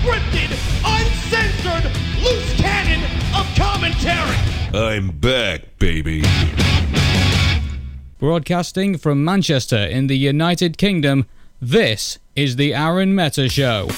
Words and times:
unscripted, 0.00 0.50
uncensored, 0.84 1.84
loose 2.22 2.56
cannon 2.56 3.04
of 3.36 3.46
commentary. 3.56 4.36
I'm 4.72 5.10
back, 5.10 5.78
baby. 5.78 6.22
Broadcasting 8.18 8.98
from 8.98 9.24
Manchester 9.24 9.76
in 9.76 10.06
the 10.06 10.16
United 10.16 10.78
Kingdom, 10.78 11.26
this 11.60 12.18
is 12.36 12.56
the 12.56 12.74
Arun 12.74 13.14
Meta 13.14 13.48
Show. 13.48 13.88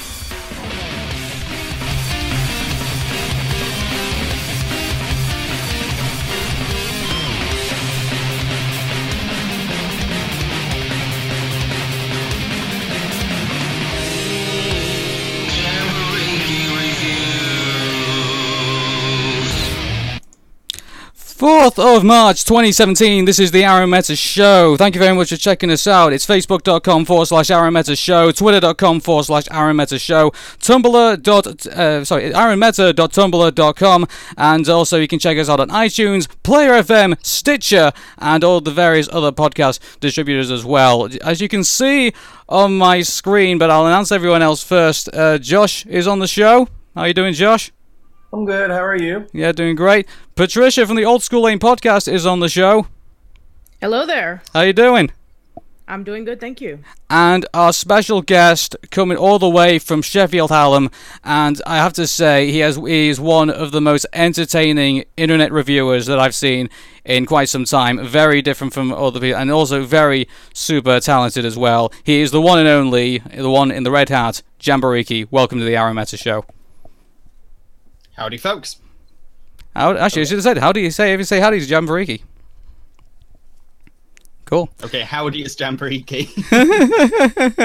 Fourth 21.63 21.79
of 21.79 22.03
March 22.03 22.45
2017. 22.45 23.25
This 23.25 23.39
is 23.39 23.53
the 23.53 23.65
Arun 23.65 23.89
Meta 23.89 24.17
Show. 24.17 24.77
Thank 24.77 24.97
you 24.97 24.99
very 24.99 25.15
much 25.15 25.29
for 25.29 25.37
checking 25.37 25.71
us 25.71 25.87
out. 25.87 26.13
It's 26.13 26.27
facebook.com 26.27 27.05
forward 27.05 27.27
slash 27.27 27.53
Arun 27.53 27.75
Meta 27.75 27.95
Show, 27.95 28.33
twitter.com 28.33 28.99
forward 28.99 29.23
slash 29.27 29.45
Arun 29.49 29.77
Meta 29.77 29.97
Show, 29.97 30.33
tumblr 30.59 31.23
dot 31.23 31.47
uh, 31.69 32.05
sorry 32.05 32.33
aaronmeta.tumblr.com, 32.33 34.09
and 34.37 34.69
also 34.69 34.99
you 34.99 35.07
can 35.07 35.21
check 35.21 35.39
us 35.39 35.49
out 35.49 35.61
on 35.61 35.69
iTunes, 35.69 36.27
Player 36.43 36.73
FM, 36.83 37.25
Stitcher, 37.25 37.93
and 38.19 38.43
all 38.43 38.61
the 38.61 38.73
various 38.73 39.09
other 39.13 39.31
podcast 39.31 39.79
distributors 40.01 40.51
as 40.51 40.65
well. 40.65 41.09
As 41.25 41.41
you 41.41 41.49
can 41.49 41.63
see 41.63 42.13
on 42.49 42.77
my 42.77 43.03
screen, 43.03 43.59
but 43.59 43.71
I'll 43.71 43.87
announce 43.87 44.11
everyone 44.11 44.43
else 44.43 44.65
first. 44.65 45.09
Uh, 45.15 45.39
Josh 45.39 45.87
is 45.87 46.09
on 46.09 46.19
the 46.19 46.27
show. 46.27 46.67
How 46.97 47.03
are 47.03 47.09
you 47.09 47.15
doing, 47.15 47.35
Josh? 47.35 47.71
I'm 48.33 48.47
good. 48.47 48.71
How 48.71 48.83
are 48.83 48.97
you? 48.97 49.27
Yeah, 49.33 49.53
doing 49.53 49.77
great. 49.77 50.09
Patricia 50.35 50.87
from 50.87 50.97
the 50.97 51.05
Old 51.05 51.23
School 51.23 51.43
Lane 51.43 51.59
podcast 51.59 52.11
is 52.11 52.25
on 52.25 52.41
the 52.41 52.49
show. 52.49 52.87
Hello 53.81 54.07
there. 54.07 54.43
How 54.55 54.63
you 54.63 54.73
doing? 54.73 55.11
I'm 55.87 56.05
doing 56.05 56.25
good, 56.25 56.41
thank 56.41 56.61
you. 56.63 56.79
And 57.11 57.45
our 57.53 57.75
special 57.75 58.23
guest 58.23 58.75
coming 58.91 59.19
all 59.19 59.39
the 59.39 59.51
way 59.51 59.79
from 59.79 60.01
Sheffield 60.01 60.51
Hallam, 60.51 60.91
and 61.23 61.61
I 61.67 61.77
have 61.77 61.93
to 61.95 62.07
say 62.07 62.51
he 62.51 62.61
has 62.61 62.77
he 62.77 63.09
is 63.09 63.21
one 63.21 63.51
of 63.51 63.73
the 63.73 63.81
most 63.83 64.07
entertaining 64.15 65.05
internet 65.19 65.53
reviewers 65.53 66.07
that 66.07 66.19
I've 66.19 66.35
seen 66.35 66.71
in 67.05 67.27
quite 67.27 67.51
some 67.51 67.67
time. 67.67 68.03
Very 68.03 68.41
different 68.41 68.73
from 68.73 68.93
other 68.93 69.21
people, 69.21 69.39
and 69.39 69.51
also 69.51 69.85
very 69.85 70.27
super 70.55 71.01
talented 71.01 71.45
as 71.45 71.59
well. 71.59 71.93
He 72.05 72.23
is 72.23 72.31
the 72.31 72.41
one 72.41 72.61
and 72.61 72.69
only, 72.69 73.19
the 73.19 73.51
one 73.51 73.71
in 73.71 73.83
the 73.83 73.91
red 73.91 74.09
hat, 74.09 74.41
Jambareeqi. 74.61 75.29
Welcome 75.31 75.59
to 75.59 75.65
the 75.67 75.77
Arun 75.77 75.97
Meta 75.97 76.17
Show. 76.17 76.47
Howdy, 78.13 78.39
folks. 78.39 78.77
How, 79.75 79.97
actually, 79.97 80.23
I 80.23 80.25
should 80.27 80.37
have 80.37 80.45
said, 80.45 80.59
how 80.59 80.73
do 80.73 80.81
you 80.81 80.91
say, 80.91 81.13
if 81.13 81.19
you 81.19 81.25
say 81.25 81.41
howdy 81.41 81.61
to 81.61 81.67
Jambareeqi? 81.67 82.23
Cool. 84.45 84.69
Okay, 84.85 85.01
howdy 85.01 85.43
is 85.43 85.57
Jambareeqi. 85.57 86.29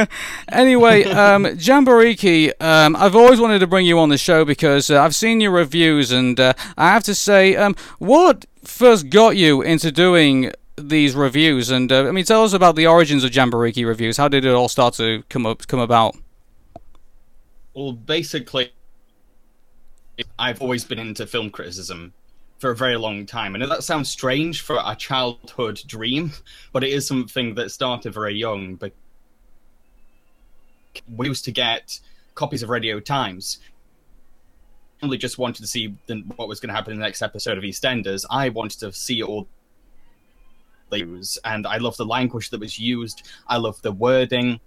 Anyway, 0.50 1.04
um, 1.04 1.44
Jambareeqi, 1.44 2.54
um, 2.62 2.96
I've 2.96 3.16
always 3.16 3.42
wanted 3.42 3.60
to 3.60 3.68
bring 3.68 3.86
you 3.86 4.00
on 4.00 4.08
the 4.08 4.18
show 4.18 4.46
because 4.46 4.90
uh, 4.90 5.02
I've 5.02 5.14
seen 5.14 5.42
your 5.42 5.52
reviews, 5.52 6.12
and 6.12 6.40
uh, 6.40 6.54
I 6.78 6.94
have 6.94 7.04
to 7.04 7.14
say, 7.14 7.58
um, 7.58 7.76
what 8.00 8.46
first 8.64 9.10
got 9.10 9.36
you 9.36 9.62
into 9.62 9.92
doing 9.92 10.54
these 10.78 11.14
reviews? 11.14 11.70
And 11.70 11.92
uh, 11.92 12.08
I 12.08 12.12
mean, 12.12 12.24
tell 12.24 12.46
us 12.46 12.54
about 12.54 12.78
the 12.78 12.88
origins 12.88 13.26
of 13.26 13.32
Jambareeqi 13.32 13.86
reviews. 13.86 14.16
How 14.16 14.30
did 14.30 14.46
it 14.46 14.54
all 14.54 14.70
start 14.70 14.94
to 14.96 15.24
come 15.30 15.46
up, 15.46 15.68
come 15.68 15.82
about? 15.82 16.16
well, 17.78 17.92
basically, 17.92 18.72
I've 20.40 20.62
always 20.62 20.84
been 20.84 21.00
into 21.00 21.28
film 21.28 21.50
criticism 21.50 22.14
for 22.60 22.72
a 22.72 22.76
very 22.76 22.98
long 22.98 23.26
time. 23.26 23.56
And 23.56 23.64
that 23.70 23.84
sounds 23.84 24.10
strange 24.10 24.62
for 24.62 24.80
a 24.84 24.96
childhood 24.96 25.82
dream, 25.86 26.32
but 26.74 26.84
it 26.84 26.92
is 26.92 27.08
something 27.08 27.56
that 27.56 27.72
started 27.72 28.14
very 28.14 28.36
young. 28.36 28.76
But 28.76 28.94
we 31.16 31.28
used 31.28 31.46
to 31.46 31.52
get 31.52 32.00
copies 32.36 32.64
of 32.64 32.70
Radio 32.70 33.00
Times. 33.00 33.60
I 35.02 35.06
only 35.06 35.18
just 35.18 35.38
wanted 35.38 35.62
to 35.62 35.68
see 35.68 35.96
what 36.36 36.48
was 36.48 36.60
going 36.60 36.70
to 36.70 36.76
happen 36.76 36.94
in 36.94 37.00
the 37.00 37.06
next 37.06 37.22
episode 37.22 37.58
of 37.58 37.64
EastEnders. 37.64 38.26
I 38.32 38.50
wanted 38.50 38.80
to 38.80 38.92
see 38.92 39.22
all 39.22 39.48
the 40.90 41.04
news, 41.04 41.38
and 41.46 41.68
I 41.68 41.78
love 41.78 41.98
the 41.98 42.06
language 42.06 42.50
that 42.50 42.60
was 42.60 42.80
used. 42.80 43.28
I 43.48 43.58
love 43.58 43.80
the 43.84 43.92
wording, 43.92 44.60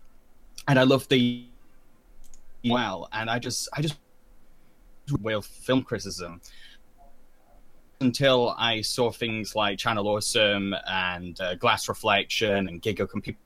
and 0.69 0.79
I 0.79 0.85
love 0.85 1.09
the 1.09 1.45
well. 2.65 3.09
And 3.13 3.29
I 3.29 3.41
just, 3.41 3.69
I 3.73 3.83
just 3.83 3.97
with 5.13 5.45
film 5.45 5.83
criticism 5.83 6.41
until 8.01 8.55
I 8.59 8.81
saw 8.81 9.11
things 9.11 9.55
like 9.55 9.79
Channel 9.79 10.09
Awesome 10.09 10.75
and 10.87 11.39
uh, 11.41 11.55
Glass 11.57 11.89
Reflection 11.89 12.69
and 12.69 12.81
Giga 12.81 13.09
Computer. 13.09 13.39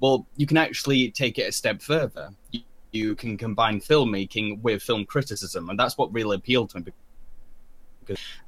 Well, 0.00 0.26
you 0.36 0.46
can 0.46 0.56
actually 0.56 1.10
take 1.10 1.38
it 1.38 1.42
a 1.42 1.52
step 1.52 1.82
further. 1.82 2.30
You, 2.52 2.60
you 2.92 3.14
can 3.14 3.36
combine 3.36 3.80
filmmaking 3.80 4.62
with 4.62 4.82
film 4.82 5.04
criticism, 5.04 5.70
and 5.70 5.78
that's 5.78 5.98
what 5.98 6.12
really 6.12 6.36
appealed 6.36 6.70
to 6.70 6.80
me. 6.80 6.92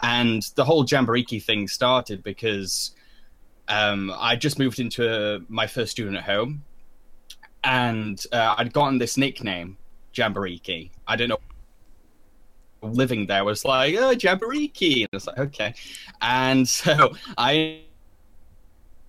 And 0.01 0.43
the 0.57 0.65
whole 0.65 0.85
Jambareeqi 0.85 1.43
thing 1.43 1.69
started 1.69 2.23
because 2.23 2.93
um, 3.69 4.13
I 4.17 4.37
just 4.37 4.59
moved 4.59 4.81
into 4.81 5.09
uh 5.09 5.41
my 5.49 5.67
first 5.67 5.93
student 5.93 6.19
home, 6.19 6.65
and 7.63 8.23
uh, 8.33 8.55
I'd 8.59 8.73
gotten 8.73 8.99
this 8.99 9.17
nickname 9.17 9.77
Jambareeqi. 10.15 10.91
I 11.07 11.17
don't 11.17 11.29
know. 11.29 11.39
Living 12.83 13.27
there 13.27 13.45
was 13.45 13.65
like, 13.65 13.95
oh, 13.95 14.15
Jambareeqi. 14.15 15.01
And 15.01 15.09
it's 15.13 15.27
like, 15.27 15.39
okay. 15.39 15.75
And 16.21 16.69
so 16.81 17.15
I 17.37 17.81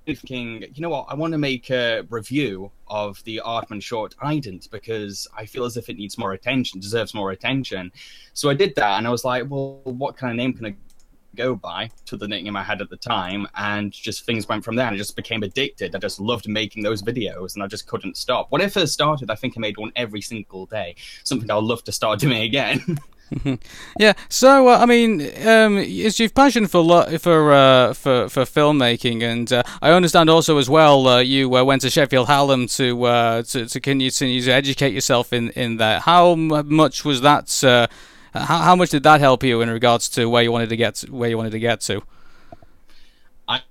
thinking, 0.05 0.63
you 0.73 0.81
know 0.81 0.89
what, 0.89 1.07
I 1.09 1.15
want 1.15 1.31
to 1.33 1.37
make 1.37 1.69
a 1.71 2.03
review 2.09 2.71
of 2.87 3.23
the 3.23 3.41
Aardman 3.43 3.81
short 3.81 4.15
Ident 4.17 4.69
because 4.69 5.27
I 5.35 5.45
feel 5.45 5.65
as 5.65 5.77
if 5.77 5.89
it 5.89 5.97
needs 5.97 6.17
more 6.17 6.33
attention, 6.33 6.79
deserves 6.79 7.13
more 7.13 7.31
attention. 7.31 7.91
So 8.33 8.49
I 8.49 8.53
did 8.53 8.75
that 8.75 8.97
and 8.99 9.07
I 9.07 9.09
was 9.09 9.25
like, 9.25 9.49
well, 9.49 9.81
what 9.83 10.15
kind 10.15 10.31
of 10.31 10.37
name 10.37 10.53
can 10.53 10.67
I 10.67 10.75
go 11.35 11.55
by 11.55 11.91
to 12.05 12.17
the 12.17 12.27
nickname 12.27 12.55
I 12.55 12.63
had 12.63 12.81
at 12.81 12.89
the 12.89 12.97
time, 12.97 13.47
and 13.55 13.91
just 13.91 14.25
things 14.25 14.47
went 14.47 14.63
from 14.63 14.75
there. 14.75 14.87
And 14.87 14.95
I 14.95 14.97
just 14.97 15.15
became 15.15 15.43
addicted. 15.43 15.95
I 15.95 15.99
just 15.99 16.19
loved 16.19 16.47
making 16.47 16.83
those 16.83 17.01
videos, 17.01 17.55
and 17.55 17.63
I 17.63 17.67
just 17.67 17.87
couldn't 17.87 18.17
stop. 18.17 18.51
When 18.51 18.61
I 18.61 18.67
first 18.67 18.93
started, 18.93 19.29
I 19.29 19.35
think 19.35 19.55
I 19.57 19.59
made 19.59 19.77
one 19.77 19.91
every 19.95 20.21
single 20.21 20.65
day. 20.65 20.95
Something 21.23 21.51
I'll 21.51 21.61
love 21.61 21.83
to 21.85 21.91
start 21.91 22.19
doing 22.25 22.41
again. 22.41 22.97
Yeah. 23.99 24.13
So 24.29 24.67
uh, 24.67 24.77
I 24.79 24.85
mean, 24.85 25.21
um, 25.47 25.77
it's 25.77 26.19
your 26.19 26.29
passion 26.29 26.67
for 26.67 26.81
lo- 26.81 27.17
for 27.17 27.53
uh, 27.53 27.93
for 27.93 28.29
for 28.29 28.43
filmmaking, 28.43 29.23
and 29.23 29.51
uh, 29.51 29.63
I 29.81 29.91
understand 29.91 30.29
also 30.29 30.57
as 30.57 30.69
well. 30.69 31.07
Uh, 31.07 31.19
you 31.19 31.55
uh, 31.55 31.63
went 31.63 31.81
to 31.83 31.89
Sheffield 31.89 32.27
Hallam 32.27 32.67
to 32.67 33.03
uh, 33.05 33.43
to 33.43 33.65
to 33.67 33.79
continue 33.79 34.11
to 34.11 34.51
educate 34.51 34.93
yourself 34.93 35.33
in 35.33 35.49
in 35.51 35.77
that. 35.77 36.01
How 36.01 36.35
much 36.35 37.05
was 37.05 37.21
that? 37.21 37.89
How, 38.35 38.59
how 38.59 38.75
much 38.75 38.89
did 38.89 39.03
that 39.03 39.21
help 39.21 39.43
you 39.43 39.61
in 39.61 39.69
regards 39.69 40.09
to 40.09 40.29
where 40.29 40.43
you 40.43 40.51
wanted 40.51 40.69
to 40.69 40.75
get 40.75 40.95
to, 40.95 41.11
where 41.11 41.29
you 41.29 41.37
wanted 41.37 41.51
to 41.51 41.59
get 41.59 41.79
to? 41.81 42.03
I 43.47 43.61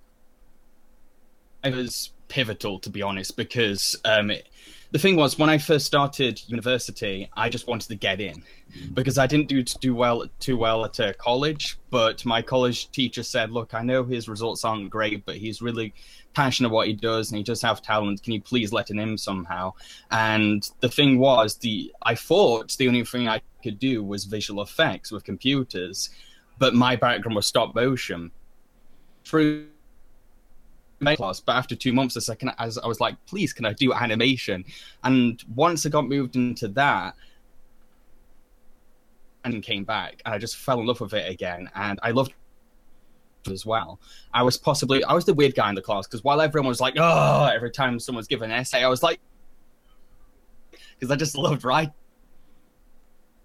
it 1.62 1.74
was 1.74 2.10
pivotal 2.28 2.78
to 2.80 2.90
be 2.90 3.02
honest 3.02 3.36
because 3.36 3.96
um, 4.04 4.30
it, 4.30 4.48
the 4.94 5.00
thing 5.00 5.16
was 5.16 5.36
when 5.36 5.50
I 5.50 5.58
first 5.58 5.86
started 5.86 6.40
university, 6.48 7.28
I 7.36 7.48
just 7.48 7.66
wanted 7.66 7.88
to 7.88 7.96
get 7.96 8.20
in 8.20 8.44
because 8.92 9.18
I 9.18 9.26
didn't 9.26 9.48
do 9.48 9.60
do 9.64 9.92
well 9.92 10.24
too 10.38 10.56
well 10.56 10.84
at 10.84 11.00
uh, 11.00 11.12
college. 11.14 11.78
But 11.90 12.24
my 12.24 12.40
college 12.40 12.92
teacher 12.92 13.24
said, 13.24 13.50
"Look, 13.50 13.74
I 13.74 13.82
know 13.82 14.04
his 14.04 14.28
results 14.28 14.64
aren't 14.64 14.90
great, 14.90 15.26
but 15.26 15.34
he's 15.34 15.60
really 15.60 15.94
passionate 16.32 16.68
what 16.68 16.86
he 16.86 16.92
does, 16.92 17.32
and 17.32 17.38
he 17.38 17.42
does 17.42 17.60
have 17.62 17.82
talent. 17.82 18.22
Can 18.22 18.34
you 18.34 18.40
please 18.40 18.72
let 18.72 18.88
him 18.88 19.00
in 19.00 19.18
somehow?" 19.18 19.72
And 20.12 20.70
the 20.78 20.88
thing 20.88 21.18
was, 21.18 21.56
the 21.56 21.92
I 22.02 22.14
thought 22.14 22.76
the 22.76 22.86
only 22.86 23.04
thing 23.04 23.26
I 23.26 23.42
could 23.64 23.80
do 23.80 24.04
was 24.04 24.26
visual 24.26 24.62
effects 24.62 25.10
with 25.10 25.24
computers, 25.24 26.10
but 26.60 26.72
my 26.72 26.94
background 26.94 27.34
was 27.34 27.48
stop 27.48 27.74
motion. 27.74 28.30
Through 29.24 29.66
class, 31.16 31.40
but 31.40 31.56
after 31.56 31.74
two 31.74 31.92
months, 31.92 32.14
the 32.14 32.20
second 32.20 32.52
as 32.58 32.78
I 32.78 32.86
was 32.86 33.00
like, 33.00 33.16
please, 33.26 33.52
can 33.52 33.64
I 33.66 33.72
do 33.72 33.92
animation? 33.92 34.64
And 35.02 35.42
once 35.54 35.84
I 35.86 35.88
got 35.88 36.08
moved 36.08 36.36
into 36.36 36.68
that, 36.68 37.14
and 39.44 39.62
came 39.62 39.84
back, 39.84 40.22
and 40.24 40.34
I 40.34 40.38
just 40.38 40.56
fell 40.56 40.80
in 40.80 40.86
love 40.86 41.00
with 41.00 41.12
it 41.12 41.30
again, 41.30 41.70
and 41.74 41.98
I 42.02 42.10
loved 42.10 42.32
as 43.50 43.66
well. 43.66 44.00
I 44.32 44.42
was 44.42 44.56
possibly 44.56 45.04
I 45.04 45.12
was 45.12 45.24
the 45.24 45.34
weird 45.34 45.54
guy 45.54 45.68
in 45.68 45.74
the 45.74 45.82
class 45.82 46.06
because 46.06 46.24
while 46.24 46.40
everyone 46.40 46.68
was 46.68 46.80
like, 46.80 46.94
oh, 46.96 47.50
every 47.52 47.70
time 47.70 48.00
someone's 48.00 48.26
given 48.26 48.50
an 48.50 48.58
essay, 48.58 48.82
I 48.82 48.88
was 48.88 49.02
like, 49.02 49.20
because 50.98 51.10
I 51.10 51.16
just 51.16 51.36
loved 51.36 51.64
writing. 51.64 51.92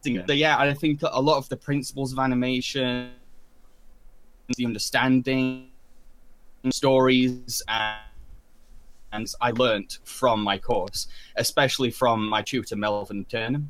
So 0.03 0.33
yeah, 0.33 0.57
I 0.57 0.73
think 0.73 1.01
a 1.03 1.21
lot 1.21 1.37
of 1.37 1.49
the 1.49 1.57
principles 1.57 2.13
of 2.13 2.19
animation, 2.19 3.11
the 4.55 4.65
understanding 4.65 5.68
stories 6.71 7.61
and 9.11 9.27
I 9.41 9.51
learnt 9.51 9.99
from 10.03 10.41
my 10.41 10.57
course, 10.57 11.07
especially 11.35 11.91
from 11.91 12.27
my 12.27 12.41
tutor 12.41 12.75
Melvin 12.75 13.25
Turner. 13.25 13.63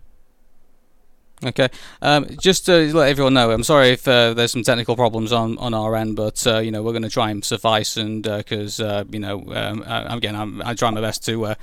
Okay, 1.42 1.70
um, 2.02 2.28
just 2.42 2.66
to 2.66 2.94
let 2.94 3.08
everyone 3.08 3.34
know, 3.34 3.52
I'm 3.52 3.64
sorry 3.64 3.92
if 3.92 4.06
uh, 4.06 4.34
there's 4.34 4.52
some 4.52 4.64
technical 4.64 4.98
problems 4.98 5.32
on, 5.32 5.58
on 5.58 5.74
our 5.74 5.96
end, 5.96 6.18
but 6.18 6.46
uh, 6.46 6.60
you 6.60 6.70
know 6.70 6.84
we're 6.84 6.92
going 6.92 7.04
to 7.04 7.10
try 7.10 7.30
and 7.30 7.46
suffice, 7.46 7.96
and 7.96 8.24
because 8.24 8.82
uh, 8.82 9.06
you 9.10 9.20
know 9.20 9.46
um, 9.54 9.82
I, 9.88 10.18
again 10.18 10.36
I'm 10.36 10.62
I 10.62 10.74
try 10.74 10.90
my 10.90 11.00
best 11.00 11.24
to 11.28 11.46
uh, 11.46 11.56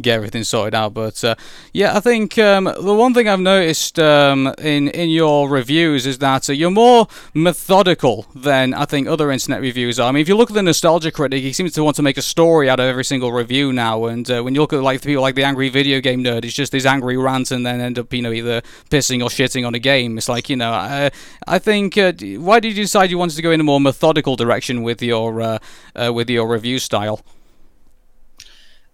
get 0.00 0.14
everything 0.14 0.44
sorted 0.44 0.74
out. 0.74 0.94
But 0.94 1.22
uh, 1.22 1.34
yeah, 1.72 1.96
I 1.96 2.00
think 2.00 2.38
um, 2.38 2.64
the 2.64 2.94
one 2.94 3.14
thing 3.14 3.28
I've 3.28 3.40
noticed 3.40 3.98
um, 3.98 4.52
in 4.58 4.88
in 4.88 5.10
your 5.10 5.48
reviews 5.48 6.06
is 6.06 6.18
that 6.18 6.48
uh, 6.48 6.52
you're 6.52 6.70
more 6.70 7.08
methodical 7.32 8.26
than 8.34 8.74
I 8.74 8.84
think 8.84 9.08
other 9.08 9.30
internet 9.30 9.60
reviews 9.60 10.00
are. 10.00 10.08
I 10.08 10.12
mean, 10.12 10.22
if 10.22 10.28
you 10.28 10.36
look 10.36 10.50
at 10.50 10.54
the 10.54 10.62
Nostalgia 10.62 11.10
Critic, 11.10 11.42
he 11.42 11.52
seems 11.52 11.72
to 11.72 11.84
want 11.84 11.96
to 11.96 12.02
make 12.02 12.18
a 12.18 12.22
story 12.22 12.68
out 12.68 12.80
of 12.80 12.86
every 12.86 13.04
single 13.04 13.32
review 13.32 13.72
now. 13.72 14.06
And 14.06 14.28
uh, 14.30 14.42
when 14.42 14.54
you 14.54 14.60
look 14.60 14.72
at 14.72 14.82
like 14.82 15.02
people 15.02 15.22
like 15.22 15.34
the 15.34 15.44
Angry 15.44 15.68
Video 15.68 16.00
Game 16.00 16.22
Nerd, 16.22 16.44
it's 16.44 16.54
just 16.54 16.72
this 16.72 16.86
angry 16.86 17.16
rant 17.16 17.50
and 17.50 17.64
then 17.64 17.80
end 17.80 17.98
up 17.98 18.12
you 18.12 18.22
know 18.22 18.32
either 18.32 18.62
pissing 18.90 19.22
or 19.22 19.28
shitting 19.28 19.66
on 19.66 19.74
a 19.74 19.78
game. 19.78 20.18
It's 20.18 20.28
like 20.28 20.48
you 20.50 20.56
know, 20.56 20.72
I, 20.72 21.10
I 21.46 21.58
think 21.58 21.96
uh, 21.96 22.12
why 22.38 22.60
did 22.60 22.76
you 22.76 22.84
decide 22.84 23.10
you 23.10 23.18
wanted 23.18 23.36
to 23.36 23.42
go 23.42 23.50
in 23.50 23.60
a 23.60 23.64
more 23.64 23.80
methodical 23.80 24.36
direction 24.36 24.82
with 24.82 25.02
your 25.02 25.40
uh, 25.40 25.58
uh, 25.94 26.12
with 26.12 26.28
your 26.30 26.48
review 26.48 26.78
style? 26.78 27.20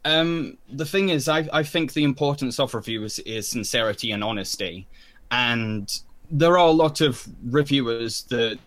Um, 0.05 0.57
the 0.73 0.87
thing 0.87 1.11
is, 1.11 1.29
I, 1.29 1.49
I 1.53 1.63
think 1.63 1.93
the 1.93 2.05
importance 2.05 2.59
of 2.59 2.75
reviews 2.75 3.19
is 3.21 3.49
sincerity 3.49 4.13
and 4.13 4.25
honesty. 4.25 4.87
And 5.31 5.91
there 6.31 6.59
are 6.59 6.69
a 6.69 6.73
lot 6.73 7.01
of 7.01 7.27
reviewers 7.45 8.23
that 8.25 8.59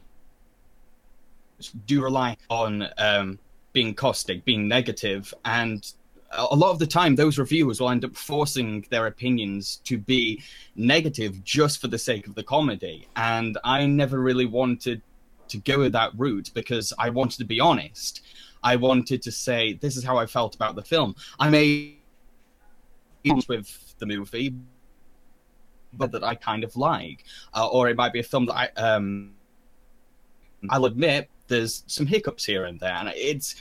do 1.86 2.04
rely 2.04 2.38
on 2.50 2.88
um, 2.98 3.40
being 3.72 3.94
caustic, 3.94 4.46
being 4.46 4.68
negative, 4.68 5.34
and 5.46 5.94
a 6.36 6.56
lot 6.56 6.72
of 6.72 6.80
the 6.80 6.88
time, 6.88 7.16
those 7.16 7.38
reviewers 7.38 7.80
will 7.80 7.90
end 7.90 8.06
up 8.06 8.16
forcing 8.16 8.86
their 8.90 9.08
opinions 9.08 9.82
to 9.86 9.98
be 9.98 10.42
negative 10.76 11.44
just 11.44 11.80
for 11.80 11.88
the 11.88 11.98
sake 11.98 12.28
of 12.28 12.36
the 12.36 12.44
comedy. 12.44 13.08
And 13.16 13.58
I 13.64 13.86
never 13.86 14.20
really 14.20 14.46
wanted 14.46 15.02
to 15.50 15.58
go 15.60 15.88
that 15.90 16.12
route 16.18 16.50
because 16.54 16.94
I 16.98 17.10
wanted 17.10 17.38
to 17.38 17.46
be 17.46 17.60
honest. 17.60 18.22
I 18.64 18.76
wanted 18.76 19.22
to 19.24 19.32
say 19.32 19.74
this 19.74 19.98
is 19.98 20.04
how 20.04 20.18
I 20.18 20.26
felt 20.26 20.56
about 20.56 20.76
the 20.76 20.84
film. 20.84 21.16
I 21.40 21.50
may 21.50 21.98
with 23.48 23.96
the 24.00 24.06
movie, 24.06 24.54
but 25.94 26.12
that 26.12 26.24
I 26.24 26.36
kind 26.36 26.64
of 26.64 26.76
like, 26.76 27.24
uh, 27.54 27.68
or 27.68 27.90
it 27.90 27.96
might 27.96 28.14
be 28.14 28.20
a 28.20 28.24
film 28.24 28.46
that 28.48 28.56
I 28.56 28.68
um, 28.82 29.36
I'll 30.70 30.86
admit 30.86 31.30
there's 31.48 31.84
some 31.88 32.06
hiccups 32.06 32.46
here 32.46 32.66
and 32.66 32.80
there, 32.80 32.94
and 32.94 33.10
it's 33.16 33.56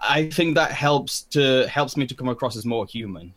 I 0.00 0.28
think 0.30 0.54
that 0.54 0.72
helps 0.72 1.22
to 1.22 1.66
helps 1.68 1.96
me 1.96 2.06
to 2.06 2.14
come 2.14 2.28
across 2.28 2.56
as 2.56 2.64
more 2.64 2.86
human. 2.86 3.34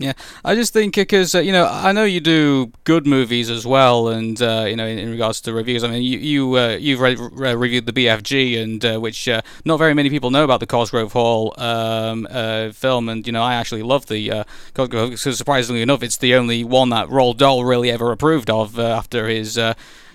Yeah, 0.00 0.12
I 0.44 0.54
just 0.54 0.72
think 0.72 0.94
because 0.94 1.34
uh, 1.34 1.40
you 1.40 1.50
know 1.50 1.66
I 1.66 1.90
know 1.90 2.04
you 2.04 2.20
do 2.20 2.70
good 2.84 3.04
movies 3.04 3.50
as 3.50 3.66
well, 3.66 4.06
and 4.06 4.40
uh, 4.40 4.66
you 4.68 4.76
know 4.76 4.86
in, 4.86 4.96
in, 4.96 5.10
regards 5.10 5.40
to 5.40 5.52
reviews, 5.52 5.82
I 5.82 5.88
mean 5.88 6.04
you 6.04 6.18
you 6.18 6.56
uh, 6.56 6.76
you've 6.80 7.00
re- 7.00 7.16
re- 7.16 7.56
reviewed 7.56 7.86
the 7.86 7.92
BFG, 7.92 8.62
and 8.62 8.84
uh, 8.84 8.98
which 9.00 9.28
uh, 9.28 9.42
not 9.64 9.78
very 9.78 9.94
many 9.94 10.08
people 10.08 10.30
know 10.30 10.44
about 10.44 10.60
the 10.60 10.68
Cosgrove 10.68 11.12
Hall 11.12 11.52
um, 11.58 12.28
uh, 12.30 12.70
film, 12.70 13.08
and 13.08 13.26
you 13.26 13.32
know 13.32 13.42
I 13.42 13.54
actually 13.54 13.82
love 13.82 14.06
the 14.06 14.44
Cosgrove 14.72 15.10
because 15.10 15.36
surprisingly 15.36 15.82
enough, 15.82 16.04
it's 16.04 16.18
the 16.18 16.36
only 16.36 16.62
one 16.62 16.90
that 16.90 17.08
Roald 17.08 17.38
Dahl 17.38 17.64
really 17.64 17.90
ever 17.90 18.12
approved 18.12 18.50
of 18.50 18.78
after 18.78 19.26
his 19.26 19.58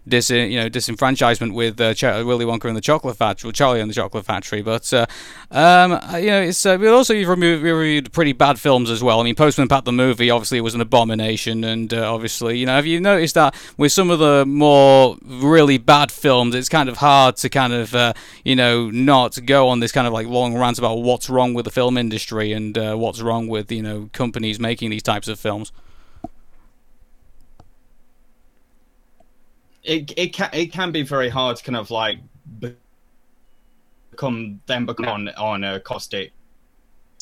dis 0.07 0.29
you 0.29 0.59
know 0.59 0.69
disenfranchisement 0.69 1.53
with 1.53 1.79
uh, 1.79 1.93
Ch- 1.93 2.03
Willy 2.03 2.45
Wonka 2.45 2.65
and 2.65 2.75
the 2.75 2.81
Chocolate 2.81 3.17
Factory, 3.17 3.51
Charlie 3.51 3.79
and 3.79 3.89
the 3.89 3.93
Chocolate 3.93 4.25
Factory. 4.25 4.61
But 4.61 4.91
uh, 4.93 5.05
um, 5.51 5.93
uh, 5.93 6.17
you 6.17 6.27
know, 6.27 6.41
it's 6.41 6.65
uh, 6.65 6.77
also 6.93 7.13
you've 7.13 7.29
removed, 7.29 7.63
reviewed 7.63 8.11
pretty 8.11 8.33
bad 8.33 8.59
films 8.59 8.89
as 8.89 9.03
well. 9.03 9.19
I 9.19 9.23
mean, 9.23 9.35
Postman 9.35 9.67
Pat 9.67 9.85
the 9.85 9.91
movie 9.91 10.29
obviously 10.29 10.59
was 10.61 10.75
an 10.75 10.81
abomination, 10.81 11.63
and 11.63 11.93
uh, 11.93 12.13
obviously 12.13 12.57
you 12.57 12.65
know 12.65 12.75
have 12.75 12.85
you 12.85 12.99
noticed 12.99 13.35
that 13.35 13.55
with 13.77 13.91
some 13.91 14.09
of 14.09 14.19
the 14.19 14.45
more 14.45 15.17
really 15.23 15.77
bad 15.77 16.11
films, 16.11 16.55
it's 16.55 16.69
kind 16.69 16.89
of 16.89 16.97
hard 16.97 17.37
to 17.37 17.49
kind 17.49 17.73
of 17.73 17.95
uh, 17.95 18.13
you 18.43 18.55
know 18.55 18.89
not 18.89 19.37
go 19.45 19.69
on 19.69 19.79
this 19.79 19.91
kind 19.91 20.07
of 20.07 20.13
like 20.13 20.27
long 20.27 20.57
rant 20.57 20.77
about 20.77 20.95
what's 20.95 21.29
wrong 21.29 21.53
with 21.53 21.65
the 21.65 21.71
film 21.71 21.97
industry 21.97 22.51
and 22.51 22.77
what's 22.99 23.21
wrong 23.21 23.47
with 23.47 23.71
you 23.71 23.81
know 23.81 24.09
companies 24.13 24.59
making 24.59 24.89
these 24.89 25.03
types 25.03 25.27
of 25.27 25.39
films. 25.39 25.71
It 29.83 30.13
it 30.17 30.33
can 30.33 30.49
it 30.53 30.71
can 30.71 30.91
be 30.91 31.03
very 31.03 31.29
hard 31.29 31.57
to 31.57 31.63
kind 31.63 31.75
of 31.75 31.91
like 31.91 32.19
become 34.11 34.61
then 34.65 34.85
become 34.85 35.07
on 35.07 35.29
on 35.29 35.63
a 35.63 35.79
caustic 35.79 36.31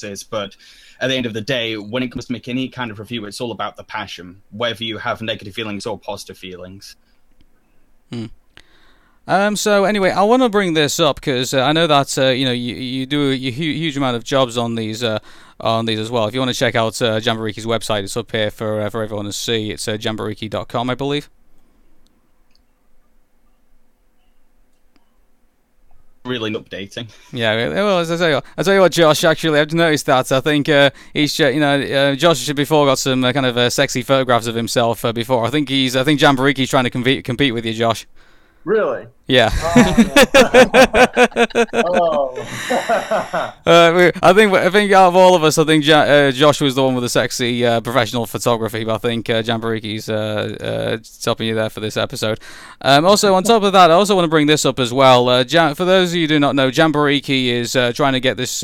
basis, 0.02 0.24
but 0.24 0.56
at 1.00 1.08
the 1.08 1.16
end 1.16 1.26
of 1.26 1.34
the 1.34 1.42
day 1.42 1.78
when 1.78 2.04
it 2.04 2.12
comes 2.12 2.26
to 2.26 2.32
making 2.32 2.52
any 2.52 2.70
kind 2.70 2.92
of 2.92 3.00
review 3.00 3.26
it's 3.26 3.42
all 3.42 3.52
about 3.52 3.76
the 3.78 3.84
passion 3.84 4.42
whether 4.52 4.84
you 4.84 4.98
have 4.98 5.22
negative 5.22 5.54
feelings 5.54 5.86
or 5.86 5.98
positive 5.98 6.38
feelings 6.38 6.96
hmm. 8.12 8.26
Um, 9.28 9.56
so 9.56 9.86
anyway, 9.86 10.10
I 10.10 10.24
want 10.24 10.42
to 10.42 10.50
bring 10.50 10.74
this 10.74 11.00
up 11.00 11.18
because 11.18 11.54
uh, 11.54 11.62
I 11.62 11.74
know 11.74 11.86
that 11.86 12.18
uh, 12.18 12.30
you 12.30 12.44
know 12.44 12.52
you, 12.52 12.74
you 12.76 13.06
do 13.06 13.30
a, 13.30 13.36
huge 13.36 13.96
amount 13.96 14.18
of 14.18 14.24
jobs 14.24 14.58
on 14.58 14.74
these 14.74 15.04
uh, 15.04 15.20
on 15.60 15.86
these 15.86 16.00
as 16.00 16.10
well. 16.10 16.26
If 16.26 16.34
you 16.34 16.40
want 16.40 16.52
to 16.52 16.58
check 16.58 16.74
out 16.74 17.00
uh, 17.04 17.20
Jambareeqi's 17.20 17.68
website, 17.68 18.04
it's 18.04 18.18
up 18.18 18.32
here 18.32 18.50
for 18.50 18.82
uh, 18.82 18.90
for 18.90 19.04
everyone 19.04 19.26
to 19.26 19.32
see. 19.32 19.70
It's 19.70 19.88
uh, 19.88 19.94
jamboriki.com, 19.94 20.90
I 20.90 20.96
believe. 20.96 21.30
Really 26.24 26.52
updating. 26.52 27.10
Yeah, 27.34 27.70
well, 27.70 27.98
as 28.00 28.12
I 28.12 28.16
say, 28.18 28.36
I 28.36 28.64
tell 28.64 28.76
you 28.76 28.80
what, 28.82 28.92
Josh. 28.92 29.24
Actually, 29.24 29.60
I've 29.60 29.74
noticed 29.74 30.06
that. 30.06 30.32
I 30.32 30.40
think 30.40 30.70
uh, 30.70 30.92
he's, 31.14 31.38
you 31.40 31.60
know, 31.60 31.82
uh, 31.82 32.16
Josh 32.16 32.38
should 32.38 32.56
before 32.56 32.86
got 32.86 33.00
some 33.00 33.24
uh, 33.24 33.34
kind 33.34 33.48
of 33.48 33.58
uh, 33.58 33.72
sexy 33.72 34.04
photographs 34.04 34.46
of 34.46 34.54
himself 34.54 35.04
uh, 35.04 35.12
before. 35.12 35.46
I 35.46 35.50
think 35.50 35.70
he's, 35.70 35.96
I 35.96 36.04
think 36.04 36.20
Jambareeqi's 36.20 36.70
trying 36.70 36.84
to 36.84 36.92
compete 36.92 37.26
compete 37.26 37.56
with 37.56 37.66
you, 37.66 37.74
Josh. 37.74 38.06
Really? 38.66 39.08
Yeah. 39.28 39.50
Oh. 41.74 42.36
uh, 43.66 44.12
I 44.22 44.34
think 44.34 44.54
I 44.54 44.70
think 44.70 44.92
out 44.92 45.10
of 45.10 45.16
all 45.16 45.36
of 45.36 45.44
us, 45.44 45.58
I 45.58 45.64
think 45.64 45.88
uh, 45.88 46.32
Josh 46.32 46.62
was 46.62 46.76
the 46.76 46.84
one 46.84 46.96
with 46.96 47.04
the 47.04 47.10
sexy 47.10 47.66
uh, 47.66 47.82
professional 47.82 48.26
photography. 48.26 48.84
But 48.84 48.96
I 48.96 48.98
think 48.98 49.30
uh, 49.30 49.42
Jambareeqi's 49.42 50.10
uh, 50.10 50.58
uh, 50.60 50.98
topping 51.22 51.48
you 51.48 51.56
there 51.56 51.70
for 51.70 51.80
this 51.80 51.98
episode. 51.98 52.40
Um, 52.82 53.06
also, 53.06 53.34
on 53.34 53.44
top 53.44 53.64
of 53.64 53.74
that, 53.74 53.92
I 53.92 53.94
also 53.94 54.16
want 54.16 54.26
to 54.26 54.30
bring 54.30 54.48
this 54.48 54.66
up 54.66 54.80
as 54.80 54.94
well. 54.94 55.30
Uh, 55.30 55.44
Jam- 55.44 55.76
for 55.76 55.86
those 55.86 56.12
of 56.12 56.16
you 56.16 56.24
who 56.24 56.28
do 56.28 56.40
not 56.40 56.56
know, 56.56 56.70
Jambareeqi 56.70 57.48
is 57.48 57.74
trying 57.96 58.14
to 58.14 58.20
get 58.20 58.38
this 58.38 58.64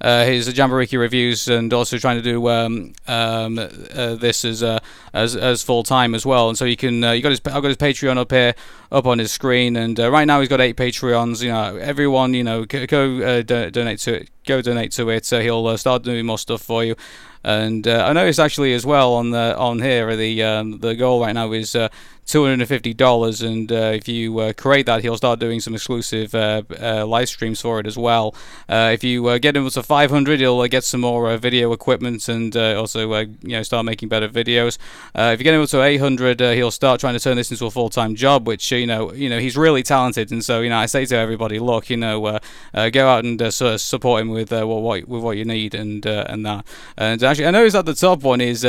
uh, 0.00 0.24
his 0.24 0.48
Jambareeqi 0.48 0.98
reviews 0.98 1.48
and 1.48 1.72
also 1.72 1.98
trying 1.98 2.16
to 2.16 2.22
do 2.22 2.48
um, 2.48 2.92
um, 3.06 3.58
uh, 3.58 4.14
this 4.14 4.44
as 4.44 4.62
uh, 4.62 4.78
as 5.14 5.34
as 5.34 5.62
full 5.62 5.82
time 5.82 6.14
as 6.14 6.26
well. 6.26 6.48
And 6.48 6.58
so 6.58 6.64
you 6.64 6.76
can 6.76 6.96
you 6.96 7.22
got 7.22 7.30
his 7.30 7.40
I've 7.46 7.62
got 7.62 7.64
his 7.64 7.76
Patreon 7.76 8.18
up 8.18 8.30
here 8.30 8.54
up 8.92 9.06
on 9.06 9.18
his 9.18 9.32
screen, 9.32 9.76
and 9.76 9.85
Uh, 9.94 10.10
right 10.10 10.24
now 10.24 10.40
he's 10.40 10.48
got 10.48 10.60
eight 10.60 10.76
Patreons. 10.76 11.42
You 11.42 11.50
know, 11.50 11.76
everyone 11.76 12.34
you 12.34 12.44
know 12.44 12.64
go 12.64 13.20
uh, 13.22 13.42
do- 13.42 13.70
donate 13.70 13.98
to 14.00 14.14
it. 14.22 14.30
Go 14.46 14.62
donate 14.62 14.92
to 14.92 15.08
it. 15.10 15.24
So 15.24 15.40
he'll 15.40 15.76
start 15.78 16.02
doing 16.02 16.24
more 16.26 16.38
stuff 16.38 16.62
for 16.62 16.84
you. 16.84 16.96
And 17.44 17.86
uh, 17.86 18.04
I 18.06 18.12
noticed 18.12 18.40
actually 18.40 18.74
as 18.74 18.84
well 18.84 19.14
on 19.14 19.30
the 19.30 19.56
on 19.56 19.80
here 19.80 20.16
the 20.16 20.42
um, 20.42 20.78
the 20.78 20.94
goal 20.94 21.20
right 21.20 21.32
now 21.32 21.52
is 21.52 21.74
uh, 21.74 21.88
$250 22.26 23.46
and 23.46 23.70
uh, 23.70 23.74
if 23.94 24.08
you 24.08 24.36
uh, 24.40 24.52
create 24.52 24.86
that 24.86 25.00
he'll 25.02 25.16
start 25.16 25.38
doing 25.38 25.60
some 25.60 25.74
exclusive 25.74 26.34
uh, 26.34 26.62
uh 26.80 27.06
live 27.06 27.28
streams 27.28 27.60
for 27.60 27.78
it 27.78 27.86
as 27.86 27.96
well. 27.96 28.34
Uh, 28.68 28.90
if 28.92 29.04
you 29.04 29.28
uh, 29.28 29.38
get 29.38 29.56
him 29.56 29.68
to 29.70 29.82
500 29.82 30.40
he'll 30.40 30.66
get 30.66 30.82
some 30.82 31.02
more 31.02 31.36
video 31.36 31.72
equipment 31.72 32.28
and 32.28 32.56
also 32.56 33.14
you 33.14 33.36
know 33.42 33.62
start 33.62 33.84
making 33.84 34.08
better 34.08 34.28
videos. 34.28 34.76
If 35.14 35.38
you 35.38 35.44
get 35.44 35.54
him 35.54 35.62
up 35.62 35.68
to 35.68 35.82
800 35.82 36.40
he'll 36.40 36.72
start 36.72 36.98
trying 36.98 37.14
to 37.14 37.20
turn 37.20 37.36
this 37.36 37.52
into 37.52 37.66
a 37.66 37.70
full-time 37.70 38.16
job 38.16 38.46
which 38.46 38.72
you 38.72 38.86
know 38.86 39.12
you 39.12 39.28
know 39.28 39.38
he's 39.38 39.56
really 39.56 39.84
talented. 39.84 40.32
And 40.32 40.44
so 40.44 40.62
you 40.62 40.70
know 40.70 40.78
I 40.78 40.86
say 40.86 41.06
to 41.06 41.16
everybody 41.16 41.60
look 41.60 41.90
you 41.90 41.96
know 41.96 42.40
go 42.74 43.08
out 43.08 43.24
and 43.24 43.40
sort 43.54 43.74
of 43.74 43.80
support 43.80 44.22
him 44.22 44.30
with 44.30 44.50
what 44.50 45.06
with 45.06 45.22
what 45.22 45.36
you 45.36 45.44
need 45.44 45.76
and 45.76 46.04
and 46.04 46.44
that. 46.44 46.66
And 46.96 47.22
actually 47.22 47.35
I 47.44 47.50
noticed 47.50 47.74
that 47.74 47.86
the 47.86 47.94
top 47.94 48.22
one 48.22 48.40
is 48.40 48.66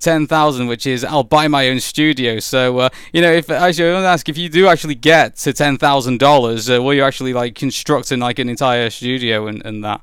10,000 0.00 0.66
which 0.66 0.86
is 0.86 1.04
I'll 1.04 1.24
buy 1.24 1.48
my 1.48 1.68
own 1.68 1.80
studio 1.80 2.38
so 2.38 2.88
you 3.12 3.20
know, 3.20 3.32
if 3.32 3.50
actually 3.50 3.90
I 3.90 3.92
want 3.94 4.04
to 4.04 4.08
ask 4.08 4.28
if 4.28 4.38
you 4.38 4.48
do 4.48 4.68
actually 4.68 4.94
get 4.94 5.36
to 5.36 5.52
ten 5.52 5.76
thousand 5.76 6.22
uh, 6.22 6.26
dollars, 6.26 6.68
will 6.68 6.94
you 6.94 7.02
actually 7.02 7.32
like 7.32 7.54
constructing 7.54 8.20
like 8.20 8.38
an 8.38 8.48
entire 8.48 8.90
studio 8.90 9.46
and, 9.46 9.64
and 9.64 9.84
that? 9.84 10.00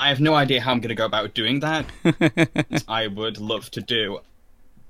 I 0.00 0.08
have 0.08 0.20
no 0.20 0.34
idea 0.34 0.60
how 0.60 0.70
I'm 0.72 0.80
going 0.80 0.90
to 0.90 0.94
go 0.94 1.06
about 1.06 1.34
doing 1.34 1.60
that. 1.60 1.86
I 2.88 3.08
would 3.08 3.38
love 3.38 3.70
to 3.72 3.80
do. 3.80 4.20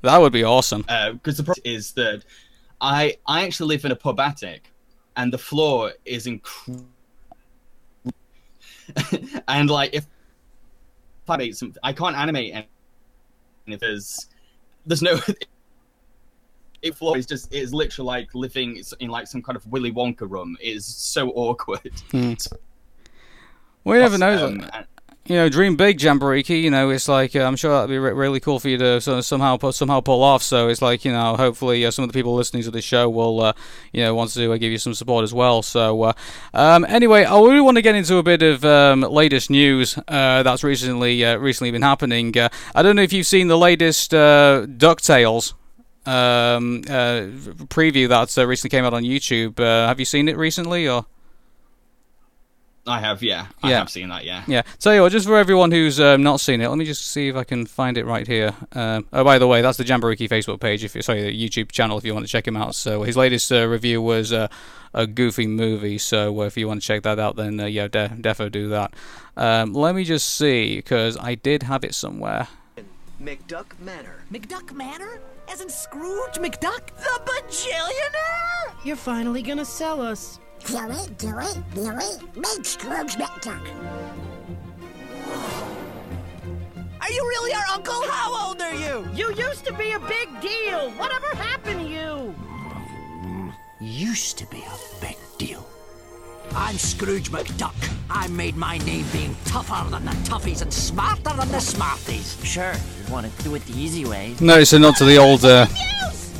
That 0.03 0.19
would 0.19 0.33
be 0.33 0.45
awesome. 0.45 0.83
Because 0.83 1.39
uh, 1.39 1.43
the 1.43 1.45
problem 1.45 1.63
is 1.65 1.93
that 1.93 2.25
I 2.81 3.17
I 3.27 3.45
actually 3.45 3.69
live 3.69 3.85
in 3.85 3.93
a 3.93 3.97
pub 3.97 4.21
attic, 4.21 4.71
and 5.17 5.33
the 5.33 5.39
floor 5.39 5.93
is 6.05 6.27
incredible. 6.27 6.87
and 9.49 9.71
like 9.71 9.91
if 9.93 10.07
I 11.31 11.37
make 11.37 11.55
something, 11.55 11.81
I 11.83 11.93
can't 11.93 12.17
animate 12.17 12.53
anything 12.53 12.69
if 13.67 13.81
there's 13.81 14.27
there's 14.87 15.03
no 15.03 15.21
it 16.83 16.95
floor 16.95 17.17
is 17.17 17.27
just 17.27 17.53
it's 17.53 17.73
literally 17.73 18.07
like 18.07 18.35
living 18.35 18.83
in 19.01 19.09
like 19.09 19.27
some 19.27 19.43
kind 19.43 19.57
of 19.57 19.67
Willy 19.67 19.93
Wonka 19.93 20.29
room. 20.29 20.57
It 20.61 20.77
is 20.77 20.87
so 20.87 21.31
awkward. 21.35 21.93
Hmm. 22.11 22.35
Well, 23.85 24.01
never 24.01 24.19
know. 24.19 24.47
Um, 24.47 24.71
you 25.29 25.37
know, 25.37 25.49
dream 25.51 25.77
big, 25.77 26.01
Jamboree. 26.01 26.43
You 26.47 26.71
know, 26.71 26.89
it's 26.89 27.07
like 27.07 27.37
uh, 27.37 27.41
I'm 27.41 27.57
sure 27.57 27.71
that'd 27.71 27.91
be 27.91 27.99
re- 27.99 28.13
really 28.13 28.41
cool 28.41 28.59
for 28.59 28.69
you 28.69 28.79
to 28.79 29.01
sort 29.01 29.19
of 29.19 29.25
somehow 29.27 29.59
somehow 29.71 30.01
pull 30.01 30.23
off. 30.23 30.43
So 30.43 30.69
it's 30.69 30.81
like 30.81 31.05
you 31.05 31.13
know, 31.13 31.37
hopefully 31.37 31.85
uh, 31.85 31.91
some 31.91 32.03
of 32.03 32.09
the 32.09 32.19
people 32.19 32.35
listening 32.35 32.63
to 32.63 32.71
this 32.71 32.85
show 32.85 33.11
will 33.11 33.41
uh, 33.41 33.53
you 33.93 34.03
know 34.03 34.15
want 34.15 34.31
to 34.33 34.53
uh, 34.53 34.57
give 34.57 34.73
you 34.73 34.79
some 34.79 34.95
support 34.95 35.25
as 35.25 35.35
well. 35.35 35.63
So 35.63 36.03
uh, 36.03 36.13
um, 36.55 36.87
anyway, 36.87 37.25
I 37.25 37.39
really 37.39 37.61
want 37.61 37.77
to 37.77 37.83
get 37.83 37.95
into 37.95 38.17
a 38.17 38.23
bit 38.23 38.43
of 38.43 38.65
um, 38.65 39.03
latest 39.03 39.51
news 39.51 39.99
uh, 40.09 40.43
that's 40.43 40.65
recently 40.65 41.23
recently 41.37 41.71
been 41.71 41.83
happening. 41.83 42.35
I 42.75 42.83
don't 42.83 42.97
know 42.97 43.03
if 43.03 43.13
you've 43.13 43.27
seen 43.27 43.49
the 43.49 43.59
latest 43.59 44.13
Ducktales. 44.13 45.53
Um, 46.07 46.83
preview 47.69 48.09
that 48.09 48.35
recently 48.47 48.71
came 48.71 48.87
out 48.87 48.95
on 48.95 49.03
YouTube. 49.03 49.59
Have 49.59 49.99
you 49.99 50.07
seen 50.07 50.29
it 50.29 50.39
recently, 50.39 50.89
or? 50.89 51.05
I 52.89 53.01
have, 53.01 53.23
yeah, 53.23 53.47
I 53.63 53.71
Yeah. 53.71 53.79
have 53.79 53.91
seen 53.91 54.09
that, 54.09 54.25
yeah. 54.25 54.43
Yeah. 54.47 54.63
So, 54.79 54.91
you 54.93 55.03
what, 55.03 55.13
just 55.13 55.27
for 55.27 55.37
everyone 55.37 55.71
who's 55.71 56.01
um, 56.01 56.23
not 56.23 56.41
seen 56.41 56.61
it, 56.61 56.69
let 56.69 56.79
me 56.79 56.85
just 56.85 57.05
see 57.11 57.29
if 57.29 57.37
I 57.37 57.45
can 57.45 57.67
find 57.67 57.99
it 57.99 58.05
right 58.07 58.27
here. 58.27 58.53
Um, 58.73 59.07
oh, 59.13 59.23
by 59.25 59.39
the 59.39 59.47
way, 59.47 59.61
that's 59.63 59.77
the 59.79 59.85
Jamboree 59.85 60.17
Facebook 60.17 60.61
page. 60.61 60.83
If 60.85 60.95
you 60.95 61.03
sorry, 61.03 61.23
the 61.23 61.49
YouTube 61.49 61.71
channel, 61.71 61.99
if 61.99 62.05
you 62.05 62.15
want 62.15 62.25
to 62.27 62.31
check 62.33 62.47
him 62.49 62.57
out. 62.57 62.75
So 62.75 63.03
his 63.03 63.17
latest 63.17 63.53
uh, 63.53 63.67
review 63.69 64.01
was 64.01 64.33
uh, 64.33 64.49
a 64.95 65.07
goofy 65.07 65.47
movie. 65.47 65.99
So 65.99 66.41
uh, 66.41 66.45
if 66.47 66.57
you 66.57 66.67
want 66.67 66.81
to 66.81 66.87
check 66.87 67.03
that 67.03 67.19
out, 67.19 67.37
then 67.37 67.61
uh, 67.61 67.67
yeah, 67.67 67.89
de- 67.89 68.09
defo 68.09 68.51
do 68.51 68.69
that. 68.71 68.95
Um, 69.37 69.73
let 69.75 69.95
me 69.95 70.05
just 70.05 70.37
see 70.37 70.77
because 70.77 71.17
I 71.19 71.35
did 71.35 71.63
have 71.65 71.85
it 71.85 71.95
somewhere. 71.95 72.49
McDuck 73.23 73.79
Manor. 73.81 74.25
McDuck 74.33 74.73
Manor? 74.73 75.21
As 75.51 75.61
in 75.61 75.69
Scrooge 75.69 76.35
McDuck? 76.35 76.87
The 76.97 77.21
bajillionaire? 77.25 78.85
You're 78.85 78.97
finally 78.97 79.43
gonna 79.43 79.65
sell 79.65 80.01
us. 80.01 80.39
Do 80.67 80.91
it, 80.91 81.19
do 81.19 81.39
it, 81.39 81.59
do 81.75 81.91
it. 81.91 82.37
Make 82.37 82.65
Scrooge 82.65 83.15
McDuck. 83.17 83.67
Are 87.01 87.11
you 87.11 87.23
really 87.23 87.55
our 87.55 87.65
uncle? 87.73 88.03
How 88.09 88.49
old 88.49 88.61
are 88.61 88.75
you? 88.75 89.09
You 89.15 89.35
used 89.35 89.65
to 89.65 89.73
be 89.75 89.93
a 89.93 90.01
big 90.01 90.29
deal. 90.41 90.91
Whatever 90.93 91.27
happened 91.37 91.81
to 91.81 91.89
you? 91.89 92.35
Used 93.81 94.37
to 94.39 94.47
be 94.47 94.59
a 94.59 95.01
big 95.01 95.17
deal. 95.39 95.67
I'm 96.55 96.77
Scrooge 96.77 97.31
McDuck. 97.31 97.75
I 98.11 98.27
made 98.29 98.57
my 98.57 98.79
name 98.79 99.07
being 99.13 99.37
tougher 99.45 99.89
than 99.91 100.05
the 100.05 100.11
toughies 100.29 100.63
and 100.63 100.73
smarter 100.73 101.35
than 101.37 101.51
the 101.51 101.61
smarties. 101.61 102.39
Sure, 102.45 102.73
you 102.73 103.13
want 103.13 103.27
to 103.33 103.43
do 103.43 103.55
it 103.55 103.65
the 103.67 103.79
easy 103.79 104.05
way. 104.05 104.35
No, 104.41 104.59
it's 104.59 104.73
a 104.73 104.79
nod 104.79 104.97
to 104.97 105.05
the 105.05 105.17
old 105.19 105.45
uh, 105.45 105.67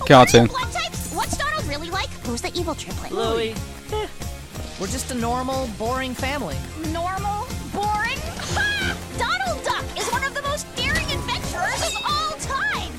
cartoon. 0.07 0.47
Blood 0.49 0.73
types? 0.73 1.15
What's 1.15 1.37
Donald 1.37 1.65
really 1.67 1.91
like? 1.91 2.09
Who's 2.27 2.43
the 2.43 2.53
evil 2.59 2.75
triplet? 2.75 3.13
Louie. 3.13 3.55
We're 3.91 4.87
just 4.87 5.11
a 5.11 5.15
normal, 5.15 5.69
boring 5.79 6.15
family. 6.15 6.57
Normal? 6.93 7.47
Boring? 7.73 8.19
Ha! 8.55 8.97
Donald 9.19 9.65
Duck 9.65 9.85
is 9.99 10.09
one 10.11 10.25
of 10.25 10.35
the 10.35 10.43
most 10.43 10.67
daring 10.77 11.11
adventurers 11.11 11.83
of 11.83 11.97
all 12.07 12.33
time! 12.39 12.93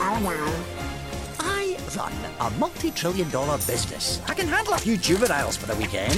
oh. 0.00 0.58
I 1.40 1.76
run 1.96 2.12
a 2.40 2.50
multi-trillion 2.58 3.30
dollar 3.30 3.58
business. 3.58 4.20
I 4.26 4.34
can 4.34 4.48
handle 4.48 4.74
a 4.74 4.78
few 4.78 4.96
juveniles 4.96 5.56
for 5.56 5.66
the 5.66 5.76
weekend. 5.76 6.16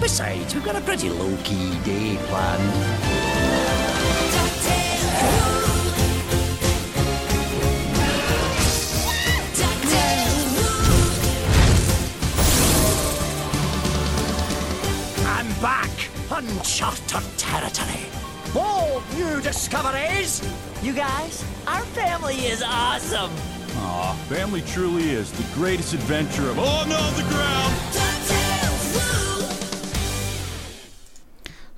Besides, 0.00 0.54
we've 0.54 0.64
got 0.64 0.76
a 0.76 0.80
pretty 0.80 1.10
low-key 1.10 1.78
day 1.84 2.16
planned. 2.26 3.75
Back! 15.60 15.90
Uncharted 16.30 17.22
territory! 17.38 18.06
Bold 18.52 19.02
new 19.14 19.40
discoveries! 19.40 20.42
You 20.82 20.92
guys, 20.92 21.44
our 21.66 21.82
family 21.86 22.36
is 22.46 22.62
awesome. 22.62 23.30
Aw, 23.78 24.14
family 24.28 24.62
truly 24.62 25.10
is 25.10 25.30
the 25.32 25.54
greatest 25.54 25.94
adventure 25.94 26.48
of 26.50 26.58
all. 26.58 26.66
Oh 26.66 26.86
no, 26.88 27.10
the 27.12 27.28
ground! 27.30 28.35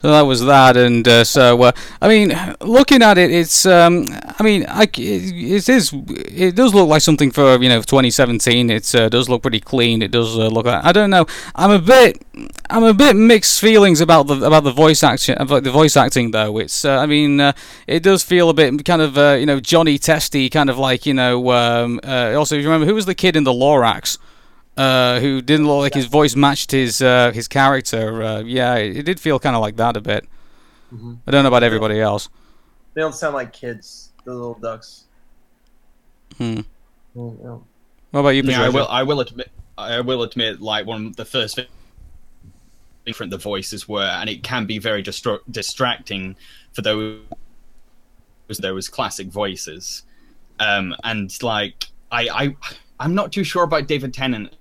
So 0.01 0.13
that 0.13 0.23
was 0.23 0.45
that, 0.45 0.77
and 0.77 1.07
uh, 1.09 1.25
so 1.25 1.61
uh, 1.61 1.73
I 2.01 2.07
mean, 2.07 2.33
looking 2.61 3.03
at 3.03 3.19
it, 3.19 3.33
it's 3.33 3.67
um, 3.67 4.05
I 4.39 4.45
mean, 4.45 4.65
I, 4.69 4.85
it, 4.85 4.97
it 4.97 5.69
is 5.69 5.93
it 5.93 6.55
does 6.55 6.73
look 6.73 6.89
like 6.89 7.03
something 7.03 7.33
for 7.33 7.61
you 7.61 7.69
know 7.69 7.83
2017. 7.83 8.71
It 8.71 8.95
uh, 8.95 9.09
does 9.09 9.29
look 9.29 9.43
pretty 9.43 9.59
clean. 9.59 10.01
It 10.01 10.13
does 10.13 10.39
uh, 10.39 10.47
look 10.47 10.67
like 10.67 10.85
I 10.85 10.93
don't 10.93 11.11
know. 11.11 11.27
I'm 11.57 11.73
a 11.73 11.81
bit 11.81 12.23
I'm 12.71 12.85
a 12.85 12.95
bit 12.95 13.17
mixed 13.17 13.61
feelings 13.61 14.01
about 14.01 14.29
the 14.29 14.37
about 14.47 14.63
the 14.63 14.71
voice 14.71 15.03
action 15.03 15.37
about 15.37 15.65
the 15.65 15.73
voice 15.73 15.97
acting 15.97 16.31
though. 16.31 16.59
It's 16.59 16.85
uh, 16.85 16.99
I 16.99 17.07
mean, 17.07 17.41
uh, 17.41 17.53
it 17.89 18.05
does 18.05 18.23
feel 18.23 18.51
a 18.51 18.55
bit 18.55 18.85
kind 18.85 19.03
of 19.03 19.17
you 19.41 19.47
know 19.47 19.59
Johnny 19.59 19.99
Testy, 19.99 20.49
kind 20.49 20.71
of 20.71 20.79
like 20.79 21.07
you 21.07 21.15
know. 21.15 21.51
Um, 21.51 21.99
also, 22.05 22.55
if 22.55 22.63
you 22.63 22.69
remember, 22.69 22.87
who 22.87 22.95
was 22.95 23.07
the 23.07 23.17
kid 23.17 23.35
in 23.35 23.43
the 23.43 23.53
Lorax? 23.53 24.17
Uh, 24.79 25.21
who 25.21 25.43
didn't 25.43 25.67
look 25.67 25.81
like 25.81 25.95
his 25.95 26.07
voice 26.07 26.35
matched 26.37 26.71
his 26.71 27.03
uh, 27.03 27.33
his 27.33 27.49
character. 27.49 28.23
Uh, 28.23 28.41
yeah, 28.41 28.77
it, 28.77 28.99
it 28.99 29.03
did 29.03 29.21
feel 29.21 29.39
kind 29.39 29.57
of 29.57 29.61
like 29.61 29.77
that 29.77 29.97
a 29.97 30.01
bit. 30.01 30.27
I 30.91 31.31
don't 31.31 31.43
know 31.43 31.49
about 31.49 31.63
everybody 31.63 32.01
else. 32.01 32.31
They 32.95 33.03
don't 33.03 33.15
sound 33.15 33.35
like 33.35 33.53
kids, 33.53 34.13
the 34.25 34.33
little 34.33 34.55
ducks. 34.55 35.05
Hmm. 36.39 36.61
Mm. 37.15 37.63
What 38.11 38.21
about 38.21 38.31
you, 38.31 38.43
Yeah, 38.43 38.63
I 38.63 38.69
will. 38.71 38.89
I 38.89 39.03
will 39.03 39.21
admit. 39.21 39.51
I 39.77 40.01
will 40.01 40.23
admit, 40.23 40.61
like 40.61 40.87
one 40.87 41.07
of 41.07 41.17
the 41.17 41.25
first 41.25 41.57
thing- 41.57 41.67
different 43.05 43.31
the 43.31 43.39
voices 43.39 43.89
were, 43.89 44.03
and 44.03 44.29
it 44.29 44.43
can 44.43 44.67
be 44.67 44.79
very 44.79 45.03
distra- 45.03 45.41
distracting 45.51 46.37
for 46.73 46.83
those 46.83 47.21
those 48.61 48.89
classic 48.89 49.29
voices. 49.29 50.03
Um, 50.61 50.95
and 51.05 51.31
like, 51.43 51.87
I, 52.11 52.29
I, 52.29 52.57
I'm 52.99 53.15
not 53.15 53.33
too 53.33 53.45
sure 53.45 53.63
about 53.63 53.87
David 53.87 54.13
Tennant. 54.15 54.55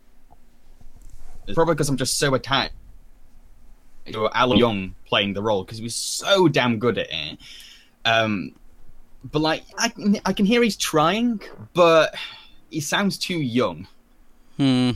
It's 1.48 1.56
probably 1.56 1.76
because 1.76 1.90
I'm 1.90 1.98
just 1.98 2.18
so 2.20 2.34
attached 2.34 2.74
to 4.12 4.30
Alan 4.34 4.58
Young 4.58 4.96
playing 5.06 5.34
the 5.34 5.42
role 5.42 5.64
because 5.64 5.78
he 5.78 5.84
was 5.84 5.96
so 5.96 6.48
damn 6.48 6.78
good 6.80 6.98
at 6.98 7.08
it. 7.10 7.40
Um, 8.06 8.54
but 9.32 9.40
like, 9.40 9.64
I, 9.78 9.90
can- 9.90 10.20
I 10.26 10.34
can 10.34 10.46
hear 10.46 10.62
he's 10.64 10.78
trying, 10.78 11.42
but 11.74 12.16
he 12.70 12.80
sounds 12.80 13.18
too 13.18 13.38
young. 13.38 13.88
Hmm. 14.58 14.92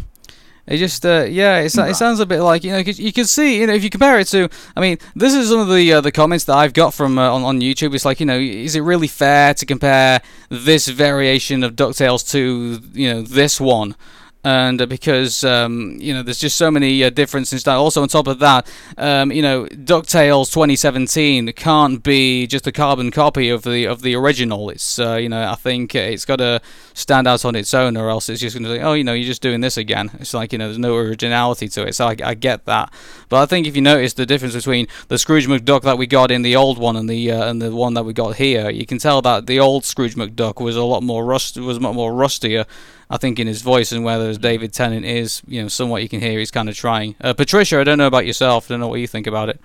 It 0.67 0.77
just, 0.77 1.05
uh, 1.05 1.25
yeah, 1.27 1.58
it's, 1.60 1.77
it 1.77 1.96
sounds 1.96 2.20
a 2.20 2.25
bit 2.25 2.39
like 2.41 2.63
you 2.63 2.72
know, 2.72 2.84
'cause 2.84 3.00
you 3.00 3.12
can 3.12 3.25
see, 3.25 3.60
you 3.60 3.67
know, 3.67 3.74
if 3.74 3.84
you 3.84 3.89
compare 3.89 4.20
it 4.20 4.27
to, 4.27 4.48
I 4.75 4.79
mean, 4.79 5.00
this 5.15 5.34
is 5.34 5.50
some 5.50 5.60
of 5.60 5.67
the 5.70 5.91
uh, 5.93 6.01
the 6.01 6.12
comments 6.12 6.46
that 6.46 6.55
I've 6.55 6.74
got 6.74 6.93
from 6.93 7.17
uh, 7.17 7.29
on 7.31 7.43
on 7.43 7.60
YouTube. 7.60 7.93
It's 7.96 8.05
like, 8.05 8.20
you 8.20 8.25
know, 8.27 8.38
is 8.38 8.75
it 8.75 8.81
really 8.81 9.08
fair 9.08 9.53
to 9.55 9.65
compare 9.65 10.22
this 10.50 10.88
variation 10.88 11.63
of 11.63 11.75
Ducktales 11.75 12.29
to 12.31 12.79
you 12.93 13.12
know 13.13 13.22
this 13.24 13.60
one? 13.60 13.96
And 14.43 14.81
uh, 14.81 14.88
because 14.88 15.43
um, 15.43 15.98
you 16.00 16.13
know, 16.13 16.24
there's 16.24 16.39
just 16.39 16.57
so 16.57 16.71
many 16.71 17.03
uh, 17.03 17.12
differences. 17.12 17.67
Also, 17.67 18.01
on 18.01 18.07
top 18.07 18.27
of 18.27 18.39
that, 18.39 18.67
um, 18.98 19.31
you 19.31 19.41
know, 19.41 19.65
Ducktales 19.65 20.51
2017 20.51 21.53
can't 21.53 22.01
be 22.01 22.48
just 22.48 22.65
a 22.65 22.71
carbon 22.71 23.12
copy 23.12 23.50
of 23.50 23.62
the 23.62 23.86
of 23.86 24.01
the 24.01 24.15
original. 24.15 24.69
It's 24.71 24.98
uh, 24.98 25.15
you 25.15 25.29
know, 25.29 25.48
I 25.48 25.55
think 25.55 25.93
it's 25.93 26.25
got 26.25 26.38
to 26.38 26.60
stand 26.95 27.27
out 27.27 27.45
on 27.45 27.55
its 27.55 27.74
own, 27.74 27.95
or 27.95 28.10
else 28.10 28.29
it's 28.29 28.41
just 28.41 28.57
going 28.57 28.63
to 28.63 28.77
say, 28.77 28.81
oh, 28.81 28.93
you 28.93 29.03
know, 29.03 29.13
you're 29.13 29.27
just 29.27 29.43
doing 29.43 29.62
this 29.62 29.77
again. 29.77 30.10
It's 30.19 30.33
like 30.33 30.53
you 30.53 30.57
know, 30.57 30.65
there's 30.65 30.79
no 30.79 30.95
originality 30.95 31.67
to 31.69 31.88
it. 31.88 31.93
So 31.93 32.07
I, 32.07 32.15
I 32.24 32.33
get 32.33 32.65
that, 32.65 32.91
but 33.29 33.43
I 33.43 33.45
think 33.45 33.67
if 33.67 33.75
you 33.75 33.81
notice 33.83 34.13
the 34.13 34.25
difference 34.25 34.55
between 34.55 34.88
the 35.07 35.19
Scrooge 35.19 35.48
McDuck 35.48 35.83
that 35.83 36.00
we 36.00 36.07
got 36.07 36.31
in 36.31 36.41
the 36.41 36.55
old 36.55 36.79
one 36.79 36.95
and 36.95 37.07
the 37.07 37.31
uh, 37.31 37.48
and 37.48 37.62
the 37.62 37.75
one 37.75 37.93
that 37.93 38.03
we 38.03 38.13
got 38.13 38.38
here, 38.38 38.71
you 38.71 38.88
can 38.88 38.98
tell 38.98 39.21
that 39.21 39.45
the 39.45 39.60
old 39.60 39.86
Scrooge 39.86 40.15
McDuck 40.15 40.60
was 40.60 40.75
a 40.75 40.83
lot 40.83 41.03
more 41.03 41.24
rust 41.24 41.57
was 41.57 41.77
a 41.77 41.79
lot 41.79 41.93
more 41.93 42.12
rustier. 42.12 42.65
I 43.11 43.17
think 43.17 43.39
in 43.39 43.45
his 43.47 43.61
voice, 43.61 43.91
and 43.91 44.05
whether 44.05 44.33
David 44.35 44.71
Tennant 44.71 45.05
is, 45.05 45.41
you 45.45 45.61
know, 45.61 45.67
somewhat 45.67 46.01
you 46.01 46.07
can 46.07 46.21
hear 46.21 46.39
he's 46.39 46.49
kind 46.49 46.69
of 46.69 46.75
trying. 46.75 47.15
Uh, 47.19 47.33
Patricia, 47.33 47.79
I 47.79 47.83
don't 47.83 47.97
know 47.97 48.07
about 48.07 48.25
yourself. 48.25 48.69
I 48.69 48.73
don't 48.73 48.79
know 48.79 48.87
what 48.87 49.01
you 49.01 49.07
think 49.07 49.27
about 49.27 49.49
it. 49.49 49.59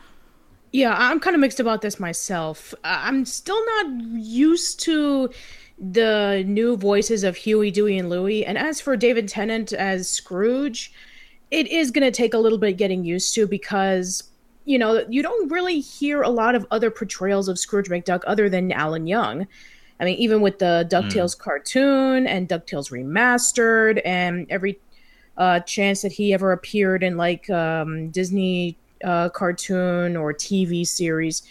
Yeah, 0.72 0.94
I'm 0.98 1.20
kind 1.20 1.34
of 1.34 1.40
mixed 1.40 1.60
about 1.60 1.80
this 1.80 2.00
myself. 2.00 2.74
I'm 2.82 3.24
still 3.24 3.64
not 3.64 3.86
used 4.16 4.80
to 4.80 5.30
the 5.78 6.42
new 6.44 6.76
voices 6.76 7.22
of 7.22 7.36
Huey, 7.36 7.70
Dewey, 7.70 7.96
and 7.98 8.10
Louie. 8.10 8.44
And 8.44 8.58
as 8.58 8.80
for 8.80 8.96
David 8.96 9.28
Tennant 9.28 9.72
as 9.72 10.08
Scrooge, 10.08 10.92
it 11.52 11.68
is 11.68 11.92
going 11.92 12.04
to 12.04 12.10
take 12.10 12.34
a 12.34 12.38
little 12.38 12.58
bit 12.58 12.76
getting 12.76 13.04
used 13.04 13.32
to 13.36 13.46
because, 13.46 14.24
you 14.64 14.76
know, 14.76 15.06
you 15.08 15.22
don't 15.22 15.48
really 15.52 15.78
hear 15.78 16.22
a 16.22 16.30
lot 16.30 16.56
of 16.56 16.66
other 16.72 16.90
portrayals 16.90 17.48
of 17.48 17.60
Scrooge 17.60 17.88
McDuck 17.88 18.22
other 18.26 18.48
than 18.48 18.72
Alan 18.72 19.06
Young. 19.06 19.46
I 19.98 20.04
mean, 20.04 20.18
even 20.18 20.40
with 20.40 20.58
the 20.58 20.86
DuckTales 20.90 21.38
cartoon 21.38 22.26
and 22.26 22.48
DuckTales 22.48 22.90
remastered 22.90 24.00
and 24.04 24.46
every 24.50 24.78
uh, 25.36 25.60
chance 25.60 26.02
that 26.02 26.12
he 26.12 26.34
ever 26.34 26.52
appeared 26.52 27.02
in 27.02 27.16
like 27.16 27.48
um, 27.50 28.10
Disney 28.10 28.76
uh, 29.04 29.28
cartoon 29.30 30.16
or 30.16 30.32
TV 30.32 30.86
series, 30.86 31.42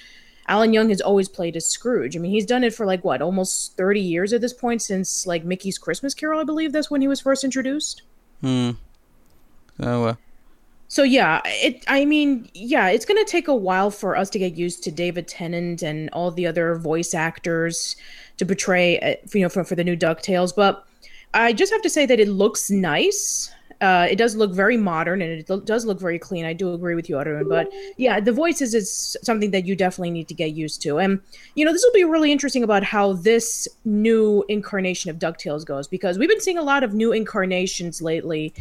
Alan 0.48 0.74
Young 0.74 0.90
has 0.90 1.02
always 1.02 1.28
played 1.28 1.56
as 1.56 1.68
Scrooge. 1.68 2.16
I 2.16 2.20
mean, 2.20 2.32
he's 2.32 2.46
done 2.46 2.64
it 2.64 2.74
for 2.74 2.86
like 2.86 3.04
what, 3.04 3.22
almost 3.22 3.76
30 3.78 4.00
years 4.00 4.32
at 4.32 4.42
this 4.42 4.54
point 4.54 4.82
since 4.82 5.26
like 5.26 5.44
Mickey's 5.44 5.78
Christmas 5.78 6.14
Carol, 6.14 6.40
I 6.40 6.44
believe 6.44 6.72
that's 6.72 6.92
when 6.92 7.02
he 7.02 7.08
was 7.08 7.20
first 7.20 7.44
introduced. 7.44 8.04
Hmm. 8.42 8.72
So, 9.82 10.06
uh, 10.06 10.16
So 10.88 11.04
yeah, 11.04 11.42
it. 11.46 11.84
I 11.88 12.06
mean, 12.06 12.50
yeah, 12.54 12.90
it's 12.90 13.06
gonna 13.06 13.26
take 13.26 13.48
a 13.48 13.56
while 13.56 13.90
for 13.90 14.16
us 14.16 14.30
to 14.32 14.40
get 14.40 14.56
used 14.56 14.84
to 14.84 14.92
David 14.92 15.28
Tennant 15.28 15.82
and 15.82 16.10
all 16.12 16.32
the 16.32 16.46
other 16.46 16.76
voice 16.76 17.14
actors 17.14 17.96
to 18.38 18.46
portray, 18.46 19.00
uh, 19.00 19.16
you 19.34 19.42
know, 19.42 19.50
for 19.50 19.64
for 19.64 19.76
the 19.76 19.84
new 19.84 19.96
Ducktales. 19.96 20.56
But 20.56 20.86
I 21.34 21.54
just 21.54 21.72
have 21.72 21.82
to 21.82 21.90
say 21.90 22.06
that 22.06 22.20
it 22.20 22.30
looks 22.30 22.70
nice. 22.70 23.52
Uh, 23.82 24.08
it 24.10 24.16
does 24.16 24.38
look 24.38 24.54
very 24.54 24.78
modern 24.78 25.22
and 25.22 25.32
it 25.32 25.50
lo- 25.50 25.60
does 25.60 25.86
look 25.86 26.00
very 26.00 26.18
clean. 26.18 26.46
I 26.46 26.54
do 26.54 26.74
agree 26.74 26.96
with 26.96 27.10
you, 27.10 27.18
Arun. 27.18 27.50
But 27.50 27.70
yeah, 27.98 28.22
the 28.22 28.32
voices 28.32 28.74
is 28.74 29.18
something 29.22 29.52
that 29.52 29.66
you 29.66 29.76
definitely 29.76 30.12
need 30.12 30.30
to 30.30 30.34
get 30.34 30.54
used 30.54 30.82
to. 30.84 30.98
And 30.98 31.20
you 31.56 31.66
know, 31.66 31.74
this 31.74 31.84
will 31.84 31.94
be 31.94 32.06
really 32.06 32.32
interesting 32.32 32.64
about 32.64 32.84
how 32.84 33.14
this 33.14 33.68
new 33.84 34.46
incarnation 34.48 35.12
of 35.12 35.20
Ducktales 35.20 35.66
goes 35.66 35.88
because 35.88 36.18
we've 36.18 36.30
been 36.30 36.40
seeing 36.42 36.58
a 36.58 36.64
lot 36.64 36.84
of 36.84 36.94
new 36.94 37.12
incarnations 37.12 38.02
lately 38.02 38.54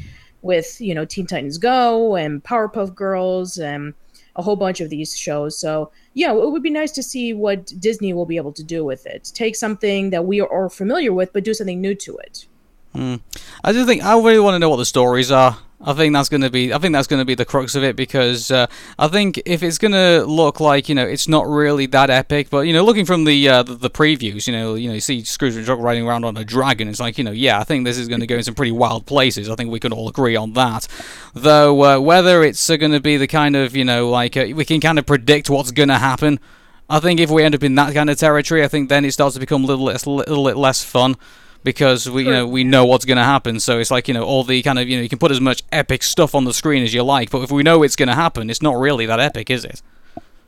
with 0.42 0.80
you 0.80 0.94
know 0.94 1.04
Teen 1.04 1.26
Titans 1.26 1.58
Go 1.58 2.16
and 2.16 2.42
Powerpuff 2.42 2.94
Girls 2.94 3.56
and 3.56 3.94
a 4.36 4.42
whole 4.42 4.56
bunch 4.56 4.80
of 4.80 4.90
these 4.90 5.16
shows. 5.16 5.58
So 5.58 5.90
yeah, 6.14 6.32
it 6.32 6.50
would 6.50 6.62
be 6.62 6.70
nice 6.70 6.92
to 6.92 7.02
see 7.02 7.32
what 7.32 7.66
Disney 7.78 8.12
will 8.12 8.26
be 8.26 8.36
able 8.36 8.52
to 8.52 8.62
do 8.62 8.84
with 8.84 9.06
it. 9.06 9.30
Take 9.34 9.56
something 9.56 10.10
that 10.10 10.24
we 10.24 10.40
are 10.40 10.68
familiar 10.68 11.12
with, 11.12 11.32
but 11.32 11.44
do 11.44 11.54
something 11.54 11.80
new 11.80 11.94
to 11.96 12.16
it. 12.18 12.46
Hmm. 12.94 13.16
I 13.64 13.72
just 13.72 13.88
think 13.88 14.04
I 14.04 14.14
really 14.14 14.38
want 14.38 14.54
to 14.54 14.58
know 14.58 14.70
what 14.70 14.76
the 14.76 14.84
stories 14.84 15.30
are. 15.30 15.58
I 15.84 15.92
think 15.92 16.14
that's 16.14 16.28
going 16.28 16.40
to 16.40 16.50
be 16.50 16.72
I 16.72 16.78
think 16.78 16.92
that's 16.92 17.06
going 17.06 17.20
to 17.20 17.26
be 17.26 17.34
the 17.34 17.44
crux 17.44 17.74
of 17.74 17.84
it 17.84 17.94
because 17.94 18.50
uh, 18.50 18.66
I 18.98 19.08
think 19.08 19.40
if 19.44 19.62
it's 19.62 19.76
going 19.76 19.92
to 19.92 20.24
look 20.24 20.58
like 20.58 20.88
you 20.88 20.94
know 20.94 21.06
it's 21.06 21.28
not 21.28 21.46
really 21.46 21.86
that 21.86 22.08
epic, 22.10 22.48
but 22.50 22.60
you 22.60 22.72
know 22.72 22.84
looking 22.84 23.04
from 23.04 23.24
the 23.24 23.48
uh, 23.48 23.62
the, 23.62 23.74
the 23.74 23.90
previews, 23.90 24.46
you 24.46 24.52
know 24.52 24.74
you 24.74 24.88
know 24.88 24.94
you 24.94 25.00
see 25.00 25.22
Scrooge 25.22 25.54
McDuck 25.54 25.80
riding 25.80 26.06
around 26.06 26.24
on 26.24 26.36
a 26.36 26.44
dragon, 26.44 26.88
it's 26.88 27.00
like 27.00 27.18
you 27.18 27.24
know 27.24 27.32
yeah 27.32 27.60
I 27.60 27.64
think 27.64 27.84
this 27.84 27.98
is 27.98 28.08
going 28.08 28.20
to 28.20 28.26
go 28.26 28.36
in 28.36 28.42
some 28.42 28.54
pretty 28.54 28.72
wild 28.72 29.06
places. 29.06 29.50
I 29.50 29.54
think 29.56 29.70
we 29.70 29.80
can 29.80 29.92
all 29.92 30.08
agree 30.08 30.36
on 30.36 30.54
that. 30.54 30.88
Though 31.34 31.84
uh, 31.84 32.00
whether 32.00 32.42
it's 32.42 32.68
uh, 32.70 32.76
going 32.76 32.92
to 32.92 33.00
be 33.00 33.16
the 33.18 33.26
kind 33.26 33.54
of 33.54 33.76
you 33.76 33.84
know 33.84 34.08
like 34.08 34.36
uh, 34.36 34.46
we 34.54 34.64
can 34.64 34.80
kind 34.80 34.98
of 34.98 35.06
predict 35.06 35.50
what's 35.50 35.70
going 35.70 35.90
to 35.90 35.98
happen. 35.98 36.40
I 36.88 37.00
think 37.00 37.18
if 37.18 37.30
we 37.30 37.42
end 37.42 37.54
up 37.54 37.62
in 37.62 37.74
that 37.76 37.94
kind 37.94 38.10
of 38.10 38.18
territory, 38.18 38.62
I 38.62 38.68
think 38.68 38.90
then 38.90 39.04
it 39.04 39.12
starts 39.12 39.34
to 39.34 39.40
become 39.40 39.64
a 39.64 39.66
little, 39.66 39.86
less- 39.86 40.06
little 40.06 40.44
bit 40.44 40.56
less 40.58 40.84
fun 40.84 41.16
because 41.64 42.08
we 42.08 42.24
you 42.24 42.30
know 42.30 42.46
we 42.46 42.62
know 42.62 42.84
what's 42.84 43.04
going 43.04 43.16
to 43.16 43.24
happen. 43.24 43.58
So 43.58 43.78
it's 43.78 43.90
like 43.90 44.06
you 44.06 44.14
know 44.14 44.22
all 44.22 44.44
the 44.44 44.62
kind 44.62 44.78
of 44.78 44.88
you 44.88 44.96
know 44.96 45.02
you 45.02 45.08
can 45.08 45.18
put 45.18 45.32
as 45.32 45.40
much 45.40 45.62
epic 45.72 46.02
stuff 46.02 46.34
on 46.34 46.44
the 46.44 46.54
screen 46.54 46.84
as 46.84 46.94
you 46.94 47.02
like, 47.02 47.30
but 47.30 47.42
if 47.42 47.50
we 47.50 47.62
know 47.62 47.82
it's 47.82 47.96
going 47.96 48.08
to 48.08 48.14
happen, 48.14 48.50
it's 48.50 48.62
not 48.62 48.76
really 48.76 49.06
that 49.06 49.18
epic, 49.18 49.50
is 49.50 49.64
it? 49.64 49.82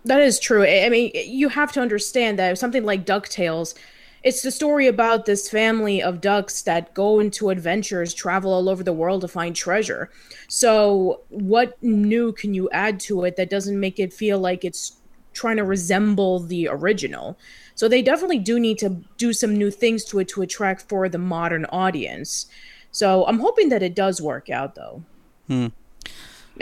That 0.05 0.21
is 0.21 0.39
true. 0.39 0.63
I 0.63 0.85
I 0.85 0.89
mean, 0.91 1.11
you 1.15 1.49
have 1.49 1.73
to 1.73 1.81
understand 1.81 2.39
that 2.39 2.57
something 2.59 2.85
like 2.85 3.05
DuckTales, 3.05 3.75
it's 4.23 4.43
the 4.43 4.51
story 4.51 4.87
about 4.87 5.25
this 5.25 5.49
family 5.49 6.03
of 6.03 6.21
ducks 6.21 6.63
that 6.63 6.95
go 6.95 7.19
into 7.19 7.51
adventures, 7.51 8.13
travel 8.13 8.53
all 8.53 8.69
over 8.69 8.83
the 8.83 8.93
world 8.93 9.23
to 9.23 9.29
find 9.29 9.57
treasure. 9.57 10.11
So, 10.49 11.23
what 11.31 11.83
new 11.83 12.33
can 12.33 12.53
you 12.53 12.69
add 12.71 13.01
to 13.01 13.25
it 13.25 13.37
that 13.37 13.51
doesn't 13.51 13.79
make 13.79 13.99
it 13.99 14.13
feel 14.13 14.39
like 14.39 14.65
it's 14.65 14.97
trying 15.33 15.57
to 15.57 15.65
resemble 15.65 16.41
the 16.41 16.69
original? 16.69 17.39
So, 17.77 17.87
they 17.89 18.03
definitely 18.03 18.41
do 18.41 18.59
need 18.59 18.79
to 18.79 19.01
do 19.17 19.33
some 19.33 19.57
new 19.57 19.71
things 19.71 20.05
to 20.07 20.19
it 20.19 20.29
to 20.29 20.43
attract 20.43 20.89
for 20.89 21.09
the 21.09 21.19
modern 21.19 21.65
audience. 21.67 22.47
So, 22.91 23.25
I'm 23.27 23.39
hoping 23.39 23.69
that 23.69 23.83
it 23.83 23.95
does 23.95 24.21
work 24.21 24.51
out 24.51 24.75
though. 24.75 25.05
Hmm. 25.47 25.69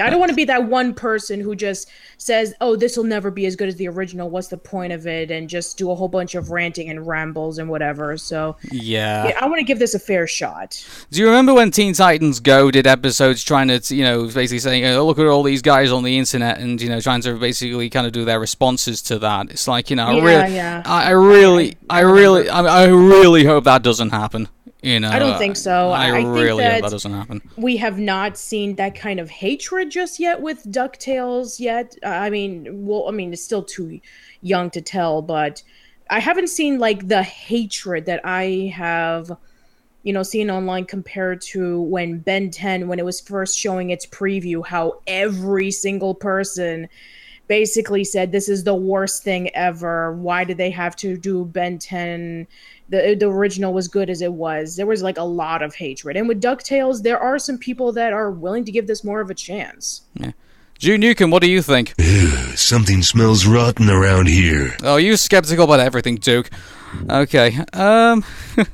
I 0.01 0.11
don't 0.11 0.19
want 0.19 0.31
to 0.31 0.37
be 0.37 0.45
that 0.47 0.65
one 0.65 0.95
person 0.95 1.41
who 1.41 1.55
just 1.55 1.89
says, 2.19 2.55
"Oh, 2.61 2.77
this 2.77 2.97
will 2.97 3.05
never 3.05 3.31
be 3.31 3.47
as 3.47 3.57
good 3.57 3.69
as 3.69 3.77
the 3.77 3.89
original. 3.89 4.29
What's 4.31 4.49
the 4.49 4.57
point 4.57 4.93
of 4.93 5.07
it?" 5.07 5.31
and 5.31 5.49
just 5.49 5.79
do 5.79 5.91
a 5.91 5.95
whole 5.95 6.09
bunch 6.09 6.35
of 6.35 6.51
ranting 6.51 6.91
and 6.91 7.07
rambles 7.07 7.59
and 7.59 7.69
whatever. 7.69 8.17
So, 8.17 8.57
Yeah. 8.71 9.29
yeah, 9.29 9.39
I 9.41 9.47
want 9.47 9.59
to 9.59 9.65
give 9.65 9.79
this 9.79 9.95
a 9.95 9.99
fair 9.99 10.27
shot. 10.27 10.85
Do 11.11 11.21
you 11.21 11.27
remember 11.27 11.55
when 11.55 11.71
Teen 11.71 11.95
Titans 11.95 12.41
Go 12.41 12.71
did 12.71 12.87
episodes 12.87 13.43
trying 13.45 13.69
to, 13.69 13.95
you 13.95 14.05
know, 14.05 14.25
basically 14.27 14.59
saying, 14.59 14.85
oh, 14.87 15.07
look 15.07 15.19
at 15.19 15.27
all 15.27 15.43
these 15.43 15.63
guys 15.63 15.93
on 15.93 16.03
the 16.03 16.19
internet 16.19 16.59
and, 16.59 16.81
you 16.81 16.89
know, 16.89 17.01
trying 17.01 17.21
to 17.23 17.35
basically 17.37 17.89
kind 17.91 18.07
of 18.07 18.13
do 18.13 18.25
their 18.25 18.41
responses 18.41 19.03
to 19.03 19.19
that? 19.21 19.51
It's 19.51 19.69
like, 19.69 19.91
you 19.91 19.97
know, 19.97 20.07
I 20.07 20.21
really, 20.21 20.55
yeah. 20.55 20.83
I, 20.85 21.05
I 21.05 21.11
really, 21.11 21.77
I, 21.89 22.01
really, 22.01 22.49
I, 22.49 22.61
I 22.63 22.87
really 22.87 23.45
hope 23.45 23.65
that 23.65 23.83
doesn't 23.83 24.11
happen. 24.11 24.49
You 24.85 25.01
know, 25.01 25.11
I 25.11 25.19
don't 25.19 25.39
think 25.39 25.57
so. 25.57 25.91
I, 25.91 26.09
I 26.09 26.13
think 26.13 26.35
really 26.35 26.63
that- 26.63 26.73
hope 26.75 26.83
that 26.83 26.91
doesn't 26.91 27.13
happen. 27.13 27.43
We 27.57 27.77
have 27.79 27.99
not 27.99 28.37
seen 28.37 28.77
that 28.77 28.95
kind 28.95 29.19
of 29.19 29.31
hatred 29.31 29.91
just 29.91 30.21
yet 30.21 30.41
with 30.41 30.65
Ducktales 30.65 31.59
yet. 31.59 31.97
Uh, 32.05 32.09
I 32.09 32.31
mean, 32.31 32.87
well, 32.87 33.09
I 33.09 33.13
mean, 33.13 33.33
it's 33.33 33.43
still 33.43 33.63
too 33.65 34.01
young 34.43 34.71
to 34.71 34.81
tell, 34.81 35.23
but 35.23 35.63
I 36.11 36.21
haven't 36.21 36.49
seen 36.49 36.79
like 36.79 37.09
the 37.09 37.23
hatred 37.23 38.07
that 38.07 38.21
I 38.25 38.73
have 38.75 39.37
you 40.05 40.13
know, 40.13 40.23
seen 40.23 40.51
online 40.51 40.85
compared 40.85 41.41
to 41.41 41.81
when 41.81 42.19
Ben 42.19 42.51
10, 42.51 42.89
when 42.89 42.99
it 42.99 43.05
was 43.07 43.21
first 43.21 43.59
showing 43.59 43.89
its 43.89 44.07
preview, 44.07 44.65
how 44.65 45.01
every 45.07 45.71
single 45.71 46.15
person 46.15 46.89
basically 47.49 48.05
said, 48.05 48.31
This 48.31 48.49
is 48.49 48.65
the 48.65 48.75
worst 48.75 49.23
thing 49.23 49.51
ever. 49.57 50.13
Why 50.13 50.45
did 50.45 50.59
they 50.59 50.71
have 50.71 50.95
to 50.97 51.17
do 51.17 51.47
Ben 51.47 51.79
10? 51.79 52.47
The, 52.89 53.17
the 53.19 53.29
original 53.29 53.73
was 53.73 53.89
good 53.89 54.11
as 54.11 54.21
it 54.21 54.33
was. 54.33 54.77
There 54.77 54.87
was 54.87 55.03
like 55.03 55.17
a 55.17 55.25
lot 55.25 55.63
of 55.63 55.75
hatred. 55.75 56.17
And 56.17 56.29
with 56.29 56.43
DuckTales, 56.43 57.03
there 57.03 57.19
are 57.19 57.39
some 57.39 57.57
people 57.57 57.93
that 57.93 58.13
are 58.13 58.31
willing 58.31 58.65
to 58.67 58.73
give 58.73 58.87
this 58.87 59.03
more 59.03 59.21
of 59.21 59.31
a 59.31 59.35
chance. 59.35 60.03
Yeah. 60.15 60.33
June 60.79 61.01
Newcomb, 61.01 61.31
what 61.31 61.41
do 61.41 61.49
you 61.49 61.63
think? 61.63 61.95
Something 62.57 63.03
smells 63.03 63.47
rotten 63.47 63.89
around 63.89 64.29
here. 64.29 64.77
Oh, 64.83 64.97
you 64.97 65.17
skeptical 65.17 65.65
about 65.65 65.81
everything, 65.81 66.17
Duke. 66.17 66.51
Okay. 67.09 67.59
Um. 67.73 68.25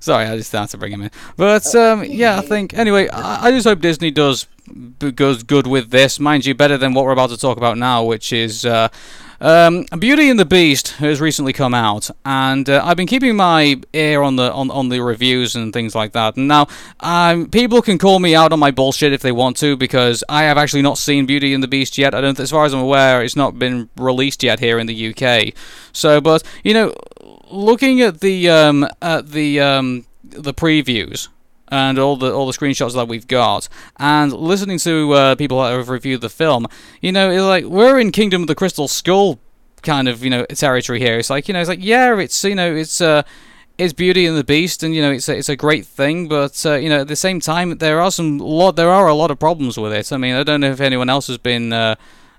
sorry, 0.00 0.26
I 0.26 0.36
just 0.36 0.50
had 0.52 0.68
to 0.70 0.78
bring 0.78 0.92
him 0.92 1.02
in. 1.02 1.10
But 1.36 1.72
um, 1.74 2.04
yeah, 2.04 2.38
I 2.38 2.42
think 2.42 2.74
anyway. 2.74 3.08
I, 3.08 3.48
I 3.48 3.50
just 3.50 3.66
hope 3.66 3.80
Disney 3.80 4.10
does 4.10 4.46
goes 5.14 5.42
good 5.42 5.66
with 5.66 5.90
this, 5.90 6.18
mind 6.20 6.46
you, 6.46 6.54
better 6.54 6.78
than 6.78 6.94
what 6.94 7.04
we're 7.04 7.12
about 7.12 7.30
to 7.30 7.36
talk 7.36 7.56
about 7.56 7.78
now, 7.78 8.04
which 8.04 8.32
is. 8.32 8.64
Uh, 8.64 8.88
um, 9.40 9.86
Beauty 9.98 10.28
and 10.28 10.38
the 10.38 10.44
Beast 10.44 10.92
has 10.98 11.20
recently 11.20 11.52
come 11.52 11.74
out, 11.74 12.10
and 12.24 12.68
uh, 12.68 12.82
I've 12.84 12.96
been 12.96 13.06
keeping 13.06 13.36
my 13.36 13.80
ear 13.92 14.22
on 14.22 14.36
the 14.36 14.52
on, 14.52 14.70
on 14.70 14.88
the 14.88 15.00
reviews 15.00 15.56
and 15.56 15.72
things 15.72 15.94
like 15.94 16.12
that. 16.12 16.36
And 16.36 16.46
now, 16.48 16.68
um, 17.00 17.48
people 17.48 17.80
can 17.80 17.98
call 17.98 18.18
me 18.18 18.34
out 18.34 18.52
on 18.52 18.58
my 18.58 18.70
bullshit 18.70 19.12
if 19.12 19.22
they 19.22 19.32
want 19.32 19.56
to, 19.58 19.76
because 19.76 20.22
I 20.28 20.42
have 20.42 20.58
actually 20.58 20.82
not 20.82 20.98
seen 20.98 21.26
Beauty 21.26 21.54
and 21.54 21.62
the 21.62 21.68
Beast 21.68 21.96
yet. 21.96 22.14
I 22.14 22.20
don't, 22.20 22.38
as 22.38 22.50
far 22.50 22.64
as 22.64 22.74
I'm 22.74 22.80
aware, 22.80 23.22
it's 23.22 23.36
not 23.36 23.58
been 23.58 23.88
released 23.96 24.42
yet 24.42 24.60
here 24.60 24.78
in 24.78 24.86
the 24.86 25.14
UK. 25.14 25.54
So, 25.92 26.20
but 26.20 26.42
you 26.62 26.74
know, 26.74 26.94
looking 27.50 28.00
at 28.02 28.20
the 28.20 28.48
um, 28.50 28.86
at 29.00 29.30
the 29.30 29.60
um, 29.60 30.06
the 30.22 30.54
previews 30.54 31.28
and 31.70 31.98
all 31.98 32.16
the 32.16 32.32
all 32.32 32.46
the 32.46 32.52
screenshots 32.52 32.94
that 32.94 33.08
we've 33.08 33.26
got, 33.26 33.68
and 33.98 34.32
listening 34.32 34.78
to 34.80 35.12
uh, 35.12 35.34
people 35.34 35.62
that 35.62 35.72
have 35.72 35.88
reviewed 35.88 36.20
the 36.20 36.28
film, 36.28 36.66
you 37.00 37.12
know, 37.12 37.30
it's 37.30 37.42
like 37.42 37.64
we're 37.64 37.98
in 37.98 38.12
Kingdom 38.12 38.42
of 38.42 38.48
the 38.48 38.54
Crystal 38.54 38.88
Skull 38.88 39.38
kind 39.82 40.08
of 40.08 40.22
you 40.24 40.30
know 40.30 40.44
territory 40.46 40.98
here. 40.98 41.18
It's 41.18 41.30
like 41.30 41.48
you 41.48 41.54
know, 41.54 41.60
it's 41.60 41.68
like 41.68 41.82
yeah, 41.82 42.18
it's 42.18 42.42
you 42.44 42.54
know, 42.54 42.74
it's 42.74 43.00
uh, 43.00 43.22
it's 43.78 43.92
Beauty 43.92 44.26
and 44.26 44.36
the 44.36 44.44
Beast, 44.44 44.82
and 44.82 44.94
you 44.94 45.02
know, 45.02 45.12
it's 45.12 45.28
a, 45.28 45.36
it's 45.36 45.48
a 45.48 45.56
great 45.56 45.86
thing, 45.86 46.28
but 46.28 46.64
uh, 46.66 46.74
you 46.74 46.88
know, 46.88 47.00
at 47.00 47.08
the 47.08 47.16
same 47.16 47.40
time, 47.40 47.78
there 47.78 48.00
are 48.00 48.10
some 48.10 48.38
lot 48.38 48.76
there 48.76 48.90
are 48.90 49.08
a 49.08 49.14
lot 49.14 49.30
of 49.30 49.38
problems 49.38 49.78
with 49.78 49.92
it. 49.92 50.12
I 50.12 50.16
mean, 50.16 50.34
I 50.34 50.42
don't 50.42 50.60
know 50.60 50.70
if 50.70 50.80
anyone 50.80 51.08
else 51.08 51.26
has 51.28 51.38
been. 51.38 51.72
Uh, 51.72 51.94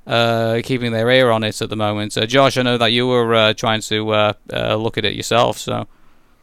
uh, 0.08 0.62
keeping 0.64 0.92
their 0.92 1.10
ear 1.12 1.30
on 1.30 1.44
it 1.44 1.62
at 1.62 1.70
the 1.70 1.76
moment. 1.76 2.18
Uh, 2.18 2.26
Josh, 2.26 2.58
I 2.58 2.64
know 2.64 2.78
that 2.78 2.92
you 2.92 3.06
were 3.06 3.36
uh, 3.36 3.54
trying 3.54 3.82
to 3.82 4.10
uh, 4.10 4.34
uh, 4.52 4.76
look 4.76 4.98
at 4.98 5.06
it 5.06 5.14
yourself. 5.14 5.60
So 5.60 5.88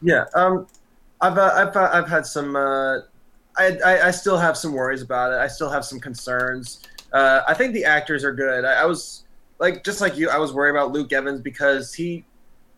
Yeah, 0.01 0.27
um, 0.35 0.69
I've 1.21 1.39
uh, 1.39 1.53
I've 1.55 1.77
uh, 1.77 1.91
I've 1.93 2.09
had 2.09 2.27
some. 2.27 2.57
Uh, 2.57 2.99
I, 3.57 3.79
I 3.85 4.07
I 4.07 4.11
still 4.11 4.39
have 4.39 4.57
some 4.57 4.73
worries 4.73 5.03
about 5.03 5.33
it. 5.33 5.37
I 5.37 5.49
still 5.49 5.71
have 5.71 5.85
some 5.85 5.99
concerns. 5.99 6.81
Uh, 7.13 7.41
I 7.47 7.55
think 7.55 7.73
the 7.73 7.85
actors 7.85 8.25
are 8.25 8.33
good. 8.33 8.65
I, 8.65 8.83
I 8.83 8.85
was 8.85 9.25
like 9.59 9.85
just 9.85 10.01
like 10.01 10.17
you. 10.17 10.31
I 10.31 10.39
was 10.39 10.53
worried 10.53 10.71
about 10.71 10.93
Luke 10.93 11.13
Evans 11.13 11.41
because 11.41 11.93
he. 11.95 12.25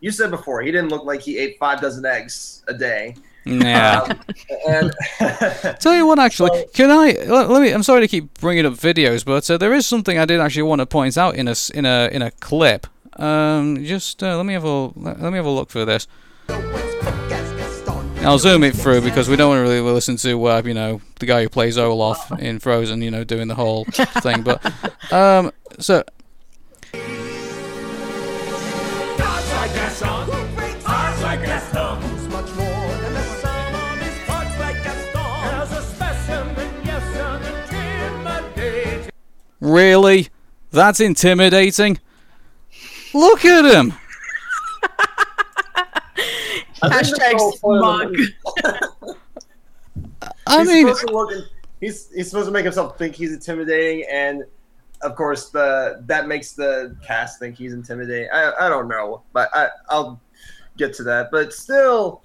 You 0.02 0.10
said 0.10 0.30
before 0.30 0.62
he 0.62 0.70
didn't 0.72 0.88
look 0.88 1.04
like 1.04 1.20
he 1.20 1.36
ate 1.36 1.58
five 1.58 1.82
dozen 1.82 2.06
eggs 2.06 2.64
a 2.68 2.72
day. 2.72 3.14
yeah. 3.44 4.00
Um, 4.00 4.20
and 4.66 4.94
Tell 5.80 5.94
you 5.94 6.06
what, 6.06 6.18
actually, 6.18 6.64
can 6.72 6.90
I 6.90 7.12
let, 7.26 7.50
let 7.50 7.60
me? 7.60 7.70
I'm 7.70 7.82
sorry 7.82 8.00
to 8.00 8.08
keep 8.08 8.32
bringing 8.40 8.64
up 8.64 8.74
videos, 8.74 9.24
but 9.24 9.50
uh, 9.50 9.58
there 9.58 9.74
is 9.74 9.86
something 9.86 10.16
I 10.18 10.24
did 10.24 10.40
actually 10.40 10.62
want 10.62 10.80
to 10.80 10.86
point 10.86 11.18
out 11.18 11.34
in 11.34 11.48
a 11.48 11.54
in 11.74 11.84
a 11.84 12.08
in 12.10 12.22
a 12.22 12.30
clip. 12.30 12.86
Um, 13.20 13.84
just 13.84 14.22
uh, 14.22 14.38
let 14.38 14.46
me 14.46 14.54
have 14.54 14.64
a 14.64 14.86
let 14.98 15.20
me 15.20 15.36
have 15.36 15.44
a 15.46 15.50
look 15.50 15.68
for 15.68 15.84
this. 15.84 16.06
I'll 18.22 18.38
zoom 18.38 18.62
it 18.64 18.76
through 18.76 19.00
because 19.00 19.28
we 19.30 19.36
don't 19.36 19.48
want 19.48 19.58
to 19.58 19.62
really 19.62 19.80
listen 19.80 20.16
to 20.18 20.46
uh, 20.46 20.62
you 20.64 20.74
know 20.74 21.00
the 21.18 21.26
guy 21.26 21.42
who 21.42 21.48
plays 21.48 21.78
Olaf 21.78 22.30
in 22.38 22.58
Frozen, 22.58 23.00
you 23.02 23.10
know, 23.10 23.24
doing 23.24 23.48
the 23.48 23.54
whole 23.54 23.84
thing. 23.86 24.42
But 24.42 24.62
um, 25.12 25.52
so 25.78 26.04
Talks 29.16 29.52
like 29.52 29.72
Gaston. 29.74 30.28
Talks 30.82 31.22
like 31.22 31.40
Gaston. 31.40 32.02
Who's 32.02 32.28
much 32.28 32.54
more 32.56 32.88
than 32.98 33.14
the 33.14 33.22
sun 33.22 33.74
on 33.74 33.98
his 33.98 34.26
talks 34.26 34.58
like 34.60 34.76
Gaston. 34.84 35.20
As 35.54 35.72
a 35.72 35.82
specimen, 35.82 36.74
yes, 36.84 37.16
an 37.16 37.42
intimidating. 38.22 39.10
really, 39.60 40.28
that's 40.70 41.00
intimidating. 41.00 41.98
Look 43.14 43.44
at 43.46 43.64
him. 43.64 43.94
Hashtag 46.82 47.38
smug. 47.58 48.16
I 50.46 50.58
he's 50.58 50.68
mean, 50.68 50.86
supposed 50.86 51.06
to 51.08 51.12
look 51.14 51.32
in- 51.32 51.44
he's 51.80 52.10
he's 52.12 52.28
supposed 52.30 52.46
to 52.46 52.52
make 52.52 52.64
himself 52.64 52.98
think 52.98 53.14
he's 53.14 53.32
intimidating, 53.32 54.06
and 54.10 54.44
of 55.02 55.14
course 55.16 55.50
the 55.50 56.02
that 56.06 56.26
makes 56.28 56.52
the 56.52 56.96
cast 57.06 57.38
think 57.38 57.56
he's 57.56 57.72
intimidating. 57.72 58.28
I 58.32 58.52
I 58.60 58.68
don't 58.68 58.88
know, 58.88 59.22
but 59.32 59.48
I 59.54 59.68
I'll 59.88 60.20
get 60.76 60.94
to 60.94 61.02
that. 61.04 61.30
But 61.30 61.52
still, 61.52 62.22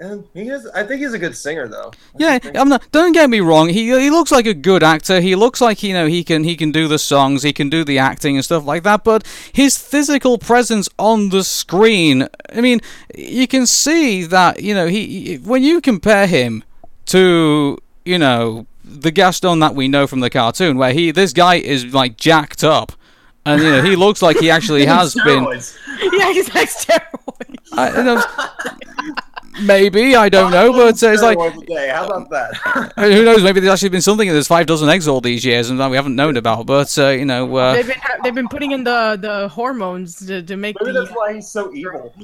and 0.00 0.26
he 0.32 0.48
is. 0.48 0.66
I 0.68 0.82
think 0.82 1.02
he's 1.02 1.12
a 1.12 1.18
good 1.18 1.36
singer, 1.36 1.68
though. 1.68 1.92
Yeah, 2.18 2.38
I'm 2.54 2.68
not. 2.68 2.90
Don't 2.90 3.12
get 3.12 3.28
me 3.28 3.40
wrong. 3.40 3.68
He 3.68 3.86
he 3.86 4.10
looks 4.10 4.32
like 4.32 4.46
a 4.46 4.54
good 4.54 4.82
actor. 4.82 5.20
He 5.20 5.36
looks 5.36 5.60
like 5.60 5.82
you 5.82 5.92
know 5.92 6.06
he 6.06 6.24
can 6.24 6.44
he 6.44 6.56
can 6.56 6.72
do 6.72 6.88
the 6.88 6.98
songs, 6.98 7.42
he 7.42 7.52
can 7.52 7.68
do 7.68 7.84
the 7.84 7.98
acting 7.98 8.36
and 8.36 8.44
stuff 8.44 8.64
like 8.64 8.82
that. 8.84 9.04
But 9.04 9.26
his 9.52 9.76
physical 9.76 10.38
presence 10.38 10.88
on 10.98 11.28
the 11.28 11.44
screen, 11.44 12.28
I 12.54 12.60
mean, 12.60 12.80
you 13.14 13.46
can 13.46 13.66
see 13.66 14.24
that 14.24 14.62
you 14.62 14.74
know 14.74 14.86
he 14.86 15.36
when 15.36 15.62
you 15.62 15.80
compare 15.80 16.26
him 16.26 16.64
to 17.06 17.78
you 18.04 18.18
know 18.18 18.66
the 18.82 19.10
Gaston 19.10 19.60
that 19.60 19.74
we 19.74 19.86
know 19.86 20.06
from 20.06 20.20
the 20.20 20.30
cartoon, 20.30 20.78
where 20.78 20.92
he 20.92 21.10
this 21.10 21.32
guy 21.32 21.56
is 21.56 21.92
like 21.92 22.16
jacked 22.16 22.64
up. 22.64 22.92
And 23.46 23.62
you 23.62 23.70
know 23.70 23.82
he 23.82 23.96
looks 24.04 24.22
like 24.22 24.38
he 24.38 24.50
actually 24.50 24.86
has 24.86 25.14
been. 25.14 25.44
yeah, 26.12 26.32
he's 26.32 26.54
like 26.54 26.68
steroids. 26.68 27.56
I, 27.72 27.96
you 27.96 28.04
know, 28.04 28.22
maybe 29.62 30.14
I 30.16 30.28
don't 30.28 30.50
know, 30.50 30.72
but 30.72 31.02
uh, 31.02 31.08
it's 31.08 31.22
like 31.22 31.38
Steroids 31.38 31.62
a 31.62 31.66
day. 31.66 31.88
How 31.88 32.06
about 32.06 32.30
that? 32.30 32.92
Who 32.96 33.24
knows? 33.24 33.42
Maybe 33.42 33.60
there's 33.60 33.72
actually 33.72 33.88
been 33.90 34.00
something. 34.02 34.28
There's 34.28 34.46
five 34.48 34.66
dozen 34.66 34.88
eggs 34.88 35.08
all 35.08 35.20
these 35.20 35.44
years, 35.44 35.70
and 35.70 35.80
that 35.80 35.90
we 35.90 35.96
haven't 35.96 36.16
known 36.16 36.36
about. 36.36 36.66
But 36.66 36.96
uh, 36.98 37.08
you 37.08 37.24
know, 37.24 37.54
uh, 37.56 37.74
They've 37.74 37.86
been 37.86 38.00
they've 38.22 38.34
been 38.34 38.48
putting 38.48 38.72
in 38.72 38.84
the 38.84 39.18
the 39.20 39.48
hormones 39.48 40.16
to, 40.26 40.42
to 40.42 40.56
make 40.56 40.76
Maybe 40.80 40.92
the 40.92 41.00
that's 41.04 41.14
why 41.16 41.34
he's 41.34 41.48
so 41.48 41.72
evil. 41.74 42.14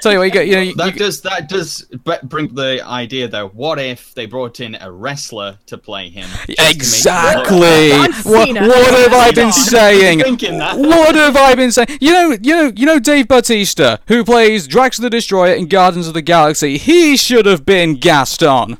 tell 0.00 0.12
you 0.12 0.18
what, 0.18 0.24
you 0.24 0.30
get. 0.30 0.46
You 0.48 0.54
know, 0.56 0.62
you, 0.62 0.74
That 0.74 0.96
does 0.96 1.20
that 1.22 1.48
does 1.48 1.86
bring 2.24 2.54
the 2.54 2.82
idea 2.86 3.28
though. 3.28 3.48
What 3.48 3.78
if 3.78 4.14
they 4.14 4.26
brought 4.26 4.60
in 4.60 4.76
a 4.80 4.90
wrestler 4.90 5.58
to 5.66 5.78
play 5.78 6.08
him? 6.10 6.28
just 6.28 6.46
to 6.46 6.46
make 6.48 6.56
him 6.56 6.62
look- 6.64 6.74
exactly. 6.76 7.90
What, 8.30 8.48
what 8.68 8.94
have 8.94 9.12
I 9.12 9.30
been 9.32 9.52
saying? 9.52 10.20
What 10.20 11.14
have 11.14 11.36
I 11.36 11.54
been 11.54 11.72
saying? 11.72 11.88
You 12.00 12.12
know, 12.12 12.36
you 12.42 12.54
know, 12.54 12.72
you 12.76 12.86
know, 12.86 12.98
Dave 12.98 13.28
Bautista, 13.28 14.00
who 14.08 14.24
plays 14.24 14.66
Drax 14.66 14.96
the 14.98 15.10
Destroyer 15.10 15.54
in 15.54 15.66
Guardians 15.68 16.08
of 16.08 16.14
the 16.14 16.22
Galaxy. 16.32 16.76
He 16.76 17.16
should 17.16 17.46
have 17.46 17.64
been 17.64 17.94
Gaston, 17.94 18.76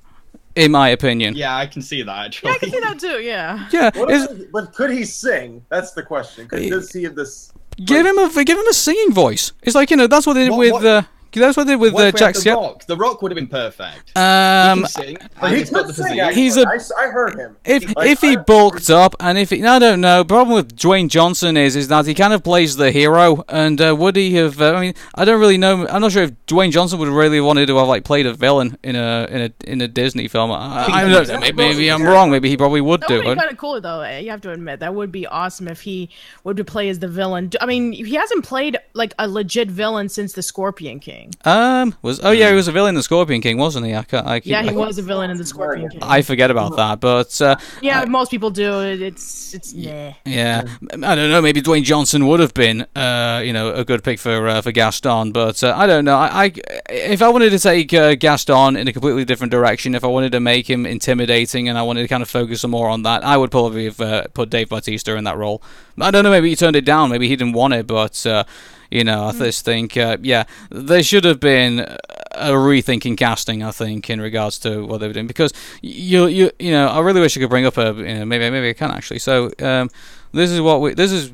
in 0.55 0.71
my 0.71 0.91
opinion. 0.91 1.35
Yeah, 1.35 1.57
I 1.57 1.67
can 1.67 1.81
see 1.81 2.03
that 2.03 2.27
actually. 2.27 2.51
Yeah, 2.51 2.55
I 2.55 2.59
can 2.59 2.71
see 2.71 2.81
that 2.81 2.99
too. 2.99 3.21
Yeah. 3.23 3.69
Yeah, 3.73 3.91
What 3.95 4.11
is- 4.11 4.25
if- 4.31 4.53
but 4.53 4.75
could 4.75 4.91
he 4.91 5.05
sing? 5.05 5.65
That's 5.71 5.93
the 5.93 6.03
question. 6.03 6.47
Could, 6.47 6.69
does 6.69 6.93
he 6.93 7.05
have 7.05 7.15
this? 7.15 7.51
give 7.85 8.05
him 8.05 8.19
a 8.19 8.45
give 8.45 8.59
him 8.59 8.67
a 8.69 8.73
singing 8.75 9.13
voice. 9.13 9.53
It's 9.63 9.75
like 9.75 9.91
you 9.91 9.97
know 9.97 10.07
that's 10.09 10.27
what 10.27 10.35
they 10.35 10.45
did 10.45 10.51
What- 10.51 10.59
with 10.59 10.73
what- 10.73 10.85
uh, 10.85 11.03
that's 11.33 11.57
what 11.57 11.67
they 11.67 11.75
did 11.75 11.81
with 11.81 11.93
What 11.95 12.07
uh, 12.07 12.11
Jack 12.13 12.21
had 12.29 12.35
the 12.37 12.41
Skep. 12.41 12.57
Rock? 12.57 12.87
The 12.87 12.97
Rock 12.97 13.23
would 13.23 13.31
have 13.33 13.37
been 13.37 13.47
perfect. 13.49 14.17
Um, 14.17 14.79
he 14.79 14.83
can 14.83 14.89
sing. 14.91 15.17
But 15.21 15.43
and 15.45 15.53
he 15.53 15.59
he's 15.61 15.71
got 15.71 15.87
the 15.87 15.95
sing. 15.95 16.07
physique. 16.19 16.35
He's 16.35 16.57
a- 16.57 16.69
I, 16.69 16.75
s- 16.77 16.93
I 16.93 17.09
heard 17.09 17.37
him. 17.37 17.57
If 17.65 17.95
Like, 17.97 18.09
if 18.11 18.21
he 18.21 18.33
I- 18.33 18.37
bulked 18.37 18.91
up, 18.91 19.15
and 19.21 19.37
if 19.39 19.51
he, 19.51 19.65
I 19.65 19.79
don't 19.79 20.01
know, 20.01 20.25
problem 20.25 20.55
with 20.55 20.77
Dwayne 20.77 21.09
Johnson 21.09 21.57
is 21.57 21.77
is 21.77 21.89
that 21.89 22.07
he 22.07 22.15
kind 22.15 22.33
of 22.33 22.43
plays 22.43 22.77
the 22.77 22.91
hero, 22.91 23.45
and 23.49 23.81
uh, 23.81 23.95
would 23.97 24.17
he 24.17 24.35
have? 24.35 24.61
Uh, 24.61 24.75
I 24.75 24.81
mean, 24.81 24.95
I 25.15 25.25
don't 25.25 25.41
really 25.41 25.59
know. 25.59 25.87
I'm 25.89 26.01
not 26.01 26.13
sure 26.13 26.23
if 26.25 26.33
Dwayne 26.47 26.71
Johnson 26.73 26.99
would 26.99 27.09
really 27.09 27.41
wanted 27.41 27.67
to 27.67 27.77
have 27.77 27.89
like 27.89 28.05
played 28.05 28.27
a 28.27 28.33
villain 28.35 28.79
in 28.83 28.97
a 28.97 29.27
in 29.31 29.41
a 29.43 29.71
in 29.71 29.81
a 29.81 29.89
Disney 29.89 30.29
film. 30.29 30.51
I, 30.51 30.87
I 30.87 31.09
don't 31.09 31.29
know. 31.29 31.39
Maybe, 31.41 31.57
maybe 31.57 31.91
I'm 31.91 32.03
wrong. 32.03 32.31
Maybe 32.31 32.49
he 32.49 32.57
probably 32.57 32.81
would 32.81 33.03
That 33.03 33.09
do 33.09 33.15
would 33.17 33.25
be 33.25 33.35
kind 33.35 33.51
of 33.51 33.59
cool, 33.59 33.81
though. 33.81 34.01
eh, 34.01 34.21
You 34.21 34.31
have 34.31 34.41
to 34.43 34.51
admit 34.53 34.81
that 34.81 34.95
would 34.95 35.13
be 35.13 35.27
awesome 35.27 35.69
if 35.69 35.81
he 35.83 36.09
would 36.45 36.65
play 36.67 36.89
as 36.89 36.99
the 37.01 37.09
villain. 37.09 37.51
I 37.61 37.67
mean, 37.67 37.93
he 37.93 38.15
hasn't 38.15 38.45
played 38.45 38.79
like 38.95 39.13
a 39.19 39.29
legit 39.29 39.71
villain 39.71 40.09
since 40.09 40.33
the 40.33 40.43
Scorpion 40.43 41.01
King. 41.01 41.18
Um, 41.45 41.95
was 42.03 42.21
oh 42.23 42.31
yeah, 42.31 42.49
he 42.51 42.55
was 42.55 42.69
a 42.69 42.73
villain 42.73 42.91
in 42.91 42.95
the 42.95 43.03
Scorpion 43.03 43.41
King, 43.41 43.59
wasn't 43.59 43.87
he? 43.87 43.95
I 43.95 44.03
can't, 44.03 44.27
I 44.27 44.41
keep, 44.41 44.51
Yeah, 44.51 44.63
he 44.63 44.71
I, 44.71 44.73
was 44.73 44.99
a 44.99 45.03
villain 45.03 45.31
in 45.31 45.37
the 45.37 45.47
Scorpion 45.47 45.89
King. 45.89 46.03
I 46.03 46.23
forget 46.23 46.51
about 46.51 46.77
that, 46.77 47.01
but 47.01 47.41
uh, 47.41 47.57
yeah, 47.81 48.05
most 48.05 48.31
people 48.31 48.51
do. 48.51 48.81
It's 48.81 49.55
it's 49.55 49.73
nah. 49.73 50.13
Yeah, 50.25 50.65
I 50.93 51.15
don't 51.15 51.31
know. 51.31 51.43
Maybe 51.43 51.63
Dwayne 51.63 51.85
Johnson 51.85 52.27
would 52.27 52.41
have 52.41 52.55
been, 52.55 52.87
uh, 52.95 53.43
you 53.45 53.53
know, 53.53 53.73
a 53.73 53.85
good 53.85 54.03
pick 54.03 54.19
for 54.19 54.49
uh, 54.49 54.63
for 54.63 54.73
Gaston, 54.73 55.33
but 55.33 55.63
uh, 55.63 55.75
I 55.77 55.87
don't 55.87 56.05
know. 56.05 56.17
I, 56.17 56.45
I 56.45 56.53
if 56.91 57.23
I 57.23 57.29
wanted 57.29 57.51
to 57.51 57.59
take 57.59 57.93
uh, 57.95 58.15
Gaston 58.15 58.77
in 58.77 58.89
a 58.89 58.93
completely 58.93 59.25
different 59.25 59.51
direction, 59.51 59.95
if 59.95 60.05
I 60.05 60.09
wanted 60.09 60.33
to 60.33 60.41
make 60.41 60.69
him 60.69 60.87
intimidating, 60.87 61.69
and 61.69 61.79
I 61.79 61.83
wanted 61.83 62.03
to 62.03 62.09
kind 62.09 62.23
of 62.23 62.29
focus 62.29 62.61
some 62.61 62.71
more 62.71 62.89
on 62.89 63.03
that, 63.03 63.25
I 63.25 63.37
would 63.37 63.51
probably 63.51 63.85
have 63.85 64.01
uh, 64.01 64.25
put 64.35 64.51
Dave 64.51 64.69
Bautista 64.69 65.17
in 65.17 65.25
that 65.25 65.37
role. 65.37 65.63
I 66.01 66.11
don't 66.11 66.25
know. 66.25 66.31
Maybe 66.31 66.51
he 66.51 66.57
turned 66.57 66.77
it 66.77 66.85
down. 66.85 67.11
Maybe 67.11 67.29
he 67.29 67.37
didn't 67.37 67.55
want 67.55 67.75
it, 67.75 67.87
but. 67.87 68.27
You 68.91 69.05
know, 69.05 69.25
I 69.25 69.33
just 69.33 69.65
think, 69.65 69.97
uh, 69.97 70.17
yeah, 70.23 70.45
there 70.71 71.03
should 71.03 71.25
have 71.25 71.41
been 71.41 71.81
a 71.81 72.53
rethinking 72.53 73.19
casting. 73.19 73.63
I 73.63 73.71
think 73.71 74.09
in 74.09 74.21
regards 74.21 74.59
to 74.61 74.87
what 74.87 74.99
they 75.01 75.07
were 75.09 75.13
doing, 75.13 75.27
because 75.27 75.53
you, 75.83 76.27
you, 76.27 76.51
you 76.59 76.71
know, 76.71 76.89
I 76.89 77.01
really 77.01 77.21
wish 77.21 77.37
I 77.37 77.41
could 77.41 77.51
bring 77.51 77.67
up 77.67 77.77
a, 77.77 77.93
you 77.95 78.15
know, 78.15 78.25
maybe, 78.25 78.49
maybe 78.49 78.71
I 78.71 78.73
can 78.73 78.91
actually. 78.91 79.19
So, 79.19 79.51
um, 79.61 79.91
this 80.33 80.51
is 80.51 80.61
what 80.63 80.81
we, 80.81 80.95
this 80.95 81.13
is, 81.13 81.33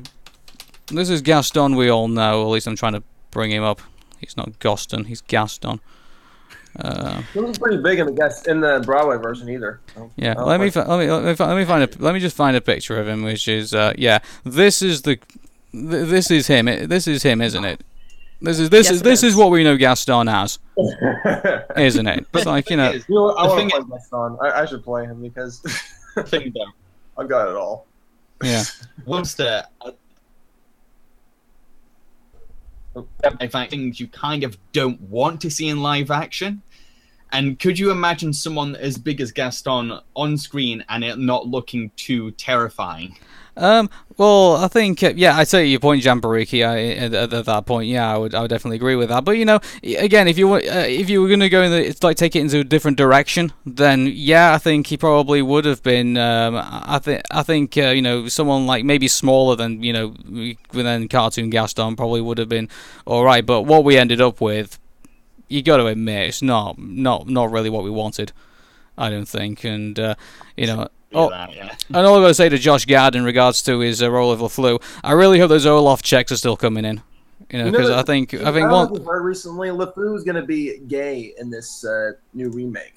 this 0.87 1.09
is 1.09 1.21
Gaston. 1.21 1.75
We 1.77 1.89
all 1.89 2.07
know. 2.09 2.41
At 2.43 2.47
least 2.49 2.67
I'm 2.67 2.75
trying 2.75 2.93
to 2.93 3.03
bring 3.31 3.51
him 3.51 3.63
up. 3.63 3.79
He's 4.19 4.35
not 4.35 4.59
Gaston. 4.59 5.05
He's 5.05 5.21
Gaston. 5.21 5.79
Uh, 6.77 7.21
He 7.33 7.39
wasn't 7.39 7.61
pretty 7.61 7.81
big 7.81 7.99
in 7.99 8.05
the 8.07 8.11
guest 8.11 8.47
in 8.47 8.59
the 8.59 8.81
Broadway 8.85 9.15
version 9.17 9.49
either. 9.49 9.79
so 9.95 10.11
yeah, 10.17 10.33
let 10.33 10.59
me, 10.59 10.69
fi- 10.69 10.83
let 10.83 10.99
me 10.99 11.09
let 11.09 11.23
me 11.23 11.45
let 11.45 11.55
me 11.55 11.63
find 11.63 11.83
a 11.83 12.03
let 12.03 12.13
me 12.13 12.19
just 12.19 12.35
find 12.35 12.57
a 12.57 12.61
picture 12.61 12.99
of 12.99 13.07
him, 13.07 13.23
which 13.23 13.47
is 13.47 13.73
uh, 13.73 13.93
yeah, 13.97 14.19
this 14.43 14.81
is 14.81 15.03
the 15.03 15.17
th- 15.89 16.07
this 16.09 16.31
is 16.31 16.47
him. 16.47 16.67
It- 16.67 16.89
This 16.89 17.07
is 17.07 17.23
him, 17.23 17.41
isn't 17.41 17.63
it? 17.65 17.83
This 18.41 18.59
is 18.59 18.69
this 18.69 18.87
Yes, 18.87 18.95
is 18.95 19.01
this 19.01 19.23
is. 19.23 19.31
is 19.31 19.35
what 19.37 19.49
we 19.49 19.63
know 19.63 19.77
Gaston 19.77 20.27
as, 20.27 20.59
isn't 21.77 22.05
it? 22.07 22.25
It's 22.33 22.45
like 22.45 22.69
you 22.69 22.77
know, 22.77 22.91
You 22.91 23.03
know 23.09 23.23
what? 23.23 23.37
I 23.37 23.43
The 23.43 23.47
want 23.49 23.59
thing 23.59 23.69
to 23.69 23.85
play 23.85 23.99
my. 24.11 24.37
I, 24.41 24.61
I 24.61 24.65
should 24.65 24.83
play 24.83 25.05
him 25.05 25.21
because 25.21 25.59
thing 26.25 26.51
though. 26.53 26.65
I've 27.21 27.29
got 27.29 27.47
it 27.49 27.55
all. 27.55 27.87
yeah. 28.43 28.63
Once 29.05 29.35
the 29.35 29.65
in 33.41 33.49
fact 33.49 33.71
things 33.71 33.99
you 33.99 34.07
kind 34.07 34.43
of 34.43 34.57
don't 34.71 34.99
want 35.01 35.41
to 35.41 35.49
see 35.49 35.67
in 35.67 35.81
live 35.81 36.11
action. 36.11 36.61
And 37.31 37.59
could 37.59 37.77
you 37.77 37.91
imagine 37.91 38.31
someone 38.31 38.75
as 38.77 38.97
big 38.97 39.19
as 39.19 39.31
Gaston 39.31 39.99
on 40.15 40.37
screen 40.37 40.85
and 40.87 41.03
it 41.03 41.17
not 41.17 41.47
looking 41.47 41.91
too 41.97 42.31
terrifying? 42.31 43.17
Um, 43.57 43.89
well, 44.17 44.57
I 44.57 44.67
think 44.67 45.01
uh, 45.01 45.13
yeah, 45.15 45.37
I 45.37 45.45
take 45.45 45.69
your 45.69 45.79
point, 45.79 46.03
Jambareeqi. 46.03 46.65
I 46.65 46.91
at, 46.97 47.13
at, 47.13 47.33
at 47.33 47.45
that 47.45 47.65
point, 47.65 47.87
yeah, 47.87 48.13
I 48.13 48.17
would 48.17 48.35
I 48.35 48.41
would 48.41 48.49
definitely 48.49 48.75
agree 48.77 48.95
with 48.95 49.09
that. 49.09 49.23
But 49.23 49.37
you 49.37 49.45
know, 49.45 49.59
again, 49.83 50.27
if 50.27 50.37
you 50.37 50.47
wa- 50.47 50.57
uh, 50.57 50.85
if 50.87 51.09
you 51.09 51.21
were 51.21 51.27
going 51.27 51.39
to 51.39 51.49
go 51.49 51.61
in 51.63 51.71
the 51.71 51.85
it's 51.85 52.03
like 52.03 52.17
take 52.17 52.35
it 52.35 52.39
into 52.41 52.59
a 52.59 52.63
different 52.65 52.97
direction, 52.97 53.53
then 53.65 54.07
yeah, 54.11 54.53
I 54.53 54.57
think 54.57 54.87
he 54.87 54.97
probably 54.97 55.41
would 55.41 55.63
have 55.65 55.81
been. 55.83 56.17
Um, 56.17 56.55
I 56.61 56.99
think 56.99 57.21
I 57.31 57.43
think 57.43 57.77
uh, 57.77 57.87
you 57.89 58.01
know 58.01 58.27
someone 58.27 58.65
like 58.65 58.83
maybe 58.83 59.07
smaller 59.07 59.55
than 59.55 59.81
you 59.83 59.93
know 59.93 60.15
than 60.71 61.07
cartoon 61.07 61.49
Gaston 61.49 61.95
probably 61.95 62.21
would 62.21 62.37
have 62.37 62.49
been 62.49 62.69
all 63.05 63.23
right. 63.23 63.45
But 63.45 63.61
what 63.63 63.83
we 63.85 63.97
ended 63.97 64.19
up 64.19 64.41
with, 64.41 64.79
you 65.47 65.61
got 65.61 65.77
to 65.77 65.87
admit, 65.87 66.27
it's 66.29 66.41
not 66.41 66.77
not 66.77 67.27
not 67.29 67.51
really 67.51 67.69
what 67.69 67.83
we 67.85 67.89
wanted. 67.89 68.33
I 68.97 69.09
don't 69.09 69.27
think, 69.27 69.63
and 69.63 69.97
uh, 69.99 70.15
you 70.57 70.67
know. 70.67 70.87
Oh, 71.13 71.29
that, 71.29 71.55
yeah. 71.55 71.75
and 71.89 71.97
all 71.97 72.15
I've 72.15 72.23
got 72.23 72.27
to 72.27 72.33
say 72.33 72.49
to 72.49 72.57
Josh 72.57 72.85
Gad 72.85 73.15
in 73.15 73.23
regards 73.23 73.61
to 73.63 73.79
his 73.79 74.01
uh, 74.03 74.11
role 74.11 74.31
of 74.31 74.39
LeFou, 74.39 74.81
I 75.03 75.13
really 75.13 75.39
hope 75.39 75.49
those 75.49 75.65
Olaf 75.65 76.01
checks 76.01 76.31
are 76.31 76.37
still 76.37 76.57
coming 76.57 76.83
in. 76.83 77.01
You 77.51 77.59
know, 77.59 77.65
You 77.65 77.71
know 77.71 77.77
because 77.77 77.91
I 77.91 78.01
think 78.03 78.33
I 78.33 78.37
I 78.37 78.51
think 78.51 78.69
don't 78.69 78.69
know 78.69 78.83
if 78.83 78.89
one, 78.91 79.03
heard 79.03 79.23
recently, 79.23 79.69
LeFou 79.69 80.15
is 80.17 80.23
going 80.23 80.35
to 80.35 80.45
be 80.45 80.79
gay 80.87 81.33
in 81.37 81.49
this 81.51 81.85
uh, 81.85 82.13
new 82.33 82.49
remake. 82.49 82.95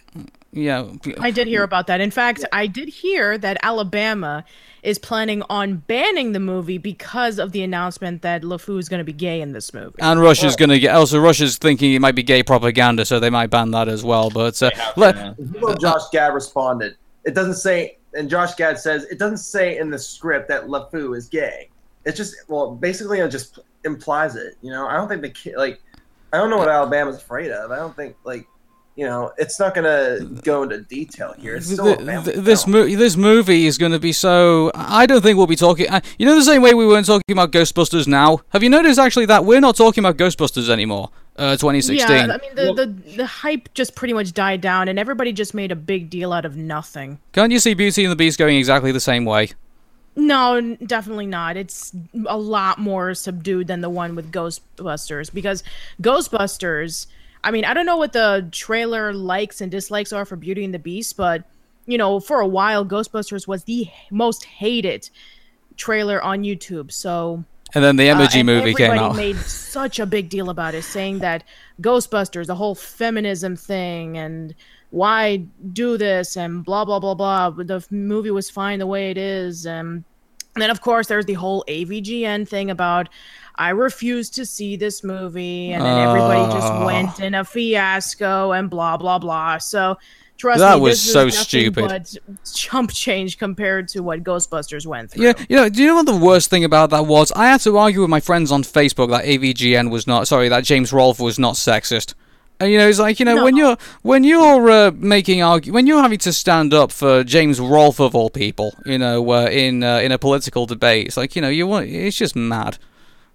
yeah, 0.52 0.88
I 1.20 1.30
did 1.30 1.46
hear 1.46 1.62
about 1.62 1.86
that. 1.88 2.00
In 2.00 2.10
fact, 2.10 2.44
I 2.50 2.66
did 2.66 2.88
hear 2.88 3.36
that 3.38 3.58
Alabama 3.62 4.44
is 4.82 4.98
planning 4.98 5.42
on 5.50 5.76
banning 5.76 6.32
the 6.32 6.40
movie 6.40 6.78
because 6.78 7.38
of 7.38 7.52
the 7.52 7.62
announcement 7.62 8.22
that 8.22 8.42
LeFou 8.42 8.78
is 8.78 8.88
going 8.88 8.98
to 8.98 9.04
be 9.04 9.12
gay 9.12 9.40
in 9.40 9.52
this 9.52 9.74
movie. 9.74 9.96
and 9.98 10.20
Russia's 10.20 10.56
going 10.56 10.70
to 10.70 10.78
get. 10.78 10.94
Also, 10.94 11.20
Russia's 11.20 11.58
thinking 11.58 11.92
it 11.92 12.00
might 12.00 12.14
be 12.14 12.22
gay 12.22 12.42
propaganda, 12.42 13.04
so 13.04 13.20
they 13.20 13.30
might 13.30 13.50
ban 13.50 13.70
that 13.72 13.88
as 13.88 14.02
well. 14.02 14.30
But 14.30 14.60
uh, 14.62 14.70
let, 14.96 15.14
Yeah. 15.14 15.34
You 15.38 15.60
know, 15.60 15.74
Josh 15.74 16.08
Gad 16.10 16.32
responded. 16.32 16.96
It 17.28 17.34
doesn't 17.34 17.56
say, 17.56 17.98
and 18.14 18.30
Josh 18.30 18.54
Gad 18.54 18.78
says 18.78 19.04
it 19.04 19.18
doesn't 19.18 19.36
say 19.36 19.76
in 19.76 19.90
the 19.90 19.98
script 19.98 20.48
that 20.48 20.64
LeFou 20.64 21.14
is 21.14 21.28
gay. 21.28 21.68
It's 22.06 22.16
just 22.16 22.34
well, 22.48 22.74
basically, 22.74 23.18
it 23.18 23.28
just 23.28 23.58
implies 23.84 24.34
it. 24.34 24.54
You 24.62 24.70
know, 24.70 24.86
I 24.86 24.94
don't 24.96 25.08
think 25.08 25.20
the 25.20 25.28
kid 25.28 25.56
like, 25.58 25.82
I 26.32 26.38
don't 26.38 26.48
know 26.48 26.56
what 26.56 26.68
Alabama's 26.68 27.16
afraid 27.18 27.50
of. 27.50 27.70
I 27.70 27.76
don't 27.76 27.94
think 27.94 28.16
like, 28.24 28.46
you 28.96 29.04
know, 29.04 29.30
it's 29.36 29.60
not 29.60 29.74
gonna 29.74 30.20
go 30.42 30.62
into 30.62 30.80
detail 30.80 31.34
here. 31.38 31.56
It's 31.56 31.70
still 31.70 31.88
a 31.88 31.96
th- 31.96 32.06
family 32.06 32.32
th- 32.32 32.44
this 32.46 32.64
film. 32.64 32.72
mo- 32.72 32.96
this 32.96 33.14
movie 33.14 33.66
is 33.66 33.76
going 33.76 33.92
to 33.92 33.98
be 33.98 34.12
so. 34.12 34.72
I 34.74 35.04
don't 35.04 35.20
think 35.20 35.36
we'll 35.36 35.46
be 35.46 35.54
talking. 35.54 35.90
Uh, 35.90 36.00
you 36.18 36.24
know, 36.24 36.34
the 36.34 36.42
same 36.42 36.62
way 36.62 36.72
we 36.72 36.86
weren't 36.86 37.04
talking 37.04 37.30
about 37.30 37.52
Ghostbusters 37.52 38.06
now. 38.08 38.40
Have 38.54 38.62
you 38.62 38.70
noticed 38.70 38.98
actually 38.98 39.26
that 39.26 39.44
we're 39.44 39.60
not 39.60 39.76
talking 39.76 40.02
about 40.02 40.16
Ghostbusters 40.16 40.70
anymore? 40.70 41.10
Uh, 41.38 41.56
2016. 41.56 41.96
Yeah, 41.98 42.34
I 42.34 42.38
mean 42.38 42.54
the, 42.56 42.74
the 42.74 43.12
the 43.16 43.26
hype 43.26 43.72
just 43.72 43.94
pretty 43.94 44.12
much 44.12 44.32
died 44.32 44.60
down, 44.60 44.88
and 44.88 44.98
everybody 44.98 45.32
just 45.32 45.54
made 45.54 45.70
a 45.70 45.76
big 45.76 46.10
deal 46.10 46.32
out 46.32 46.44
of 46.44 46.56
nothing. 46.56 47.20
Can't 47.32 47.52
you 47.52 47.60
see 47.60 47.74
Beauty 47.74 48.04
and 48.04 48.10
the 48.10 48.16
Beast 48.16 48.40
going 48.40 48.56
exactly 48.56 48.90
the 48.90 48.98
same 48.98 49.24
way? 49.24 49.50
No, 50.16 50.54
n- 50.54 50.78
definitely 50.84 51.26
not. 51.26 51.56
It's 51.56 51.94
a 52.26 52.36
lot 52.36 52.78
more 52.80 53.14
subdued 53.14 53.68
than 53.68 53.82
the 53.82 53.88
one 53.88 54.16
with 54.16 54.32
Ghostbusters 54.32 55.32
because 55.32 55.62
Ghostbusters. 56.02 57.06
I 57.44 57.52
mean, 57.52 57.64
I 57.64 57.72
don't 57.72 57.86
know 57.86 57.96
what 57.96 58.12
the 58.12 58.48
trailer 58.50 59.14
likes 59.14 59.60
and 59.60 59.70
dislikes 59.70 60.12
are 60.12 60.24
for 60.24 60.34
Beauty 60.34 60.64
and 60.64 60.74
the 60.74 60.80
Beast, 60.80 61.16
but 61.16 61.44
you 61.86 61.96
know, 61.96 62.18
for 62.18 62.40
a 62.40 62.48
while, 62.48 62.84
Ghostbusters 62.84 63.46
was 63.46 63.62
the 63.62 63.86
most 64.10 64.44
hated 64.44 65.08
trailer 65.76 66.20
on 66.20 66.42
YouTube. 66.42 66.90
So 66.90 67.44
And 67.74 67.84
then 67.84 67.96
the 67.96 68.04
emoji 68.08 68.40
uh, 68.40 68.44
movie 68.44 68.74
came 68.74 68.86
everybody 68.92 69.10
out. 69.10 69.16
made 69.16 69.36
such 69.36 69.98
a 69.98 70.06
big 70.06 70.28
deal 70.30 70.48
about 70.50 70.74
it, 70.74 70.82
saying 70.84 71.18
that 71.18 71.44
Ghostbusters, 71.82 72.46
the 72.46 72.54
whole 72.54 72.74
feminism 72.74 73.56
thing, 73.56 74.16
and 74.16 74.54
why 74.90 75.44
do 75.72 75.98
this, 75.98 76.36
and 76.36 76.64
blah 76.64 76.84
blah 76.84 76.98
blah 76.98 77.14
blah. 77.14 77.50
The 77.50 77.84
movie 77.90 78.30
was 78.30 78.48
fine 78.48 78.78
the 78.78 78.86
way 78.86 79.10
it 79.10 79.18
is, 79.18 79.66
and 79.66 80.04
then 80.56 80.70
of 80.70 80.80
course 80.80 81.08
there's 81.08 81.26
the 81.26 81.34
whole 81.34 81.62
AVGN 81.68 82.48
thing 82.48 82.70
about. 82.70 83.08
I 83.56 83.70
refuse 83.70 84.30
to 84.30 84.46
see 84.46 84.76
this 84.76 85.02
movie, 85.04 85.72
and 85.72 85.84
then 85.84 85.98
everybody 86.08 86.50
just 86.52 86.72
Oh. 86.72 86.86
went 86.86 87.18
in 87.20 87.34
a 87.34 87.44
fiasco 87.44 88.52
and 88.52 88.70
blah 88.70 88.96
blah 88.96 89.18
blah. 89.18 89.58
So, 89.58 89.98
trust 90.38 90.60
That 90.60 90.76
me, 90.76 90.82
was 90.82 91.00
so 91.00 91.28
stupid. 91.28 92.18
Chump 92.54 92.92
change 92.92 93.38
compared 93.38 93.88
to 93.88 94.00
what 94.00 94.22
Ghostbusters 94.22 94.86
went 94.86 95.10
through. 95.10 95.24
Yeah, 95.24 95.32
you 95.48 95.56
know, 95.56 95.68
do 95.68 95.82
you 95.82 95.88
know 95.88 95.96
what 95.96 96.06
the 96.06 96.16
worst 96.16 96.48
thing 96.48 96.64
about 96.64 96.90
that 96.90 97.06
was? 97.06 97.30
I 97.32 97.48
had 97.48 97.60
to 97.62 97.76
argue 97.76 98.00
with 98.00 98.10
my 98.10 98.20
friends 98.20 98.50
on 98.50 98.62
Facebook 98.62 99.10
that 99.10 99.24
AVGN 99.24 99.90
was 99.90 100.06
not 100.06 100.26
sorry, 100.26 100.48
that 100.48 100.64
James 100.64 100.92
Rolfe 100.92 101.20
was 101.20 101.38
not 101.38 101.54
sexist. 101.54 102.14
And 102.60 102.72
you 102.72 102.78
know, 102.78 102.88
it's 102.88 102.98
like 102.98 103.20
you 103.20 103.24
know 103.24 103.44
when 103.44 103.56
you're 103.56 103.76
when 104.02 104.24
you're 104.24 104.68
uh, 104.68 104.90
making 104.92 105.42
argue 105.42 105.72
when 105.72 105.86
you're 105.86 106.02
having 106.02 106.18
to 106.18 106.32
stand 106.32 106.74
up 106.74 106.90
for 106.90 107.22
James 107.22 107.60
Rolfe 107.60 108.00
of 108.00 108.16
all 108.16 108.30
people, 108.30 108.74
you 108.84 108.98
know, 108.98 109.30
uh, 109.30 109.46
in 109.46 109.84
uh, 109.84 109.98
in 109.98 110.10
a 110.10 110.18
political 110.18 110.66
debate, 110.66 111.06
it's 111.06 111.16
like 111.16 111.36
you 111.36 111.42
know 111.42 111.48
you 111.48 111.68
want 111.68 111.88
it's 111.88 112.16
just 112.16 112.34
mad. 112.34 112.78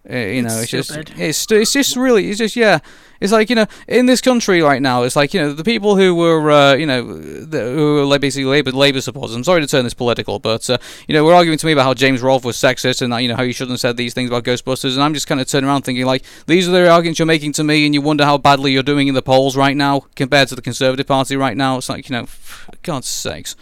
Uh, 0.10 0.18
you 0.18 0.42
know, 0.42 0.60
it's 0.60 0.70
just 0.70 0.92
it's 0.92 1.50
it's 1.50 1.72
just 1.72 1.96
really 1.96 2.30
it's 2.30 2.38
just 2.38 2.56
yeah. 2.56 2.80
It's 3.22 3.32
like 3.32 3.50
you 3.50 3.56
know 3.56 3.68
in 3.88 4.06
this 4.06 4.20
country 4.20 4.62
right 4.62 4.82
now, 4.82 5.04
it's 5.04 5.16
like 5.16 5.34
you 5.34 5.40
know 5.40 5.54
the 5.54 5.64
people 5.64 5.96
who 5.96 6.14
were 6.14 6.52
uh, 6.52 6.74
you 6.74 6.86
know 6.86 7.18
the, 7.18 7.62
who 7.62 8.06
were 8.06 8.20
basically 8.20 8.44
labor 8.44 8.72
labor 8.72 9.00
supporters. 9.00 9.34
I'm 9.34 9.46
sorry 9.46 9.62
to 9.62 9.68
turn 9.68 9.86
this 9.86 9.94
political, 9.94 10.40
but 10.40 10.70
uh, 10.70 10.78
you 11.08 11.14
know 11.14 11.24
we're 11.24 11.34
arguing 11.34 11.58
to 11.58 11.66
me 11.66 11.72
about 11.72 11.86
how 11.86 11.94
James 11.94 12.22
Rolfe 12.22 12.44
was 12.44 12.58
sexist 12.58 13.02
and 13.02 13.14
that 13.14 13.20
you 13.20 13.30
know 13.30 13.38
how 13.38 13.44
you 13.44 13.54
shouldn't 13.54 13.76
have 13.76 13.80
said 13.80 13.96
these 13.96 14.14
things 14.14 14.30
about 14.30 14.44
Ghostbusters, 14.44 14.96
and 14.96 15.02
I'm 15.02 15.14
just 15.14 15.28
kind 15.28 15.40
of 15.40 15.48
turning 15.48 15.70
around 15.70 15.84
thinking 15.84 16.06
like 16.06 16.26
these 16.48 16.68
are 16.68 16.72
the 16.72 16.90
arguments 16.90 17.18
you're 17.18 17.26
making 17.26 17.54
to 17.54 17.64
me, 17.64 17.86
and 17.86 17.96
you 17.96 18.02
wonder 18.02 18.26
how 18.26 18.38
badly 18.38 18.74
you're 18.74 18.84
doing 18.84 19.08
in 19.08 19.14
the 19.14 19.22
polls 19.22 19.56
right 19.56 19.78
now 19.78 20.02
compared 20.18 20.50
to 20.50 20.56
the 20.56 20.62
Conservative 20.62 21.08
Party 21.08 21.38
right 21.38 21.56
now. 21.56 21.78
It's 21.78 21.88
like 21.88 22.10
you 22.10 22.18
know, 22.18 22.28
God's 22.82 23.08
sakes. 23.08 23.56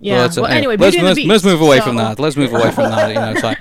Yeah. 0.00 0.26
But, 0.26 0.38
uh, 0.38 0.42
well, 0.42 0.50
anyway, 0.50 0.76
let's, 0.76 0.94
Beauty 0.94 1.06
and 1.06 1.16
the 1.16 1.26
let's, 1.26 1.44
let's 1.44 1.44
move 1.44 1.60
away 1.60 1.80
from 1.80 1.96
that. 1.96 2.18
Let's 2.18 2.36
move 2.36 2.52
away 2.52 2.70
from 2.70 2.90
that. 2.90 3.08
You 3.08 3.14
know, 3.14 3.30
it's 3.32 3.42
like 3.42 3.58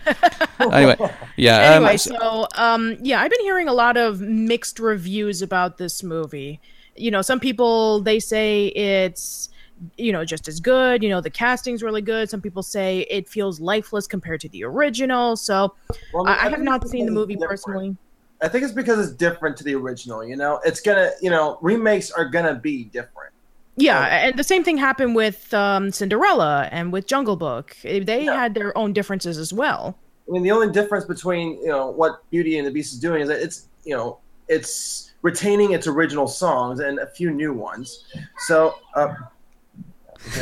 anyway, 0.74 0.96
yeah. 1.36 1.76
um, 1.76 1.84
anyway, 1.84 1.98
so 1.98 2.48
um, 2.56 2.98
yeah, 3.02 3.22
I've 3.22 3.32
been 3.32 3.42
hearing 3.42 3.68
a 3.68 3.74
lot 3.74 3.98
of 3.98 4.22
mixed 4.22 4.80
reviews 4.80 5.42
about 5.42 5.78
this 5.78 6.04
movie. 6.04 6.60
You 6.96 7.12
know, 7.12 7.22
some 7.22 7.40
people 7.40 8.02
they 8.02 8.20
say 8.20 8.68
it's 8.68 9.50
you 9.98 10.12
know 10.12 10.26
just 10.26 10.48
as 10.48 10.60
good. 10.60 11.04
You 11.04 11.10
know, 11.10 11.22
the 11.22 11.30
casting's 11.30 11.84
really 11.84 12.02
good. 12.02 12.30
Some 12.30 12.42
people 12.42 12.64
say 12.64 13.06
it 13.10 13.28
feels 13.28 13.60
lifeless 13.60 14.08
compared 14.08 14.42
to 14.42 14.50
the 14.50 14.64
original. 14.64 15.36
So 15.36 15.76
Well, 16.14 16.28
I, 16.28 16.34
I 16.34 16.46
I 16.46 16.50
have 16.50 16.62
not 16.62 16.88
seen 16.88 17.06
the 17.06 17.12
movie 17.12 17.36
different. 17.36 17.52
personally. 17.52 17.98
I 18.42 18.48
think 18.48 18.64
it's 18.64 18.74
because 18.74 19.00
it's 19.00 19.16
different 19.18 19.58
to 19.58 19.64
the 19.64 19.74
original. 19.74 20.24
You 20.24 20.36
know, 20.36 20.60
it's 20.64 20.80
gonna, 20.80 21.12
you 21.22 21.32
know, 21.32 21.58
remakes 21.62 22.12
are 22.12 22.26
gonna 22.26 22.56
be 22.56 22.86
different. 22.86 23.34
Yeah, 23.78 24.26
and 24.28 24.38
the 24.38 24.44
same 24.44 24.64
thing 24.64 24.78
happened 24.78 25.16
with 25.16 25.54
um, 25.54 25.92
Cinderella 25.92 26.68
and 26.72 26.92
with 26.92 27.06
Jungle 27.08 27.36
Book. 27.36 27.78
Eh, 27.84 28.04
They 28.04 28.26
had 28.26 28.56
their 28.56 28.76
own 28.78 28.92
differences 28.94 29.38
as 29.38 29.54
well. 29.54 29.96
I 30.28 30.32
mean, 30.32 30.44
the 30.44 30.52
only 30.52 30.72
difference 30.72 31.06
between 31.06 31.60
you 31.62 31.68
know 31.68 31.88
what 31.92 32.28
Beauty 32.32 32.58
and 32.58 32.68
the 32.68 32.72
Beast 32.72 32.94
is 32.94 33.00
doing 33.00 33.22
is 33.22 33.28
that 33.30 33.40
it's 33.42 33.68
you 33.86 33.96
know 33.96 34.18
it's 34.48 35.12
retaining 35.22 35.74
its 35.74 35.88
original 35.88 36.28
songs 36.28 36.80
and 36.80 37.00
a 37.00 37.08
few 37.08 37.32
new 37.32 37.54
ones. 37.54 38.04
So. 38.40 38.76
Uh, 38.96 39.14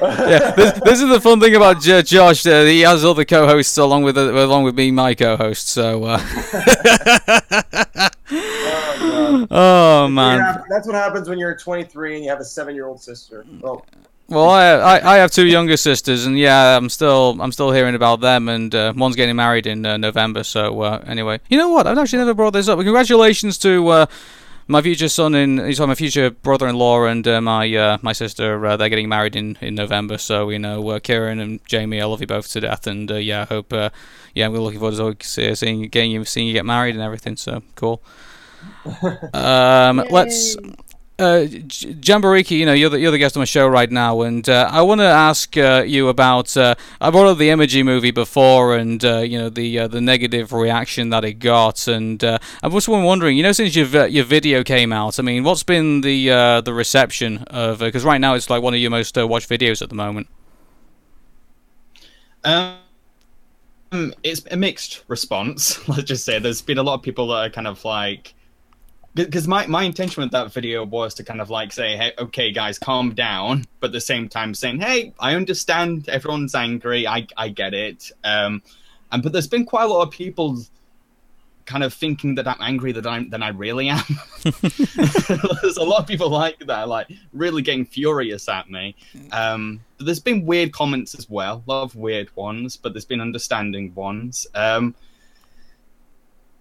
yeah, 0.00 0.50
this, 0.52 0.80
this 0.80 1.00
is 1.02 1.08
the 1.08 1.20
fun 1.20 1.40
thing 1.40 1.54
about 1.54 1.80
J- 1.80 2.02
Josh. 2.02 2.46
Uh, 2.46 2.64
he 2.64 2.80
has 2.80 3.04
other 3.04 3.24
co-hosts 3.24 3.76
along 3.78 4.02
with 4.04 4.16
uh, 4.16 4.32
along 4.32 4.64
with 4.64 4.74
me, 4.76 4.90
my 4.90 5.14
co-host. 5.14 5.68
So, 5.68 6.04
oh 9.50 10.08
man. 10.08 10.38
Yeah, 10.38 10.62
that's 10.68 10.86
what 10.86 10.94
happens 10.96 11.28
when 11.28 11.38
you're 11.38 11.56
23 11.56 12.16
and 12.16 12.24
you 12.24 12.30
have 12.30 12.40
a 12.40 12.44
seven-year-old 12.44 13.00
sister. 13.00 13.44
Well, 13.60 13.84
Well, 14.28 14.50
I, 14.50 14.72
I 14.98 15.14
I 15.14 15.16
have 15.18 15.30
two 15.30 15.46
younger 15.46 15.76
sisters, 15.76 16.26
and 16.26 16.38
yeah, 16.38 16.76
I'm 16.76 16.88
still 16.90 17.36
I'm 17.40 17.52
still 17.52 17.70
hearing 17.72 17.94
about 17.94 18.20
them, 18.20 18.48
and 18.48 18.74
uh, 18.74 18.92
one's 18.96 19.16
getting 19.16 19.36
married 19.36 19.66
in 19.66 19.86
uh, 19.86 19.96
November. 19.96 20.44
So 20.44 20.80
uh, 20.82 21.02
anyway, 21.06 21.40
you 21.48 21.56
know 21.56 21.70
what? 21.70 21.86
I've 21.86 21.96
actually 21.98 22.18
never 22.18 22.34
brought 22.34 22.52
this 22.52 22.68
up. 22.68 22.78
Congratulations 22.78 23.56
to 23.58 23.88
uh, 23.88 24.06
my 24.66 24.82
future 24.82 25.08
son 25.08 25.34
in 25.34 25.74
sorry, 25.74 25.86
my 25.88 25.94
future 25.94 26.28
brother-in-law 26.30 27.04
and 27.06 27.26
uh, 27.26 27.40
my 27.40 27.74
uh, 27.74 27.96
my 28.02 28.12
sister. 28.12 28.66
Uh, 28.66 28.76
they're 28.76 28.90
getting 28.90 29.08
married 29.08 29.34
in, 29.34 29.56
in 29.62 29.74
November. 29.74 30.18
So 30.18 30.50
you 30.50 30.58
know, 30.58 30.86
uh, 30.90 30.98
Kieran 31.00 31.40
and 31.40 31.64
Jamie, 31.64 32.02
I 32.02 32.04
love 32.04 32.20
you 32.20 32.26
both 32.26 32.48
to 32.52 32.60
death, 32.60 32.86
and 32.86 33.10
uh, 33.10 33.14
yeah, 33.14 33.42
I 33.42 33.44
hope 33.46 33.72
uh, 33.72 33.88
yeah, 34.34 34.48
we're 34.48 34.58
looking 34.60 34.78
forward 34.78 35.18
to 35.20 35.26
see- 35.26 35.54
seeing 35.54 35.80
you 35.80 35.88
getting 35.88 36.10
you 36.10 36.24
seeing 36.26 36.46
you 36.46 36.52
get 36.52 36.66
married 36.66 36.94
and 36.94 37.02
everything. 37.02 37.36
So 37.38 37.62
cool. 37.76 38.02
Um, 39.34 40.02
let's. 40.10 40.56
Uh, 41.20 41.46
J- 41.46 41.96
Jamboree, 42.00 42.44
you 42.48 42.64
know 42.64 42.72
you're 42.72 42.90
the, 42.90 43.00
you're 43.00 43.10
the 43.10 43.18
guest 43.18 43.36
on 43.36 43.40
my 43.40 43.44
show 43.44 43.66
right 43.66 43.90
now, 43.90 44.22
and 44.22 44.48
uh, 44.48 44.68
I 44.70 44.82
want 44.82 45.00
to 45.00 45.06
ask 45.06 45.56
uh, 45.56 45.82
you 45.84 46.08
about. 46.08 46.56
Uh, 46.56 46.76
I 47.00 47.10
brought 47.10 47.26
up 47.26 47.38
the 47.38 47.48
Emoji 47.48 47.84
movie 47.84 48.12
before, 48.12 48.76
and 48.76 49.04
uh, 49.04 49.18
you 49.18 49.36
know 49.36 49.48
the 49.48 49.80
uh, 49.80 49.88
the 49.88 50.00
negative 50.00 50.52
reaction 50.52 51.10
that 51.10 51.24
it 51.24 51.40
got, 51.40 51.88
and 51.88 52.22
uh, 52.22 52.38
I 52.62 52.68
was 52.68 52.86
just 52.86 52.88
wondering, 52.88 53.36
you 53.36 53.42
know, 53.42 53.50
since 53.50 53.74
your 53.74 54.06
your 54.06 54.24
video 54.24 54.62
came 54.62 54.92
out, 54.92 55.18
I 55.18 55.22
mean, 55.22 55.42
what's 55.42 55.64
been 55.64 56.02
the 56.02 56.30
uh, 56.30 56.60
the 56.60 56.72
reception 56.72 57.38
of? 57.48 57.80
Because 57.80 58.04
right 58.04 58.20
now 58.20 58.34
it's 58.34 58.48
like 58.48 58.62
one 58.62 58.74
of 58.74 58.78
your 58.80 58.92
most 58.92 59.18
uh, 59.18 59.26
watched 59.26 59.50
videos 59.50 59.82
at 59.82 59.88
the 59.88 59.96
moment. 59.96 60.28
Um, 62.44 64.14
it's 64.22 64.42
a 64.50 64.56
mixed 64.56 65.04
response. 65.08 65.86
Let's 65.88 66.04
just 66.04 66.24
say 66.24 66.38
there's 66.38 66.62
been 66.62 66.78
a 66.78 66.82
lot 66.82 66.94
of 66.94 67.02
people 67.02 67.26
that 67.28 67.46
are 67.46 67.50
kind 67.50 67.66
of 67.66 67.84
like, 67.84 68.34
because 69.24 69.48
my 69.48 69.66
my 69.66 69.82
intention 69.82 70.22
with 70.22 70.32
that 70.32 70.52
video 70.52 70.84
was 70.84 71.14
to 71.14 71.24
kind 71.24 71.40
of 71.40 71.50
like 71.50 71.72
say, 71.72 71.96
hey, 71.96 72.12
okay, 72.18 72.52
guys, 72.52 72.78
calm 72.78 73.14
down, 73.14 73.64
but 73.80 73.88
at 73.88 73.92
the 73.92 74.00
same 74.00 74.28
time 74.28 74.54
saying, 74.54 74.80
hey, 74.80 75.12
I 75.18 75.34
understand 75.34 76.08
everyone's 76.08 76.54
angry, 76.54 77.06
I 77.06 77.26
I 77.36 77.48
get 77.48 77.74
it. 77.74 78.10
Um, 78.24 78.62
and 79.10 79.22
but 79.22 79.32
there's 79.32 79.46
been 79.46 79.64
quite 79.64 79.84
a 79.84 79.88
lot 79.88 80.02
of 80.02 80.10
people 80.12 80.58
kind 81.66 81.84
of 81.84 81.92
thinking 81.92 82.34
that 82.36 82.48
I'm 82.48 82.56
angry 82.60 82.92
that 82.92 83.06
I'm 83.06 83.28
than 83.28 83.42
I 83.42 83.48
really 83.48 83.88
am. 83.90 84.04
there's 84.42 85.76
a 85.76 85.84
lot 85.84 86.00
of 86.00 86.06
people 86.06 86.30
like 86.30 86.60
that, 86.60 86.88
like 86.88 87.08
really 87.32 87.62
getting 87.62 87.84
furious 87.84 88.48
at 88.48 88.70
me. 88.70 88.96
Um, 89.32 89.80
but 89.98 90.06
there's 90.06 90.20
been 90.20 90.46
weird 90.46 90.72
comments 90.72 91.14
as 91.14 91.28
well, 91.28 91.62
a 91.66 91.70
lot 91.70 91.82
of 91.82 91.94
weird 91.94 92.34
ones, 92.36 92.76
but 92.76 92.94
there's 92.94 93.04
been 93.04 93.20
understanding 93.20 93.94
ones. 93.94 94.46
Um, 94.54 94.94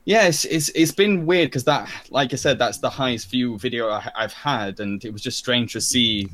yeah, 0.08 0.28
it's, 0.28 0.46
it's 0.46 0.70
it's 0.70 0.94
been 0.94 1.26
weird 1.26 1.50
because 1.50 1.66
that, 1.66 1.90
like 2.12 2.32
I 2.32 2.38
said, 2.38 2.58
that's 2.58 2.78
the 2.78 2.90
highest 2.90 3.30
view 3.30 3.60
video 3.60 3.90
I, 3.90 4.10
I've 4.16 4.32
had, 4.32 4.80
and 4.80 5.04
it 5.04 5.12
was 5.12 5.22
just 5.22 5.38
strange 5.38 5.74
to 5.74 5.82
see 5.82 6.30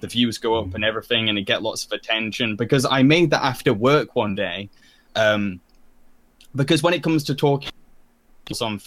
the 0.00 0.06
views 0.06 0.36
go 0.36 0.56
up 0.56 0.74
and 0.74 0.84
everything, 0.84 1.30
and 1.30 1.38
it 1.38 1.44
get 1.44 1.62
lots 1.62 1.86
of 1.86 1.92
attention 1.92 2.54
because 2.54 2.84
I 2.84 3.02
made 3.02 3.30
that 3.30 3.42
after 3.42 3.72
work 3.72 4.14
one 4.14 4.34
day. 4.34 4.68
Um, 5.16 5.58
because 6.54 6.82
when 6.82 6.92
it 6.92 7.02
comes 7.02 7.24
to 7.24 7.34
talking 7.34 7.70
on 8.60 8.78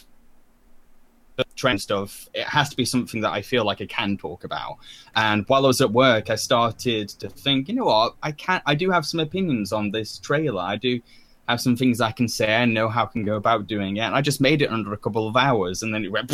trend 1.56 1.82
stuff, 1.82 2.30
it 2.36 2.46
has 2.46 2.70
to 2.70 2.76
be 2.76 2.86
something 2.86 3.22
that 3.22 3.32
I 3.32 3.42
feel 3.42 3.66
like 3.66 3.82
I 3.82 3.88
can 3.88 4.18
talk 4.18 4.44
about. 4.44 4.78
And 5.16 5.46
while 5.48 5.66
I 5.66 5.68
was 5.70 5.82
at 5.82 5.92
work, 5.92 6.30
I 6.30 6.36
started 6.36 7.10
to 7.10 7.28
think, 7.28 7.70
you 7.70 7.74
know 7.74 7.86
what, 7.86 8.18
I 8.22 8.34
can't, 8.34 8.62
I 8.68 8.76
do 8.76 8.92
have 8.92 9.04
some 9.04 9.20
opinions 9.20 9.74
on 9.74 9.90
this 9.90 10.20
trailer. 10.20 10.62
I 10.62 10.76
do 10.76 11.02
have 11.48 11.62
some 11.62 11.76
things 11.76 12.02
I 12.02 12.12
can 12.12 12.28
say. 12.28 12.56
I 12.56 12.66
know 12.66 12.90
how 12.90 13.04
I 13.04 13.08
can 13.08 13.24
go 13.24 13.36
about 13.36 13.68
doing 13.68 13.98
it. 13.98 14.02
And 14.02 14.16
I 14.16 14.22
just 14.22 14.42
made 14.42 14.62
it 14.62 14.70
under 14.70 14.94
a 14.94 14.98
couple 14.98 15.28
of 15.28 15.36
hours, 15.36 15.84
and 15.84 15.94
then 15.94 16.04
it 16.04 16.12
went, 16.12 16.32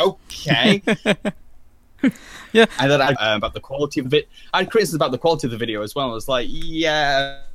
okay. 0.00 0.82
yeah. 2.52 2.66
And 2.78 2.90
then 2.90 3.02
I 3.02 3.12
uh, 3.12 3.36
about 3.36 3.54
the 3.54 3.60
quality 3.60 4.00
of 4.00 4.12
it. 4.14 4.28
I 4.52 4.58
had 4.58 4.70
criticism 4.70 4.98
about 4.98 5.10
the 5.10 5.18
quality 5.18 5.46
of 5.46 5.50
the 5.50 5.56
video 5.56 5.82
as 5.82 5.94
well. 5.94 6.10
I 6.10 6.14
was 6.14 6.28
like, 6.28 6.48
yeah. 6.50 7.40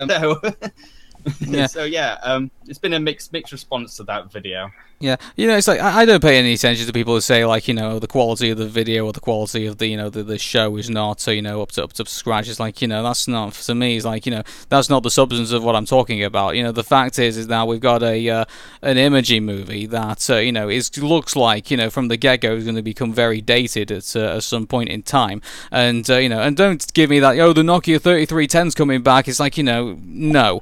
No. 0.00 0.40
Yeah. 1.40 1.66
so 1.66 1.84
yeah, 1.84 2.18
um, 2.22 2.50
it's 2.66 2.78
been 2.78 2.92
a 2.92 3.00
mixed 3.00 3.32
mixed 3.32 3.52
response 3.52 3.96
to 3.96 4.04
that 4.04 4.30
video. 4.30 4.70
Yeah, 5.02 5.16
you 5.34 5.46
know, 5.46 5.56
it's 5.56 5.66
like 5.66 5.80
I, 5.80 6.02
I 6.02 6.04
don't 6.04 6.20
pay 6.20 6.38
any 6.38 6.52
attention 6.52 6.86
to 6.86 6.92
people 6.92 7.14
who 7.14 7.22
say 7.22 7.46
like 7.46 7.66
you 7.66 7.72
know 7.72 7.98
the 7.98 8.06
quality 8.06 8.50
of 8.50 8.58
the 8.58 8.68
video 8.68 9.06
or 9.06 9.14
the 9.14 9.20
quality 9.20 9.64
of 9.64 9.78
the 9.78 9.86
you 9.86 9.96
know 9.96 10.10
the, 10.10 10.22
the 10.22 10.36
show 10.38 10.76
is 10.76 10.90
not 10.90 11.22
so 11.22 11.30
you 11.30 11.40
know 11.40 11.62
up 11.62 11.72
to 11.72 11.84
up 11.84 11.94
to 11.94 12.04
scratch. 12.04 12.50
It's 12.50 12.60
like 12.60 12.82
you 12.82 12.88
know 12.88 13.02
that's 13.02 13.26
not 13.26 13.54
to 13.54 13.74
me. 13.74 13.96
It's 13.96 14.04
like 14.04 14.26
you 14.26 14.32
know 14.32 14.42
that's 14.68 14.90
not 14.90 15.02
the 15.02 15.10
substance 15.10 15.52
of 15.52 15.64
what 15.64 15.74
I'm 15.74 15.86
talking 15.86 16.22
about. 16.22 16.54
You 16.54 16.64
know, 16.64 16.72
the 16.72 16.84
fact 16.84 17.18
is 17.18 17.38
is 17.38 17.48
now 17.48 17.64
we've 17.64 17.80
got 17.80 18.02
a 18.02 18.28
uh, 18.28 18.44
an 18.82 18.98
emoji 18.98 19.42
movie 19.42 19.86
that 19.86 20.28
uh, 20.28 20.36
you 20.36 20.52
know 20.52 20.68
is 20.68 20.94
looks 20.98 21.34
like 21.34 21.70
you 21.70 21.78
know 21.78 21.88
from 21.88 22.08
the 22.08 22.18
get 22.18 22.42
go 22.42 22.54
is 22.54 22.64
going 22.64 22.76
to 22.76 22.82
become 22.82 23.14
very 23.14 23.40
dated 23.40 23.90
at 23.90 24.14
uh, 24.14 24.36
at 24.36 24.42
some 24.42 24.66
point 24.66 24.90
in 24.90 25.02
time. 25.02 25.40
And 25.70 26.08
uh, 26.10 26.18
you 26.18 26.28
know, 26.28 26.42
and 26.42 26.54
don't 26.58 26.92
give 26.92 27.08
me 27.08 27.20
that 27.20 27.38
oh 27.38 27.54
the 27.54 27.62
Nokia 27.62 28.00
3310's 28.00 28.74
coming 28.74 29.02
back. 29.02 29.28
It's 29.28 29.40
like 29.40 29.56
you 29.56 29.64
know 29.64 29.96
no. 30.04 30.60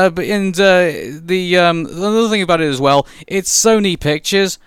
Uh, 0.00 0.08
but 0.08 0.24
and 0.24 0.58
uh, 0.58 0.92
the 1.22 1.58
um, 1.58 1.86
another 1.86 2.28
thing 2.28 2.42
about 2.42 2.60
it 2.60 2.68
as 2.68 2.80
well, 2.80 3.06
it's 3.26 3.50
Sony 3.52 3.98
Pictures. 3.98 4.58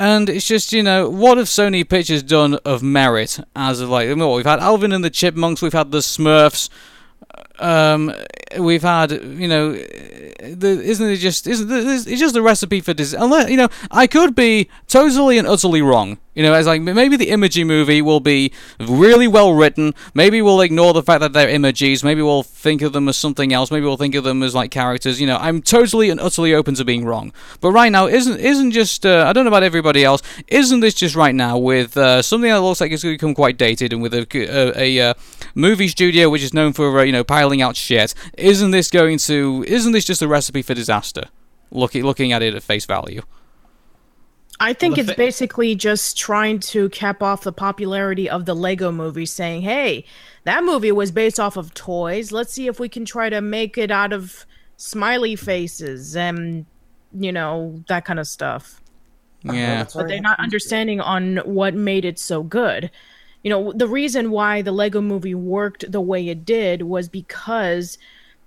And 0.00 0.28
it's 0.28 0.46
just, 0.46 0.72
you 0.72 0.84
know, 0.84 1.10
what 1.10 1.38
have 1.38 1.48
Sony 1.48 1.86
Pictures 1.86 2.22
done 2.22 2.54
of 2.64 2.84
merit 2.84 3.40
as 3.56 3.80
of 3.80 3.88
like, 3.88 4.06
we've 4.08 4.46
had 4.46 4.60
Alvin 4.60 4.92
and 4.92 5.02
the 5.02 5.10
Chipmunks, 5.10 5.60
we've 5.60 5.72
had 5.72 5.90
the 5.90 5.98
Smurfs, 5.98 6.68
um, 7.58 8.14
we've 8.56 8.82
had, 8.82 9.10
you 9.10 9.48
know, 9.48 9.72
the, 9.72 10.80
isn't 10.84 11.08
it 11.08 11.16
just, 11.16 11.48
isn't 11.48 11.68
it, 11.68 12.06
it's 12.06 12.20
just 12.20 12.36
a 12.36 12.42
recipe 12.42 12.80
for 12.80 12.94
disaster? 12.94 13.50
You 13.50 13.56
know, 13.56 13.68
I 13.90 14.06
could 14.06 14.36
be 14.36 14.68
totally 14.86 15.36
and 15.36 15.48
utterly 15.48 15.82
wrong. 15.82 16.18
You 16.38 16.44
know, 16.44 16.54
as 16.54 16.68
like 16.68 16.80
maybe 16.80 17.16
the 17.16 17.30
Emoji 17.30 17.66
movie 17.66 18.00
will 18.00 18.20
be 18.20 18.52
really 18.78 19.26
well 19.26 19.54
written. 19.54 19.92
Maybe 20.14 20.40
we'll 20.40 20.60
ignore 20.60 20.92
the 20.92 21.02
fact 21.02 21.18
that 21.18 21.32
they're 21.32 21.48
emojis. 21.48 22.04
Maybe 22.04 22.22
we'll 22.22 22.44
think 22.44 22.80
of 22.80 22.92
them 22.92 23.08
as 23.08 23.16
something 23.16 23.52
else. 23.52 23.72
Maybe 23.72 23.84
we'll 23.86 23.96
think 23.96 24.14
of 24.14 24.22
them 24.22 24.44
as 24.44 24.54
like 24.54 24.70
characters. 24.70 25.20
You 25.20 25.26
know, 25.26 25.36
I'm 25.38 25.60
totally 25.60 26.10
and 26.10 26.20
utterly 26.20 26.54
open 26.54 26.76
to 26.76 26.84
being 26.84 27.04
wrong. 27.04 27.32
But 27.60 27.72
right 27.72 27.90
now, 27.90 28.06
isn't 28.06 28.38
isn't 28.38 28.70
just 28.70 29.04
uh, 29.04 29.24
I 29.26 29.32
don't 29.32 29.46
know 29.46 29.50
about 29.50 29.64
everybody 29.64 30.04
else. 30.04 30.22
Isn't 30.46 30.78
this 30.78 30.94
just 30.94 31.16
right 31.16 31.34
now 31.34 31.58
with 31.58 31.96
uh, 31.96 32.22
something 32.22 32.48
that 32.48 32.60
looks 32.60 32.80
like 32.80 32.92
it's 32.92 33.02
going 33.02 33.14
to 33.14 33.18
become 33.18 33.34
quite 33.34 33.58
dated 33.58 33.92
and 33.92 34.00
with 34.00 34.14
a 34.14 34.24
a, 34.32 34.80
a 34.80 35.10
uh, 35.10 35.14
movie 35.56 35.88
studio 35.88 36.30
which 36.30 36.44
is 36.44 36.54
known 36.54 36.72
for 36.72 37.00
uh, 37.00 37.02
you 37.02 37.10
know 37.10 37.24
piling 37.24 37.62
out 37.62 37.74
shit? 37.74 38.14
Isn't 38.36 38.70
this 38.70 38.92
going 38.92 39.18
to? 39.26 39.64
Isn't 39.66 39.90
this 39.90 40.04
just 40.04 40.22
a 40.22 40.28
recipe 40.28 40.62
for 40.62 40.74
disaster? 40.74 41.24
Looking 41.72 42.04
looking 42.04 42.30
at 42.30 42.42
it 42.42 42.54
at 42.54 42.62
face 42.62 42.86
value. 42.86 43.22
I 44.60 44.72
think 44.72 44.96
Well, 44.96 45.00
it's 45.00 45.10
the 45.10 45.16
basically 45.16 45.74
just 45.74 46.18
trying 46.18 46.58
to 46.60 46.88
cap 46.88 47.22
off 47.22 47.42
the 47.42 47.52
popularity 47.52 48.28
of 48.28 48.44
the 48.44 48.54
Lego 48.54 48.90
movie, 48.90 49.26
saying, 49.26 49.62
hey, 49.62 50.04
that 50.44 50.64
movie 50.64 50.92
was 50.92 51.12
based 51.12 51.38
off 51.38 51.56
of 51.56 51.74
toys. 51.74 52.32
Let's 52.32 52.52
see 52.52 52.66
if 52.66 52.80
we 52.80 52.88
can 52.88 53.04
try 53.04 53.30
to 53.30 53.40
make 53.40 53.78
it 53.78 53.90
out 53.90 54.12
of 54.12 54.46
smiley 54.76 55.36
faces 55.36 56.16
and, 56.16 56.66
you 57.12 57.32
know, 57.32 57.82
that 57.88 58.04
kind 58.04 58.18
of 58.18 58.26
stuff. 58.26 58.80
Yeah. 59.42 59.86
But 59.94 60.08
they're 60.08 60.20
not 60.20 60.40
understanding 60.40 61.00
on 61.00 61.36
what 61.38 61.74
made 61.74 62.04
it 62.04 62.18
so 62.18 62.42
good. 62.42 62.90
You 63.44 63.50
know, 63.50 63.72
the 63.72 63.86
reason 63.86 64.30
why 64.32 64.62
the 64.62 64.72
Lego 64.72 65.00
movie 65.00 65.34
worked 65.34 65.90
the 65.90 66.00
way 66.00 66.28
it 66.28 66.44
did 66.44 66.82
was 66.82 67.08
because 67.08 67.96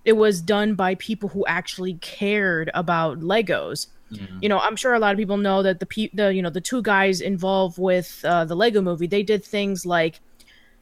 it 0.04 0.13
was 0.13 0.41
done 0.41 0.76
by 0.76 0.95
people 0.95 1.30
who 1.30 1.45
actually 1.45 1.93
cared 1.95 2.69
about 2.74 3.21
Legos. 3.21 3.88
You 4.41 4.50
know, 4.50 4.60
I'm 4.60 4.76
sure 4.76 4.93
a 4.93 5.00
lot 5.00 5.12
of 5.13 5.17
people 5.17 5.38
know 5.38 5.63
that 5.63 5.80
the 5.80 6.12
the 6.13 6.34
you 6.34 6.41
know 6.41 6.50
the 6.50 6.62
two 6.62 6.82
guys 6.82 7.21
involved 7.21 7.78
with 7.78 8.21
uh, 8.26 8.45
the 8.45 8.56
Lego 8.56 8.82
movie, 8.82 9.08
they 9.08 9.24
did 9.24 9.43
things 9.43 9.86
like, 9.86 10.19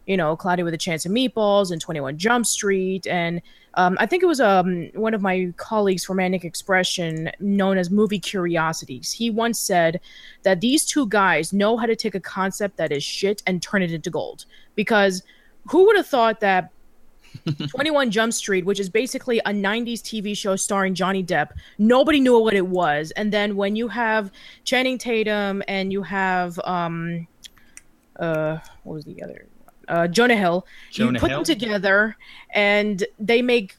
you 0.08 0.18
know, 0.18 0.36
Cloudy 0.36 0.64
with 0.64 0.74
a 0.74 0.78
Chance 0.78 1.06
of 1.06 1.12
Meatballs 1.12 1.72
and 1.72 1.82
21 1.82 2.18
Jump 2.18 2.46
Street, 2.46 3.06
and 3.08 3.42
um, 3.76 3.98
I 4.00 4.06
think 4.06 4.24
it 4.24 4.26
was 4.26 4.42
um 4.42 4.90
one 4.94 5.14
of 5.14 5.22
my 5.22 5.54
colleagues 5.58 6.04
from 6.04 6.18
Manic 6.18 6.44
Expression, 6.44 7.32
known 7.40 7.78
as 7.78 7.90
Movie 7.90 8.20
Curiosities. 8.20 9.12
He 9.12 9.30
once 9.30 9.60
said 9.60 10.00
that 10.44 10.62
these 10.62 10.86
two 10.86 11.08
guys 11.08 11.54
know 11.54 11.78
how 11.78 11.86
to 11.86 11.96
take 11.96 12.16
a 12.16 12.20
concept 12.20 12.78
that 12.78 12.92
is 12.92 13.04
shit 13.04 13.44
and 13.46 13.62
turn 13.62 13.84
it 13.84 13.92
into 13.92 14.10
gold. 14.10 14.46
Because 14.76 15.24
who 15.70 15.86
would 15.86 15.98
have 15.98 16.08
thought 16.08 16.40
that 16.40 16.72
21 17.70 18.12
Jump 18.12 18.34
Street, 18.34 18.66
which 18.66 18.80
is 18.80 18.90
basically 18.90 19.40
a 19.40 19.52
90s 19.52 20.02
TV 20.02 20.36
show 20.36 20.56
starring 20.56 20.94
Johnny 20.96 21.24
Depp. 21.24 21.52
Nobody 21.78 22.20
knew 22.20 22.40
what 22.40 22.54
it 22.54 22.68
was. 22.68 23.12
And 23.12 23.32
then 23.32 23.56
when 23.56 23.76
you 23.76 23.88
have 23.88 24.32
Channing 24.64 24.98
Tatum 24.98 25.64
and 25.68 25.92
you 25.92 26.04
have 26.04 26.60
um 26.66 27.28
uh 28.20 28.58
what 28.84 28.94
was 28.94 29.06
the 29.06 29.22
other 29.24 29.48
uh 29.88 30.08
Jonah 30.08 30.36
Hill, 30.36 30.66
Jonah 30.92 31.14
you 31.14 31.20
put 31.20 31.30
Hill? 31.30 31.40
them 31.40 31.46
together 31.46 32.18
and 32.54 33.04
they 33.20 33.42
make 33.42 33.76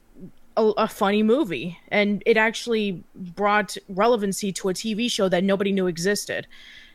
a, 0.57 0.65
a 0.77 0.89
funny 0.89 1.23
movie 1.23 1.79
and 1.89 2.23
it 2.27 2.37
actually 2.37 3.03
brought 3.15 3.77
relevancy 3.89 4.53
to 4.53 4.69
a 4.69 4.75
TV 4.75 5.11
show 5.11 5.29
that 5.29 5.45
nobody 5.45 5.73
knew 5.73 5.87
existed. 5.87 6.47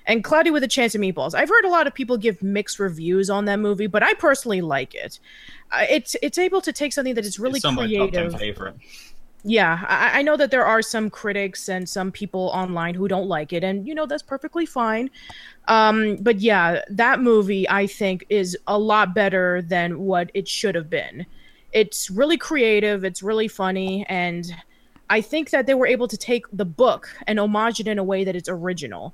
And 0.07 0.23
Cloudy 0.23 0.51
with 0.51 0.63
a 0.63 0.67
Chance 0.67 0.95
of 0.95 1.01
Meatballs. 1.01 1.33
I've 1.33 1.49
heard 1.49 1.65
a 1.65 1.69
lot 1.69 1.87
of 1.87 1.93
people 1.93 2.17
give 2.17 2.43
mixed 2.43 2.79
reviews 2.79 3.29
on 3.29 3.45
that 3.45 3.59
movie, 3.59 3.87
but 3.87 4.03
I 4.03 4.13
personally 4.13 4.61
like 4.61 4.93
it. 4.93 5.19
Uh, 5.71 5.85
it's 5.89 6.15
it's 6.21 6.37
able 6.37 6.61
to 6.61 6.71
take 6.71 6.93
something 6.93 7.15
that 7.15 7.25
is 7.25 7.39
really 7.39 7.57
it's 7.57 7.63
not 7.63 7.75
top 7.75 7.87
ten 7.87 8.09
creative. 8.09 8.39
favorite. 8.39 8.75
Yeah, 9.47 9.85
I, 9.87 10.19
I 10.19 10.21
know 10.23 10.37
that 10.37 10.49
there 10.49 10.65
are 10.65 10.81
some 10.81 11.11
critics 11.11 11.69
and 11.69 11.87
some 11.87 12.11
people 12.11 12.49
online 12.53 12.95
who 12.95 13.07
don't 13.07 13.27
like 13.27 13.53
it, 13.53 13.63
and 13.63 13.87
you 13.87 13.93
know 13.93 14.07
that's 14.07 14.23
perfectly 14.23 14.65
fine. 14.65 15.09
Um, 15.67 16.17
but 16.17 16.39
yeah, 16.39 16.81
that 16.89 17.19
movie 17.19 17.69
I 17.69 17.85
think 17.85 18.25
is 18.29 18.57
a 18.67 18.77
lot 18.77 19.13
better 19.13 19.61
than 19.61 19.99
what 19.99 20.31
it 20.33 20.47
should 20.47 20.73
have 20.73 20.89
been. 20.89 21.25
It's 21.73 22.09
really 22.09 22.37
creative, 22.37 23.03
it's 23.03 23.21
really 23.21 23.47
funny, 23.47 24.05
and 24.07 24.51
I 25.09 25.21
think 25.21 25.51
that 25.51 25.67
they 25.67 25.75
were 25.75 25.87
able 25.87 26.07
to 26.07 26.17
take 26.17 26.45
the 26.51 26.65
book 26.65 27.15
and 27.27 27.39
homage 27.39 27.79
it 27.79 27.87
in 27.87 27.99
a 27.99 28.03
way 28.03 28.23
that 28.23 28.35
it's 28.35 28.49
original. 28.49 29.13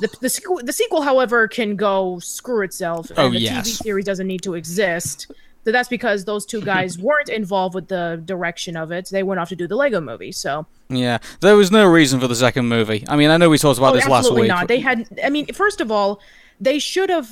The, 0.00 0.08
the, 0.20 0.28
sequel, 0.28 0.60
the 0.62 0.72
sequel, 0.72 1.02
however, 1.02 1.48
can 1.48 1.74
go 1.76 2.18
screw 2.20 2.62
itself. 2.62 3.10
Oh, 3.16 3.26
and 3.26 3.28
Oh, 3.28 3.30
the 3.38 3.40
yes. 3.40 3.68
TV 3.68 3.82
series 3.82 4.04
doesn't 4.04 4.26
need 4.26 4.42
to 4.42 4.54
exist. 4.54 5.30
So 5.64 5.72
that's 5.72 5.88
because 5.88 6.24
those 6.24 6.46
two 6.46 6.60
guys 6.74 6.98
weren't 6.98 7.28
involved 7.28 7.74
with 7.74 7.88
the 7.88 8.22
direction 8.24 8.76
of 8.76 8.90
it. 8.92 9.08
They 9.10 9.22
went 9.22 9.40
off 9.40 9.48
to 9.50 9.56
do 9.56 9.66
the 9.66 9.76
Lego 9.76 10.00
movie. 10.00 10.32
So 10.32 10.66
Yeah, 10.88 11.18
there 11.40 11.56
was 11.56 11.70
no 11.72 11.86
reason 11.86 12.20
for 12.20 12.28
the 12.28 12.36
second 12.36 12.68
movie. 12.68 13.04
I 13.08 13.16
mean, 13.16 13.30
I 13.30 13.36
know 13.36 13.50
we 13.50 13.58
talked 13.58 13.78
about 13.78 13.92
Oh, 13.92 13.96
this 13.96 14.06
last 14.08 14.18
absolutely 14.20 14.42
week. 14.42 14.48
not. 14.50 14.68
They 14.68 14.80
had. 14.80 15.06
I 15.22 15.30
mean, 15.30 15.46
first 15.52 15.80
of 15.80 15.90
all, 15.90 16.20
they 16.60 16.78
should 16.78 17.10
have. 17.10 17.28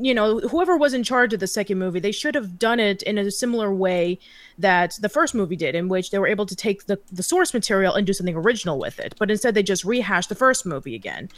You 0.00 0.14
know, 0.14 0.38
whoever 0.38 0.76
was 0.76 0.94
in 0.94 1.02
charge 1.02 1.34
of 1.34 1.40
the 1.40 1.48
second 1.48 1.78
movie, 1.80 1.98
they 1.98 2.12
should 2.12 2.36
have 2.36 2.60
done 2.60 2.78
it 2.78 3.02
in 3.02 3.18
a 3.18 3.28
similar 3.28 3.74
way 3.74 4.20
that 4.56 4.96
the 5.00 5.08
first 5.08 5.34
movie 5.34 5.56
did, 5.56 5.74
in 5.74 5.88
which 5.88 6.12
they 6.12 6.18
were 6.20 6.28
able 6.28 6.46
to 6.46 6.54
take 6.54 6.86
the 6.86 6.98
the 7.10 7.24
source 7.24 7.52
material 7.52 7.94
and 7.94 8.06
do 8.06 8.12
something 8.12 8.36
original 8.36 8.78
with 8.78 9.00
it. 9.00 9.14
But 9.18 9.32
instead, 9.32 9.54
they 9.54 9.64
just 9.64 9.84
rehashed 9.84 10.28
the 10.28 10.36
first 10.36 10.64
movie 10.64 10.94
again. 10.94 11.28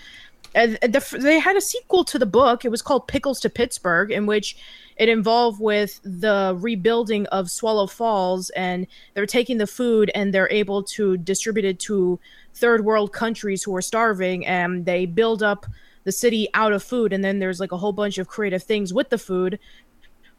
And 0.54 0.76
the, 0.82 1.18
they 1.20 1.38
had 1.38 1.56
a 1.56 1.60
sequel 1.60 2.04
to 2.04 2.18
the 2.18 2.26
book. 2.26 2.64
It 2.64 2.70
was 2.70 2.82
called 2.82 3.08
Pickles 3.08 3.40
to 3.40 3.48
Pittsburgh, 3.50 4.10
in 4.10 4.26
which 4.26 4.56
it 4.96 5.08
involved 5.08 5.60
with 5.60 5.98
the 6.04 6.54
rebuilding 6.60 7.26
of 7.28 7.50
Swallow 7.50 7.86
Falls, 7.86 8.50
and 8.50 8.86
they're 9.14 9.24
taking 9.26 9.56
the 9.58 9.66
food 9.66 10.10
and 10.14 10.32
they're 10.34 10.50
able 10.50 10.82
to 10.82 11.16
distribute 11.16 11.64
it 11.64 11.78
to 11.80 12.20
third 12.54 12.84
world 12.84 13.12
countries 13.12 13.62
who 13.62 13.74
are 13.74 13.80
starving, 13.82 14.46
and 14.46 14.84
they 14.84 15.06
build 15.06 15.42
up 15.42 15.64
the 16.04 16.12
city 16.12 16.48
out 16.52 16.72
of 16.72 16.82
food. 16.82 17.12
And 17.12 17.24
then 17.24 17.38
there's 17.38 17.60
like 17.60 17.72
a 17.72 17.78
whole 17.78 17.92
bunch 17.92 18.18
of 18.18 18.28
creative 18.28 18.62
things 18.62 18.92
with 18.92 19.08
the 19.08 19.18
food. 19.18 19.58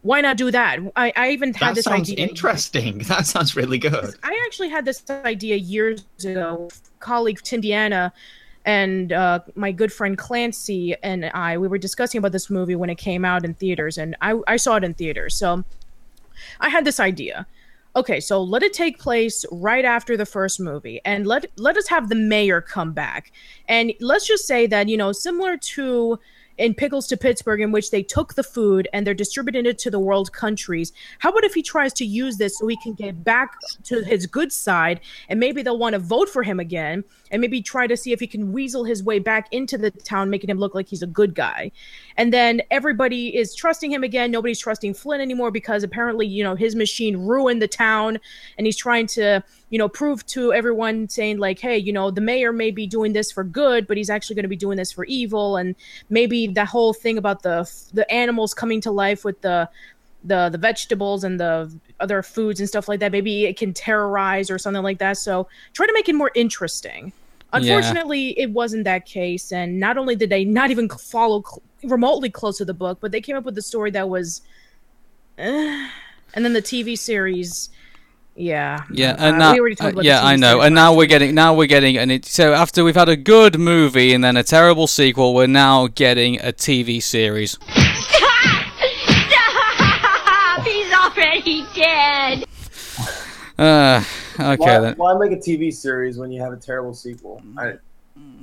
Why 0.03 0.19
not 0.21 0.35
do 0.37 0.51
that? 0.51 0.79
I, 0.97 1.13
I 1.15 1.29
even 1.31 1.53
had 1.53 1.69
That 1.69 1.75
this 1.75 1.85
sounds 1.85 2.11
idea. 2.11 2.27
interesting. 2.27 2.99
That 3.07 3.25
sounds 3.25 3.55
really 3.55 3.77
good. 3.79 4.13
I 4.21 4.43
actually 4.45 4.69
had 4.69 4.83
this 4.85 5.01
idea 5.09 5.55
years 5.55 6.03
ago. 6.23 6.69
Colleague 6.99 7.39
Tindiana 7.41 8.11
and 8.65 9.11
uh, 9.11 9.39
my 9.55 9.71
good 9.71 9.91
friend 9.91 10.17
Clancy 10.17 10.95
and 11.03 11.25
I, 11.25 11.57
we 11.57 11.67
were 11.67 11.77
discussing 11.77 12.19
about 12.19 12.31
this 12.31 12.49
movie 12.49 12.75
when 12.75 12.89
it 12.89 12.97
came 12.97 13.25
out 13.25 13.43
in 13.45 13.53
theaters, 13.53 13.97
and 13.97 14.15
I, 14.21 14.39
I 14.47 14.57
saw 14.57 14.77
it 14.77 14.83
in 14.83 14.93
theaters. 14.93 15.35
So 15.35 15.63
I 16.59 16.69
had 16.69 16.85
this 16.85 16.99
idea. 16.99 17.45
Okay, 17.95 18.19
so 18.19 18.41
let 18.41 18.63
it 18.63 18.73
take 18.73 18.97
place 18.97 19.45
right 19.51 19.85
after 19.85 20.17
the 20.17 20.25
first 20.25 20.59
movie, 20.59 20.99
and 21.05 21.27
let 21.27 21.45
let 21.57 21.77
us 21.77 21.87
have 21.89 22.09
the 22.09 22.15
mayor 22.15 22.59
come 22.59 22.91
back, 22.91 23.31
and 23.67 23.93
let's 23.99 24.27
just 24.27 24.47
say 24.47 24.65
that 24.67 24.89
you 24.89 24.97
know, 24.97 25.11
similar 25.11 25.57
to 25.57 26.19
in 26.57 26.73
Pickles 26.73 27.07
to 27.07 27.17
Pittsburgh, 27.17 27.61
in 27.61 27.71
which 27.71 27.91
they 27.91 28.03
took 28.03 28.35
the 28.35 28.43
food 28.43 28.87
and 28.93 29.05
they're 29.05 29.13
distributing 29.13 29.65
it 29.65 29.77
to 29.79 29.91
the 29.91 29.99
world 29.99 30.31
countries. 30.33 30.93
How 31.19 31.29
about 31.29 31.43
if 31.43 31.53
he 31.53 31.63
tries 31.63 31.93
to 31.93 32.05
use 32.05 32.37
this 32.37 32.57
so 32.57 32.67
he 32.67 32.77
can 32.77 32.93
get 32.93 33.23
back 33.23 33.57
to 33.83 34.03
his 34.03 34.25
good 34.25 34.51
side, 34.51 34.99
and 35.29 35.39
maybe 35.39 35.61
they'll 35.61 35.77
want 35.77 35.93
to 35.93 35.99
vote 35.99 36.29
for 36.29 36.43
him 36.43 36.59
again, 36.59 37.03
and 37.31 37.41
maybe 37.41 37.61
try 37.61 37.87
to 37.87 37.97
see 37.97 38.11
if 38.11 38.19
he 38.19 38.27
can 38.27 38.51
weasel 38.51 38.83
his 38.83 39.03
way 39.03 39.19
back 39.19 39.47
into 39.51 39.77
the 39.77 39.89
town, 39.89 40.29
making 40.29 40.49
him 40.49 40.59
look 40.59 40.75
like 40.75 40.87
he's 40.87 41.01
a 41.01 41.07
good 41.07 41.33
guy. 41.33 41.71
And 42.17 42.31
then 42.31 42.61
everybody 42.69 43.35
is 43.35 43.55
trusting 43.55 43.91
him 43.91 44.03
again. 44.03 44.29
Nobody's 44.29 44.59
trusting 44.59 44.93
Flint 44.93 45.21
anymore 45.21 45.49
because 45.49 45.83
apparently, 45.83 46.27
you 46.27 46.43
know, 46.43 46.55
his 46.55 46.75
machine 46.75 47.17
ruined 47.17 47.61
the 47.61 47.67
town, 47.67 48.19
and 48.57 48.67
he's 48.67 48.77
trying 48.77 49.07
to, 49.07 49.43
you 49.73 49.79
know, 49.79 49.89
prove 49.89 50.23
to 50.27 50.53
everyone 50.53 51.09
saying 51.09 51.39
like, 51.39 51.57
hey, 51.57 51.79
you 51.79 51.91
know, 51.91 52.11
the 52.11 52.21
mayor 52.21 52.53
may 52.53 52.69
be 52.69 52.85
doing 52.85 53.13
this 53.13 53.31
for 53.31 53.43
good, 53.43 53.87
but 53.87 53.97
he's 53.97 54.07
actually 54.07 54.35
going 54.35 54.43
to 54.43 54.49
be 54.49 54.55
doing 54.55 54.77
this 54.77 54.91
for 54.91 55.03
evil, 55.05 55.57
and 55.57 55.75
maybe 56.11 56.45
the 56.45 56.63
whole 56.63 56.93
thing 56.93 57.17
about 57.17 57.41
the 57.41 57.67
the 57.91 58.09
animals 58.11 58.53
coming 58.53 58.81
to 58.81 58.91
life 58.91 59.25
with 59.25 59.41
the 59.41 59.67
the 60.23 60.49
the 60.49 60.59
vegetables 60.59 61.23
and 61.23 61.39
the 61.39 61.71
other 61.99 62.21
foods 62.21 62.59
and 62.59 62.69
stuff 62.69 62.87
like 62.87 62.99
that 62.99 63.11
maybe 63.11 63.45
it 63.45 63.57
can 63.57 63.73
terrorize 63.73 64.51
or 64.51 64.59
something 64.59 64.83
like 64.83 64.99
that. 64.99 65.17
So 65.17 65.47
try 65.73 65.87
to 65.87 65.93
make 65.93 66.07
it 66.07 66.13
more 66.13 66.29
interesting. 66.35 67.11
Unfortunately 67.51 68.39
it 68.39 68.51
wasn't 68.51 68.83
that 68.83 69.07
case. 69.07 69.51
And 69.51 69.79
not 69.79 69.97
only 69.97 70.15
did 70.15 70.29
they 70.29 70.45
not 70.45 70.69
even 70.69 70.87
follow 70.87 71.41
cl- 71.41 71.63
remotely 71.83 72.29
close 72.29 72.59
to 72.59 72.65
the 72.65 72.75
book 72.75 72.99
but 73.01 73.11
they 73.11 73.21
came 73.21 73.35
up 73.35 73.43
with 73.43 73.57
a 73.57 73.61
story 73.63 73.89
that 73.89 74.07
was 74.07 74.41
eh. 75.39 75.89
and 76.35 76.45
then 76.45 76.53
the 76.53 76.61
tv 76.61 76.97
series 76.97 77.69
yeah 78.35 78.83
Yeah, 78.91 79.11
Uh, 79.11 79.15
and 79.19 79.37
now, 79.37 79.53
we 79.53 79.59
already 79.59 79.75
talked 79.75 79.87
uh, 79.87 79.91
about 79.91 80.01
the 80.01 80.07
yeah, 80.07 80.23
I 80.23 80.35
know, 80.35 80.61
and 80.61 80.73
now 80.73 80.95
we're 80.95 81.07
getting, 81.07 81.35
now 81.35 81.53
we're 81.53 81.67
getting, 81.67 81.97
and 81.97 82.11
it. 82.11 82.25
So 82.25 82.53
after 82.53 82.83
we've 82.83 82.95
had 82.95 83.09
a 83.09 83.15
good 83.15 83.59
movie 83.59 84.13
and 84.13 84.23
then 84.23 84.37
a 84.37 84.43
terrible 84.43 84.87
sequel, 84.87 85.33
we're 85.33 85.47
now 85.47 85.87
getting 85.87 86.39
a 86.39 86.51
TV 86.51 87.01
series. 87.01 87.51
Stop! 87.51 87.73
He's 90.63 90.93
already 90.93 91.65
dead. 91.75 92.45
Uh, 93.57 94.03
okay 94.39 94.55
why, 94.57 94.79
then. 94.79 94.95
why 94.95 95.17
make 95.17 95.31
a 95.31 95.35
TV 95.41 95.71
series 95.71 96.17
when 96.17 96.31
you 96.31 96.41
have 96.41 96.53
a 96.53 96.57
terrible 96.57 96.93
sequel? 96.93 97.41
I, 97.57 97.73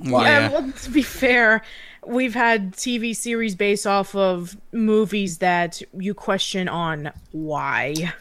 Yeah, 0.03 0.51
well, 0.51 0.71
to 0.71 0.89
be 0.89 1.01
fair, 1.01 1.61
we've 2.05 2.33
had 2.33 2.73
TV 2.73 3.15
series 3.15 3.55
based 3.55 3.85
off 3.85 4.15
of 4.15 4.55
movies 4.71 5.39
that 5.39 5.81
you 5.93 6.13
question 6.13 6.69
on 6.69 7.11
why. 7.31 8.13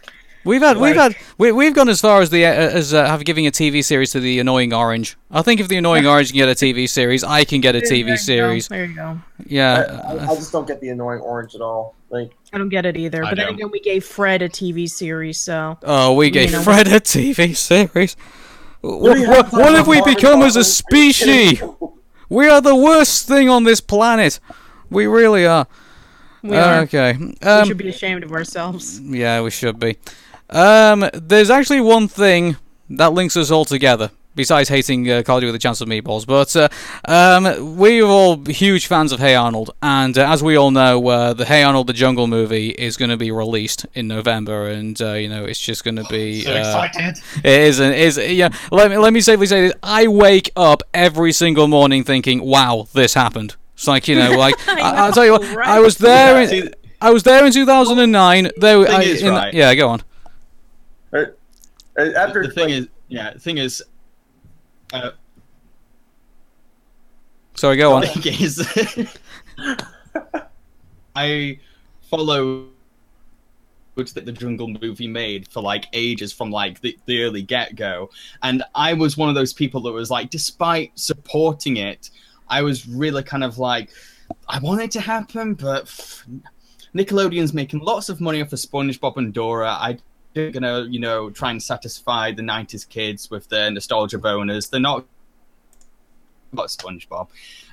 We've 0.42 0.62
had, 0.62 0.78
we've 0.78 0.96
had, 0.96 1.16
we, 1.36 1.52
we've 1.52 1.74
gone 1.74 1.90
as 1.90 2.00
far 2.00 2.22
as 2.22 2.30
the 2.30 2.46
uh, 2.46 2.50
as 2.50 2.94
uh, 2.94 3.04
have 3.06 3.24
giving 3.26 3.46
a 3.46 3.50
TV 3.50 3.84
series 3.84 4.10
to 4.12 4.20
the 4.20 4.38
Annoying 4.38 4.72
Orange. 4.72 5.18
I 5.30 5.42
think 5.42 5.60
if 5.60 5.68
the 5.68 5.76
Annoying 5.76 6.06
Orange 6.12 6.30
can 6.30 6.38
get 6.38 6.48
a 6.48 6.52
TV 6.52 6.88
series, 6.88 7.22
I 7.22 7.44
can 7.44 7.60
get 7.60 7.76
a 7.76 7.80
There 7.80 7.94
you 7.94 8.04
TV 8.04 8.08
go, 8.08 8.16
series. 8.16 8.68
There 8.68 8.84
you 8.86 8.94
go. 8.94 9.20
Yeah, 9.46 10.00
I, 10.02 10.30
I 10.32 10.34
just 10.34 10.50
don't 10.50 10.66
get 10.66 10.80
the 10.80 10.88
annoying 10.90 11.20
orange 11.20 11.54
at 11.54 11.60
all. 11.60 11.94
Like, 12.08 12.30
I 12.52 12.58
don't 12.58 12.68
get 12.70 12.86
it 12.86 12.96
either. 12.96 13.22
I 13.24 13.30
But 13.30 13.36
then 13.36 13.46
don't. 13.46 13.54
again, 13.56 13.70
we 13.70 13.80
gave 13.80 14.04
Fred 14.04 14.40
a 14.42 14.48
TV 14.48 14.88
series, 14.88 15.38
so. 15.38 15.78
Oh, 15.82 16.14
we 16.14 16.26
you 16.26 16.30
gave 16.30 16.52
know, 16.52 16.62
Fred 16.62 16.86
a 16.88 17.00
TV 17.00 17.54
series. 17.56 18.16
What, 18.80 19.18
we 19.18 19.26
what, 19.26 19.44
have 19.46 19.52
what 19.52 19.74
have 19.74 19.86
we 19.88 20.00
become 20.02 20.40
as 20.42 20.56
a 20.56 20.64
species? 20.64 21.62
We 22.30 22.48
are 22.48 22.60
the 22.62 22.74
worst 22.76 23.28
thing 23.28 23.48
on 23.50 23.64
this 23.64 23.80
planet. 23.82 24.40
We 24.88 25.06
really 25.06 25.46
are. 25.46 25.66
We 26.42 26.56
are. 26.56 26.80
Okay. 26.82 27.16
we 27.18 27.36
Um, 27.42 27.66
should 27.68 27.76
be 27.76 27.88
ashamed 27.90 28.24
of 28.24 28.32
ourselves. 28.32 28.98
yeah, 29.00 29.42
we 29.42 29.50
should 29.50 29.78
be. 29.78 29.98
Um, 30.50 31.08
there's 31.12 31.50
actually 31.50 31.80
one 31.80 32.08
thing 32.08 32.56
that 32.90 33.12
links 33.12 33.36
us 33.36 33.50
all 33.50 33.64
together. 33.64 34.10
Besides 34.36 34.68
hating 34.68 35.10
uh, 35.10 35.22
Call 35.24 35.38
of 35.38 35.40
Duty 35.40 35.48
with 35.48 35.56
a 35.56 35.58
chance 35.58 35.80
of 35.80 35.88
meatballs, 35.88 36.24
but 36.24 36.54
uh, 36.54 36.68
um, 37.04 37.76
we're 37.76 38.04
all 38.04 38.36
huge 38.44 38.86
fans 38.86 39.10
of 39.10 39.18
Hey 39.18 39.34
Arnold, 39.34 39.72
and 39.82 40.16
uh, 40.16 40.30
as 40.32 40.40
we 40.40 40.54
all 40.56 40.70
know, 40.70 41.06
uh, 41.08 41.32
the 41.34 41.44
Hey 41.44 41.64
Arnold 41.64 41.88
the 41.88 41.92
Jungle 41.92 42.28
movie 42.28 42.68
is 42.70 42.96
going 42.96 43.10
to 43.10 43.16
be 43.16 43.32
released 43.32 43.86
in 43.92 44.06
November, 44.06 44.68
and 44.68 45.02
uh, 45.02 45.14
you 45.14 45.28
know 45.28 45.44
it's 45.44 45.58
just 45.58 45.82
going 45.82 45.96
to 45.96 46.04
be. 46.04 46.42
So 46.42 46.54
uh, 46.54 46.58
excited. 46.58 47.20
It 47.38 47.60
is, 47.60 47.80
and 47.80 47.92
is 47.92 48.18
yeah. 48.18 48.50
Let 48.70 48.92
me 48.92 48.98
let 48.98 49.12
me 49.12 49.20
safely 49.20 49.46
say 49.46 49.62
this: 49.62 49.74
I 49.82 50.06
wake 50.06 50.50
up 50.54 50.84
every 50.94 51.32
single 51.32 51.66
morning 51.66 52.04
thinking, 52.04 52.40
"Wow, 52.40 52.86
this 52.94 53.14
happened." 53.14 53.56
It's 53.74 53.88
like 53.88 54.06
you 54.06 54.14
know, 54.14 54.30
like 54.38 54.54
I 54.68 55.06
will 55.06 55.12
tell 55.12 55.24
you 55.24 55.32
what, 55.32 55.44
I 55.58 55.80
was 55.80 55.98
there. 55.98 56.40
Yeah, 56.44 56.50
In, 56.66 56.74
I 57.00 57.10
was 57.10 57.24
there 57.24 57.44
in 57.44 57.52
2009. 57.52 58.50
There, 58.58 58.84
Thing 58.84 58.94
I, 58.94 59.02
is, 59.02 59.22
in- 59.22 59.32
right. 59.34 59.52
yeah, 59.52 59.74
go 59.74 59.88
on. 59.88 60.02
After 61.12 62.46
the 62.46 62.52
thing 62.52 62.70
is, 62.70 62.88
yeah, 63.08 63.32
the 63.32 63.40
thing 63.40 63.58
is, 63.58 63.82
uh, 64.92 65.10
Sorry, 67.60 67.76
go 67.76 67.92
on. 67.92 68.00
the 68.02 68.08
thing 68.08 68.40
is, 68.40 68.66
I 71.14 71.58
followed 72.02 72.68
that 73.96 74.24
the 74.24 74.32
Jungle 74.32 74.68
movie 74.80 75.06
made 75.06 75.46
for 75.46 75.60
like 75.60 75.84
ages 75.92 76.32
from 76.32 76.50
like 76.50 76.80
the, 76.80 76.96
the 77.04 77.22
early 77.22 77.42
get 77.42 77.76
go, 77.76 78.08
and 78.42 78.62
I 78.74 78.94
was 78.94 79.18
one 79.18 79.28
of 79.28 79.34
those 79.34 79.52
people 79.52 79.82
that 79.82 79.92
was 79.92 80.10
like, 80.10 80.30
despite 80.30 80.98
supporting 80.98 81.76
it, 81.76 82.08
I 82.48 82.62
was 82.62 82.88
really 82.88 83.22
kind 83.22 83.44
of 83.44 83.58
like, 83.58 83.90
I 84.48 84.58
want 84.60 84.80
it 84.80 84.90
to 84.92 85.00
happen, 85.00 85.52
but 85.52 85.84
pff, 85.84 86.24
Nickelodeon's 86.94 87.52
making 87.52 87.80
lots 87.80 88.08
of 88.08 88.22
money 88.22 88.40
off 88.40 88.54
of 88.54 88.58
SpongeBob 88.58 89.18
and 89.18 89.34
Dora. 89.34 89.68
I 89.68 89.98
they're 90.34 90.50
gonna, 90.50 90.86
you 90.88 91.00
know, 91.00 91.30
try 91.30 91.50
and 91.50 91.62
satisfy 91.62 92.32
the 92.32 92.42
'90s 92.42 92.88
kids 92.88 93.30
with 93.30 93.48
their 93.48 93.70
nostalgia 93.70 94.18
boners. 94.18 94.70
They're 94.70 94.80
not 94.80 95.04
about 96.52 96.68
SpongeBob. 96.68 97.28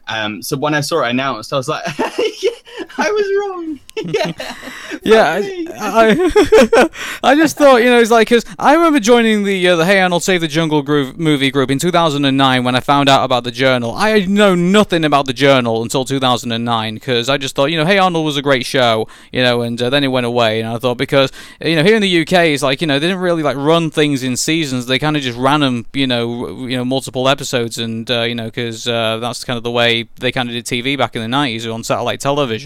Um, 0.07 0.41
so 0.41 0.57
when 0.57 0.73
I 0.73 0.81
saw 0.81 1.03
it 1.03 1.09
announced, 1.09 1.51
I 1.51 1.57
was 1.57 1.67
like, 1.67 1.83
I 2.97 3.11
was 3.11 3.27
wrong. 3.39 3.79
Yeah, 5.03 5.39
I, 5.39 5.67
I, 5.79 6.89
I 7.23 7.35
just 7.35 7.57
thought, 7.57 7.77
you 7.77 7.89
know, 7.89 7.99
it's 7.99 8.11
like 8.11 8.27
because 8.27 8.43
I 8.59 8.73
remember 8.73 8.99
joining 8.99 9.43
the 9.43 9.67
uh, 9.67 9.75
the 9.77 9.85
Hey 9.85 10.01
Arnold 10.01 10.23
Save 10.23 10.41
the 10.41 10.47
Jungle 10.47 10.81
group, 10.81 11.17
movie 11.17 11.49
group 11.49 11.71
in 11.71 11.79
2009 11.79 12.63
when 12.63 12.75
I 12.75 12.79
found 12.81 13.07
out 13.07 13.23
about 13.23 13.45
the 13.45 13.51
journal. 13.51 13.93
I 13.93 14.09
had 14.09 14.29
know 14.29 14.53
nothing 14.53 15.05
about 15.05 15.25
the 15.25 15.33
journal 15.33 15.81
until 15.83 16.03
2009 16.03 16.95
because 16.95 17.29
I 17.29 17.37
just 17.37 17.55
thought, 17.55 17.65
you 17.65 17.77
know, 17.77 17.85
Hey 17.85 17.99
Arnold 17.99 18.25
was 18.25 18.35
a 18.35 18.41
great 18.41 18.65
show, 18.65 19.07
you 19.31 19.41
know, 19.43 19.61
and 19.61 19.81
uh, 19.81 19.89
then 19.89 20.03
it 20.03 20.07
went 20.07 20.25
away, 20.25 20.59
and 20.59 20.67
I 20.67 20.77
thought 20.77 20.97
because 20.97 21.31
you 21.61 21.75
know 21.75 21.83
here 21.83 21.95
in 21.95 22.01
the 22.01 22.21
UK 22.21 22.33
it's 22.47 22.63
like 22.63 22.81
you 22.81 22.87
know 22.87 22.99
they 22.99 23.07
didn't 23.07 23.21
really 23.21 23.43
like 23.43 23.55
run 23.55 23.91
things 23.91 24.23
in 24.23 24.35
seasons, 24.35 24.87
they 24.87 24.99
kind 24.99 25.15
of 25.15 25.23
just 25.23 25.37
ran 25.37 25.61
them, 25.61 25.85
you 25.93 26.07
know, 26.07 26.65
you 26.65 26.75
know 26.75 26.83
multiple 26.85 27.29
episodes, 27.29 27.77
and 27.77 28.09
uh, 28.11 28.23
you 28.23 28.35
know 28.35 28.45
because 28.45 28.87
uh, 28.87 29.17
that's 29.17 29.45
kind 29.45 29.57
of 29.57 29.63
the 29.63 29.71
way 29.71 30.09
they 30.19 30.31
kind 30.31 30.49
of 30.49 30.53
did 30.53 30.65
TV 30.65 30.97
back 30.97 31.15
in 31.15 31.21
the 31.21 31.37
90s 31.37 31.71
on 31.71 31.83
satellite 31.83 32.19
television, 32.19 32.56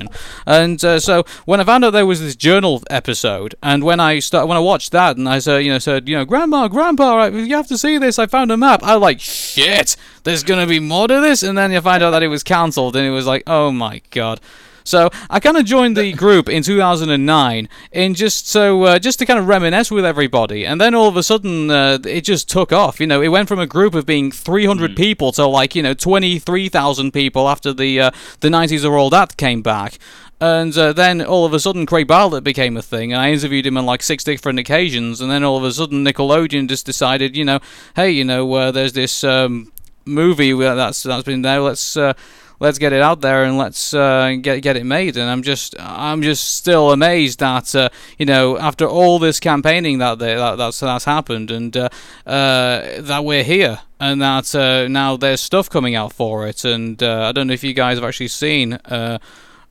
and 0.46 0.84
uh, 0.84 1.00
so 1.00 1.24
when 1.46 1.60
I 1.60 1.64
found 1.64 1.86
out 1.86 1.92
there 1.92 2.06
was 2.06 2.20
this 2.20 2.36
journal 2.36 2.82
episode, 2.90 3.56
and 3.62 3.84
when 3.84 4.00
I 4.00 4.20
start 4.20 4.48
when 4.48 4.58
I 4.58 4.62
watched 4.62 4.92
that, 4.92 5.18
and 5.18 5.28
I 5.28 5.40
said, 5.40 5.60
you 5.60 5.72
know, 5.72 5.80
said, 5.80 6.08
you 6.08 6.16
know, 6.16 6.26
Grandma, 6.26 6.68
Grandpa, 6.68 7.28
you 7.28 7.56
have 7.56 7.68
to 7.68 7.78
see 7.78 7.98
this. 7.98 8.20
I 8.20 8.28
found 8.28 8.52
a 8.52 8.58
map. 8.58 8.84
I 8.84 8.96
was 8.96 9.02
like, 9.02 9.20
shit, 9.20 9.96
there's 10.24 10.44
gonna 10.44 10.68
be 10.68 10.80
more 10.80 11.08
to 11.08 11.22
this, 11.22 11.44
and 11.44 11.58
then 11.58 11.72
you 11.72 11.82
find 11.82 12.04
out 12.04 12.12
that 12.12 12.24
it 12.24 12.28
was 12.28 12.44
cancelled, 12.44 12.96
and 12.96 13.06
it 13.06 13.12
was 13.12 13.28
like, 13.28 13.44
oh 13.48 13.72
my 13.72 14.02
god. 14.12 14.40
So 14.84 15.10
I 15.30 15.40
kind 15.40 15.58
of 15.58 15.66
joined 15.66 15.98
the 15.98 16.14
group 16.14 16.50
in 16.50 16.64
2009 16.64 17.70
in 17.92 18.14
just 18.14 18.48
so 18.48 18.84
uh, 18.84 19.00
just 19.00 19.20
to 19.20 19.26
kind 19.26 19.40
of 19.40 19.48
reminisce 19.48 19.92
with 19.92 20.06
everybody, 20.06 20.66
and 20.66 20.80
then 20.80 20.96
all 20.96 21.08
of 21.08 21.18
a 21.18 21.24
sudden 21.24 21.70
uh, 21.70 22.00
it 22.06 22.22
just 22.22 22.50
took 22.50 22.72
off. 22.72 23.00
You 23.00 23.08
know, 23.08 23.22
it 23.22 23.30
went 23.30 23.48
from 23.48 23.60
a 23.60 23.68
group 23.68 23.96
of 23.96 24.06
being 24.06 24.32
300 24.32 24.96
people 24.96 25.32
to 25.34 25.46
like 25.46 25.76
you 25.76 25.84
know 25.84 25.94
23,000 25.94 27.12
people 27.12 27.48
after 27.48 27.74
the 27.74 28.00
uh, 28.00 28.12
the 28.40 28.50
90s 28.50 28.86
are 28.86 28.98
all 28.98 29.10
that 29.10 29.38
came 29.38 29.62
back. 29.62 29.98
And 30.42 30.76
uh, 30.76 30.92
then 30.92 31.22
all 31.22 31.46
of 31.46 31.54
a 31.54 31.60
sudden, 31.60 31.86
Craig 31.86 32.08
Bartlett 32.08 32.44
became 32.44 32.76
a 32.76 32.82
thing, 32.82 33.14
and 33.14 33.22
I 33.22 33.32
interviewed 33.32 33.68
him 33.68 33.78
on 33.78 33.86
like 33.86 34.02
six 34.02 34.24
different 34.24 34.58
occasions. 34.58 35.22
And 35.22 35.30
then 35.30 35.44
all 35.44 35.56
of 35.56 35.64
a 35.64 35.72
sudden, 35.72 36.04
Nickelodeon 36.04 36.68
just 36.68 36.84
decided, 36.84 37.38
you 37.38 37.46
know, 37.46 37.60
hey, 37.96 38.10
you 38.10 38.24
know, 38.24 38.52
uh, 38.54 38.72
there's 38.72 38.94
this 38.94 39.24
um, 39.24 39.72
movie 40.04 40.52
that's 40.54 41.04
that's 41.04 41.24
been 41.26 41.44
there. 41.44 41.60
Let's 41.60 41.96
uh, 41.96 42.14
let's 42.62 42.78
get 42.78 42.94
it 42.94 43.02
out 43.02 43.22
there 43.22 43.44
and 43.44 43.58
let's 43.58 43.92
uh, 43.94 44.36
get 44.40 44.62
get 44.62 44.78
it 44.78 44.86
made. 44.86 45.18
And 45.18 45.30
I'm 45.30 45.42
just 45.42 45.76
I'm 45.80 46.22
just 46.22 46.56
still 46.56 46.92
amazed 46.92 47.40
that 47.40 47.76
uh, 47.76 47.90
you 48.18 48.26
know 48.26 48.58
after 48.58 48.86
all 48.88 49.20
this 49.20 49.40
campaigning 49.40 49.98
that 49.98 50.20
they, 50.20 50.36
that 50.36 50.56
that's 50.56 50.80
that's 50.80 51.06
happened 51.06 51.52
and 51.52 51.76
uh, 51.76 51.90
uh, 52.26 53.02
that 53.02 53.26
we're 53.26 53.44
here 53.44 53.80
and 54.00 54.22
that 54.22 54.56
uh, 54.56 54.88
now 54.88 55.18
there's 55.18 55.42
stuff 55.42 55.70
coming 55.70 55.96
out 55.96 56.14
for 56.14 56.48
it. 56.48 56.64
And 56.64 57.02
uh, 57.04 57.28
I 57.28 57.32
don't 57.34 57.48
know 57.48 57.54
if 57.54 57.64
you 57.64 57.74
guys 57.74 57.98
have 57.98 58.08
actually 58.08 58.30
seen 58.30 58.80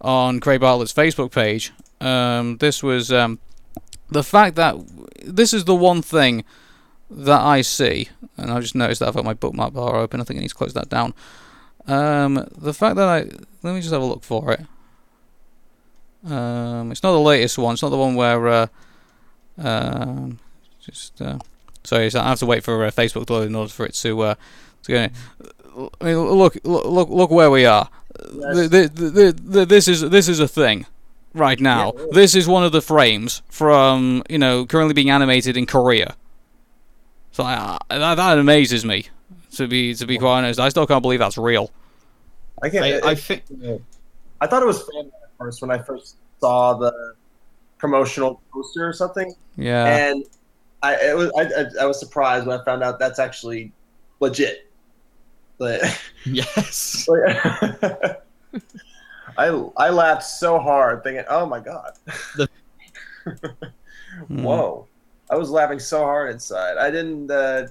on 0.00 0.40
Craig 0.40 0.60
Bartlett's 0.60 0.92
Facebook 0.92 1.30
page. 1.32 1.72
Um, 2.00 2.56
this 2.56 2.82
was 2.82 3.12
um, 3.12 3.38
the 4.08 4.24
fact 4.24 4.56
that 4.56 4.74
this 5.22 5.54
is 5.54 5.64
the 5.64 5.74
one 5.74 6.02
thing 6.02 6.44
that 7.10 7.40
I 7.40 7.60
see, 7.60 8.08
and 8.36 8.50
I've 8.50 8.62
just 8.62 8.74
noticed 8.74 9.00
that 9.00 9.08
I've 9.08 9.14
got 9.14 9.24
my 9.24 9.34
bookmark 9.34 9.74
bar 9.74 9.96
open. 9.96 10.20
I 10.20 10.24
think 10.24 10.38
I 10.38 10.42
need 10.42 10.48
to 10.48 10.54
close 10.54 10.74
that 10.74 10.88
down. 10.88 11.12
Um, 11.86 12.46
the 12.56 12.74
fact 12.74 12.96
that 12.96 13.08
I 13.08 13.18
let 13.62 13.74
me 13.74 13.80
just 13.80 13.92
have 13.92 14.02
a 14.02 14.06
look 14.06 14.22
for 14.22 14.52
it. 14.52 14.60
Um, 16.30 16.92
it's 16.92 17.02
not 17.02 17.12
the 17.12 17.20
latest 17.20 17.58
one. 17.58 17.74
It's 17.74 17.82
not 17.82 17.88
the 17.90 17.96
one 17.96 18.14
where. 18.14 18.46
Uh, 18.48 18.66
um, 19.58 20.38
just 20.80 21.20
uh, 21.20 21.38
sorry, 21.84 22.10
so 22.10 22.20
I 22.20 22.28
have 22.28 22.38
to 22.40 22.46
wait 22.46 22.64
for 22.64 22.84
uh, 22.84 22.90
Facebook 22.90 23.26
to 23.26 23.32
load 23.32 23.46
in 23.46 23.54
order 23.54 23.70
for 23.70 23.86
it 23.86 23.94
to 23.94 24.20
uh, 24.20 24.34
to 24.84 24.92
go. 24.92 24.98
In. 24.98 25.10
I 26.00 26.04
mean, 26.04 26.18
look, 26.18 26.56
look, 26.64 26.84
look, 26.84 27.08
look 27.08 27.30
where 27.30 27.50
we 27.50 27.64
are. 27.64 27.88
The, 28.18 28.90
the, 28.92 29.10
the, 29.10 29.32
the, 29.32 29.66
this 29.66 29.88
is 29.88 30.02
this 30.02 30.28
is 30.28 30.40
a 30.40 30.48
thing 30.48 30.86
right 31.32 31.60
now. 31.60 31.92
This 32.12 32.34
is 32.34 32.48
one 32.48 32.64
of 32.64 32.72
the 32.72 32.82
frames 32.82 33.42
from 33.48 34.22
you 34.28 34.38
know 34.38 34.66
currently 34.66 34.94
being 34.94 35.10
animated 35.10 35.56
in 35.56 35.66
Korea. 35.66 36.16
So 37.32 37.44
I, 37.44 37.78
that, 37.88 38.16
that 38.16 38.38
amazes 38.38 38.84
me. 38.84 39.06
To 39.52 39.66
be 39.66 39.94
to 39.94 40.06
be 40.06 40.16
quite 40.18 40.38
honest, 40.38 40.60
I 40.60 40.68
still 40.68 40.86
can't 40.86 41.02
believe 41.02 41.18
that's 41.18 41.36
real. 41.38 41.70
I 42.62 42.68
can't. 42.70 43.04
I- 43.04 43.10
I 43.10 43.14
think. 43.14 43.42
I 44.40 44.46
thought 44.46 44.62
it 44.62 44.66
was 44.66 44.82
fan 44.82 45.06
at 45.22 45.30
first 45.38 45.60
when 45.60 45.70
I 45.70 45.78
first 45.78 46.16
saw 46.40 46.74
the 46.74 47.14
promotional 47.78 48.40
poster 48.52 48.86
or 48.86 48.92
something. 48.92 49.34
Yeah. 49.56 49.84
And 49.86 50.24
I 50.82 50.94
it 50.96 51.16
was 51.16 51.30
I, 51.36 51.42
I, 51.42 51.64
I 51.82 51.86
was 51.86 51.98
surprised 51.98 52.46
when 52.46 52.58
I 52.58 52.64
found 52.64 52.82
out 52.82 52.98
that's 52.98 53.18
actually 53.18 53.72
legit. 54.20 54.70
But 55.58 55.82
yes. 56.24 57.08
I 59.36 59.48
I 59.76 59.90
laughed 59.90 60.24
so 60.24 60.58
hard 60.58 61.02
thinking, 61.04 61.24
oh 61.28 61.46
my 61.46 61.60
god. 61.60 61.92
Whoa. 64.28 64.86
I 65.30 65.36
was 65.36 65.50
laughing 65.50 65.78
so 65.78 66.00
hard 66.00 66.32
inside. 66.32 66.76
I 66.76 66.90
didn't 66.90 67.30
uh, 67.30 67.68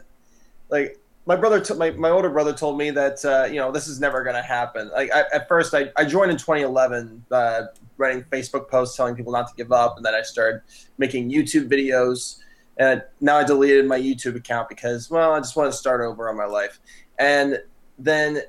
like 0.69 0.97
my 1.29 1.35
brother 1.35 1.61
took 1.61 1.77
my, 1.77 1.91
my 1.91 2.09
older 2.09 2.27
brother 2.31 2.51
told 2.51 2.75
me 2.75 2.89
that 2.89 3.23
uh, 3.23 3.45
you 3.45 3.57
know 3.57 3.71
this 3.71 3.87
is 3.87 3.99
never 3.99 4.23
going 4.23 4.35
to 4.35 4.41
happen. 4.41 4.89
Like 4.89 5.11
I, 5.13 5.25
at 5.31 5.47
first 5.47 5.75
I, 5.75 5.91
I 5.95 6.03
joined 6.03 6.31
in 6.31 6.37
2011 6.37 7.23
uh, 7.29 7.61
writing 7.97 8.23
Facebook 8.31 8.67
posts 8.67 8.97
telling 8.97 9.15
people 9.15 9.31
not 9.31 9.47
to 9.47 9.53
give 9.55 9.71
up 9.71 9.95
and 9.95 10.03
then 10.03 10.15
I 10.15 10.23
started 10.23 10.61
making 10.97 11.29
YouTube 11.29 11.69
videos 11.69 12.39
and 12.77 13.03
now 13.21 13.37
I 13.37 13.43
deleted 13.43 13.85
my 13.85 13.99
YouTube 13.99 14.37
account 14.37 14.69
because 14.69 15.11
well 15.11 15.33
I 15.33 15.37
just 15.37 15.55
want 15.55 15.71
to 15.71 15.77
start 15.77 16.01
over 16.01 16.29
on 16.29 16.35
my 16.35 16.45
life. 16.45 16.79
And 17.19 17.59
then 17.99 18.41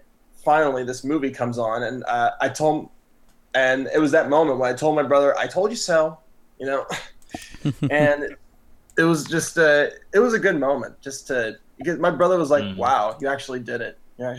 finally 0.43 0.83
this 0.83 1.05
movie 1.05 1.31
comes 1.31 1.59
on 1.59 1.83
and 1.83 2.03
uh, 2.05 2.31
I 2.41 2.49
told 2.49 2.89
and 3.55 3.91
it 3.95 3.99
was 3.99 4.11
that 4.13 4.31
moment 4.31 4.59
when 4.59 4.73
I 4.73 4.75
told 4.75 4.97
my 4.97 5.03
brother 5.03 5.37
I 5.37 5.49
told 5.49 5.69
you 5.69 5.77
so, 5.77 6.19
you 6.59 6.65
know. 6.65 6.87
and 7.91 8.35
it 8.97 9.03
was 9.03 9.27
just 9.27 9.59
uh, 9.59 9.89
it 10.15 10.19
was 10.19 10.33
a 10.33 10.39
good 10.39 10.59
moment 10.59 10.99
just 11.03 11.27
to 11.27 11.59
because 11.83 11.99
my 11.99 12.11
brother 12.11 12.39
was 12.39 12.51
like, 12.51 12.63
Mm. 12.63 12.77
"Wow, 12.77 13.17
you 13.21 13.29
actually 13.29 13.61
did 13.61 13.81
it." 13.81 13.99
Yeah. 14.19 14.37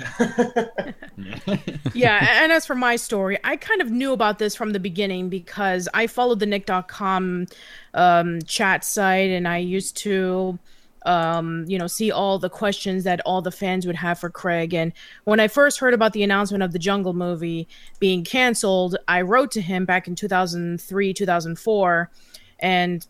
yeah, 1.94 2.28
and 2.44 2.52
as 2.52 2.68
for 2.68 2.76
my 2.76 2.96
story, 2.96 3.40
I 3.44 3.56
kind 3.56 3.82
of 3.82 3.90
knew 3.90 4.14
about 4.14 4.38
this 4.38 4.56
from 4.56 4.74
the 4.74 4.80
beginning 4.80 5.30
because 5.30 5.90
I 5.94 6.06
followed 6.06 6.40
the 6.40 6.46
Nick.com 6.46 7.48
um, 7.96 8.42
chat 8.44 8.84
site 8.84 9.32
and 9.32 9.48
I 9.48 9.58
used 9.58 9.98
to, 9.98 10.60
um, 11.08 11.66
you 11.68 11.80
know, 11.80 11.88
see 11.88 12.12
all 12.12 12.38
the 12.38 12.50
questions 12.50 13.06
that 13.06 13.22
all 13.22 13.42
the 13.42 13.52
fans 13.52 13.88
would 13.88 13.96
have 13.96 14.20
for 14.20 14.30
Craig. 14.30 14.76
And 14.76 14.94
when 15.24 15.40
I 15.40 15.48
first 15.48 15.80
heard 15.80 15.96
about 15.96 16.14
the 16.14 16.22
announcement 16.22 16.62
of 16.62 16.74
the 16.74 16.80
Jungle 16.80 17.14
movie 17.14 17.68
being 18.00 18.24
canceled, 18.24 18.98
I 19.08 19.22
wrote 19.22 19.50
to 19.54 19.62
him 19.62 19.86
back 19.86 20.08
in 20.08 20.14
2003, 20.14 21.12
2004, 21.12 22.12
and 22.60 23.08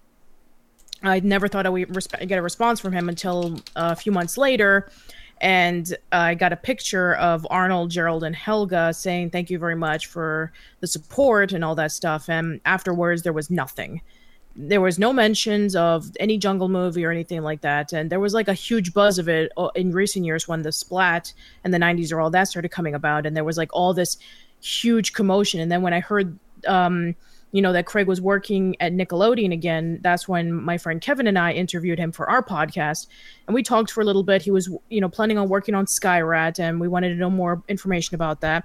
I 1.03 1.19
never 1.21 1.47
thought 1.47 1.65
I 1.65 1.69
would 1.69 1.89
resp- 1.89 2.27
get 2.27 2.37
a 2.37 2.41
response 2.41 2.79
from 2.79 2.93
him 2.93 3.09
until 3.09 3.59
a 3.75 3.95
few 3.95 4.11
months 4.11 4.37
later. 4.37 4.89
And 5.41 5.97
I 6.11 6.35
got 6.35 6.53
a 6.53 6.55
picture 6.55 7.15
of 7.15 7.47
Arnold, 7.49 7.89
Gerald, 7.89 8.23
and 8.23 8.35
Helga 8.35 8.93
saying 8.93 9.31
thank 9.31 9.49
you 9.49 9.57
very 9.57 9.75
much 9.75 10.05
for 10.05 10.51
the 10.81 10.87
support 10.87 11.51
and 11.51 11.65
all 11.65 11.73
that 11.75 11.91
stuff. 11.91 12.29
And 12.29 12.61
afterwards, 12.65 13.23
there 13.23 13.33
was 13.33 13.49
nothing. 13.49 14.01
There 14.55 14.81
was 14.81 14.99
no 14.99 15.11
mentions 15.11 15.75
of 15.75 16.11
any 16.19 16.37
jungle 16.37 16.69
movie 16.69 17.03
or 17.03 17.09
anything 17.09 17.41
like 17.41 17.61
that. 17.61 17.91
And 17.91 18.11
there 18.11 18.19
was 18.19 18.35
like 18.35 18.49
a 18.49 18.53
huge 18.53 18.93
buzz 18.93 19.17
of 19.17 19.27
it 19.27 19.51
uh, 19.57 19.69
in 19.75 19.91
recent 19.91 20.25
years 20.25 20.47
when 20.47 20.61
the 20.61 20.71
splat 20.71 21.33
and 21.63 21.73
the 21.73 21.79
90s 21.79 22.13
or 22.13 22.21
all 22.21 22.29
that 22.29 22.47
started 22.47 22.69
coming 22.69 22.93
about. 22.93 23.25
And 23.25 23.35
there 23.35 23.43
was 23.43 23.57
like 23.57 23.69
all 23.73 23.95
this 23.95 24.17
huge 24.61 25.13
commotion. 25.13 25.59
And 25.59 25.71
then 25.71 25.81
when 25.81 25.93
I 25.93 26.01
heard, 26.01 26.37
um, 26.67 27.15
you 27.51 27.61
know, 27.61 27.73
that 27.73 27.85
Craig 27.85 28.07
was 28.07 28.21
working 28.21 28.75
at 28.79 28.93
Nickelodeon 28.93 29.51
again, 29.51 29.99
that's 30.01 30.27
when 30.27 30.53
my 30.53 30.77
friend 30.77 31.01
Kevin 31.01 31.27
and 31.27 31.37
I 31.37 31.51
interviewed 31.51 31.99
him 31.99 32.11
for 32.11 32.29
our 32.29 32.43
podcast. 32.43 33.07
And 33.47 33.53
we 33.53 33.61
talked 33.61 33.91
for 33.91 34.01
a 34.01 34.05
little 34.05 34.23
bit. 34.23 34.41
He 34.41 34.51
was, 34.51 34.69
you 34.89 35.01
know, 35.01 35.09
planning 35.09 35.37
on 35.37 35.49
working 35.49 35.75
on 35.75 35.85
Skyrat, 35.85 36.59
and 36.59 36.79
we 36.79 36.87
wanted 36.87 37.09
to 37.09 37.15
know 37.15 37.29
more 37.29 37.61
information 37.67 38.15
about 38.15 38.41
that. 38.41 38.63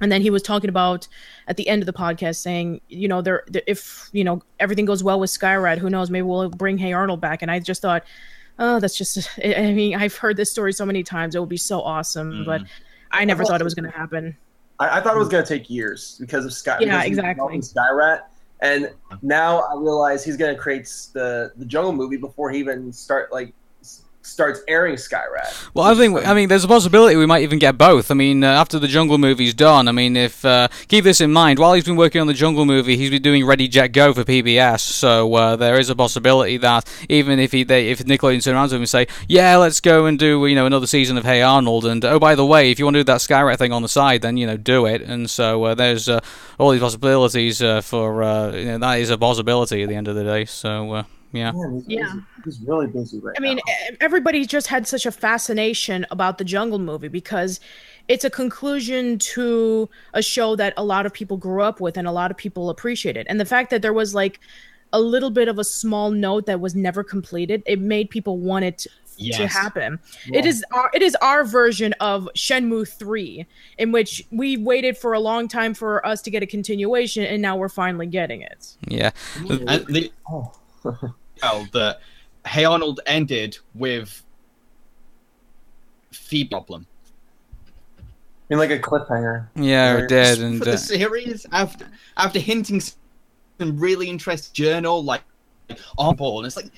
And 0.00 0.10
then 0.10 0.22
he 0.22 0.30
was 0.30 0.42
talking 0.42 0.70
about 0.70 1.06
at 1.46 1.56
the 1.56 1.68
end 1.68 1.82
of 1.82 1.86
the 1.86 1.92
podcast 1.92 2.36
saying, 2.36 2.80
you 2.88 3.06
know, 3.06 3.22
there, 3.22 3.44
there 3.46 3.62
if, 3.66 4.08
you 4.12 4.24
know, 4.24 4.42
everything 4.58 4.86
goes 4.86 5.04
well 5.04 5.20
with 5.20 5.30
Skyrat, 5.30 5.78
who 5.78 5.88
knows, 5.88 6.10
maybe 6.10 6.22
we'll 6.22 6.50
bring 6.50 6.78
Hey 6.78 6.92
Arnold 6.92 7.20
back. 7.20 7.42
And 7.42 7.50
I 7.50 7.60
just 7.60 7.80
thought, 7.80 8.04
oh, 8.58 8.80
that's 8.80 8.96
just, 8.96 9.28
I 9.38 9.54
I 9.56 9.72
mean, 9.72 9.94
I've 9.94 10.16
heard 10.16 10.36
this 10.36 10.50
story 10.50 10.72
so 10.72 10.84
many 10.84 11.02
times. 11.02 11.34
It 11.34 11.40
would 11.40 11.48
be 11.48 11.56
so 11.56 11.80
awesome. 11.80 12.44
But 12.44 12.62
mm. 12.62 12.68
I 13.12 13.24
never 13.24 13.44
thought 13.44 13.60
it 13.60 13.64
was 13.64 13.74
going 13.74 13.90
to 13.90 13.96
happen. 13.96 14.36
I, 14.78 14.98
I 14.98 15.00
thought 15.00 15.16
it 15.16 15.18
was 15.18 15.28
mm. 15.28 15.32
going 15.32 15.44
to 15.44 15.48
take 15.48 15.70
years 15.70 16.16
because 16.20 16.44
of 16.44 16.52
Sky. 16.52 16.78
Yeah, 16.80 17.02
exactly. 17.02 17.58
Skyrat, 17.58 18.22
and 18.60 18.92
now 19.22 19.60
I 19.60 19.74
realize 19.76 20.24
he's 20.24 20.36
going 20.36 20.54
to 20.54 20.60
create 20.60 20.84
the 21.12 21.52
the 21.56 21.64
Jungle 21.64 21.92
movie 21.92 22.16
before 22.16 22.50
he 22.50 22.58
even 22.58 22.92
start 22.92 23.32
like 23.32 23.52
starts 24.24 24.60
airing 24.66 24.96
Skyrat. 24.96 25.68
Well, 25.74 25.86
I 25.86 25.94
think 25.94 26.26
I 26.26 26.34
mean 26.34 26.48
there's 26.48 26.64
a 26.64 26.68
possibility 26.68 27.16
we 27.16 27.26
might 27.26 27.42
even 27.42 27.58
get 27.58 27.78
both. 27.78 28.10
I 28.10 28.14
mean, 28.14 28.42
uh, 28.42 28.48
after 28.48 28.78
the 28.78 28.88
Jungle 28.88 29.18
movie's 29.18 29.54
done, 29.54 29.88
I 29.88 29.92
mean, 29.92 30.16
if 30.16 30.44
uh, 30.44 30.68
keep 30.88 31.04
this 31.04 31.20
in 31.20 31.32
mind, 31.32 31.58
while 31.58 31.74
he's 31.74 31.84
been 31.84 31.96
working 31.96 32.20
on 32.20 32.26
the 32.26 32.34
Jungle 32.34 32.64
movie, 32.64 32.96
he's 32.96 33.10
been 33.10 33.22
doing 33.22 33.46
Ready 33.46 33.68
Jet 33.68 33.88
Go 33.88 34.12
for 34.12 34.24
PBS. 34.24 34.80
So 34.80 35.34
uh, 35.34 35.56
there 35.56 35.78
is 35.78 35.90
a 35.90 35.96
possibility 35.96 36.56
that 36.58 36.90
even 37.08 37.38
if 37.38 37.52
he 37.52 37.64
they, 37.64 37.90
if 37.90 38.00
Nickelodeon 38.00 38.42
turn 38.42 38.54
around 38.54 38.70
to 38.70 38.76
him 38.76 38.82
and 38.82 38.88
say, 38.88 39.06
"Yeah, 39.28 39.56
let's 39.56 39.80
go 39.80 40.06
and 40.06 40.18
do 40.18 40.46
you 40.46 40.54
know 40.54 40.66
another 40.66 40.86
season 40.86 41.16
of 41.16 41.24
Hey 41.24 41.42
Arnold," 41.42 41.84
and 41.84 42.04
oh 42.04 42.18
by 42.18 42.34
the 42.34 42.46
way, 42.46 42.70
if 42.70 42.78
you 42.78 42.84
want 42.86 42.94
to 42.94 43.00
do 43.00 43.04
that 43.04 43.20
Skyrat 43.20 43.58
thing 43.58 43.72
on 43.72 43.82
the 43.82 43.88
side, 43.88 44.22
then 44.22 44.36
you 44.36 44.46
know 44.46 44.56
do 44.56 44.86
it. 44.86 45.02
And 45.02 45.28
so 45.28 45.64
uh, 45.64 45.74
there's 45.74 46.08
uh, 46.08 46.20
all 46.58 46.70
these 46.70 46.80
possibilities 46.80 47.62
uh, 47.62 47.80
for 47.80 48.22
uh, 48.22 48.52
you 48.52 48.64
know, 48.64 48.78
that 48.78 49.00
is 49.00 49.10
a 49.10 49.18
possibility 49.18 49.82
at 49.82 49.88
the 49.88 49.94
end 49.94 50.08
of 50.08 50.16
the 50.16 50.24
day. 50.24 50.44
So 50.44 51.04
uh, 51.34 51.52
yeah. 51.52 51.52
Yeah. 51.86 52.14
He's 52.44 52.60
really 52.60 52.86
busy 52.86 53.18
right 53.18 53.34
now. 53.38 53.46
I 53.46 53.54
mean, 53.54 53.60
everybody 54.00 54.44
just 54.46 54.66
had 54.68 54.86
such 54.86 55.06
a 55.06 55.10
fascination 55.12 56.06
about 56.10 56.38
the 56.38 56.44
Jungle 56.44 56.78
movie 56.78 57.08
because 57.08 57.60
it's 58.08 58.24
a 58.24 58.30
conclusion 58.30 59.18
to 59.18 59.88
a 60.12 60.22
show 60.22 60.56
that 60.56 60.74
a 60.76 60.84
lot 60.84 61.06
of 61.06 61.12
people 61.12 61.36
grew 61.36 61.62
up 61.62 61.80
with 61.80 61.96
and 61.96 62.06
a 62.06 62.12
lot 62.12 62.30
of 62.30 62.36
people 62.36 62.70
appreciated. 62.70 63.26
And 63.28 63.40
the 63.40 63.44
fact 63.46 63.70
that 63.70 63.82
there 63.82 63.92
was 63.92 64.14
like 64.14 64.40
a 64.92 65.00
little 65.00 65.30
bit 65.30 65.48
of 65.48 65.58
a 65.58 65.64
small 65.64 66.10
note 66.10 66.46
that 66.46 66.60
was 66.60 66.74
never 66.74 67.02
completed, 67.02 67.62
it 67.66 67.80
made 67.80 68.10
people 68.10 68.38
want 68.38 68.64
it 68.64 68.78
to 68.78 68.90
Yes. 69.16 69.52
happen. 69.52 70.00
Yeah. 70.26 70.40
It 70.40 70.46
is 70.46 70.64
our 70.72 70.90
it 70.92 71.00
is 71.00 71.14
our 71.22 71.44
version 71.44 71.92
of 72.00 72.28
Shenmue 72.36 72.88
3 72.88 73.46
in 73.78 73.92
which 73.92 74.24
we 74.32 74.56
waited 74.56 74.98
for 74.98 75.12
a 75.12 75.20
long 75.20 75.46
time 75.46 75.72
for 75.72 76.04
us 76.04 76.20
to 76.22 76.32
get 76.32 76.42
a 76.42 76.46
continuation 76.46 77.22
and 77.22 77.40
now 77.40 77.56
we're 77.56 77.68
finally 77.68 78.08
getting 78.08 78.42
it. 78.42 78.76
Yeah. 78.88 79.12
And 79.48 79.86
the, 79.86 80.10
well, 81.42 81.66
the 81.72 81.98
Hey 82.46 82.64
Arnold 82.64 83.00
ended 83.06 83.58
with 83.74 84.22
Phoebe 86.12 86.48
problem. 86.48 86.86
In 88.50 88.58
like 88.58 88.70
a 88.70 88.78
cliffhanger. 88.78 89.48
Yeah, 89.56 89.94
Right. 89.94 90.04
it 90.04 90.08
did, 90.08 90.40
and 90.42 90.58
for 90.58 90.66
the 90.66 90.72
uh, 90.72 90.76
series 90.76 91.46
after 91.50 91.88
after 92.16 92.38
hinting 92.38 92.80
some 92.80 93.78
really 93.78 94.08
interesting 94.08 94.52
journal 94.52 95.02
like 95.02 95.22
on 95.96 96.16
ball, 96.16 96.38
and 96.38 96.46
it's 96.46 96.56
like 96.56 96.70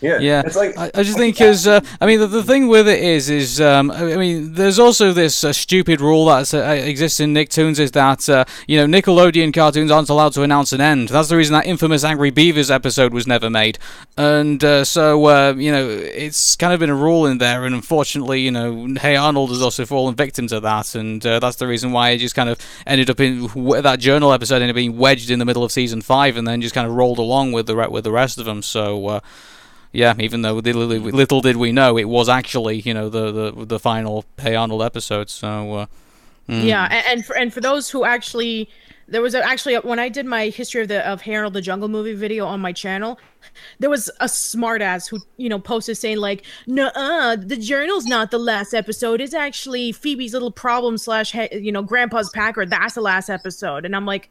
Yeah, 0.00 0.18
Yeah, 0.20 0.42
It's 0.44 0.56
like 0.56 0.76
I, 0.76 0.90
I 0.94 1.02
just 1.02 1.16
think 1.16 1.40
is 1.52 1.66
uh, 1.66 1.80
I 2.00 2.06
mean 2.06 2.20
the, 2.20 2.26
the 2.26 2.42
thing 2.42 2.68
with 2.68 2.86
it 2.86 3.02
is 3.02 3.30
is 3.30 3.60
um, 3.60 3.90
I 3.90 4.16
mean 4.16 4.52
there's 4.52 4.78
also 4.78 5.12
this 5.12 5.42
uh, 5.42 5.52
stupid 5.52 6.00
rule 6.00 6.26
that 6.26 6.52
uh, 6.52 6.58
exists 6.58 7.18
in 7.18 7.32
Nicktoons 7.32 7.78
is 7.78 7.92
that 7.92 8.28
uh, 8.28 8.44
you 8.66 8.76
know 8.76 8.86
Nickelodeon 8.86 9.54
cartoons 9.54 9.90
aren't 9.90 10.10
allowed 10.10 10.34
to 10.34 10.42
announce 10.42 10.72
an 10.72 10.80
end. 10.82 11.08
That's 11.08 11.28
the 11.28 11.36
reason 11.36 11.54
that 11.54 11.66
infamous 11.66 12.04
Angry 12.04 12.30
Beavers 12.30 12.70
episode 12.70 13.14
was 13.14 13.26
never 13.26 13.48
made, 13.48 13.78
and 14.18 14.62
uh, 14.62 14.84
so 14.84 15.24
uh, 15.26 15.54
you 15.56 15.72
know 15.72 15.88
it's 15.88 16.56
kind 16.56 16.74
of 16.74 16.80
been 16.80 16.90
a 16.90 16.94
rule 16.94 17.24
in 17.26 17.38
there, 17.38 17.64
and 17.64 17.74
unfortunately 17.74 18.42
you 18.42 18.50
know 18.50 18.94
Hey 19.00 19.16
Arnold 19.16 19.48
has 19.50 19.62
also 19.62 19.86
fallen 19.86 20.14
victim 20.14 20.46
to 20.48 20.60
that, 20.60 20.94
and 20.94 21.24
uh, 21.24 21.38
that's 21.38 21.56
the 21.56 21.66
reason 21.66 21.92
why 21.92 22.10
it 22.10 22.18
just 22.18 22.34
kind 22.34 22.50
of 22.50 22.58
ended 22.86 23.08
up 23.08 23.20
in 23.20 23.46
w- 23.46 23.80
that 23.80 23.98
journal 23.98 24.32
episode 24.32 24.56
ended 24.56 24.70
up 24.70 24.76
being 24.76 24.98
wedged 24.98 25.30
in 25.30 25.38
the 25.38 25.46
middle 25.46 25.64
of 25.64 25.72
season 25.72 26.02
five, 26.02 26.36
and 26.36 26.46
then 26.46 26.60
just 26.60 26.74
kind 26.74 26.86
of 26.86 26.94
rolled 26.94 27.18
along 27.18 27.52
with 27.52 27.66
the 27.66 27.76
re- 27.76 27.88
with 27.88 28.04
the 28.04 28.12
rest 28.12 28.38
of 28.38 28.44
them. 28.44 28.62
So. 28.62 29.22
Uh, 29.96 30.00
yeah, 30.00 30.14
even 30.18 30.42
though 30.42 30.54
little, 30.54 30.86
little 30.86 31.40
did 31.40 31.56
we 31.56 31.72
know, 31.72 31.96
it 31.96 32.04
was 32.04 32.28
actually 32.28 32.80
you 32.80 32.92
know 32.92 33.08
the 33.08 33.32
the, 33.32 33.64
the 33.64 33.78
final 33.78 34.24
Hey 34.38 34.54
Arnold 34.54 34.82
episode. 34.82 35.30
So 35.30 35.74
uh, 35.74 35.86
mm. 36.48 36.64
Yeah, 36.64 36.88
and, 36.90 37.04
and 37.06 37.24
for 37.24 37.36
and 37.36 37.52
for 37.52 37.60
those 37.60 37.88
who 37.90 38.04
actually, 38.04 38.68
there 39.08 39.22
was 39.22 39.34
a, 39.34 39.42
actually 39.44 39.74
a, 39.74 39.80
when 39.80 39.98
I 39.98 40.08
did 40.08 40.26
my 40.26 40.48
history 40.48 40.82
of 40.82 40.88
the 40.88 41.06
of 41.08 41.22
Hey 41.22 41.34
Arnold 41.34 41.54
the 41.54 41.62
Jungle 41.62 41.88
movie 41.88 42.14
video 42.14 42.46
on 42.46 42.60
my 42.60 42.72
channel, 42.72 43.18
there 43.78 43.90
was 43.90 44.10
a 44.20 44.26
smartass 44.26 45.08
who 45.08 45.18
you 45.38 45.48
know 45.48 45.58
posted 45.58 45.96
saying 45.96 46.18
like, 46.18 46.44
no 46.66 46.88
uh 46.94 47.36
the 47.36 47.56
journal's 47.56 48.04
not 48.04 48.30
the 48.30 48.38
last 48.38 48.74
episode. 48.74 49.20
It's 49.20 49.34
actually 49.34 49.92
Phoebe's 49.92 50.34
little 50.34 50.52
problem 50.52 50.98
slash 50.98 51.34
you 51.34 51.72
know 51.72 51.82
Grandpa's 51.82 52.30
Packard. 52.30 52.70
That's 52.70 52.94
the 52.94 53.00
last 53.00 53.30
episode." 53.30 53.84
And 53.84 53.96
I'm 53.96 54.06
like. 54.06 54.30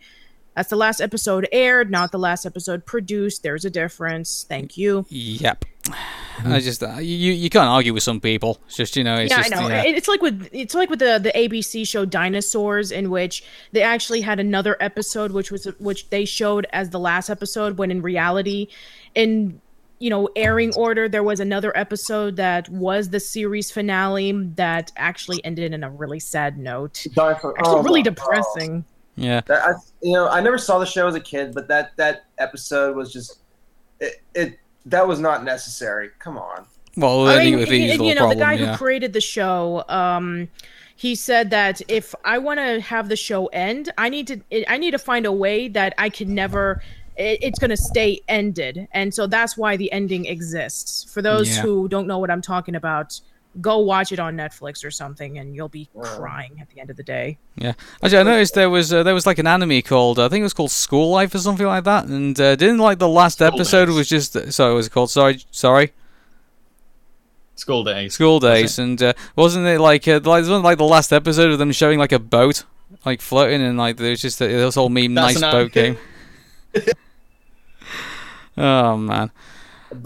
That's 0.56 0.70
the 0.70 0.78
last 0.78 1.02
episode 1.02 1.48
aired, 1.52 1.92
not 1.92 2.12
the 2.12 2.20
last 2.20 2.46
episode 2.46 2.86
produced. 2.86 3.44
There's 3.44 3.66
a 3.66 3.70
difference. 3.70 4.46
Thank 4.48 4.78
you. 4.78 5.06
Yep. 5.10 5.66
I 6.44 6.60
just 6.60 6.82
uh, 6.82 6.98
you 6.98 7.32
you 7.32 7.50
can't 7.50 7.68
argue 7.68 7.94
with 7.94 8.04
some 8.04 8.20
people. 8.20 8.60
It's 8.66 8.76
just 8.76 8.98
you 8.98 9.04
know 9.04 9.16
it's 9.16 9.32
yeah, 9.32 9.44
just 9.44 9.56
I 9.56 9.60
know. 9.62 9.68
yeah. 9.68 9.84
It's 9.84 10.08
like 10.08 10.22
with 10.22 10.50
it's 10.52 10.74
like 10.74 10.90
with 10.90 11.00
the 11.00 11.20
the 11.20 11.32
ABC 11.32 11.88
show 11.88 12.06
Dinosaurs, 12.06 12.92
in 12.92 13.10
which 13.10 13.44
they 13.72 13.82
actually 13.82 14.22
had 14.22 14.40
another 14.40 14.78
episode, 14.80 15.32
which 15.32 15.52
was 15.52 15.66
which 15.80 16.10
they 16.10 16.26
showed 16.26 16.68
as 16.74 16.90
the 16.90 17.00
last 17.00 17.30
episode, 17.30 17.78
when 17.78 17.92
in 17.92 18.02
reality, 18.02 18.68
in 19.14 19.62
you 20.00 20.10
know 20.10 20.28
airing 20.36 20.74
order, 20.76 21.08
there 21.08 21.24
was 21.24 21.40
another 21.40 21.76
episode 21.78 22.36
that 22.38 22.68
was 22.70 23.10
the 23.10 23.20
series 23.20 23.72
finale 23.72 24.32
that 24.56 24.92
actually 24.98 25.44
ended 25.46 25.74
in 25.74 25.84
a 25.84 25.90
really 25.90 26.20
sad 26.20 26.58
note. 26.58 27.06
Dinosaur- 27.14 27.58
Actually, 27.60 27.76
oh 27.76 27.84
really 27.84 28.00
my 28.02 28.10
depressing. 28.10 28.86
Yeah. 29.16 29.42
That, 29.48 29.62
I, 29.64 29.72
you 30.02 30.14
know, 30.14 30.28
I 30.28 30.42
never 30.42 30.58
saw 30.58 30.80
the 30.80 30.86
show 30.86 31.08
as 31.08 31.16
a 31.16 31.20
kid, 31.20 31.54
but 31.54 31.68
that 31.68 31.96
that 31.98 32.26
episode 32.38 32.96
was 32.96 33.12
just 33.12 33.40
it. 34.00 34.22
it 34.34 34.60
that 34.86 35.08
was 35.08 35.20
not 35.20 35.44
necessary. 35.44 36.12
Come 36.20 36.38
on. 36.38 36.66
Well, 36.98 37.28
I 37.28 37.40
mean, 37.44 37.58
with 37.58 37.70
y- 37.70 37.76
these 37.76 38.00
you 38.00 38.16
know, 38.16 38.22
problem, 38.22 38.38
the 38.38 38.44
guy 38.46 38.54
yeah. 38.54 38.72
who 38.72 38.78
created 38.78 39.14
the 39.14 39.22
show, 39.22 39.84
um, 39.90 40.48
he 40.96 41.16
said 41.16 41.50
that 41.50 41.82
if 41.90 42.16
I 42.24 42.38
want 42.38 42.60
to 42.60 42.80
have 42.80 43.10
the 43.10 43.16
show 43.16 43.48
end, 43.48 43.92
I 43.98 44.10
need 44.10 44.28
to, 44.28 44.72
I 44.72 44.78
need 44.78 44.92
to 44.92 44.98
find 45.00 45.26
a 45.26 45.32
way 45.32 45.68
that 45.70 45.94
I 45.98 46.10
can 46.10 46.34
never, 46.34 46.82
it's 47.18 47.60
going 47.60 47.72
to 47.72 47.78
stay 47.78 48.22
ended, 48.30 48.88
and 48.94 49.14
so 49.14 49.28
that's 49.28 49.58
why 49.58 49.76
the 49.76 49.92
ending 49.92 50.26
exists. 50.26 51.04
For 51.12 51.22
those 51.22 51.58
Yeah. 51.58 51.64
who 51.64 51.88
don't 51.90 52.08
know 52.08 52.20
what 52.20 52.32
I'm 52.32 52.42
talking 52.42 52.76
about, 52.76 53.20
go 53.62 53.80
watch 53.80 54.12
it 54.12 54.20
on 54.20 54.36
Netflix 54.36 54.84
or 54.84 54.92
something, 54.92 55.38
and 55.38 55.56
you'll 55.56 55.70
be 55.70 55.90
crying 56.00 56.58
at 56.62 56.70
the 56.70 56.80
end 56.80 56.90
of 56.90 56.98
the 56.98 57.04
day. 57.04 57.38
Yeah, 57.56 57.74
actually, 58.04 58.20
I 58.20 58.24
noticed 58.24 58.54
there 58.54 58.70
was 58.70 58.94
uh, 58.94 59.04
there 59.04 59.14
was 59.14 59.26
like 59.26 59.40
an 59.40 59.48
anime 59.48 59.82
called 59.82 60.20
I 60.20 60.30
think 60.30 60.42
it 60.42 60.44
was 60.44 60.54
called 60.54 60.72
School 60.72 61.12
Life 61.12 61.34
or 61.34 61.40
something 61.40 61.66
like 61.66 61.84
that, 61.86 62.06
and 62.06 62.40
uh, 62.40 62.56
didn't 62.56 62.80
like 62.80 63.00
the 63.00 63.10
last 63.10 63.42
episode 63.42 63.90
was 63.90 64.08
just 64.08 64.34
sorry, 64.52 64.74
what 64.74 64.78
was 64.78 64.88
it 64.88 64.92
called? 64.92 65.12
Sorry, 65.12 65.44
sorry, 65.52 65.94
School 67.56 67.84
Days. 67.84 68.14
School 68.14 68.40
Days, 68.40 68.80
and 68.80 69.02
uh, 69.02 69.14
wasn't 69.36 69.66
it 69.66 69.80
like 69.80 70.08
uh, 70.08 70.20
like 70.24 70.42
wasn't 70.42 70.64
like 70.64 70.78
the 70.78 70.84
last 70.84 71.14
episode 71.14 71.52
of 71.52 71.60
them 71.60 71.72
showing 71.72 72.00
like 72.00 72.12
a 72.12 72.20
boat 72.20 72.66
like 73.06 73.22
floating 73.22 73.62
and 73.62 73.78
like 73.78 73.98
there 73.98 74.12
was 74.12 74.22
just 74.22 74.42
a, 74.42 74.48
this 74.48 74.76
whole 74.76 74.90
meme 74.90 75.14
That's 75.14 75.40
nice 75.40 75.52
boat 75.52 75.76
anime. 75.78 75.98
game. 76.74 76.86
oh 78.58 78.98
man, 78.98 79.32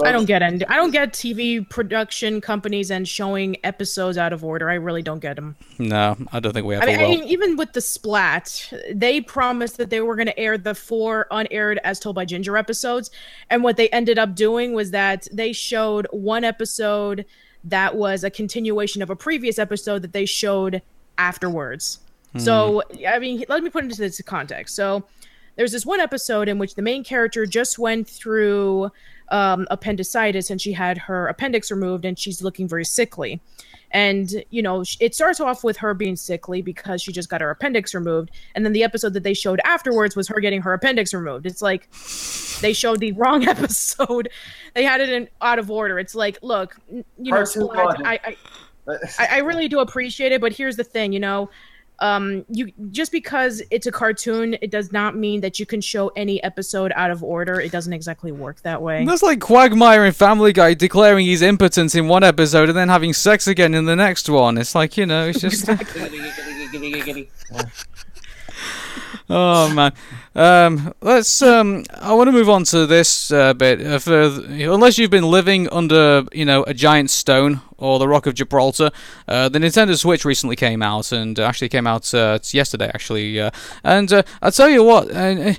I 0.03 0.11
don't 0.11 0.25
get 0.25 0.41
it. 0.41 0.63
I 0.69 0.75
don't 0.75 0.91
get 0.91 1.13
TV 1.13 1.67
production 1.67 2.41
companies 2.41 2.91
and 2.91 3.07
showing 3.07 3.57
episodes 3.63 4.17
out 4.17 4.33
of 4.33 4.43
order. 4.43 4.69
I 4.69 4.75
really 4.75 5.01
don't 5.01 5.19
get 5.19 5.35
them. 5.35 5.55
No, 5.77 6.17
I 6.31 6.39
don't 6.39 6.53
think 6.53 6.65
we 6.65 6.75
I 6.75 6.85
mean, 6.85 6.99
I 6.99 7.03
mean, 7.03 7.23
even 7.25 7.57
with 7.57 7.73
the 7.73 7.81
splat, 7.81 8.71
they 8.91 9.21
promised 9.21 9.77
that 9.77 9.89
they 9.89 10.01
were 10.01 10.15
going 10.15 10.27
to 10.27 10.39
air 10.39 10.57
the 10.57 10.75
four 10.75 11.27
unaired 11.31 11.79
as 11.83 11.99
told 11.99 12.15
by 12.15 12.25
Ginger 12.25 12.57
episodes, 12.57 13.11
and 13.49 13.63
what 13.63 13.77
they 13.77 13.89
ended 13.89 14.19
up 14.19 14.35
doing 14.35 14.73
was 14.73 14.91
that 14.91 15.27
they 15.31 15.53
showed 15.53 16.07
one 16.11 16.43
episode 16.43 17.25
that 17.63 17.95
was 17.95 18.23
a 18.23 18.29
continuation 18.29 19.01
of 19.01 19.09
a 19.09 19.15
previous 19.15 19.59
episode 19.59 20.01
that 20.01 20.13
they 20.13 20.25
showed 20.25 20.81
afterwards. 21.17 21.99
Hmm. 22.33 22.39
So, 22.39 22.83
I 23.07 23.19
mean, 23.19 23.43
let 23.49 23.63
me 23.63 23.69
put 23.69 23.83
it 23.83 23.91
into 23.91 23.97
this 23.97 24.21
context. 24.21 24.75
So, 24.75 25.05
there's 25.59 25.73
this 25.73 25.85
one 25.85 25.99
episode 25.99 26.47
in 26.47 26.57
which 26.57 26.75
the 26.75 26.81
main 26.81 27.03
character 27.03 27.45
just 27.45 27.77
went 27.77 28.07
through 28.07 28.91
um, 29.31 29.67
appendicitis 29.71 30.49
and 30.49 30.61
she 30.61 30.73
had 30.73 30.97
her 30.97 31.27
appendix 31.27 31.71
removed 31.71 32.05
and 32.05 32.17
she's 32.17 32.41
looking 32.41 32.67
very 32.67 32.85
sickly. 32.85 33.41
And, 33.91 34.43
you 34.51 34.61
know, 34.61 34.83
it 34.99 35.15
starts 35.15 35.39
off 35.39 35.63
with 35.63 35.77
her 35.77 35.93
being 35.93 36.15
sickly 36.15 36.61
because 36.61 37.01
she 37.01 37.11
just 37.11 37.27
got 37.27 37.41
her 37.41 37.49
appendix 37.49 37.95
removed. 37.95 38.29
And 38.53 38.63
then 38.63 38.73
the 38.73 38.83
episode 38.83 39.13
that 39.13 39.23
they 39.23 39.33
showed 39.33 39.59
afterwards 39.63 40.15
was 40.15 40.27
her 40.27 40.39
getting 40.39 40.61
her 40.61 40.73
appendix 40.73 41.13
removed. 41.13 41.47
It's 41.47 41.61
like 41.61 41.89
they 42.61 42.73
showed 42.73 42.99
the 42.99 43.11
wrong 43.17 43.47
episode. 43.47 44.29
They 44.75 44.83
had 44.83 45.01
it 45.01 45.09
in 45.09 45.27
out 45.41 45.57
of 45.57 45.71
order. 45.71 45.97
It's 45.97 46.13
like, 46.13 46.37
look, 46.43 46.77
you 46.91 47.03
know, 47.17 47.37
Cartoon 47.37 47.67
Splat. 47.67 48.05
I, 48.05 48.19
I, 48.23 48.35
I, 49.17 49.27
I 49.31 49.37
really 49.39 49.67
do 49.67 49.79
appreciate 49.79 50.31
it, 50.31 50.41
but 50.41 50.53
here's 50.53 50.75
the 50.75 50.83
thing, 50.83 51.11
you 51.11 51.19
know, 51.19 51.49
um, 52.01 52.45
you 52.49 52.71
just 52.91 53.11
because 53.11 53.61
it's 53.71 53.87
a 53.87 53.91
cartoon, 53.91 54.57
it 54.61 54.71
does 54.71 54.91
not 54.91 55.15
mean 55.15 55.41
that 55.41 55.59
you 55.59 55.65
can 55.65 55.81
show 55.81 56.09
any 56.09 56.41
episode 56.43 56.91
out 56.95 57.11
of 57.11 57.23
order. 57.23 57.59
It 57.59 57.71
doesn't 57.71 57.93
exactly 57.93 58.31
work 58.31 58.61
that 58.61 58.81
way. 58.81 59.05
That's 59.05 59.23
like 59.23 59.39
Quagmire 59.39 60.05
in 60.05 60.13
Family 60.13 60.53
Guy 60.53 60.73
declaring 60.73 61.25
he's 61.25 61.41
impotent 61.41 61.95
in 61.95 62.07
one 62.07 62.23
episode 62.23 62.69
and 62.69 62.77
then 62.77 62.89
having 62.89 63.13
sex 63.13 63.47
again 63.47 63.73
in 63.73 63.85
the 63.85 63.95
next 63.95 64.29
one. 64.29 64.57
It's 64.57 64.75
like, 64.75 64.97
you 64.97 65.05
know, 65.05 65.27
it's 65.27 65.41
just. 65.41 65.69
Oh 69.31 69.71
man, 69.71 69.93
um, 70.33 70.91
let's. 71.01 71.43
Um, 71.43 71.85
I 71.93 72.13
want 72.13 72.29
to 72.29 72.31
move 72.31 72.49
on 72.49 72.63
to 72.65 72.87
this 72.87 73.31
uh, 73.31 73.53
bit. 73.53 73.85
Uh, 73.85 73.99
for 73.99 74.23
unless 74.23 74.97
you've 74.97 75.11
been 75.11 75.29
living 75.29 75.69
under, 75.69 76.23
you 76.33 76.45
know, 76.45 76.63
a 76.63 76.73
giant 76.73 77.11
stone 77.11 77.61
or 77.77 77.99
the 77.99 78.07
Rock 78.07 78.25
of 78.25 78.33
Gibraltar, 78.33 78.89
uh, 79.27 79.47
the 79.47 79.59
Nintendo 79.59 79.95
Switch 79.95 80.25
recently 80.25 80.55
came 80.55 80.81
out, 80.81 81.11
and 81.11 81.39
uh, 81.39 81.43
actually 81.43 81.69
came 81.69 81.85
out 81.85 82.11
uh, 82.11 82.39
yesterday, 82.51 82.89
actually. 82.91 83.39
Uh, 83.39 83.51
and 83.83 84.11
uh, 84.11 84.23
I 84.41 84.49
tell 84.49 84.67
you 84.69 84.83
what, 84.83 85.11
uh, 85.11 85.53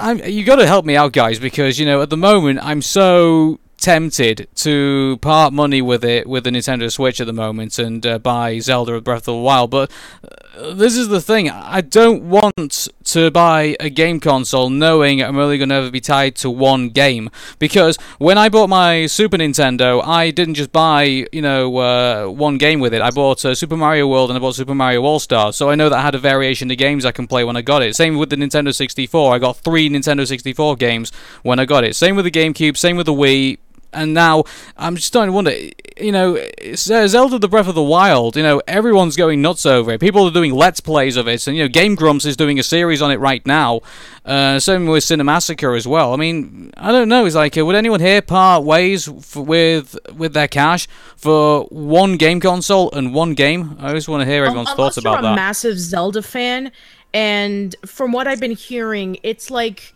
I'm, 0.00 0.24
you 0.24 0.42
got 0.44 0.56
to 0.56 0.66
help 0.66 0.86
me 0.86 0.96
out, 0.96 1.12
guys, 1.12 1.38
because 1.38 1.78
you 1.78 1.84
know, 1.84 2.00
at 2.00 2.08
the 2.08 2.16
moment, 2.16 2.60
I'm 2.62 2.80
so 2.80 3.60
tempted 3.80 4.46
to 4.54 5.18
part 5.22 5.52
money 5.52 5.80
with 5.82 6.04
it 6.04 6.26
with 6.26 6.44
the 6.44 6.50
Nintendo 6.50 6.92
Switch 6.92 7.20
at 7.20 7.26
the 7.26 7.32
moment 7.32 7.78
and 7.78 8.06
uh, 8.06 8.18
buy 8.18 8.58
Zelda 8.58 8.94
of 8.94 9.04
Breath 9.04 9.22
of 9.22 9.34
the 9.36 9.36
Wild, 9.36 9.70
but 9.70 9.90
uh, 10.56 10.74
this 10.74 10.96
is 10.96 11.08
the 11.08 11.20
thing. 11.20 11.48
I 11.48 11.80
don't 11.80 12.28
want 12.28 12.88
to 13.04 13.30
buy 13.30 13.76
a 13.80 13.88
game 13.88 14.20
console 14.20 14.68
knowing 14.68 15.22
I'm 15.22 15.38
only 15.38 15.56
going 15.58 15.70
to 15.70 15.76
ever 15.76 15.90
be 15.90 16.00
tied 16.00 16.36
to 16.36 16.50
one 16.50 16.90
game 16.90 17.30
because 17.58 17.96
when 18.18 18.36
I 18.36 18.48
bought 18.48 18.68
my 18.68 19.06
Super 19.06 19.38
Nintendo, 19.38 20.04
I 20.04 20.30
didn't 20.30 20.54
just 20.54 20.72
buy 20.72 21.26
you 21.32 21.42
know 21.42 21.76
uh, 21.78 22.26
one 22.26 22.58
game 22.58 22.80
with 22.80 22.92
it. 22.92 23.00
I 23.00 23.10
bought 23.10 23.44
uh, 23.44 23.54
Super 23.54 23.76
Mario 23.76 24.06
World 24.06 24.30
and 24.30 24.36
I 24.36 24.40
bought 24.40 24.54
Super 24.56 24.74
Mario 24.74 25.02
All 25.02 25.18
Stars, 25.18 25.56
so 25.56 25.70
I 25.70 25.74
know 25.74 25.88
that 25.88 25.98
I 25.98 26.02
had 26.02 26.14
a 26.14 26.18
variation 26.18 26.70
of 26.70 26.76
games 26.76 27.04
I 27.04 27.12
can 27.12 27.26
play 27.26 27.44
when 27.44 27.56
I 27.56 27.62
got 27.62 27.82
it. 27.82 27.96
Same 27.96 28.18
with 28.18 28.28
the 28.30 28.36
Nintendo 28.36 28.74
64. 28.74 29.34
I 29.34 29.38
got 29.38 29.56
three 29.56 29.88
Nintendo 29.88 30.26
64 30.26 30.76
games 30.76 31.12
when 31.42 31.58
I 31.58 31.64
got 31.64 31.84
it. 31.84 31.96
Same 31.96 32.16
with 32.16 32.26
the 32.26 32.30
GameCube. 32.30 32.76
Same 32.76 32.96
with 32.96 33.06
the 33.06 33.14
Wii 33.14 33.58
and 33.92 34.14
now 34.14 34.44
I'm 34.76 34.96
just 34.96 35.08
starting 35.08 35.30
to 35.30 35.34
wonder, 35.34 35.52
you 36.00 36.12
know, 36.12 36.36
uh, 36.36 36.76
Zelda: 36.76 37.38
The 37.38 37.48
Breath 37.48 37.68
of 37.68 37.74
the 37.74 37.82
Wild. 37.82 38.36
You 38.36 38.42
know, 38.42 38.62
everyone's 38.66 39.16
going 39.16 39.42
nuts 39.42 39.66
over 39.66 39.92
it. 39.92 40.00
People 40.00 40.26
are 40.26 40.30
doing 40.32 40.52
let's 40.54 40.80
plays 40.80 41.16
of 41.16 41.28
it, 41.28 41.46
and 41.46 41.56
you 41.56 41.64
know, 41.64 41.68
Game 41.68 41.94
Grumps 41.94 42.24
is 42.24 42.36
doing 42.36 42.58
a 42.58 42.62
series 42.62 43.02
on 43.02 43.10
it 43.10 43.16
right 43.18 43.44
now. 43.46 43.80
Uh, 44.24 44.58
same 44.60 44.86
with 44.86 45.02
Cinemassacre 45.02 45.76
as 45.76 45.86
well. 45.88 46.12
I 46.12 46.16
mean, 46.16 46.72
I 46.76 46.92
don't 46.92 47.08
know. 47.08 47.24
It's 47.26 47.34
like, 47.34 47.56
uh, 47.56 47.64
would 47.64 47.74
anyone 47.74 48.00
here 48.00 48.22
part 48.22 48.64
ways 48.64 49.08
f- 49.08 49.36
with 49.36 49.96
with 50.14 50.34
their 50.34 50.48
cash 50.48 50.86
for 51.16 51.64
one 51.70 52.16
game 52.16 52.38
console 52.40 52.90
and 52.92 53.14
one 53.14 53.34
game? 53.34 53.76
I 53.80 53.92
just 53.94 54.08
want 54.08 54.20
to 54.22 54.26
hear 54.30 54.44
everyone's 54.44 54.68
Um, 54.70 54.76
thoughts 54.76 54.96
unless 54.98 55.04
you're 55.04 55.12
about 55.14 55.24
a 55.24 55.28
that. 55.28 55.36
massive 55.36 55.78
Zelda 55.78 56.22
fan, 56.22 56.70
and 57.12 57.74
from 57.86 58.12
what 58.12 58.26
I've 58.28 58.40
been 58.40 58.50
hearing, 58.52 59.18
it's 59.22 59.50
like 59.50 59.94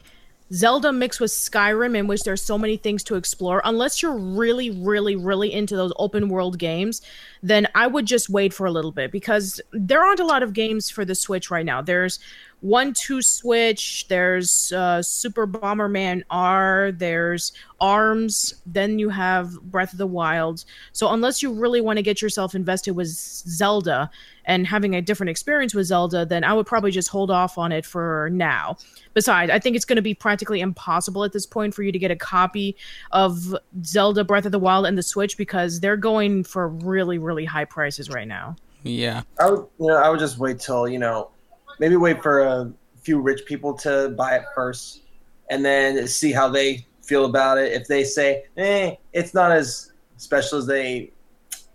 Zelda 0.52 0.92
mixed 0.92 1.20
with 1.20 1.30
Skyrim, 1.30 1.96
in 1.96 2.06
which 2.06 2.22
there's 2.22 2.42
so 2.42 2.58
many 2.58 2.76
things 2.76 3.02
to 3.04 3.14
explore. 3.14 3.62
Unless 3.64 4.02
you're 4.02 4.16
really, 4.16 4.70
really, 4.70 5.16
really 5.16 5.52
into 5.52 5.74
those 5.74 5.92
open 5.98 6.28
world 6.28 6.58
games, 6.58 7.00
then 7.42 7.66
I 7.74 7.86
would 7.86 8.06
just 8.06 8.28
wait 8.28 8.52
for 8.52 8.66
a 8.66 8.70
little 8.70 8.92
bit 8.92 9.10
because 9.10 9.60
there 9.72 10.04
aren't 10.04 10.20
a 10.20 10.26
lot 10.26 10.42
of 10.42 10.52
games 10.52 10.90
for 10.90 11.04
the 11.04 11.14
Switch 11.14 11.50
right 11.50 11.64
now. 11.64 11.80
There's 11.80 12.18
one 12.64 12.94
two 12.94 13.20
switch 13.20 14.08
there's 14.08 14.72
uh, 14.72 15.02
super 15.02 15.46
bomberman 15.46 16.22
r 16.30 16.92
there's 16.92 17.52
arms 17.78 18.54
then 18.64 18.98
you 18.98 19.10
have 19.10 19.60
breath 19.64 19.92
of 19.92 19.98
the 19.98 20.06
wild. 20.06 20.64
So 20.92 21.12
unless 21.12 21.42
you 21.42 21.52
really 21.52 21.82
want 21.82 21.98
to 21.98 22.02
get 22.02 22.22
yourself 22.22 22.54
invested 22.54 22.92
with 22.92 23.08
zelda 23.08 24.08
and 24.46 24.66
having 24.66 24.94
a 24.94 25.02
different 25.02 25.28
experience 25.28 25.74
with 25.74 25.86
zelda 25.88 26.24
then 26.24 26.42
i 26.42 26.54
would 26.54 26.64
probably 26.64 26.90
just 26.90 27.08
hold 27.08 27.30
off 27.30 27.58
on 27.58 27.70
it 27.70 27.84
for 27.84 28.30
now. 28.32 28.78
Besides 29.12 29.50
i 29.50 29.58
think 29.58 29.76
it's 29.76 29.84
going 29.84 29.96
to 29.96 30.02
be 30.02 30.14
practically 30.14 30.62
impossible 30.62 31.22
at 31.22 31.34
this 31.34 31.44
point 31.44 31.74
for 31.74 31.82
you 31.82 31.92
to 31.92 31.98
get 31.98 32.10
a 32.10 32.16
copy 32.16 32.78
of 33.12 33.54
zelda 33.84 34.24
breath 34.24 34.46
of 34.46 34.52
the 34.52 34.58
wild 34.58 34.86
and 34.86 34.96
the 34.96 35.02
switch 35.02 35.36
because 35.36 35.80
they're 35.80 35.98
going 35.98 36.42
for 36.42 36.68
really 36.68 37.18
really 37.18 37.44
high 37.44 37.66
prices 37.66 38.08
right 38.08 38.26
now. 38.26 38.56
Yeah. 38.84 39.22
I 39.40 39.50
would, 39.50 39.66
you 39.80 39.88
know, 39.88 39.96
I 39.96 40.08
would 40.08 40.20
just 40.20 40.38
wait 40.38 40.60
till 40.60 40.88
you 40.88 40.98
know, 40.98 41.30
maybe 41.78 41.96
wait 41.96 42.22
for 42.22 42.40
a 42.40 42.72
few 43.02 43.20
rich 43.20 43.44
people 43.46 43.74
to 43.74 44.10
buy 44.16 44.36
it 44.36 44.44
first, 44.54 45.02
and 45.50 45.64
then 45.64 46.06
see 46.08 46.32
how 46.32 46.48
they 46.48 46.86
feel 47.02 47.26
about 47.26 47.58
it. 47.58 47.72
If 47.72 47.86
they 47.86 48.04
say, 48.04 48.44
"eh, 48.56 48.96
it's 49.12 49.34
not 49.34 49.52
as 49.52 49.92
special 50.16 50.58
as 50.58 50.66
they 50.66 51.12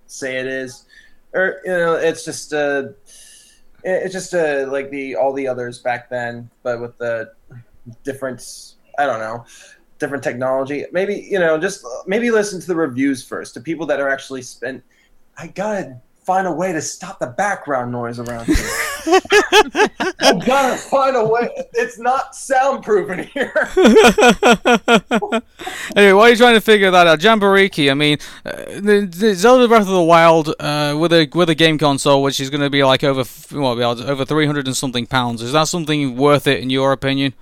say 0.07 0.37
it 0.37 0.47
is," 0.47 0.85
or 1.33 1.61
you 1.65 1.71
know, 1.71 1.93
it's 1.93 2.25
just 2.25 2.53
uh, 2.53 2.89
it- 3.83 4.03
it's 4.03 4.13
just 4.13 4.33
uh, 4.33 4.65
like 4.69 4.89
the 4.89 5.15
all 5.15 5.33
the 5.33 5.47
others 5.47 5.79
back 5.79 6.09
then, 6.09 6.49
but 6.63 6.81
with 6.81 6.97
the 6.97 7.31
different, 8.03 8.41
I 8.97 9.05
don't 9.05 9.19
know, 9.19 9.45
different 9.99 10.23
technology. 10.23 10.85
Maybe 10.91 11.27
you 11.29 11.39
know, 11.39 11.57
just 11.59 11.85
maybe 12.07 12.31
listen 12.31 12.59
to 12.59 12.67
the 12.67 12.75
reviews 12.75 13.23
first, 13.23 13.53
to 13.53 13.61
people 13.61 13.85
that 13.87 13.99
are 13.99 14.09
actually 14.09 14.41
spent. 14.41 14.83
I 15.37 15.47
gotta 15.47 15.97
find 16.25 16.47
a 16.47 16.51
way 16.51 16.73
to 16.73 16.81
stop 16.81 17.19
the 17.19 17.27
background 17.27 17.91
noise 17.91 18.19
around 18.19 18.45
here. 18.47 18.55
I 19.07 20.41
gotta 20.45 20.77
find 20.77 21.15
a 21.15 21.25
way. 21.25 21.49
It's 21.73 21.97
not 21.99 22.35
soundproof 22.35 23.09
in 23.09 23.19
here. 23.25 23.53
anyway, 25.95 26.13
while 26.13 26.27
you're 26.27 26.37
trying 26.37 26.55
to 26.55 26.61
figure 26.61 26.91
that 26.91 27.07
out, 27.07 27.19
Jambareeqi, 27.19 27.89
I 27.91 27.93
mean, 27.93 28.17
uh, 28.45 28.51
the, 28.79 29.09
the 29.11 29.33
Zelda 29.35 29.67
Breath 29.67 29.83
of 29.83 29.87
the 29.87 30.01
Wild 30.03 30.53
uh, 30.59 30.95
with 30.99 31.13
a 31.13 31.29
with 31.33 31.49
a 31.49 31.55
game 31.55 31.77
console, 31.77 32.21
which 32.23 32.39
is 32.39 32.49
going 32.49 32.61
to 32.61 32.69
be 32.69 32.83
like 32.83 33.03
over 33.03 33.21
f- 33.21 33.51
what, 33.51 33.75
be 33.75 33.81
able 33.81 33.95
to- 33.97 34.07
over 34.07 34.25
three 34.25 34.45
hundred 34.45 34.67
and 34.67 34.75
something 34.77 35.05
pounds. 35.07 35.41
Is 35.41 35.53
that 35.53 35.67
something 35.67 36.15
worth 36.17 36.47
it 36.47 36.61
in 36.61 36.69
your 36.69 36.91
opinion? 36.91 37.33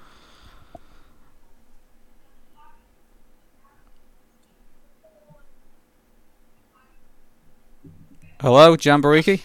Hello, 8.42 8.78
Jambareeqi. 8.78 9.42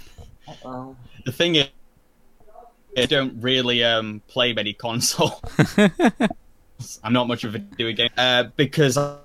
The 1.24 1.32
thing 1.32 1.56
is, 1.56 1.68
I 2.96 3.06
don't 3.06 3.40
really 3.40 3.82
um, 3.84 4.22
play 4.28 4.52
many 4.52 4.72
console. 4.74 5.40
I'm 7.02 7.12
not 7.12 7.28
much 7.28 7.44
of 7.44 7.54
a 7.54 7.58
video 7.58 7.92
game 7.92 8.10
uh, 8.18 8.44
because 8.56 8.96
I 8.98 9.18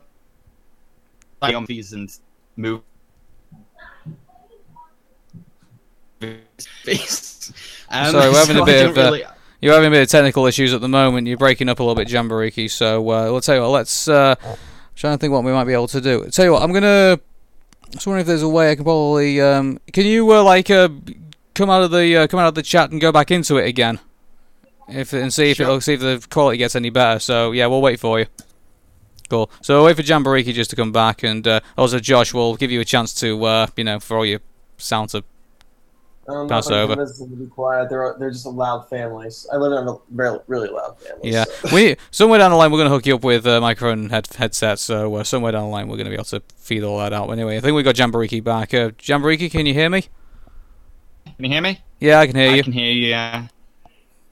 on 1.41 1.65
these 1.65 1.93
and 1.93 2.09
move. 2.55 2.81
Um, 6.21 8.11
Sorry, 8.11 8.29
we're 8.29 8.39
having 8.39 8.55
so 8.57 8.59
a 8.59 8.63
I 8.63 8.65
bit 8.65 8.89
of 8.89 8.97
uh, 8.97 9.01
really- 9.01 9.23
you're 9.59 9.73
having 9.73 9.87
a 9.87 9.91
bit 9.91 10.03
of 10.03 10.09
technical 10.09 10.45
issues 10.45 10.71
at 10.73 10.81
the 10.81 10.87
moment. 10.87 11.27
You're 11.27 11.37
breaking 11.37 11.67
up 11.67 11.79
a 11.79 11.83
little 11.83 11.95
bit, 11.95 12.07
Jambareeqi. 12.07 12.69
So 12.69 13.09
uh, 13.09 13.31
let's 13.31 13.47
tell 13.47 13.55
you 13.55 13.61
what. 13.61 13.69
Let's 13.69 14.07
uh, 14.07 14.35
trying 14.95 15.17
to 15.17 15.19
think 15.19 15.33
what 15.33 15.43
we 15.43 15.51
might 15.51 15.63
be 15.63 15.73
able 15.73 15.87
to 15.89 16.01
do. 16.01 16.25
Tell 16.29 16.45
you 16.45 16.51
what, 16.51 16.61
I'm 16.61 16.71
gonna. 16.71 17.19
Just 17.91 18.05
wondering 18.05 18.21
if 18.21 18.27
there's 18.27 18.43
a 18.43 18.49
way 18.49 18.71
I 18.71 18.75
can 18.75 18.83
probably. 18.83 19.41
Um, 19.41 19.79
can 19.93 20.05
you 20.05 20.31
uh, 20.31 20.43
like 20.43 20.69
uh, 20.69 20.89
come 21.57 21.69
out 21.69 21.81
of 21.83 21.91
the 21.91 22.15
uh, 22.15 22.27
come 22.27 22.39
out 22.39 22.47
of 22.47 22.55
the 22.55 22.63
chat 22.63 22.91
and 22.91 23.01
go 23.01 23.11
back 23.11 23.31
into 23.31 23.57
it 23.57 23.67
again? 23.67 23.99
If 24.87 25.11
and 25.11 25.33
see 25.33 25.51
if 25.51 25.59
it'll 25.59 25.81
see 25.81 25.95
if 25.95 25.99
the 25.99 26.25
quality 26.29 26.57
gets 26.57 26.75
any 26.75 26.89
better. 26.89 27.19
So 27.19 27.51
yeah, 27.51 27.65
we'll 27.67 27.81
wait 27.81 27.99
for 27.99 28.19
you. 28.19 28.27
Cool. 29.29 29.51
So 29.61 29.75
we'll 29.75 29.85
wait 29.87 29.97
for 29.97 30.03
Jambareeqi 30.03 30.53
just 30.53 30.69
to 30.69 30.75
come 30.77 30.93
back, 30.93 31.23
and 31.23 31.45
uh, 31.45 31.59
also 31.77 31.99
Josh 31.99 32.33
will 32.33 32.55
give 32.55 32.71
you 32.71 32.79
a 32.79 32.85
chance 32.85 33.13
to 33.15 33.43
uh, 33.43 33.67
you 33.75 33.83
know 33.83 33.99
for 33.99 34.15
all 34.17 34.25
your 34.25 34.39
sound 34.77 35.09
to 35.09 35.23
I 36.29 36.33
don't 36.33 36.47
know 36.47 36.55
pass 36.55 36.67
if 36.67 36.71
I 36.71 36.75
can 36.75 36.83
over. 36.83 36.95
convince 36.95 37.19
them 37.19 37.29
to 37.31 37.35
be 37.35 37.45
quiet. 37.47 37.89
They're 37.89 38.15
they're 38.17 38.31
just 38.31 38.45
a 38.45 38.49
loud 38.49 38.87
family. 38.89 39.29
I 39.51 39.57
live 39.57 39.73
in 39.81 39.87
a 39.89 39.97
very 40.11 40.39
really 40.47 40.69
loud 40.69 40.97
family. 40.99 41.31
Yeah, 41.31 41.43
so- 41.43 41.75
we 41.75 41.97
somewhere 42.11 42.39
down 42.39 42.51
the 42.51 42.57
line 42.57 42.71
we're 42.71 42.77
going 42.77 42.89
to 42.89 42.95
hook 42.95 43.05
you 43.05 43.15
up 43.15 43.23
with 43.25 43.45
a 43.45 43.59
microphone 43.59 43.99
and 43.99 44.11
head, 44.11 44.27
headset. 44.37 44.79
So 44.79 45.15
uh, 45.15 45.23
somewhere 45.25 45.51
down 45.51 45.63
the 45.63 45.69
line 45.69 45.89
we're 45.89 45.97
going 45.97 46.05
to 46.05 46.11
be 46.11 46.15
able 46.15 46.23
to 46.25 46.41
feed 46.55 46.83
all 46.83 46.99
that 46.99 47.11
out. 47.11 47.29
Anyway, 47.29 47.57
I 47.57 47.59
think 47.59 47.75
we 47.75 47.83
got 47.83 47.95
Jambareeqi 47.95 48.41
back. 48.41 48.73
Uh, 48.73 48.91
Jambareeqi, 48.91 49.51
can 49.51 49.65
you 49.65 49.73
hear 49.73 49.89
me? 49.89 50.05
Can 51.37 51.45
you 51.45 51.51
hear 51.51 51.61
me? 51.61 51.79
Yeah, 51.99 52.19
I 52.19 52.27
can 52.27 52.35
hear 52.35 52.49
I 52.49 52.53
you. 52.53 52.59
I 52.59 52.63
can 52.63 52.73
hear 52.73 52.91
you. 52.91 53.07
Yeah. 53.09 53.47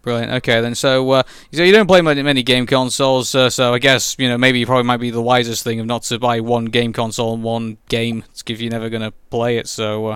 Brilliant. 0.02 0.32
Okay, 0.34 0.60
then. 0.62 0.76
So, 0.76 1.10
uh, 1.12 1.24
so 1.52 1.64
you 1.64 1.72
don't 1.72 1.88
play 1.88 2.02
many, 2.02 2.24
many 2.24 2.44
game 2.44 2.66
consoles. 2.66 3.34
Uh, 3.34 3.50
so 3.50 3.74
I 3.74 3.80
guess 3.80 4.16
you 4.20 4.28
know 4.28 4.38
maybe 4.38 4.60
you 4.60 4.66
probably 4.66 4.84
might 4.84 4.98
be 4.98 5.12
the 5.12 5.22
wisest 5.22 5.64
thing 5.64 5.80
of 5.80 5.86
not 5.86 6.04
to 6.04 6.20
buy 6.20 6.40
one 6.40 6.66
game 6.66 6.94
console 6.94 7.34
and 7.36 7.44
one 7.44 7.78
game 7.90 8.24
if 8.48 8.62
you're 8.62 8.72
never 8.72 8.90
going 8.90 9.04
to 9.04 9.12
play 9.30 9.58
it. 9.58 9.68
So 9.68 10.08
uh, 10.08 10.16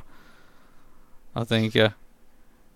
I 1.36 1.44
think, 1.44 1.76
uh, 1.76 1.90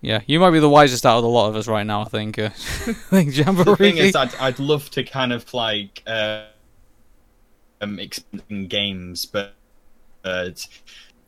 yeah, 0.00 0.20
you 0.26 0.38
might 0.38 0.50
be 0.50 0.60
the 0.60 0.68
wisest 0.68 1.04
out 1.06 1.18
of 1.18 1.22
the 1.22 1.28
lot 1.28 1.48
of 1.48 1.56
us 1.56 1.66
right 1.66 1.86
now. 1.86 2.02
I 2.02 2.06
think. 2.06 2.38
Uh, 2.38 2.50
I 2.54 2.92
think 2.92 3.34
Jambareeqi. 3.34 3.64
The 3.64 3.76
thing 3.76 3.96
is, 3.96 4.16
I'd, 4.16 4.34
I'd 4.36 4.58
love 4.60 4.90
to 4.90 5.02
kind 5.02 5.32
of 5.32 5.52
like 5.52 6.02
uh, 6.06 6.46
um, 7.80 7.98
expand 7.98 8.68
games, 8.68 9.26
but 9.26 9.54
uh, 10.24 10.50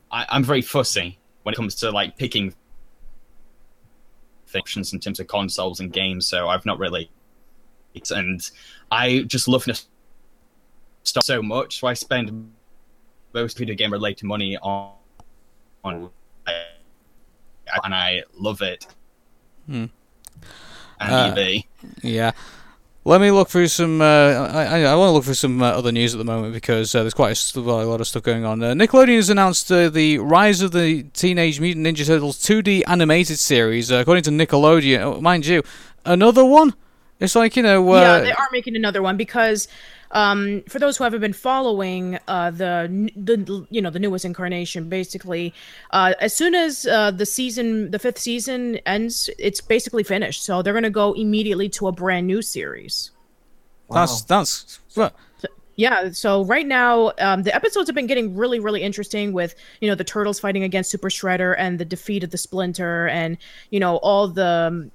I, 0.09 0.25
I'm 0.29 0.43
very 0.43 0.61
fussy 0.61 1.17
when 1.43 1.53
it 1.53 1.55
comes 1.57 1.75
to 1.75 1.91
like 1.91 2.17
picking 2.17 2.53
options 4.55 4.93
in 4.93 4.99
terms 4.99 5.19
of 5.19 5.27
consoles 5.27 5.79
and 5.79 5.91
games. 5.91 6.27
So 6.27 6.47
I've 6.49 6.65
not 6.65 6.79
really, 6.79 7.09
and 8.11 8.49
I 8.91 9.23
just 9.27 9.47
love 9.47 9.65
nostalgia 9.67 11.25
so 11.25 11.41
much. 11.41 11.79
So 11.79 11.87
I 11.87 11.93
spend 11.93 12.51
most 13.33 13.57
video 13.57 13.75
game 13.75 13.91
related 13.91 14.25
money 14.25 14.57
on 14.57 14.91
on, 15.83 16.09
and 17.83 17.93
I 17.93 18.23
love 18.35 18.61
it. 18.61 18.85
Hmm. 19.65 19.85
And 20.99 21.13
Uh, 21.13 21.35
EV. 21.37 21.63
Yeah. 22.01 22.31
Let 23.07 23.21
me 23.21 23.31
look 23.31 23.47
through 23.47 23.69
some. 23.69 24.01
Uh, 24.01 24.05
I, 24.05 24.83
I, 24.83 24.95
want 24.95 25.07
to 25.07 25.11
look 25.13 25.23
through 25.23 25.35
some 25.35 25.61
uh, 25.61 25.69
other 25.69 25.93
news 25.93 26.13
at 26.13 26.17
the 26.17 26.25
moment 26.25 26.53
because 26.53 26.93
uh, 26.93 27.03
there's 27.03 27.13
quite 27.13 27.55
a, 27.55 27.59
a 27.59 27.61
lot 27.61 28.01
of 28.01 28.07
stuff 28.07 28.21
going 28.21 28.43
on. 28.43 28.59
Nickelodeon 28.59 29.15
has 29.15 29.29
announced 29.29 29.71
uh, 29.71 29.87
the 29.87 30.17
Rise 30.17 30.61
of 30.61 30.73
the 30.73 31.03
Teenage 31.13 31.61
Mutant 31.61 31.87
Ninja 31.87 32.05
Turtles 32.05 32.37
2D 32.39 32.83
animated 32.85 33.39
series. 33.39 33.93
Uh, 33.93 33.95
according 33.95 34.25
to 34.25 34.31
Nickelodeon, 34.31 34.99
oh, 34.99 35.21
mind 35.21 35.45
you, 35.45 35.63
another 36.03 36.43
one. 36.43 36.73
It's 37.21 37.33
like 37.33 37.55
you 37.55 37.63
know. 37.63 37.93
Uh, 37.93 38.01
yeah, 38.01 38.19
they 38.19 38.31
are 38.33 38.49
making 38.51 38.75
another 38.75 39.01
one 39.01 39.15
because 39.15 39.69
um, 40.11 40.63
for 40.69 40.79
those 40.79 40.97
who 40.97 41.03
haven't 41.03 41.21
been 41.21 41.33
following 41.33 42.19
uh, 42.27 42.51
the 42.51 43.11
the 43.15 43.65
you 43.69 43.81
know 43.81 43.89
the 43.89 43.99
newest 43.99 44.25
incarnation, 44.25 44.89
basically, 44.89 45.53
uh, 45.91 46.13
as 46.19 46.33
soon 46.33 46.55
as 46.55 46.85
uh, 46.87 47.11
the 47.11 47.25
season, 47.25 47.91
the 47.91 47.99
fifth 47.99 48.19
season 48.19 48.77
ends, 48.85 49.29
it's 49.37 49.61
basically 49.61 50.03
finished. 50.03 50.43
So 50.43 50.61
they're 50.61 50.73
gonna 50.73 50.89
go 50.89 51.13
immediately 51.13 51.69
to 51.69 51.87
a 51.87 51.91
brand 51.91 52.27
new 52.27 52.41
series. 52.41 53.11
Wow. 53.87 54.05
That's 54.05 54.21
that's. 54.23 54.79
Well, 54.95 55.13
Yeah, 55.77 56.09
so 56.09 56.43
right 56.43 56.65
now 56.65 57.11
um, 57.19 57.43
the 57.43 57.53
episodes 57.53 57.87
have 57.87 57.95
been 57.95 58.07
getting 58.07 58.35
really, 58.35 58.59
really 58.59 58.81
interesting 58.81 59.31
with 59.31 59.53
you 59.79 59.87
know 59.87 59.93
the 59.95 60.03
turtles 60.03 60.39
fighting 60.39 60.63
against 60.63 60.89
Super 60.89 61.09
Shredder 61.09 61.55
and 61.57 61.79
the 61.79 61.85
defeat 61.85 62.23
of 62.23 62.31
the 62.31 62.37
Splinter 62.37 63.07
and 63.09 63.37
you 63.69 63.79
know 63.79 63.97
all 63.97 64.27
the 64.27 64.69
um, 64.71 64.91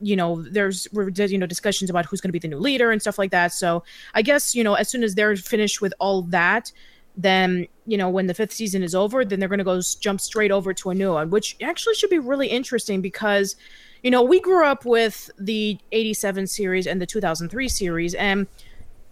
you 0.00 0.16
know 0.16 0.42
there's 0.42 0.88
you 0.92 1.38
know 1.38 1.46
discussions 1.46 1.90
about 1.90 2.06
who's 2.06 2.20
going 2.20 2.28
to 2.28 2.32
be 2.32 2.38
the 2.38 2.48
new 2.48 2.58
leader 2.58 2.90
and 2.90 3.00
stuff 3.00 3.18
like 3.18 3.30
that. 3.30 3.52
So 3.52 3.82
I 4.14 4.22
guess 4.22 4.54
you 4.54 4.64
know 4.64 4.74
as 4.74 4.88
soon 4.88 5.02
as 5.02 5.14
they're 5.14 5.36
finished 5.36 5.80
with 5.80 5.94
all 5.98 6.22
that, 6.22 6.72
then 7.16 7.66
you 7.86 7.96
know 7.96 8.08
when 8.08 8.26
the 8.26 8.34
fifth 8.34 8.52
season 8.52 8.82
is 8.82 8.94
over, 8.94 9.24
then 9.24 9.40
they're 9.40 9.48
going 9.48 9.58
to 9.58 9.64
go 9.64 9.80
jump 10.00 10.20
straight 10.20 10.50
over 10.50 10.72
to 10.74 10.90
a 10.90 10.94
new 10.94 11.12
one, 11.12 11.30
which 11.30 11.56
actually 11.62 11.94
should 11.94 12.10
be 12.10 12.18
really 12.18 12.48
interesting 12.48 13.00
because 13.00 13.56
you 14.02 14.10
know 14.10 14.22
we 14.22 14.40
grew 14.40 14.64
up 14.64 14.84
with 14.84 15.30
the 15.38 15.78
87 15.92 16.46
series 16.46 16.86
and 16.86 17.00
the 17.00 17.06
2003 17.06 17.68
series 17.68 18.14
and 18.14 18.46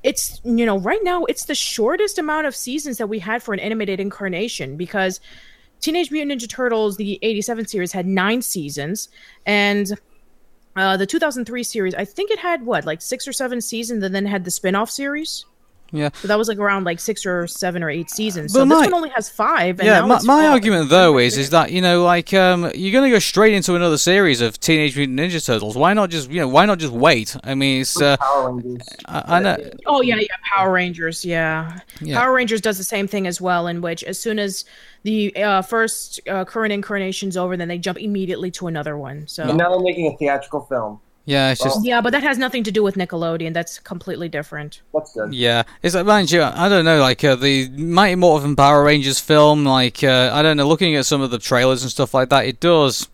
it's 0.03 0.41
you 0.45 0.64
know 0.64 0.78
right 0.78 1.03
now 1.03 1.24
it's 1.24 1.47
the 1.47 1.55
shortest 1.55 2.18
amount 2.18 2.47
of 2.47 2.55
seasons 2.55 2.99
that 2.99 3.09
we 3.09 3.18
had 3.18 3.43
for 3.43 3.53
an 3.53 3.61
animated 3.61 4.01
incarnation 4.01 4.76
because 4.76 5.20
teenage 5.80 6.11
mutant 6.11 6.41
ninja 6.41 6.49
turtles 6.49 6.97
the 6.97 7.18
87 7.22 7.66
series 7.66 7.93
had 7.93 8.07
nine 8.07 8.41
seasons 8.41 9.09
and 9.45 9.99
uh, 10.79 10.97
the 10.97 11.07
2003 11.07 11.62
series 11.62 11.95
i 11.95 12.05
think 12.05 12.31
it 12.31 12.39
had 12.39 12.64
what 12.64 12.87
like 12.87 13.03
six 13.03 13.26
or 13.26 13.33
seven 13.33 13.61
seasons 13.61 14.03
and 14.03 14.14
then 14.14 14.26
had 14.26 14.45
the 14.45 14.51
spin-off 14.51 14.91
series 14.91 15.45
yeah. 15.91 16.11
so 16.20 16.28
that 16.28 16.39
was 16.39 16.49
like 16.49 16.59
around 16.59 16.84
like 16.84 17.01
six 17.01 17.24
or 17.24 17.47
seven 17.47 17.82
or 17.82 17.91
eight 17.91 18.11
seasons 18.11 18.53
But 18.53 18.61
so 18.61 18.66
my- 18.66 18.74
this 18.76 18.86
one 18.86 18.95
only 18.95 19.09
has 19.11 19.28
five 19.28 19.78
and 19.80 19.86
yeah, 19.86 20.01
now 20.01 20.07
my, 20.07 20.22
my 20.22 20.47
argument 20.49 20.91
though 20.91 21.18
is 21.18 21.36
is 21.39 21.51
that 21.51 21.72
you 21.72 21.80
know 21.80 22.05
like 22.05 22.32
um, 22.34 22.70
you're 22.74 22.93
gonna 22.93 23.11
go 23.11 23.18
straight 23.18 23.55
into 23.55 23.74
another 23.74 23.99
series 23.99 24.41
of 24.41 24.59
Teenage 24.61 24.97
Mutant 24.97 25.18
Ninja 25.18 25.45
Turtles. 25.45 25.76
Why 25.76 25.95
not 25.95 26.11
just 26.11 26.30
you 26.30 26.41
know 26.41 26.49
why 26.49 26.66
not 26.66 26.78
just 26.78 26.93
wait? 26.93 27.36
I 27.45 27.55
mean, 27.55 27.82
it's 27.82 28.01
uh, 28.01 28.16
I, 28.20 29.36
I 29.36 29.41
know. 29.41 29.57
Oh 29.86 30.01
yeah, 30.03 30.16
yeah, 30.16 30.26
Power 30.55 30.72
Rangers, 30.72 31.24
yeah. 31.24 31.80
Yeah. 32.01 32.20
Power 32.20 32.32
Rangers 32.34 32.61
does 32.61 32.78
the 32.78 32.84
same 32.84 33.07
thing 33.09 33.26
as 33.26 33.41
well, 33.41 33.66
in 33.66 33.80
which 33.80 34.05
as 34.05 34.18
soon 34.18 34.39
as 34.39 34.64
the 35.03 35.34
uh, 35.36 35.62
first 35.62 36.20
uh, 36.28 36.45
current 36.45 36.72
incarnation's 36.72 37.36
over, 37.36 37.57
then 37.57 37.68
they 37.68 37.78
jump 37.78 37.99
immediately 37.99 38.51
to 38.53 38.66
another 38.66 38.97
one. 38.97 39.26
So 39.26 39.45
now 39.53 39.70
they're 39.70 39.80
making 39.80 40.12
a 40.12 40.16
theatrical 40.16 40.62
film. 40.62 41.01
Yeah, 41.29 41.51
it's 41.51 41.62
just 41.62 41.85
yeah, 41.85 42.01
but 42.01 42.12
that 42.12 42.22
has 42.22 42.39
nothing 42.39 42.64
to 42.64 42.72
do 42.72 42.83
with 42.83 42.95
Nickelodeon. 42.95 43.53
That's 43.53 43.79
completely 43.79 44.31
different. 44.31 44.81
That's 44.95 45.12
good. 45.12 45.35
Yeah, 45.35 45.64
it's 45.83 45.95
like 45.95 46.07
mind 46.07 46.31
you, 46.31 46.43
I 46.43 46.70
don't 46.70 46.87
know, 46.87 47.01
like 47.01 47.22
uh, 47.22 47.37
the 47.37 47.68
Mighty 47.68 48.14
Morphin 48.14 48.57
Power 48.57 48.83
Rangers 48.83 49.20
film. 49.20 49.62
Like 49.66 50.03
uh, 50.03 50.31
I 50.33 50.41
don't 50.41 50.57
know, 50.57 50.66
looking 50.66 50.97
at 50.97 51.05
some 51.05 51.20
of 51.20 51.31
the 51.31 51.39
trailers 51.39 51.83
and 51.83 51.91
stuff 51.91 52.14
like 52.14 52.31
that, 52.31 52.47
it 52.47 52.61
does, 52.61 53.09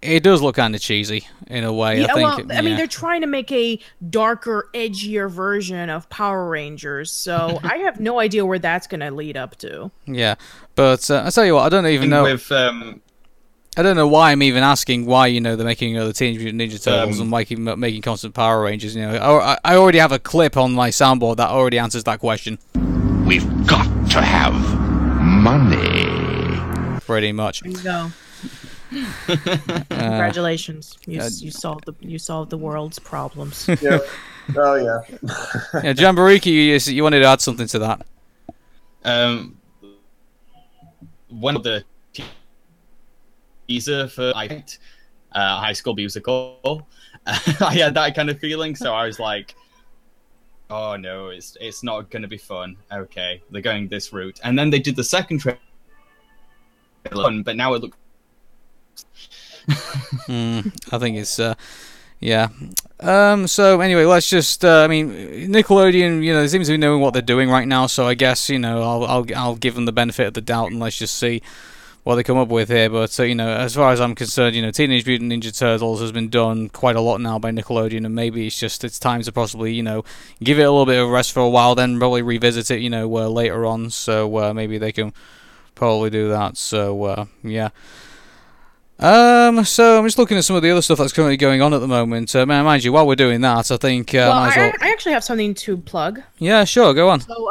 it 0.00 0.22
does 0.22 0.42
look 0.42 0.54
kind 0.54 0.76
of 0.76 0.80
cheesy 0.80 1.26
in 1.48 1.64
a 1.64 1.72
way. 1.72 2.02
yeah, 2.02 2.06
I 2.10 2.14
think. 2.14 2.48
well, 2.48 2.56
I 2.56 2.60
mean, 2.60 2.76
they're 2.76 2.86
trying 2.86 3.22
to 3.22 3.26
make 3.26 3.50
a 3.50 3.80
darker, 4.10 4.70
edgier 4.72 5.28
version 5.28 5.90
of 5.90 6.08
Power 6.10 6.48
Rangers, 6.48 7.10
so 7.10 7.58
I 7.64 7.78
have 7.78 7.98
no 7.98 8.20
idea 8.20 8.46
where 8.46 8.60
that's 8.60 8.86
going 8.86 9.00
to 9.00 9.10
lead 9.10 9.36
up 9.36 9.56
to. 9.56 9.90
yeah, 10.06 10.36
but 10.76 11.10
uh, 11.10 11.24
I 11.26 11.30
tell 11.30 11.44
you 11.44 11.56
what, 11.56 11.64
I 11.64 11.68
don't 11.68 11.86
even 11.88 12.10
know. 12.10 12.22
With 12.22 12.52
um, 12.52 13.02
I 13.76 13.82
don't 13.82 13.96
know 13.96 14.06
why 14.06 14.30
I'm 14.32 14.42
even 14.42 14.62
asking 14.62 15.04
why 15.06 15.26
you 15.26 15.40
know 15.40 15.56
they're 15.56 15.66
making 15.66 15.96
uh, 15.98 16.04
the 16.06 16.12
Teenage 16.12 16.38
Mutant 16.40 16.60
Ninja 16.62 16.82
Turtles 16.82 17.16
Um, 17.16 17.22
and 17.22 17.30
making 17.30 17.64
making 17.80 18.02
constant 18.02 18.34
Power 18.34 18.62
Rangers. 18.62 18.94
You 18.94 19.02
know, 19.02 19.16
I, 19.16 19.58
I 19.64 19.76
already 19.76 19.98
have 19.98 20.12
a 20.12 20.18
clip 20.18 20.56
on 20.56 20.72
my 20.72 20.90
soundboard 20.90 21.36
that 21.38 21.48
already 21.50 21.78
answers 21.78 22.04
that 22.04 22.20
question. 22.20 22.58
We've 23.26 23.66
got 23.66 23.84
to 24.10 24.22
have 24.22 24.54
money. 25.20 27.00
Pretty 27.00 27.32
much. 27.32 27.60
There 27.62 27.70
you 27.72 27.82
go. 27.82 28.10
Congratulations, 29.90 30.96
you, 31.06 31.20
s- 31.20 31.42
you 31.42 31.50
solved 31.50 31.84
the 31.86 31.94
you 32.00 32.18
solved 32.18 32.50
the 32.50 32.58
world's 32.58 32.98
problems. 32.98 33.68
Yeah. 33.80 33.98
Oh 34.56 34.74
yeah. 34.74 35.00
yeah, 35.82 35.94
Jambareeqi, 35.94 36.46
you, 36.46 36.94
you 36.94 37.02
wanted 37.02 37.20
to 37.20 37.24
add 37.26 37.40
something 37.40 37.66
to 37.68 37.78
that. 37.78 38.06
um, 39.04 39.56
one 41.30 41.56
of 41.56 41.62
the 41.62 41.82
teaser 43.68 44.08
for 44.08 44.32
I 44.34 44.48
think, 44.48 44.78
uh, 45.32 45.58
High 45.60 45.72
School 45.72 45.94
Musical, 45.94 46.86
I 47.26 47.74
had 47.74 47.94
that 47.94 48.14
kind 48.14 48.30
of 48.30 48.38
feeling. 48.38 48.76
So 48.76 48.94
I 48.94 49.06
was 49.06 49.18
like, 49.18 49.54
"Oh 50.70 50.96
no, 50.96 51.28
it's 51.28 51.56
it's 51.60 51.82
not 51.82 52.10
going 52.10 52.22
to 52.22 52.28
be 52.28 52.38
fun." 52.38 52.76
Okay, 52.92 53.42
they're 53.50 53.62
going 53.62 53.88
this 53.88 54.12
route, 54.12 54.40
and 54.44 54.58
then 54.58 54.70
they 54.70 54.78
did 54.78 54.96
the 54.96 55.04
second 55.04 55.38
trailer, 55.38 55.58
but 57.42 57.56
now 57.56 57.74
it 57.74 57.82
looks 57.82 57.96
Mm, 60.28 60.72
I 60.92 60.98
think 60.98 61.16
it's 61.16 61.38
uh, 61.38 61.54
yeah. 62.20 62.48
Um. 63.00 63.46
So 63.46 63.80
anyway, 63.80 64.04
let's 64.04 64.28
just. 64.28 64.64
Uh, 64.64 64.82
I 64.82 64.88
mean, 64.88 65.10
Nickelodeon. 65.50 66.22
You 66.22 66.32
know, 66.32 66.40
they 66.40 66.48
seem 66.48 66.62
to 66.62 66.70
be 66.70 66.76
knowing 66.76 67.00
what 67.00 67.12
they're 67.12 67.22
doing 67.22 67.50
right 67.50 67.66
now. 67.66 67.86
So 67.86 68.06
I 68.06 68.14
guess 68.14 68.48
you 68.48 68.58
know, 68.58 68.82
I'll 68.82 69.04
I'll 69.04 69.26
I'll 69.36 69.56
give 69.56 69.74
them 69.74 69.84
the 69.84 69.92
benefit 69.92 70.26
of 70.26 70.34
the 70.34 70.40
doubt 70.40 70.70
and 70.70 70.80
let's 70.80 70.98
just 70.98 71.16
see 71.18 71.42
what 72.04 72.14
they 72.14 72.22
come 72.22 72.38
up 72.38 72.48
with 72.48 72.68
here. 72.68 72.88
But 72.88 73.18
uh, 73.18 73.24
you 73.24 73.34
know, 73.34 73.48
as 73.48 73.74
far 73.74 73.90
as 73.90 74.00
I'm 74.00 74.14
concerned, 74.14 74.54
you 74.54 74.62
know, 74.62 74.70
Teenage 74.70 75.06
Mutant 75.06 75.32
Ninja 75.32 75.56
Turtles 75.56 76.00
has 76.00 76.12
been 76.12 76.28
done 76.28 76.68
quite 76.68 76.96
a 76.96 77.00
lot 77.00 77.20
now 77.20 77.38
by 77.38 77.50
Nickelodeon, 77.50 78.04
and 78.04 78.14
maybe 78.14 78.46
it's 78.46 78.58
just 78.58 78.84
it's 78.84 78.98
time 78.98 79.22
to 79.22 79.32
possibly 79.32 79.72
you 79.74 79.82
know 79.82 80.04
give 80.42 80.58
it 80.58 80.62
a 80.62 80.70
little 80.70 80.86
bit 80.86 81.02
of 81.02 81.08
rest 81.08 81.32
for 81.32 81.40
a 81.40 81.48
while, 81.48 81.74
then 81.74 81.98
probably 81.98 82.22
revisit 82.22 82.70
it. 82.70 82.80
You 82.80 82.90
know, 82.90 83.14
uh, 83.16 83.28
later 83.28 83.66
on. 83.66 83.90
So 83.90 84.38
uh, 84.38 84.54
maybe 84.54 84.78
they 84.78 84.92
can 84.92 85.12
probably 85.74 86.10
do 86.10 86.28
that. 86.28 86.56
So 86.56 87.04
uh, 87.04 87.24
yeah. 87.42 87.70
Um, 88.96 89.64
so 89.64 89.98
I'm 89.98 90.04
just 90.04 90.18
looking 90.18 90.38
at 90.38 90.44
some 90.44 90.54
of 90.54 90.62
the 90.62 90.70
other 90.70 90.80
stuff 90.80 90.98
that's 90.98 91.12
currently 91.12 91.36
going 91.36 91.60
on 91.60 91.74
at 91.74 91.80
the 91.80 91.88
moment. 91.88 92.34
Uh, 92.34 92.46
man, 92.46 92.64
mind 92.64 92.84
you, 92.84 92.92
while 92.92 93.06
we're 93.06 93.16
doing 93.16 93.40
that, 93.40 93.70
I 93.70 93.76
think 93.76 94.14
uh, 94.14 94.30
well, 94.30 94.44
as 94.44 94.56
well. 94.56 94.72
I, 94.80 94.88
I 94.88 94.92
actually 94.92 95.12
have 95.12 95.24
something 95.24 95.52
to 95.54 95.76
plug. 95.78 96.22
Yeah, 96.38 96.64
sure, 96.64 96.94
go 96.94 97.08
on. 97.08 97.20
So, 97.20 97.50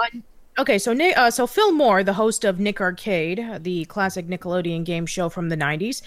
okay, 0.57 0.77
so 0.77 0.93
uh, 0.93 1.31
so 1.31 1.47
Phil 1.47 1.71
Moore, 1.71 2.03
the 2.03 2.13
host 2.13 2.45
of 2.45 2.59
Nick 2.59 2.79
Arcade, 2.81 3.59
the 3.61 3.85
classic 3.85 4.27
Nickelodeon 4.27 4.83
game 4.83 5.05
show 5.05 5.29
from 5.29 5.49
the 5.49 5.57
'90s, 5.57 6.01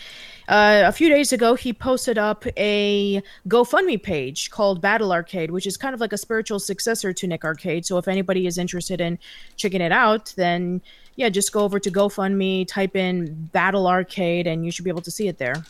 uh, 0.48 0.82
a 0.86 0.92
few 0.92 1.08
days 1.08 1.32
ago 1.32 1.54
he 1.54 1.72
posted 1.72 2.18
up 2.18 2.44
a 2.56 3.22
GoFundMe 3.48 4.02
page 4.02 4.50
called 4.50 4.80
Battle 4.80 5.12
Arcade, 5.12 5.50
which 5.50 5.66
is 5.66 5.76
kind 5.76 5.94
of 5.94 6.00
like 6.00 6.12
a 6.12 6.18
spiritual 6.18 6.58
successor 6.58 7.12
to 7.12 7.26
Nick 7.26 7.44
Arcade. 7.44 7.86
So, 7.86 7.98
if 7.98 8.08
anybody 8.08 8.46
is 8.46 8.58
interested 8.58 9.00
in 9.00 9.18
checking 9.56 9.80
it 9.80 9.92
out, 9.92 10.32
then 10.36 10.80
yeah, 11.16 11.28
just 11.28 11.52
go 11.52 11.60
over 11.60 11.78
to 11.80 11.90
GoFundMe, 11.90 12.66
type 12.68 12.94
in 12.94 13.46
Battle 13.52 13.86
Arcade, 13.86 14.46
and 14.46 14.64
you 14.64 14.70
should 14.70 14.84
be 14.84 14.90
able 14.90 15.02
to 15.02 15.10
see 15.10 15.28
it 15.28 15.38
there. 15.38 15.64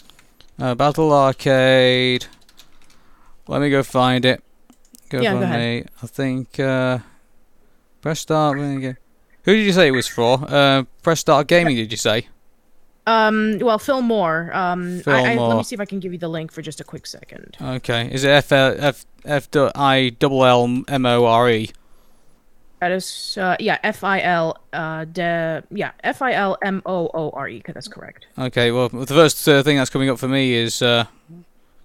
Uh, 0.58 0.74
Battle 0.74 1.12
Arcade. 1.12 2.26
Let 3.48 3.60
me 3.60 3.70
go 3.70 3.82
find 3.82 4.24
it. 4.24 4.42
Go 5.08 5.20
Yeah, 5.20 5.34
go 5.34 5.42
ahead. 5.42 5.60
me. 5.60 5.90
I 6.02 6.06
think. 6.06 6.58
Uh, 7.96 8.02
press 8.02 8.20
start. 8.20 8.58
Who 8.58 8.94
did 9.44 9.64
you 9.64 9.72
say 9.72 9.88
it 9.88 9.92
was 9.92 10.08
for? 10.08 10.44
Uh, 10.48 10.84
press 11.02 11.20
start 11.20 11.46
gaming. 11.46 11.76
Did 11.76 11.90
you 11.90 11.96
say? 11.96 12.28
Um, 13.06 13.58
well, 13.60 13.78
Phil 13.78 14.02
Moore. 14.02 14.50
Um, 14.52 15.00
Phil 15.00 15.14
I, 15.14 15.34
I, 15.34 15.36
let 15.36 15.56
me 15.56 15.62
see 15.62 15.74
if 15.74 15.80
I 15.80 15.84
can 15.84 16.00
give 16.00 16.12
you 16.12 16.18
the 16.18 16.28
link 16.28 16.50
for 16.50 16.62
just 16.62 16.80
a 16.80 16.84
quick 16.84 17.06
second. 17.06 17.56
Okay. 17.60 18.08
Is 18.12 18.24
it 18.24 18.30
F 18.30 18.50
L 18.50 18.74
F 18.78 19.06
F 19.24 19.48
I 19.74 20.10
double 20.18 20.44
L 20.44 20.82
M 20.88 21.06
O 21.06 21.24
R 21.24 21.50
E? 21.50 21.70
That 22.80 22.92
is, 22.92 23.38
uh, 23.40 23.56
yeah, 23.58 23.78
F 23.82 24.04
I 24.04 24.20
L, 24.20 24.58
uh, 24.72 25.04
de, 25.06 25.62
yeah, 25.70 25.92
F 26.04 26.20
I 26.20 26.32
L 26.32 26.58
M 26.62 26.82
O 26.84 27.08
O 27.14 27.30
R 27.30 27.48
E. 27.48 27.62
That's 27.64 27.88
correct. 27.88 28.26
Okay. 28.36 28.72
Well, 28.72 28.88
the 28.88 29.06
first 29.06 29.48
uh, 29.48 29.62
thing 29.62 29.76
that's 29.76 29.90
coming 29.90 30.10
up 30.10 30.18
for 30.18 30.28
me 30.28 30.54
is. 30.54 30.82
Uh, 30.82 31.06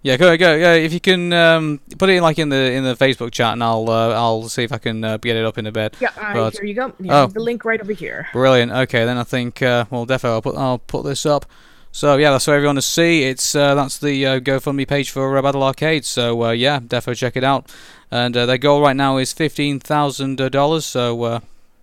yeah, 0.03 0.17
go 0.17 0.35
go 0.37 0.59
go. 0.59 0.73
If 0.73 0.93
you 0.93 0.99
can 0.99 1.31
um, 1.33 1.79
put 1.97 2.09
it 2.09 2.13
in 2.13 2.23
like 2.23 2.39
in 2.39 2.49
the 2.49 2.71
in 2.71 2.83
the 2.83 2.95
Facebook 2.95 3.31
chat, 3.31 3.53
and 3.53 3.63
I'll 3.63 3.89
uh, 3.89 4.09
I'll 4.09 4.49
see 4.49 4.63
if 4.63 4.71
I 4.71 4.77
can 4.77 5.03
uh, 5.03 5.17
get 5.17 5.35
it 5.35 5.45
up 5.45 5.57
in 5.57 5.65
the 5.65 5.71
bed. 5.71 5.95
Yeah, 5.99 6.09
uh, 6.17 6.33
But- 6.33 6.53
here 6.53 6.65
you 6.65 6.73
go. 6.73 6.93
Yeah, 6.99 7.23
oh, 7.23 7.27
the 7.27 7.39
link 7.39 7.63
right 7.65 7.79
over 7.79 7.93
here. 7.93 8.27
Brilliant. 8.33 8.71
Okay, 8.71 9.05
then 9.05 9.17
I 9.17 9.23
think 9.23 9.61
uh, 9.61 9.85
well, 9.89 10.05
definitely 10.05 10.35
I'll 10.35 10.41
put 10.41 10.55
I'll 10.57 10.79
put 10.79 11.03
this 11.05 11.25
up. 11.25 11.45
So 11.93 12.15
yeah, 12.15 12.31
that's 12.31 12.45
for 12.45 12.53
everyone 12.55 12.75
to 12.75 12.81
see. 12.81 13.23
It's 13.23 13.53
uh, 13.53 13.75
that's 13.75 13.99
the 13.99 14.25
uh, 14.25 14.39
GoFundMe 14.39 14.87
page 14.87 15.11
for 15.11 15.37
uh, 15.37 15.41
Battle 15.41 15.61
Arcade. 15.61 16.05
So 16.05 16.45
uh, 16.45 16.51
yeah, 16.51 16.79
definitely 16.79 17.15
check 17.15 17.35
it 17.35 17.43
out. 17.43 17.69
And 18.09 18.35
uh, 18.35 18.45
their 18.45 18.57
goal 18.57 18.81
right 18.81 18.95
now 18.95 19.17
is 19.17 19.33
fifteen 19.33 19.79
thousand 19.79 20.37
dollars. 20.51 20.85
So 20.85 21.21
uh, 21.23 21.39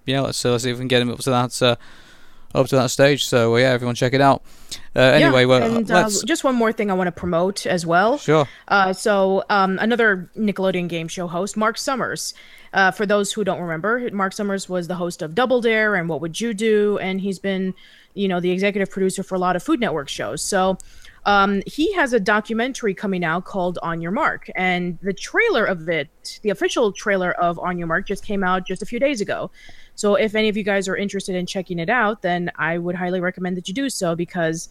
yeah, 0.06 0.22
let's 0.22 0.44
uh, 0.44 0.52
let's 0.52 0.64
see 0.64 0.70
if 0.70 0.76
we 0.76 0.80
can 0.80 0.88
get 0.88 1.00
them 1.00 1.10
up 1.10 1.18
to 1.20 1.30
that 1.30 1.62
uh, 1.62 1.76
up 2.55 2.66
to 2.68 2.76
that 2.76 2.90
stage. 2.90 3.26
So 3.26 3.57
yeah, 3.57 3.70
everyone 3.70 3.94
check 3.94 4.14
it 4.14 4.20
out. 4.20 4.42
Uh, 4.96 5.01
anyway, 5.01 5.42
yeah, 5.42 5.46
well, 5.46 5.76
and, 5.76 5.90
uh, 5.90 6.11
just 6.26 6.44
one 6.44 6.55
more 6.55 6.72
thing 6.72 6.90
I 6.90 6.94
want 6.94 7.09
to 7.09 7.12
promote 7.12 7.66
as 7.66 7.86
well. 7.86 8.18
Sure. 8.18 8.49
Uh, 8.66 8.92
so 8.92 9.44
um, 9.49 9.78
another 9.80 10.30
Nickelodeon 10.36 10.88
game 10.88 11.09
show 11.09 11.26
host, 11.26 11.57
Mark 11.57 11.78
Summers. 11.78 12.34
Uh, 12.72 12.90
for 12.90 13.07
those 13.07 13.32
who 13.32 13.44
don't 13.44 13.61
remember, 13.61 14.11
Mark 14.12 14.32
Summers 14.32 14.68
was 14.68 14.88
the 14.88 14.94
host 14.94 15.22
of 15.22 15.34
Double 15.34 15.61
Dare 15.61 15.94
and 15.94 16.09
What 16.09 16.20
Would 16.20 16.40
You 16.40 16.53
Do, 16.53 16.99
and 16.99 17.20
he's 17.20 17.38
been, 17.38 17.74
you 18.14 18.28
know, 18.28 18.40
the 18.40 18.51
executive 18.51 18.90
producer 18.90 19.22
for 19.22 19.36
a 19.36 19.38
lot 19.38 19.57
of 19.57 19.62
Food 19.62 19.80
Network 19.80 20.09
shows. 20.09 20.42
So 20.42 20.76
um, 21.24 21.62
he 21.66 21.92
has 21.94 22.12
a 22.12 22.20
documentary 22.20 22.94
coming 22.94 23.24
out 23.24 23.44
called 23.44 23.78
On 23.82 24.01
Your 24.01 24.11
Mark, 24.11 24.51
and 24.55 24.99
the 25.03 25.12
trailer 25.12 25.64
of 25.64 25.88
it, 25.88 26.40
the 26.42 26.51
official 26.51 26.92
trailer 26.92 27.32
of 27.32 27.59
On 27.59 27.78
Your 27.78 27.86
Mark, 27.86 28.07
just 28.07 28.24
came 28.24 28.44
out 28.44 28.66
just 28.66 28.82
a 28.82 28.86
few 28.86 28.99
days 28.99 29.20
ago. 29.20 29.51
So 29.99 30.14
if 30.14 30.36
any 30.36 30.49
of 30.49 30.57
you 30.57 30.62
guys 30.62 30.86
are 30.86 30.96
interested 30.96 31.34
in 31.34 31.44
checking 31.44 31.80
it 31.80 31.90
out, 31.90 32.22
then 32.22 32.53
I 32.55 32.78
would 32.78 32.94
highly 32.94 33.20
recommend 33.20 33.57
that 33.57 33.66
you 33.66 33.74
do 33.74 33.90
so 33.90 34.14
because, 34.14 34.68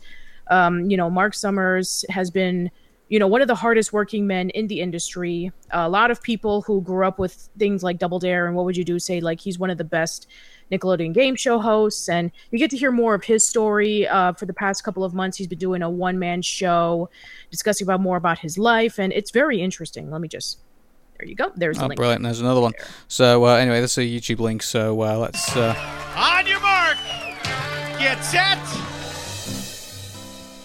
um, 0.49 0.89
you 0.89 0.95
know, 0.95 1.09
Mark 1.09 1.33
Summers 1.33 2.05
has 2.09 2.31
been, 2.31 2.71
you 3.09 3.19
know, 3.19 3.27
one 3.27 3.41
of 3.41 3.49
the 3.49 3.55
hardest 3.55 3.91
working 3.91 4.25
men 4.25 4.49
in 4.51 4.67
the 4.67 4.79
industry. 4.79 5.51
A 5.71 5.89
lot 5.89 6.11
of 6.11 6.23
people 6.23 6.61
who 6.61 6.79
grew 6.79 7.05
up 7.05 7.19
with 7.19 7.49
things 7.59 7.83
like 7.83 7.99
Double 7.99 8.19
Dare 8.19 8.47
and 8.47 8.55
What 8.55 8.63
Would 8.63 8.77
You 8.77 8.85
Do 8.85 8.99
say 8.99 9.19
like 9.19 9.41
he's 9.41 9.59
one 9.59 9.69
of 9.69 9.77
the 9.77 9.83
best 9.83 10.27
Nickelodeon 10.71 11.13
game 11.13 11.35
show 11.35 11.59
hosts, 11.59 12.07
and 12.07 12.31
you 12.51 12.57
get 12.57 12.69
to 12.71 12.77
hear 12.77 12.93
more 12.93 13.13
of 13.13 13.25
his 13.25 13.45
story. 13.45 14.07
Uh, 14.07 14.31
for 14.31 14.45
the 14.45 14.53
past 14.53 14.85
couple 14.85 15.03
of 15.03 15.13
months, 15.13 15.35
he's 15.35 15.47
been 15.47 15.59
doing 15.59 15.81
a 15.81 15.89
one 15.89 16.19
man 16.19 16.41
show 16.41 17.09
discussing 17.51 17.85
about 17.85 17.99
more 17.99 18.15
about 18.15 18.39
his 18.39 18.57
life, 18.57 18.97
and 18.97 19.11
it's 19.11 19.31
very 19.31 19.59
interesting. 19.59 20.09
Let 20.09 20.21
me 20.21 20.29
just. 20.29 20.59
There 21.19 21.27
you 21.27 21.35
go. 21.35 21.51
There's 21.55 21.77
the 21.77 21.85
Oh, 21.85 21.87
link. 21.87 21.97
brilliant! 21.97 22.23
There's 22.23 22.41
another 22.41 22.61
one. 22.61 22.73
So 23.07 23.45
uh, 23.45 23.55
anyway, 23.55 23.79
that's 23.81 23.97
a 23.97 24.01
YouTube 24.01 24.39
link. 24.39 24.61
So 24.63 25.01
uh, 25.01 25.17
let's. 25.17 25.55
Uh, 25.55 25.73
On 26.15 26.45
your 26.45 26.59
mark, 26.59 26.97
get 27.99 28.21
set. 28.23 28.59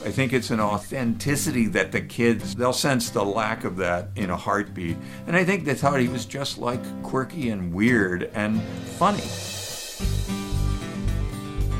I 0.05 0.11
think 0.11 0.33
it's 0.33 0.51
an 0.51 0.59
authenticity 0.59 1.69
that 1.69 1.93
the 1.93 2.01
kids, 2.01 2.57
they'll 2.57 2.73
sense 2.73 3.11
the 3.11 3.25
lack 3.25 3.63
of 3.63 3.77
that 3.77 4.09
in 4.17 4.31
a 4.31 4.37
heartbeat. 4.37 4.97
And 5.29 5.37
I 5.37 5.45
think 5.45 5.65
they 5.65 5.75
thought 5.75 6.01
he 6.01 6.09
was 6.09 6.27
just 6.27 6.59
like 6.59 6.81
quirky 7.05 7.51
and 7.51 7.73
weird 7.73 8.25
and 8.35 8.61
funny. 8.99 9.23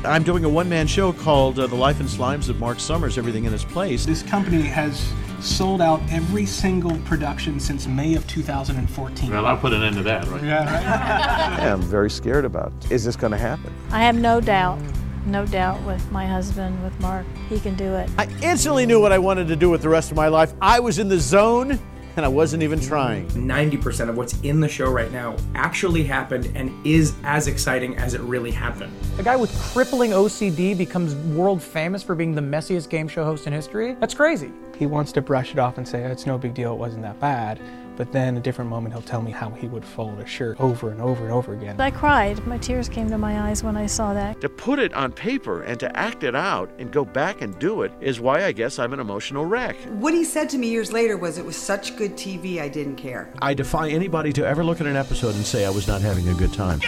I'm 0.05 0.23
doing 0.23 0.45
a 0.45 0.49
one 0.49 0.69
man 0.69 0.87
show 0.87 1.11
called 1.13 1.59
uh, 1.59 1.67
The 1.67 1.75
Life 1.75 1.99
and 1.99 2.07
Slimes 2.07 2.47
of 2.49 2.59
Mark 2.59 2.79
Summers, 2.79 3.17
Everything 3.17 3.43
in 3.43 3.53
Its 3.53 3.65
Place. 3.65 4.05
This 4.05 4.23
company 4.23 4.61
has 4.61 5.05
sold 5.43 5.81
out 5.81 6.01
every 6.09 6.45
single 6.45 6.97
production 6.99 7.59
since 7.59 7.87
May 7.87 8.15
of 8.15 8.25
2014. 8.27 9.29
Well, 9.29 9.45
I'll 9.45 9.57
put 9.57 9.73
an 9.73 9.83
end 9.83 9.95
to 9.97 10.03
that, 10.03 10.27
right? 10.27 10.43
Yeah, 10.43 10.65
right. 10.65 11.59
I'm 11.71 11.81
very 11.81 12.09
scared 12.09 12.45
about. 12.45 12.71
Is 12.89 13.03
this 13.03 13.15
going 13.15 13.31
to 13.31 13.37
happen? 13.37 13.73
I 13.91 14.03
have 14.03 14.15
no 14.15 14.39
doubt, 14.39 14.79
no 15.25 15.45
doubt 15.45 15.81
with 15.83 16.11
my 16.11 16.25
husband, 16.25 16.81
with 16.83 16.97
Mark. 16.99 17.25
He 17.49 17.59
can 17.59 17.75
do 17.75 17.95
it. 17.95 18.09
I 18.17 18.27
instantly 18.41 18.85
knew 18.85 18.99
what 19.01 19.11
I 19.11 19.19
wanted 19.19 19.47
to 19.49 19.55
do 19.55 19.69
with 19.69 19.81
the 19.81 19.89
rest 19.89 20.11
of 20.11 20.17
my 20.17 20.27
life. 20.27 20.53
I 20.61 20.79
was 20.79 20.99
in 20.99 21.09
the 21.09 21.19
zone 21.19 21.79
and 22.17 22.25
I 22.25 22.29
wasn't 22.29 22.63
even 22.63 22.79
trying. 22.79 23.27
90% 23.29 24.09
of 24.09 24.17
what's 24.17 24.39
in 24.41 24.59
the 24.59 24.67
show 24.67 24.89
right 24.89 25.11
now 25.11 25.35
actually 25.55 26.03
happened 26.03 26.51
and 26.55 26.73
is 26.85 27.13
as 27.23 27.47
exciting 27.47 27.97
as 27.97 28.13
it 28.13 28.21
really 28.21 28.51
happened. 28.51 28.93
A 29.17 29.23
guy 29.23 29.35
with 29.35 29.53
crippling 29.59 30.11
OCD 30.11 30.77
becomes 30.77 31.15
world 31.35 31.61
famous 31.61 32.03
for 32.03 32.15
being 32.15 32.35
the 32.35 32.41
messiest 32.41 32.89
game 32.89 33.07
show 33.07 33.23
host 33.23 33.47
in 33.47 33.53
history? 33.53 33.95
That's 33.99 34.13
crazy. 34.13 34.51
He 34.77 34.85
wants 34.85 35.11
to 35.13 35.21
brush 35.21 35.51
it 35.51 35.59
off 35.59 35.77
and 35.77 35.87
say, 35.87 36.05
oh, 36.05 36.11
it's 36.11 36.25
no 36.25 36.37
big 36.37 36.53
deal, 36.53 36.73
it 36.73 36.77
wasn't 36.77 37.03
that 37.03 37.19
bad. 37.19 37.59
But 37.95 38.11
then 38.11 38.37
a 38.37 38.39
different 38.39 38.69
moment, 38.69 38.93
he'll 38.93 39.03
tell 39.03 39.21
me 39.21 39.31
how 39.31 39.49
he 39.51 39.67
would 39.67 39.85
fold 39.85 40.19
a 40.19 40.25
shirt 40.25 40.59
over 40.59 40.89
and 40.89 41.01
over 41.01 41.23
and 41.23 41.31
over 41.31 41.53
again. 41.53 41.79
I 41.79 41.91
cried. 41.91 42.45
My 42.47 42.57
tears 42.57 42.89
came 42.89 43.09
to 43.09 43.17
my 43.17 43.49
eyes 43.49 43.63
when 43.63 43.77
I 43.77 43.85
saw 43.85 44.13
that. 44.13 44.41
To 44.41 44.49
put 44.49 44.79
it 44.79 44.93
on 44.93 45.11
paper 45.11 45.61
and 45.61 45.79
to 45.79 45.95
act 45.97 46.23
it 46.23 46.35
out 46.35 46.71
and 46.79 46.91
go 46.91 47.05
back 47.05 47.41
and 47.41 47.57
do 47.59 47.83
it 47.83 47.91
is 48.01 48.19
why 48.19 48.45
I 48.45 48.51
guess 48.51 48.79
I'm 48.79 48.93
an 48.93 48.99
emotional 48.99 49.45
wreck. 49.45 49.75
What 49.89 50.13
he 50.13 50.23
said 50.23 50.49
to 50.49 50.57
me 50.57 50.69
years 50.69 50.91
later 50.91 51.17
was, 51.17 51.37
it 51.37 51.45
was 51.45 51.55
such 51.55 51.95
good 51.95 52.13
TV, 52.13 52.59
I 52.59 52.67
didn't 52.67 52.95
care. 52.95 53.31
I 53.41 53.53
defy 53.53 53.89
anybody 53.89 54.33
to 54.33 54.45
ever 54.45 54.63
look 54.63 54.81
at 54.81 54.87
an 54.87 54.95
episode 54.95 55.35
and 55.35 55.45
say 55.45 55.65
I 55.65 55.69
was 55.69 55.87
not 55.87 56.01
having 56.01 56.27
a 56.29 56.33
good 56.33 56.53
time. 56.53 56.79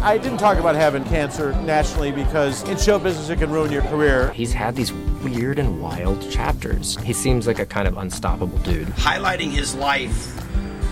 I 0.00 0.16
didn't 0.16 0.38
talk 0.38 0.58
about 0.58 0.76
having 0.76 1.04
cancer 1.04 1.52
nationally 1.62 2.12
because 2.12 2.62
in 2.68 2.76
show 2.76 3.00
business 3.00 3.30
it 3.30 3.40
can 3.40 3.50
ruin 3.50 3.72
your 3.72 3.82
career. 3.82 4.30
He's 4.30 4.52
had 4.52 4.76
these 4.76 4.92
weird 4.92 5.58
and 5.58 5.82
wild 5.82 6.30
chapters. 6.30 6.96
He 6.98 7.12
seems 7.12 7.48
like 7.48 7.58
a 7.58 7.66
kind 7.66 7.88
of 7.88 7.98
unstoppable 7.98 8.58
dude. 8.58 8.86
Highlighting 8.88 9.50
his 9.50 9.74
life 9.74 10.36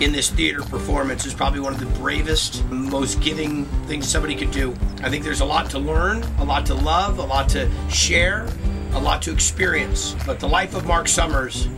in 0.01 0.11
this 0.11 0.29
theater 0.29 0.61
performance 0.61 1.25
is 1.25 1.33
probably 1.33 1.61
one 1.61 1.73
of 1.73 1.79
the 1.79 1.85
bravest, 1.99 2.65
most 2.65 3.21
giving 3.21 3.65
things 3.85 4.07
somebody 4.09 4.35
could 4.35 4.51
do. 4.51 4.75
I 5.01 5.09
think 5.09 5.23
there's 5.23 5.41
a 5.41 5.45
lot 5.45 5.69
to 5.71 5.79
learn, 5.79 6.21
a 6.39 6.43
lot 6.43 6.65
to 6.65 6.73
love, 6.73 7.17
a 7.19 7.23
lot 7.23 7.47
to 7.49 7.71
share, 7.89 8.45
a 8.91 8.99
lot 8.99 9.21
to 9.21 9.31
experience. 9.31 10.15
But 10.25 10.41
the 10.41 10.49
life 10.49 10.75
of 10.75 10.85
Mark 10.85 11.07
Summers, 11.07 11.69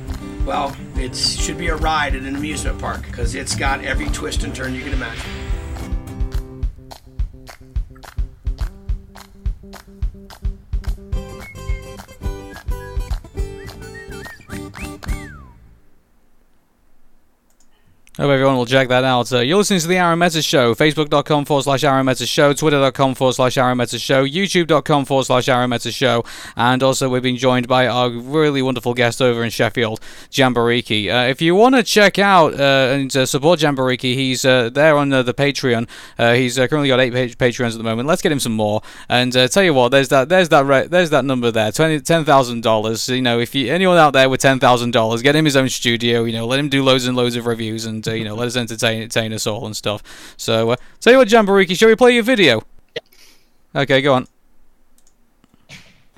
well, 0.46 0.76
it 0.96 1.16
should 1.16 1.60
be 1.60 1.68
a 1.68 1.76
ride 1.76 2.16
at 2.16 2.24
an 2.24 2.36
amusement 2.36 2.80
park 2.80 3.04
because 3.04 3.36
it's 3.36 3.56
got 3.56 3.84
every 3.86 4.08
twist 4.08 4.44
and 4.44 4.54
turn 4.54 4.74
you 4.74 4.82
can 4.82 4.94
imagine. 4.94 5.39
Hope 18.20 18.32
everyone 18.32 18.58
will 18.58 18.66
check 18.66 18.90
that 18.90 19.06
out. 19.06 19.32
Uh, 19.32 19.40
you're 19.40 19.56
listening 19.56 19.80
to 19.80 19.88
the 19.88 19.98
Arun 19.98 20.20
Meta 20.20 20.42
Show. 20.42 20.76
Facebook.com 20.76 21.46
forward 21.46 21.64
slash 21.64 21.86
Arun 21.86 22.06
Meta 22.06 22.26
Show. 22.26 22.52
Twitter.com 22.52 23.16
forward 23.16 23.32
slash 23.32 23.58
Arun 23.58 23.78
Meta 23.78 23.98
Show. 23.98 24.26
YouTube.com 24.26 25.06
forward 25.06 25.24
slash 25.24 25.48
Arun 25.48 25.70
Meta 25.70 25.90
Show. 25.90 26.26
And 26.58 26.84
also, 26.84 27.08
we've 27.08 27.24
been 27.24 27.38
joined 27.38 27.70
by 27.70 27.88
our 27.88 28.10
really 28.10 28.62
wonderful 28.62 28.94
guest 28.94 29.22
over 29.22 29.42
in 29.42 29.52
Sheffield, 29.52 30.02
Jambareeqi. 30.32 31.08
Uh, 31.08 31.30
if 31.30 31.42
you 31.42 31.56
want 31.56 31.76
to 31.76 31.84
check 31.84 32.20
out 32.20 32.56
uh, 32.56 32.92
and 32.92 33.16
uh, 33.16 33.26
support 33.26 33.62
Jambareeqi, 33.62 34.16
he's 34.16 34.44
uh, 34.44 34.70
there 34.70 34.98
on 34.98 35.14
uh, 35.14 35.24
the 35.24 35.34
Patreon. 35.34 35.88
He's 36.36 36.58
currently 36.58 36.90
got 36.90 37.00
eight 37.00 37.14
pa- 37.14 37.46
Patreons 37.46 37.72
at 37.72 37.78
the 37.78 37.86
moment. 37.86 38.06
Let's 38.06 38.22
get 38.22 38.34
him 38.34 38.42
some 38.42 38.52
more. 38.52 38.82
And 39.08 39.32
tell 39.32 39.64
you 39.64 39.74
what, 39.74 39.94
there's 39.94 40.10
that, 40.10 40.28
there's 40.28 40.50
that, 40.50 40.66
re- 40.66 40.88
there's 40.88 41.12
that 41.12 41.24
number 41.24 41.52
there, 41.52 41.72
$10,000. 41.72 43.16
You 43.16 43.22
know, 43.22 43.40
if 43.40 43.56
you 43.56 43.72
anyone 43.72 43.98
out 43.98 44.12
there 44.12 44.28
with 44.28 44.42
ten 44.42 44.60
thousand 44.60 44.92
dollars, 44.92 45.22
get 45.22 45.38
him 45.38 45.46
his 45.46 45.56
own 45.56 45.70
studio. 45.70 46.26
You 46.26 46.34
know, 46.34 46.46
let 46.46 46.60
him 46.60 46.68
do 46.68 46.84
loads 46.84 47.08
and 47.08 47.16
loads 47.16 47.38
of 47.38 47.46
reviews, 47.46 47.86
and 47.86 48.09
uh, 48.10 48.14
you 48.14 48.26
know, 48.26 48.36
let 48.36 48.48
us 48.48 48.56
entertain, 48.56 49.04
entertain 49.04 49.34
us 49.34 49.48
all 49.48 49.66
and 49.66 49.76
stuff. 49.76 50.04
So, 50.38 50.72
uh, 50.72 50.76
tell 51.00 51.14
you 51.14 51.20
what, 51.20 51.28
Jambareeqi, 51.28 51.78
shall 51.78 51.90
we 51.90 51.96
play 51.96 52.14
your 52.14 52.24
video? 52.24 52.62
Okay, 53.76 54.02
go 54.02 54.14
on. 54.16 54.28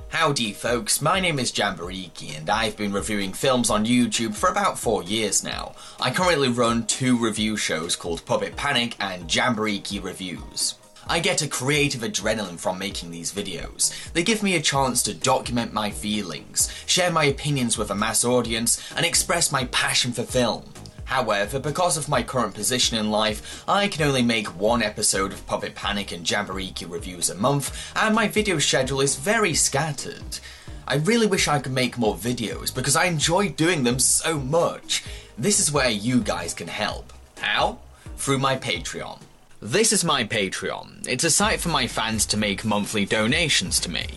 Howdy, 0.09 0.51
folks. 0.51 1.01
My 1.01 1.21
name 1.21 1.39
is 1.39 1.53
Jambareeqi, 1.53 2.37
and 2.37 2.49
I've 2.49 2.75
been 2.75 2.91
reviewing 2.91 3.31
films 3.31 3.69
on 3.69 3.85
YouTube 3.85 4.35
for 4.35 4.49
about 4.49 4.77
four 4.77 5.03
years 5.03 5.41
now. 5.41 5.73
I 6.01 6.11
currently 6.11 6.49
run 6.49 6.85
two 6.85 7.17
review 7.17 7.55
shows 7.55 7.95
called 7.95 8.25
Puppet 8.25 8.57
Panic 8.57 8.97
and 8.99 9.29
Jambareeqi 9.29 10.03
Reviews. 10.03 10.75
I 11.07 11.19
get 11.19 11.41
a 11.41 11.47
creative 11.47 12.01
adrenaline 12.01 12.59
from 12.59 12.77
making 12.77 13.11
these 13.11 13.33
videos. 13.33 14.11
They 14.11 14.23
give 14.23 14.43
me 14.43 14.55
a 14.55 14.61
chance 14.61 15.01
to 15.03 15.13
document 15.13 15.73
my 15.73 15.91
feelings, 15.91 16.69
share 16.85 17.11
my 17.11 17.23
opinions 17.23 17.77
with 17.77 17.89
a 17.89 17.95
mass 17.95 18.25
audience, 18.25 18.81
and 18.95 19.05
express 19.05 19.51
my 19.51 19.65
passion 19.65 20.11
for 20.11 20.23
film. 20.23 20.63
However, 21.11 21.59
because 21.59 21.97
of 21.97 22.07
my 22.07 22.23
current 22.23 22.53
position 22.53 22.97
in 22.97 23.11
life, 23.11 23.65
I 23.67 23.89
can 23.89 24.07
only 24.07 24.21
make 24.21 24.47
one 24.57 24.81
episode 24.81 25.33
of 25.33 25.45
Puppet 25.45 25.75
Panic 25.75 26.13
and 26.13 26.25
Jambareeqi 26.25 26.89
reviews 26.89 27.29
a 27.29 27.35
month, 27.35 27.91
and 27.97 28.15
my 28.15 28.29
video 28.29 28.59
schedule 28.59 29.01
is 29.01 29.17
very 29.17 29.53
scattered. 29.53 30.39
I 30.87 30.95
really 30.95 31.27
wish 31.27 31.49
I 31.49 31.59
could 31.59 31.73
make 31.73 31.97
more 31.97 32.15
videos 32.15 32.73
because 32.73 32.95
I 32.95 33.07
enjoy 33.07 33.49
doing 33.49 33.83
them 33.83 33.99
so 33.99 34.39
much. 34.39 35.03
This 35.37 35.59
is 35.59 35.69
where 35.69 35.89
you 35.89 36.21
guys 36.21 36.53
can 36.53 36.69
help. 36.69 37.11
How? 37.41 37.79
Through 38.15 38.39
my 38.39 38.55
Patreon. 38.55 39.19
This 39.61 39.91
is 39.91 40.05
my 40.05 40.23
Patreon. 40.23 41.05
It's 41.09 41.25
a 41.25 41.29
site 41.29 41.59
for 41.59 41.69
my 41.69 41.87
fans 41.87 42.25
to 42.27 42.37
make 42.37 42.63
monthly 42.63 43.03
donations 43.03 43.81
to 43.81 43.91
me. 43.91 44.07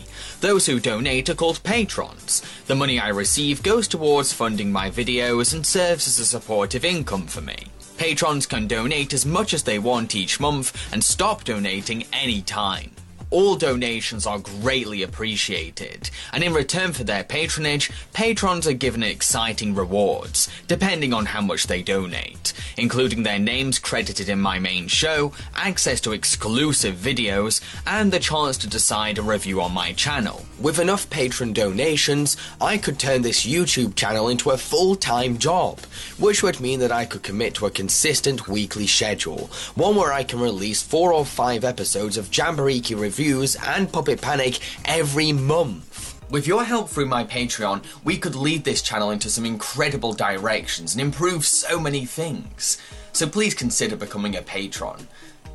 Those 0.41 0.65
who 0.65 0.79
donate 0.79 1.29
are 1.29 1.35
called 1.35 1.63
patrons. 1.63 2.41
The 2.67 2.75
money 2.75 2.99
I 2.99 3.09
receive 3.09 3.63
goes 3.63 3.87
towards 3.87 4.33
funding 4.33 4.71
my 4.71 4.89
videos 4.89 5.53
and 5.53 5.65
serves 5.65 6.07
as 6.07 6.19
a 6.19 6.25
supportive 6.25 6.85
income 6.85 7.27
for 7.27 7.41
me. 7.41 7.67
Patrons 7.97 8.45
can 8.45 8.67
donate 8.67 9.13
as 9.13 9.25
much 9.25 9.53
as 9.53 9.63
they 9.63 9.79
want 9.79 10.15
each 10.15 10.39
month 10.39 10.75
and 10.93 11.03
stop 11.03 11.43
donating 11.43 12.05
any 12.11 12.41
time. 12.41 12.94
All 13.35 13.57
donations 13.57 14.25
are 14.25 14.39
greatly 14.39 15.03
appreciated, 15.03 16.09
and 16.31 16.41
in 16.41 16.53
return 16.53 16.93
for 16.93 17.03
their 17.03 17.25
patronage, 17.25 17.91
patrons 18.13 18.65
are 18.65 18.71
given 18.71 19.03
exciting 19.03 19.75
rewards, 19.75 20.47
depending 20.69 21.13
on 21.13 21.25
how 21.25 21.41
much 21.41 21.67
they 21.67 21.81
donate, 21.81 22.53
including 22.77 23.23
their 23.23 23.37
names 23.37 23.77
credited 23.77 24.29
in 24.29 24.39
my 24.39 24.57
main 24.57 24.87
show, 24.87 25.33
access 25.53 25.99
to 25.99 26.13
exclusive 26.13 26.95
videos, 26.95 27.59
and 27.85 28.13
the 28.13 28.19
chance 28.19 28.57
to 28.59 28.67
decide 28.67 29.17
a 29.17 29.21
review 29.21 29.59
on 29.59 29.73
my 29.73 29.91
channel. 29.91 30.45
With 30.57 30.79
enough 30.79 31.09
patron 31.09 31.51
donations, 31.51 32.37
I 32.61 32.77
could 32.77 32.97
turn 32.97 33.21
this 33.21 33.45
YouTube 33.45 33.95
channel 33.95 34.29
into 34.29 34.51
a 34.51 34.57
full-time 34.57 35.39
job, 35.39 35.81
which 36.17 36.41
would 36.41 36.61
mean 36.61 36.79
that 36.79 36.93
I 36.93 37.03
could 37.03 37.23
commit 37.23 37.55
to 37.55 37.65
a 37.65 37.69
consistent 37.69 38.47
weekly 38.47 38.87
schedule, 38.87 39.49
one 39.75 39.97
where 39.97 40.13
I 40.13 40.23
can 40.23 40.39
release 40.39 40.81
four 40.81 41.11
or 41.11 41.25
five 41.25 41.65
episodes 41.65 42.15
of 42.15 42.31
Jambareeqi 42.31 42.97
reviews 42.97 43.24
and 43.33 43.91
Puppet 43.91 44.21
Panic 44.21 44.59
every 44.85 45.31
month. 45.31 46.21
With 46.29 46.47
your 46.47 46.63
help 46.63 46.89
through 46.89 47.05
my 47.05 47.23
Patreon, 47.23 47.83
we 48.03 48.17
could 48.17 48.35
lead 48.35 48.63
this 48.63 48.81
channel 48.81 49.11
into 49.11 49.29
some 49.29 49.45
incredible 49.45 50.13
directions 50.13 50.93
and 50.93 51.01
improve 51.01 51.45
so 51.45 51.79
many 51.79 52.05
things. 52.05 52.77
So 53.13 53.27
please 53.27 53.53
consider 53.53 53.95
becoming 53.95 54.35
a 54.35 54.41
patron. 54.41 55.07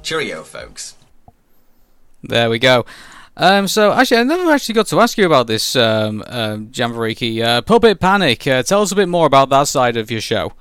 Cheerio, 0.02 0.42
folks. 0.42 0.94
There 2.22 2.50
we 2.50 2.58
go. 2.58 2.84
Um, 3.36 3.68
so 3.68 3.92
actually, 3.92 4.18
I 4.18 4.24
never 4.24 4.50
actually 4.50 4.74
got 4.74 4.86
to 4.88 5.00
ask 5.00 5.16
you 5.16 5.26
about 5.26 5.46
this 5.46 5.76
um, 5.76 6.22
um, 6.26 6.66
Jambareeqi 6.68 7.42
uh, 7.42 7.62
Puppet 7.62 8.00
Panic. 8.00 8.46
Uh, 8.46 8.62
tell 8.62 8.82
us 8.82 8.92
a 8.92 8.96
bit 8.96 9.08
more 9.08 9.26
about 9.26 9.48
that 9.50 9.68
side 9.68 9.96
of 9.96 10.10
your 10.10 10.20
show. 10.20 10.52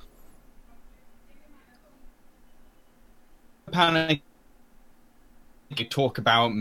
Panic. 3.71 4.21
You 5.75 5.85
talk 5.85 6.17
about 6.17 6.51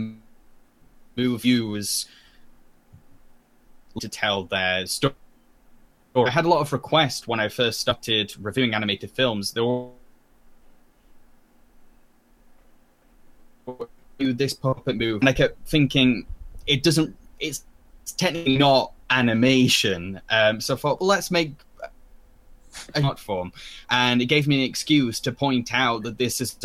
move 1.19 1.41
viewers 1.41 2.07
to 3.99 4.07
tell 4.07 4.43
their 4.43 4.85
story. 4.85 5.13
I 6.15 6.29
had 6.29 6.45
a 6.45 6.49
lot 6.49 6.61
of 6.61 6.73
requests 6.73 7.27
when 7.27 7.39
I 7.39 7.49
first 7.49 7.79
started 7.79 8.33
reviewing 8.39 8.73
animated 8.73 9.11
films. 9.11 9.51
There 9.51 9.63
were 9.63 9.89
this 14.19 14.53
puppet 14.53 14.97
move, 14.97 15.21
and 15.21 15.29
I 15.29 15.33
kept 15.33 15.67
thinking 15.67 16.25
it 16.65 16.83
doesn't. 16.83 17.15
It's, 17.39 17.63
it's 18.03 18.11
technically 18.13 18.57
not 18.57 18.93
animation. 19.09 20.19
Um, 20.29 20.59
so 20.59 20.73
I 20.73 20.77
thought, 20.77 20.99
well, 20.99 21.07
let's 21.07 21.31
make 21.31 21.53
a 22.95 23.01
art 23.01 23.19
form, 23.19 23.53
and 23.89 24.21
it 24.21 24.25
gave 24.25 24.47
me 24.47 24.63
an 24.63 24.69
excuse 24.69 25.19
to 25.21 25.31
point 25.31 25.73
out 25.73 26.03
that 26.03 26.17
this 26.17 26.41
is 26.41 26.57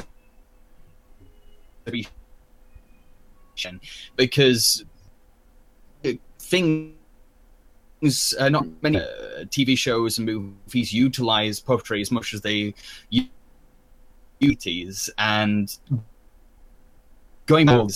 because 4.17 4.85
things 6.39 6.95
uh, 8.39 8.49
not 8.49 8.67
many 8.83 8.99
uh, 8.99 9.45
TV 9.47 9.77
shows 9.77 10.19
and 10.19 10.27
movies 10.27 10.93
utilize 10.93 11.61
puppetry 11.61 12.01
as 12.01 12.11
much 12.11 12.35
as 12.35 12.41
they 12.43 12.75
use 14.41 15.11
and 15.19 15.79
going 17.47 17.67
back 17.67 17.89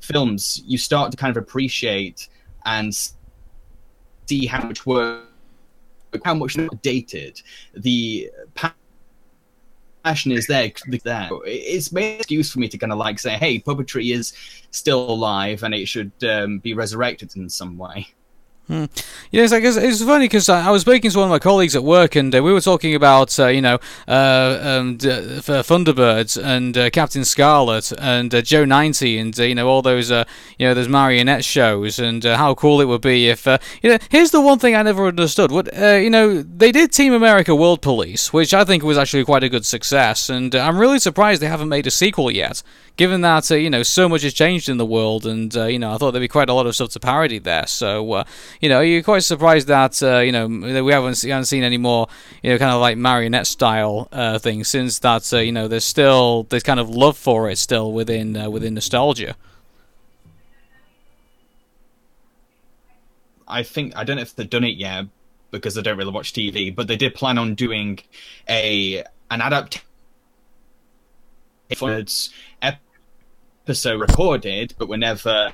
films 0.00 0.62
you 0.64 0.78
start 0.78 1.10
to 1.10 1.16
kind 1.16 1.36
of 1.36 1.42
appreciate 1.42 2.28
and 2.66 3.10
see 4.26 4.46
how 4.46 4.62
much 4.64 4.86
work 4.86 5.24
how 6.24 6.34
much 6.34 6.56
dated. 6.82 7.42
The 7.74 8.30
passion 10.08 10.32
is 10.32 10.46
there. 10.46 10.72
There, 11.04 11.28
it's 11.44 11.92
made 11.92 12.14
an 12.14 12.20
excuse 12.20 12.50
for 12.50 12.60
me 12.60 12.68
to 12.68 12.78
kind 12.78 12.92
of 12.92 12.98
like 12.98 13.18
say, 13.18 13.36
"Hey, 13.36 13.58
puppetry 13.60 14.14
is 14.14 14.32
still 14.70 15.10
alive, 15.10 15.62
and 15.62 15.74
it 15.74 15.86
should 15.86 16.12
um, 16.24 16.58
be 16.60 16.72
resurrected 16.74 17.36
in 17.36 17.48
some 17.48 17.76
way." 17.76 18.08
Yeah, 18.68 18.86
it's 19.32 19.52
like 19.52 19.64
it's, 19.64 20.02
funny 20.02 20.26
because 20.26 20.50
I, 20.50 20.66
I 20.66 20.70
was 20.70 20.82
speaking 20.82 21.10
to 21.10 21.18
one 21.18 21.28
of 21.28 21.30
my 21.30 21.38
colleagues 21.38 21.74
at 21.74 21.82
work, 21.82 22.16
and 22.16 22.34
uh, 22.34 22.42
we 22.42 22.52
were 22.52 22.60
talking 22.60 22.94
about 22.94 23.38
uh, 23.38 23.46
you 23.46 23.62
know 23.62 23.78
uh, 24.06 24.58
um, 24.62 24.98
for 24.98 25.62
Thunderbirds 25.64 26.42
and 26.42 26.76
uh, 26.76 26.90
Captain 26.90 27.24
Scarlet 27.24 27.90
and 27.98 28.34
uh, 28.34 28.42
Joe 28.42 28.66
ninety 28.66 29.18
and 29.18 29.38
uh, 29.40 29.44
you 29.44 29.54
know 29.54 29.68
all 29.68 29.80
those 29.80 30.10
you 30.10 30.24
know 30.60 30.74
those 30.74 30.88
marionette 30.88 31.46
shows 31.46 31.98
and 31.98 32.22
how 32.24 32.54
cool 32.54 32.82
it 32.82 32.84
would 32.84 33.00
be 33.00 33.28
if 33.28 33.46
you 33.46 33.90
know. 33.90 33.98
Here's 34.10 34.32
the 34.32 34.40
one 34.42 34.58
thing 34.58 34.74
I 34.74 34.82
never 34.82 35.06
understood: 35.06 35.50
what 35.50 35.74
you 35.74 36.10
know 36.10 36.42
they 36.42 36.70
did 36.70 36.92
Team 36.92 37.14
America 37.14 37.54
World 37.54 37.80
Police, 37.80 38.34
which 38.34 38.52
I 38.52 38.64
think 38.64 38.82
was 38.82 38.98
actually 38.98 39.24
quite 39.24 39.44
a 39.44 39.48
good 39.48 39.64
success, 39.64 40.28
and 40.28 40.54
I'm 40.54 40.78
really 40.78 40.98
surprised 40.98 41.40
they 41.40 41.48
haven't 41.48 41.70
made 41.70 41.86
a 41.86 41.90
sequel 41.90 42.30
yet 42.30 42.62
given 42.98 43.22
that 43.22 43.50
uh, 43.50 43.54
you 43.54 43.70
know 43.70 43.82
so 43.82 44.08
much 44.08 44.22
has 44.22 44.34
changed 44.34 44.68
in 44.68 44.76
the 44.76 44.84
world, 44.84 45.24
and 45.24 45.56
uh, 45.56 45.64
you 45.64 45.78
know 45.78 45.94
I 45.94 45.96
thought 45.96 46.10
there'd 46.10 46.20
be 46.20 46.28
quite 46.28 46.50
a 46.50 46.52
lot 46.52 46.66
of 46.66 46.74
stuff 46.74 46.90
to 46.90 47.00
parody 47.00 47.38
there. 47.38 47.66
So 47.66 48.12
uh, 48.12 48.24
you 48.60 48.68
know 48.68 48.82
you're 48.82 49.02
quite 49.02 49.22
surprised 49.22 49.68
that 49.68 50.02
uh, 50.02 50.18
you 50.18 50.32
know 50.32 50.46
we 50.46 50.92
haven't 50.92 51.22
haven't 51.22 51.46
seen 51.46 51.62
any 51.62 51.78
more 51.78 52.08
you 52.42 52.50
know 52.50 52.58
kind 52.58 52.72
of 52.72 52.82
like 52.82 52.98
marionette 52.98 53.46
style 53.46 54.08
uh, 54.12 54.38
things 54.38 54.68
since 54.68 54.98
that 54.98 55.32
uh, 55.32 55.38
you 55.38 55.52
know 55.52 55.68
there's 55.68 55.84
still 55.84 56.42
there's 56.50 56.62
kind 56.62 56.78
of 56.78 56.90
love 56.90 57.16
for 57.16 57.48
it 57.48 57.56
still 57.56 57.92
within 57.92 58.50
within 58.52 58.74
nostalgia. 58.74 59.34
I 63.46 63.62
think 63.62 63.96
I 63.96 64.04
don't 64.04 64.16
know 64.16 64.22
if 64.22 64.34
they've 64.36 64.50
done 64.50 64.64
it 64.64 64.76
yet 64.76 65.06
because 65.50 65.78
I 65.78 65.80
don't 65.80 65.96
really 65.96 66.12
watch 66.12 66.34
TV, 66.34 66.74
but 66.74 66.88
they 66.88 66.96
did 66.96 67.14
plan 67.14 67.38
on 67.38 67.54
doing 67.54 68.00
a 68.48 69.04
an 69.30 69.40
adaptation 69.40 69.82
episode 73.68 74.00
recorded, 74.00 74.72
but 74.78 74.88
were 74.88 74.96
never 74.96 75.52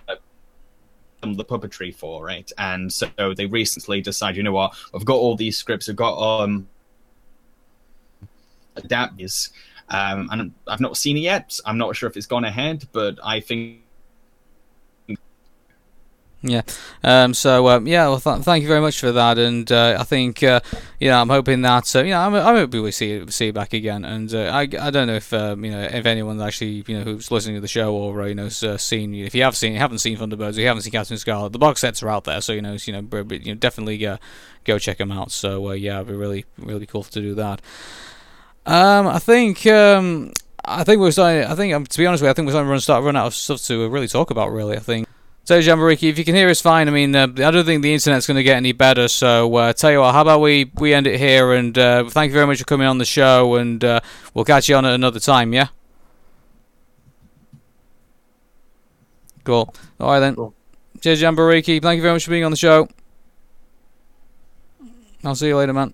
the 1.20 1.44
puppetry 1.44 1.92
for 1.92 2.30
it. 2.30 2.52
And 2.58 2.92
so 2.92 3.08
they 3.36 3.46
recently 3.46 4.00
decided, 4.00 4.36
you 4.36 4.44
know 4.44 4.52
what, 4.52 4.76
I've 4.94 5.04
got 5.04 5.16
all 5.16 5.34
these 5.34 5.58
scripts, 5.58 5.88
I've 5.88 5.96
got 5.96 6.16
um 6.16 6.68
adapt 8.76 9.16
these. 9.16 9.50
Um, 9.88 10.28
and 10.30 10.54
I've 10.68 10.80
not 10.80 10.96
seen 10.96 11.16
it 11.16 11.20
yet. 11.20 11.58
I'm 11.66 11.76
not 11.76 11.96
sure 11.96 12.08
if 12.08 12.16
it's 12.16 12.26
gone 12.26 12.44
ahead, 12.44 12.86
but 12.92 13.18
I 13.24 13.40
think 13.40 13.80
yeah. 16.44 16.62
Um, 17.02 17.32
so 17.32 17.68
um, 17.68 17.86
yeah. 17.86 18.08
Well, 18.08 18.20
th- 18.20 18.42
thank 18.42 18.62
you 18.62 18.68
very 18.68 18.80
much 18.80 19.00
for 19.00 19.12
that, 19.12 19.38
and 19.38 19.70
uh, 19.72 19.96
I 19.98 20.04
think 20.04 20.42
uh, 20.42 20.60
you 21.00 21.08
know 21.08 21.20
I'm 21.20 21.30
hoping 21.30 21.62
that 21.62 21.96
uh, 21.96 22.02
you 22.02 22.10
know 22.10 22.20
I'm, 22.20 22.34
I'm 22.34 22.56
hoping 22.56 22.82
we 22.82 22.90
see 22.90 23.26
see 23.30 23.46
you 23.46 23.52
back 23.52 23.72
again, 23.72 24.04
and 24.04 24.32
uh, 24.34 24.50
I, 24.52 24.62
I 24.62 24.90
don't 24.90 25.06
know 25.06 25.14
if 25.14 25.32
um, 25.32 25.64
you 25.64 25.70
know 25.70 25.82
if 25.82 26.04
anyone's 26.04 26.42
actually 26.42 26.84
you 26.86 26.98
know 26.98 27.04
who's 27.04 27.30
listening 27.30 27.56
to 27.56 27.60
the 27.62 27.68
show 27.68 27.94
or 27.94 28.20
uh, 28.20 28.26
you 28.26 28.34
know 28.34 28.46
uh, 28.46 28.76
seen 28.76 29.14
if 29.14 29.34
you 29.34 29.42
have 29.42 29.56
seen 29.56 29.72
you 29.72 29.78
haven't 29.78 29.98
seen 29.98 30.18
Thunderbirds 30.18 30.58
or 30.58 30.60
you 30.60 30.66
haven't 30.66 30.82
seen 30.82 30.92
Captain 30.92 31.16
Scarlet, 31.16 31.52
the 31.52 31.58
box 31.58 31.80
sets 31.80 32.02
are 32.02 32.10
out 32.10 32.24
there, 32.24 32.42
so 32.42 32.52
you 32.52 32.62
know 32.62 32.76
you 32.84 32.92
know, 32.92 33.26
you 33.30 33.54
know 33.54 33.54
definitely 33.54 33.98
go 34.64 34.78
check 34.78 34.98
them 34.98 35.10
out. 35.10 35.32
So 35.32 35.72
yeah, 35.72 35.96
it'd 35.96 36.08
be 36.08 36.14
really 36.14 36.44
really 36.58 36.86
cool 36.86 37.04
to 37.04 37.20
do 37.20 37.34
that. 37.36 37.62
Um, 38.66 39.06
I 39.06 39.18
think 39.18 39.66
um, 39.66 40.32
I 40.64 40.84
think 40.84 41.00
we're 41.00 41.10
starting. 41.10 41.44
I 41.44 41.54
think 41.54 41.74
um, 41.74 41.86
to 41.86 41.98
be 41.98 42.06
honest 42.06 42.22
with 42.22 42.28
you, 42.28 42.30
I 42.30 42.34
think 42.34 42.46
we're 42.46 42.52
starting 42.52 42.68
to 42.68 42.72
run 42.72 42.80
start 42.80 43.04
run 43.04 43.16
out 43.16 43.26
of 43.26 43.34
stuff 43.34 43.62
to 43.64 43.88
really 43.88 44.08
talk 44.08 44.30
about. 44.30 44.52
Really, 44.52 44.76
I 44.76 44.80
think. 44.80 45.06
So, 45.46 45.60
Jambareeqi, 45.60 46.08
if 46.08 46.18
you 46.18 46.24
can 46.24 46.34
hear 46.34 46.48
us 46.48 46.62
fine, 46.62 46.88
I 46.88 46.90
mean, 46.90 47.14
uh, 47.14 47.24
I 47.24 47.50
don't 47.50 47.66
think 47.66 47.82
the 47.82 47.92
internet's 47.92 48.26
going 48.26 48.38
to 48.38 48.42
get 48.42 48.56
any 48.56 48.72
better. 48.72 49.08
So, 49.08 49.54
uh, 49.56 49.74
tell 49.74 49.92
you 49.92 50.00
what, 50.00 50.14
how 50.14 50.22
about 50.22 50.40
we, 50.40 50.70
we 50.76 50.94
end 50.94 51.06
it 51.06 51.18
here? 51.18 51.52
And 51.52 51.76
uh, 51.76 52.08
thank 52.08 52.30
you 52.30 52.32
very 52.32 52.46
much 52.46 52.60
for 52.60 52.64
coming 52.64 52.86
on 52.86 52.96
the 52.96 53.04
show, 53.04 53.56
and 53.56 53.84
uh, 53.84 54.00
we'll 54.32 54.46
catch 54.46 54.70
you 54.70 54.76
on 54.76 54.86
at 54.86 54.94
another 54.94 55.20
time, 55.20 55.52
yeah? 55.52 55.68
Cool. 59.44 59.74
All 60.00 60.12
right, 60.12 60.20
then. 60.20 60.34
Cool. 60.34 60.54
Cheers, 61.02 61.20
Jambareeqi. 61.20 61.82
Thank 61.82 61.96
you 61.96 62.02
very 62.02 62.14
much 62.14 62.24
for 62.24 62.30
being 62.30 62.44
on 62.44 62.50
the 62.50 62.56
show. 62.56 62.88
I'll 65.22 65.34
see 65.34 65.48
you 65.48 65.58
later, 65.58 65.74
man. 65.74 65.92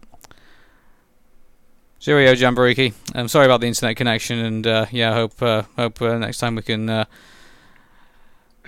Cheerio, 1.98 2.32
Jambareeqi. 2.34 2.94
I'm 3.16 3.26
sorry 3.26 3.46
about 3.46 3.60
the 3.60 3.66
internet 3.66 3.96
connection, 3.96 4.38
and 4.38 4.66
uh, 4.66 4.86
yeah, 4.92 5.10
I 5.10 5.14
hope 5.14 5.42
uh, 5.42 5.62
hope 5.76 6.00
next 6.00 6.38
time 6.38 6.54
we 6.54 6.62
can 6.62 6.88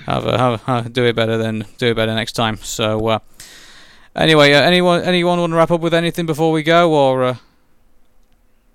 have, 0.06 0.26
a, 0.26 0.38
have 0.38 0.86
a, 0.86 0.88
do 0.88 1.04
it 1.04 1.16
better 1.16 1.38
then 1.38 1.64
do 1.78 1.88
it 1.88 1.96
better 1.96 2.14
next 2.14 2.32
time. 2.32 2.56
So 2.58 3.06
uh, 3.08 3.18
anyway, 4.16 4.52
uh, 4.52 4.62
anyone 4.62 5.02
anyone 5.02 5.38
want 5.38 5.52
to 5.52 5.56
wrap 5.56 5.70
up 5.70 5.80
with 5.80 5.94
anything 5.94 6.26
before 6.26 6.52
we 6.52 6.62
go, 6.62 6.92
or? 6.92 7.24
Uh... 7.24 7.36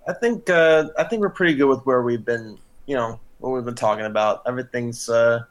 I 0.07 0.13
think 0.13 0.49
uh, 0.49 0.89
I 0.97 1.03
think 1.03 1.21
we're 1.21 1.29
pretty 1.29 1.55
good 1.55 1.67
with 1.67 1.85
where 1.85 2.01
we've 2.01 2.23
been. 2.25 2.57
You 2.85 2.95
know 2.95 3.19
what 3.39 3.51
we've 3.51 3.65
been 3.65 3.75
talking 3.75 4.05
about. 4.05 4.43
Everything's 4.45 5.09
uh, 5.09 5.43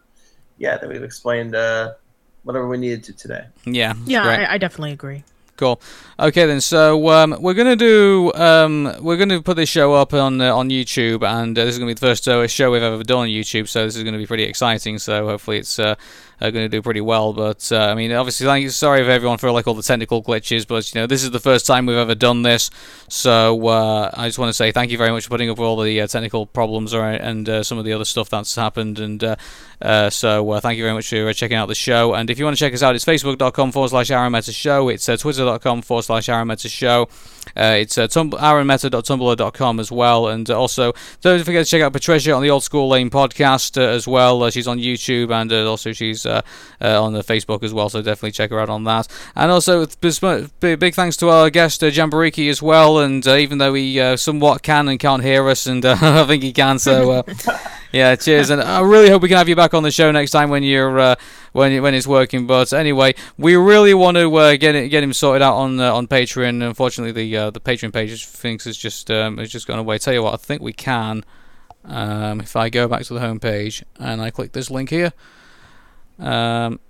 yeah 0.59 0.79
that 0.79 0.89
we've 0.89 1.03
explained 1.03 1.55
uh, 1.55 1.93
whatever 2.45 2.69
we 2.69 2.79
needed 2.79 3.05
to 3.05 3.13
today. 3.13 3.45
Yeah. 3.65 3.95
Yeah. 4.07 4.25
I, 4.25 4.55
I 4.55 4.59
definitely 4.59 4.93
agree. 4.93 5.25
Cool. 5.57 5.81
Okay 6.21 6.47
then. 6.47 6.61
So 6.61 7.09
um, 7.09 7.37
we're 7.41 7.55
gonna 7.55 7.77
do 7.77 8.33
um, 8.35 8.95
we're 9.01 9.17
gonna 9.17 9.41
put 9.41 9.57
this 9.57 9.69
show 9.69 9.95
up 9.95 10.13
on 10.13 10.41
uh, 10.41 10.55
on 10.55 10.69
YouTube, 10.69 11.27
and 11.27 11.59
uh, 11.59 11.65
this 11.65 11.75
is 11.75 11.79
gonna 11.79 11.91
be 11.91 11.95
the 11.95 12.01
first 12.01 12.29
uh, 12.29 12.47
show 12.47 12.71
we've 12.71 12.83
ever 12.83 13.03
done 13.03 13.21
on 13.21 13.29
YouTube. 13.29 13.69
So 13.69 13.85
this 13.85 13.97
is 13.97 14.05
gonna 14.05 14.19
be 14.19 14.27
pretty 14.27 14.45
exciting. 14.45 14.99
So 14.99 15.27
hopefully 15.27 15.59
it's 15.59 15.79
uh, 16.41 16.47
uh, 16.47 16.51
gonna 16.51 16.69
do 16.69 16.83
pretty 16.83 17.01
well. 17.01 17.33
But 17.33 17.71
uh, 17.73 17.79
I 17.79 17.95
mean, 17.95 18.13
obviously, 18.13 18.47
thank 18.47 18.63
you. 18.63 18.71
Sorry 18.71 19.03
for 19.05 19.11
everyone 19.11 19.39
for 19.39 19.51
like 19.51 19.67
all 19.67 19.75
the 19.75 19.83
technical 19.83 20.23
glitches, 20.23 20.67
but 20.67 20.95
you 20.95 21.01
know 21.01 21.07
this 21.07 21.23
is 21.23 21.31
the 21.31 21.41
first 21.41 21.67
time 21.67 21.87
we've 21.87 21.97
ever 21.97 22.15
done 22.15 22.43
this. 22.43 22.71
So 23.09 23.67
uh, 23.69 24.11
I 24.15 24.29
just 24.29 24.39
want 24.39 24.49
to 24.49 24.55
say 24.55 24.73
thank 24.73 24.91
you 24.91 24.99
very 24.99 25.11
much 25.11 25.25
for 25.25 25.31
putting 25.31 25.51
up 25.51 25.59
with 25.59 25.67
all 25.67 25.81
the 25.81 26.01
uh, 26.01 26.07
technical 26.07 26.47
problems 26.47 26.93
and 26.93 27.49
uh, 27.49 27.63
some 27.63 27.79
of 27.79 27.85
the 27.85 27.93
other 27.93 28.05
stuff 28.05 28.29
that's 28.29 28.55
happened. 28.55 28.99
And 28.99 29.23
uh, 29.23 29.37
uh, 29.81 30.11
so 30.11 30.59
thank 30.61 30.79
you 30.79 30.85
very 30.85 30.95
much 30.95 31.09
for 31.09 31.33
checking 31.33 31.57
out 31.57 31.67
the 31.67 31.75
show. 31.75 32.15
And 32.15 32.31
if 32.31 32.39
you 32.39 32.45
want 32.45 32.57
to 32.57 32.61
check 32.61 32.75
us 32.75 32.83
out, 32.83 32.95
it's 32.95 33.05
facebook.com 33.05 33.73
forward 33.73 33.89
slash 33.89 34.11
Aaron 34.11 34.33
Meta 34.33 34.53
Show. 34.53 34.89
It's 34.89 35.07
twitter.com 35.07 35.83
forward 35.83 36.03
slash 36.03 36.29
Aaron 36.29 36.49
Meta 36.49 36.69
Show. 36.69 37.09
It's 37.57 37.97
uh, 37.97 38.09
tum- 38.09 38.33
aaronmeta.tumblr.com 38.33 39.81
as 39.81 39.93
well. 39.93 40.29
And 40.29 40.51
also, 40.51 40.93
don't 41.21 41.45
forget 41.45 41.65
to 41.65 41.71
check 41.71 41.83
out 41.83 41.93
Patricia 41.93 42.33
on 42.33 42.43
the 42.43 42.51
Old 42.51 42.65
School 42.65 42.89
Lane 42.89 43.11
podcast 43.11 43.81
as 43.81 44.07
well. 44.07 44.49
She's 44.51 44.69
on 44.69 44.79
YouTube 44.79 45.31
and 45.31 45.53
also 45.53 45.93
she's 45.93 46.26
uh, 46.27 46.43
uh, 46.81 47.03
on 47.03 47.13
the 47.13 47.23
Facebook 47.23 47.63
as 47.63 47.73
well. 47.73 47.89
So 47.89 48.03
definitely 48.03 48.33
check 48.33 48.51
her 48.51 48.61
out 48.61 48.69
on 48.69 48.85
that. 48.85 49.09
And 49.35 49.51
also, 49.51 49.87
big, 49.87 50.95
thanks 50.95 51.17
to 51.19 51.29
our 51.29 51.51
guest, 51.51 51.83
uh, 51.83 51.89
Jambareeqi, 51.89 52.49
as 52.51 52.63
well. 52.63 52.99
And 52.99 53.27
uh, 53.27 53.37
even 53.37 53.59
though 53.59 53.75
he 53.75 54.01
uh, 54.01 54.17
somewhat 54.17 54.63
can 54.63 54.89
and 54.89 54.99
can't 54.99 55.23
hear 55.23 55.49
us, 55.49 55.67
and 55.67 55.85
uh, 55.85 55.97
I 56.01 56.25
think 56.25 56.43
he 56.43 56.53
can, 56.53 56.79
so 56.79 57.11
uh, 57.11 57.23
yeah, 57.93 58.17
cheers. 58.17 58.51
And 58.51 58.61
I 58.61 58.81
really 58.81 59.11
hope 59.11 59.23
we 59.23 59.29
can 59.29 59.39
have 59.39 59.49
you 59.49 59.57
back 59.57 59.75
on 59.75 59.83
the 59.83 59.91
show 59.91 60.11
next 60.11 60.31
time 60.31 60.51
when 60.51 60.63
you're. 60.63 60.99
Uh, 60.99 61.15
when, 61.57 61.83
when 61.83 61.95
it's 61.95 62.07
working, 62.07 62.47
but 62.47 62.75
anyway, 62.75 63.15
we 63.39 63.57
really 63.57 63.95
want 63.95 64.19
to 64.19 64.35
uh, 64.37 64.57
get 64.57 64.75
it, 64.75 64.91
get 64.91 65.03
him 65.03 65.15
sorted 65.15 65.41
out 65.41 65.57
on 65.57 65.81
uh, 65.81 65.91
on 65.91 66.07
Patreon. 66.07 66.63
Unfortunately, 66.63 67.13
the 67.13 67.35
uh, 67.35 67.51
the 67.51 67.61
Patreon 67.61 67.95
page 67.95 68.27
thinks 68.27 68.67
has 68.67 68.77
just 68.77 69.11
um, 69.11 69.39
has 69.39 69.51
just 69.51 69.67
gone 69.67 69.79
away. 69.79 69.97
Tell 69.97 70.13
you 70.13 70.23
what, 70.23 70.35
I 70.35 70.37
think 70.37 70.61
we 70.61 70.75
can. 70.75 71.25
Um, 71.87 72.41
if 72.41 72.57
I 72.57 72.69
go 72.69 72.89
back 72.89 73.05
to 73.05 73.15
the 73.15 73.21
homepage 73.21 73.83
and 73.99 74.21
I 74.21 74.31
click 74.31 74.53
this 74.53 74.71
link 74.71 74.91
here, 74.91 75.13
um, 76.19 76.81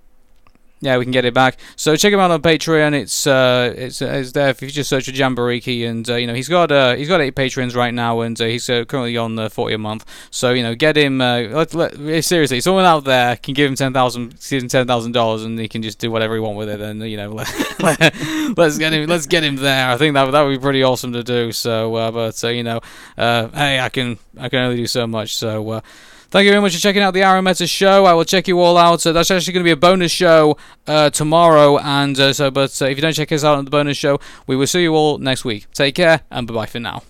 yeah, 0.79 0.97
we 0.97 1.05
can 1.05 1.11
get 1.11 1.25
it 1.25 1.33
back. 1.33 1.57
So 1.75 1.95
check 1.95 2.13
him 2.13 2.19
out 2.19 2.29
on 2.29 2.41
Patreon. 2.41 2.93
It's 2.93 3.25
uh, 3.25 3.73
it's, 3.75 3.99
it's 4.01 4.31
there 4.33 4.49
if 4.49 4.61
you 4.61 4.69
just 4.69 4.89
search 4.89 5.05
for 5.05 5.11
Jambareeqi, 5.11 5.87
and 5.89 6.07
uh, 6.07 6.15
you 6.15 6.27
know 6.27 6.35
he's 6.35 6.49
got 6.49 6.71
uh, 6.71 6.95
he's 6.95 7.07
got 7.07 7.19
eight 7.19 7.35
patrons 7.35 7.75
right 7.75 7.93
now, 7.93 8.21
and 8.21 8.39
uh, 8.39 8.45
he's 8.45 8.69
uh, 8.69 8.85
currently 8.85 9.17
on 9.17 9.39
uh, 9.39 9.49
forty 9.49 9.73
a 9.73 9.79
month. 9.79 10.05
So 10.29 10.51
you 10.53 10.61
know, 10.61 10.75
get 10.75 10.95
him. 10.95 11.19
Uh, 11.19 11.41
let, 11.49 11.73
let, 11.73 12.23
seriously, 12.23 12.61
someone 12.61 12.85
out 12.85 13.05
there 13.05 13.37
can 13.37 13.55
give 13.55 13.69
him 13.69 13.75
ten 13.75 13.91
thousand, 13.91 14.39
give 14.47 14.61
him 14.61 14.69
ten 14.69 14.85
thousand 14.85 15.13
dollars, 15.13 15.43
and 15.43 15.57
he 15.57 15.67
can 15.67 15.81
just 15.81 15.97
do 15.97 16.11
whatever 16.11 16.35
he 16.35 16.39
want 16.39 16.57
with 16.57 16.69
it. 16.69 16.79
And 16.79 17.01
you 17.09 17.17
know, 17.17 17.31
let, 17.79 17.99
us 18.59 18.77
get 18.77 18.93
him. 18.93 19.09
Let's 19.09 19.25
get 19.25 19.43
him 19.43 19.55
there. 19.55 19.89
I 19.89 19.97
think 19.97 20.13
that 20.13 20.29
that 20.29 20.41
would 20.43 20.51
be 20.51 20.61
pretty 20.61 20.83
awesome 20.83 21.13
to 21.13 21.23
do. 21.23 21.51
So, 21.53 21.95
uh, 21.95 22.11
but 22.11 22.43
uh, 22.43 22.49
you 22.49 22.63
know, 22.63 22.81
uh, 23.17 23.47
hey, 23.47 23.79
I 23.79 23.89
can 23.89 24.19
I 24.37 24.49
can 24.49 24.59
only 24.59 24.77
do 24.77 24.87
so 24.87 25.07
much. 25.07 25.35
So. 25.35 25.69
Uh, 25.69 25.81
Thank 26.29 26.43
you 26.45 26.51
very 26.51 26.61
much 26.61 26.73
for 26.73 26.81
checking 26.81 27.01
out 27.01 27.13
the 27.13 27.23
Aaron 27.23 27.45
Meta 27.45 27.65
show. 27.65 28.03
I 28.03 28.13
will 28.13 28.25
check 28.25 28.49
you 28.49 28.59
all 28.59 28.77
out. 28.77 29.05
Uh, 29.05 29.13
that's 29.13 29.31
actually 29.31 29.53
going 29.53 29.63
to 29.63 29.67
be 29.67 29.71
a 29.71 29.77
bonus 29.77 30.11
show 30.11 30.57
uh, 30.85 31.09
tomorrow, 31.09 31.77
and 31.77 32.19
uh, 32.19 32.33
so. 32.33 32.51
But 32.51 32.81
uh, 32.81 32.85
if 32.85 32.97
you 32.97 33.01
don't 33.01 33.13
check 33.13 33.31
us 33.31 33.45
out 33.45 33.57
on 33.57 33.63
the 33.63 33.71
bonus 33.71 33.95
show, 33.95 34.19
we 34.45 34.57
will 34.57 34.67
see 34.67 34.81
you 34.81 34.93
all 34.93 35.19
next 35.19 35.45
week. 35.45 35.71
Take 35.73 35.95
care 35.95 36.21
and 36.29 36.45
bye 36.45 36.53
bye 36.53 36.65
for 36.65 36.81
now. 36.81 37.03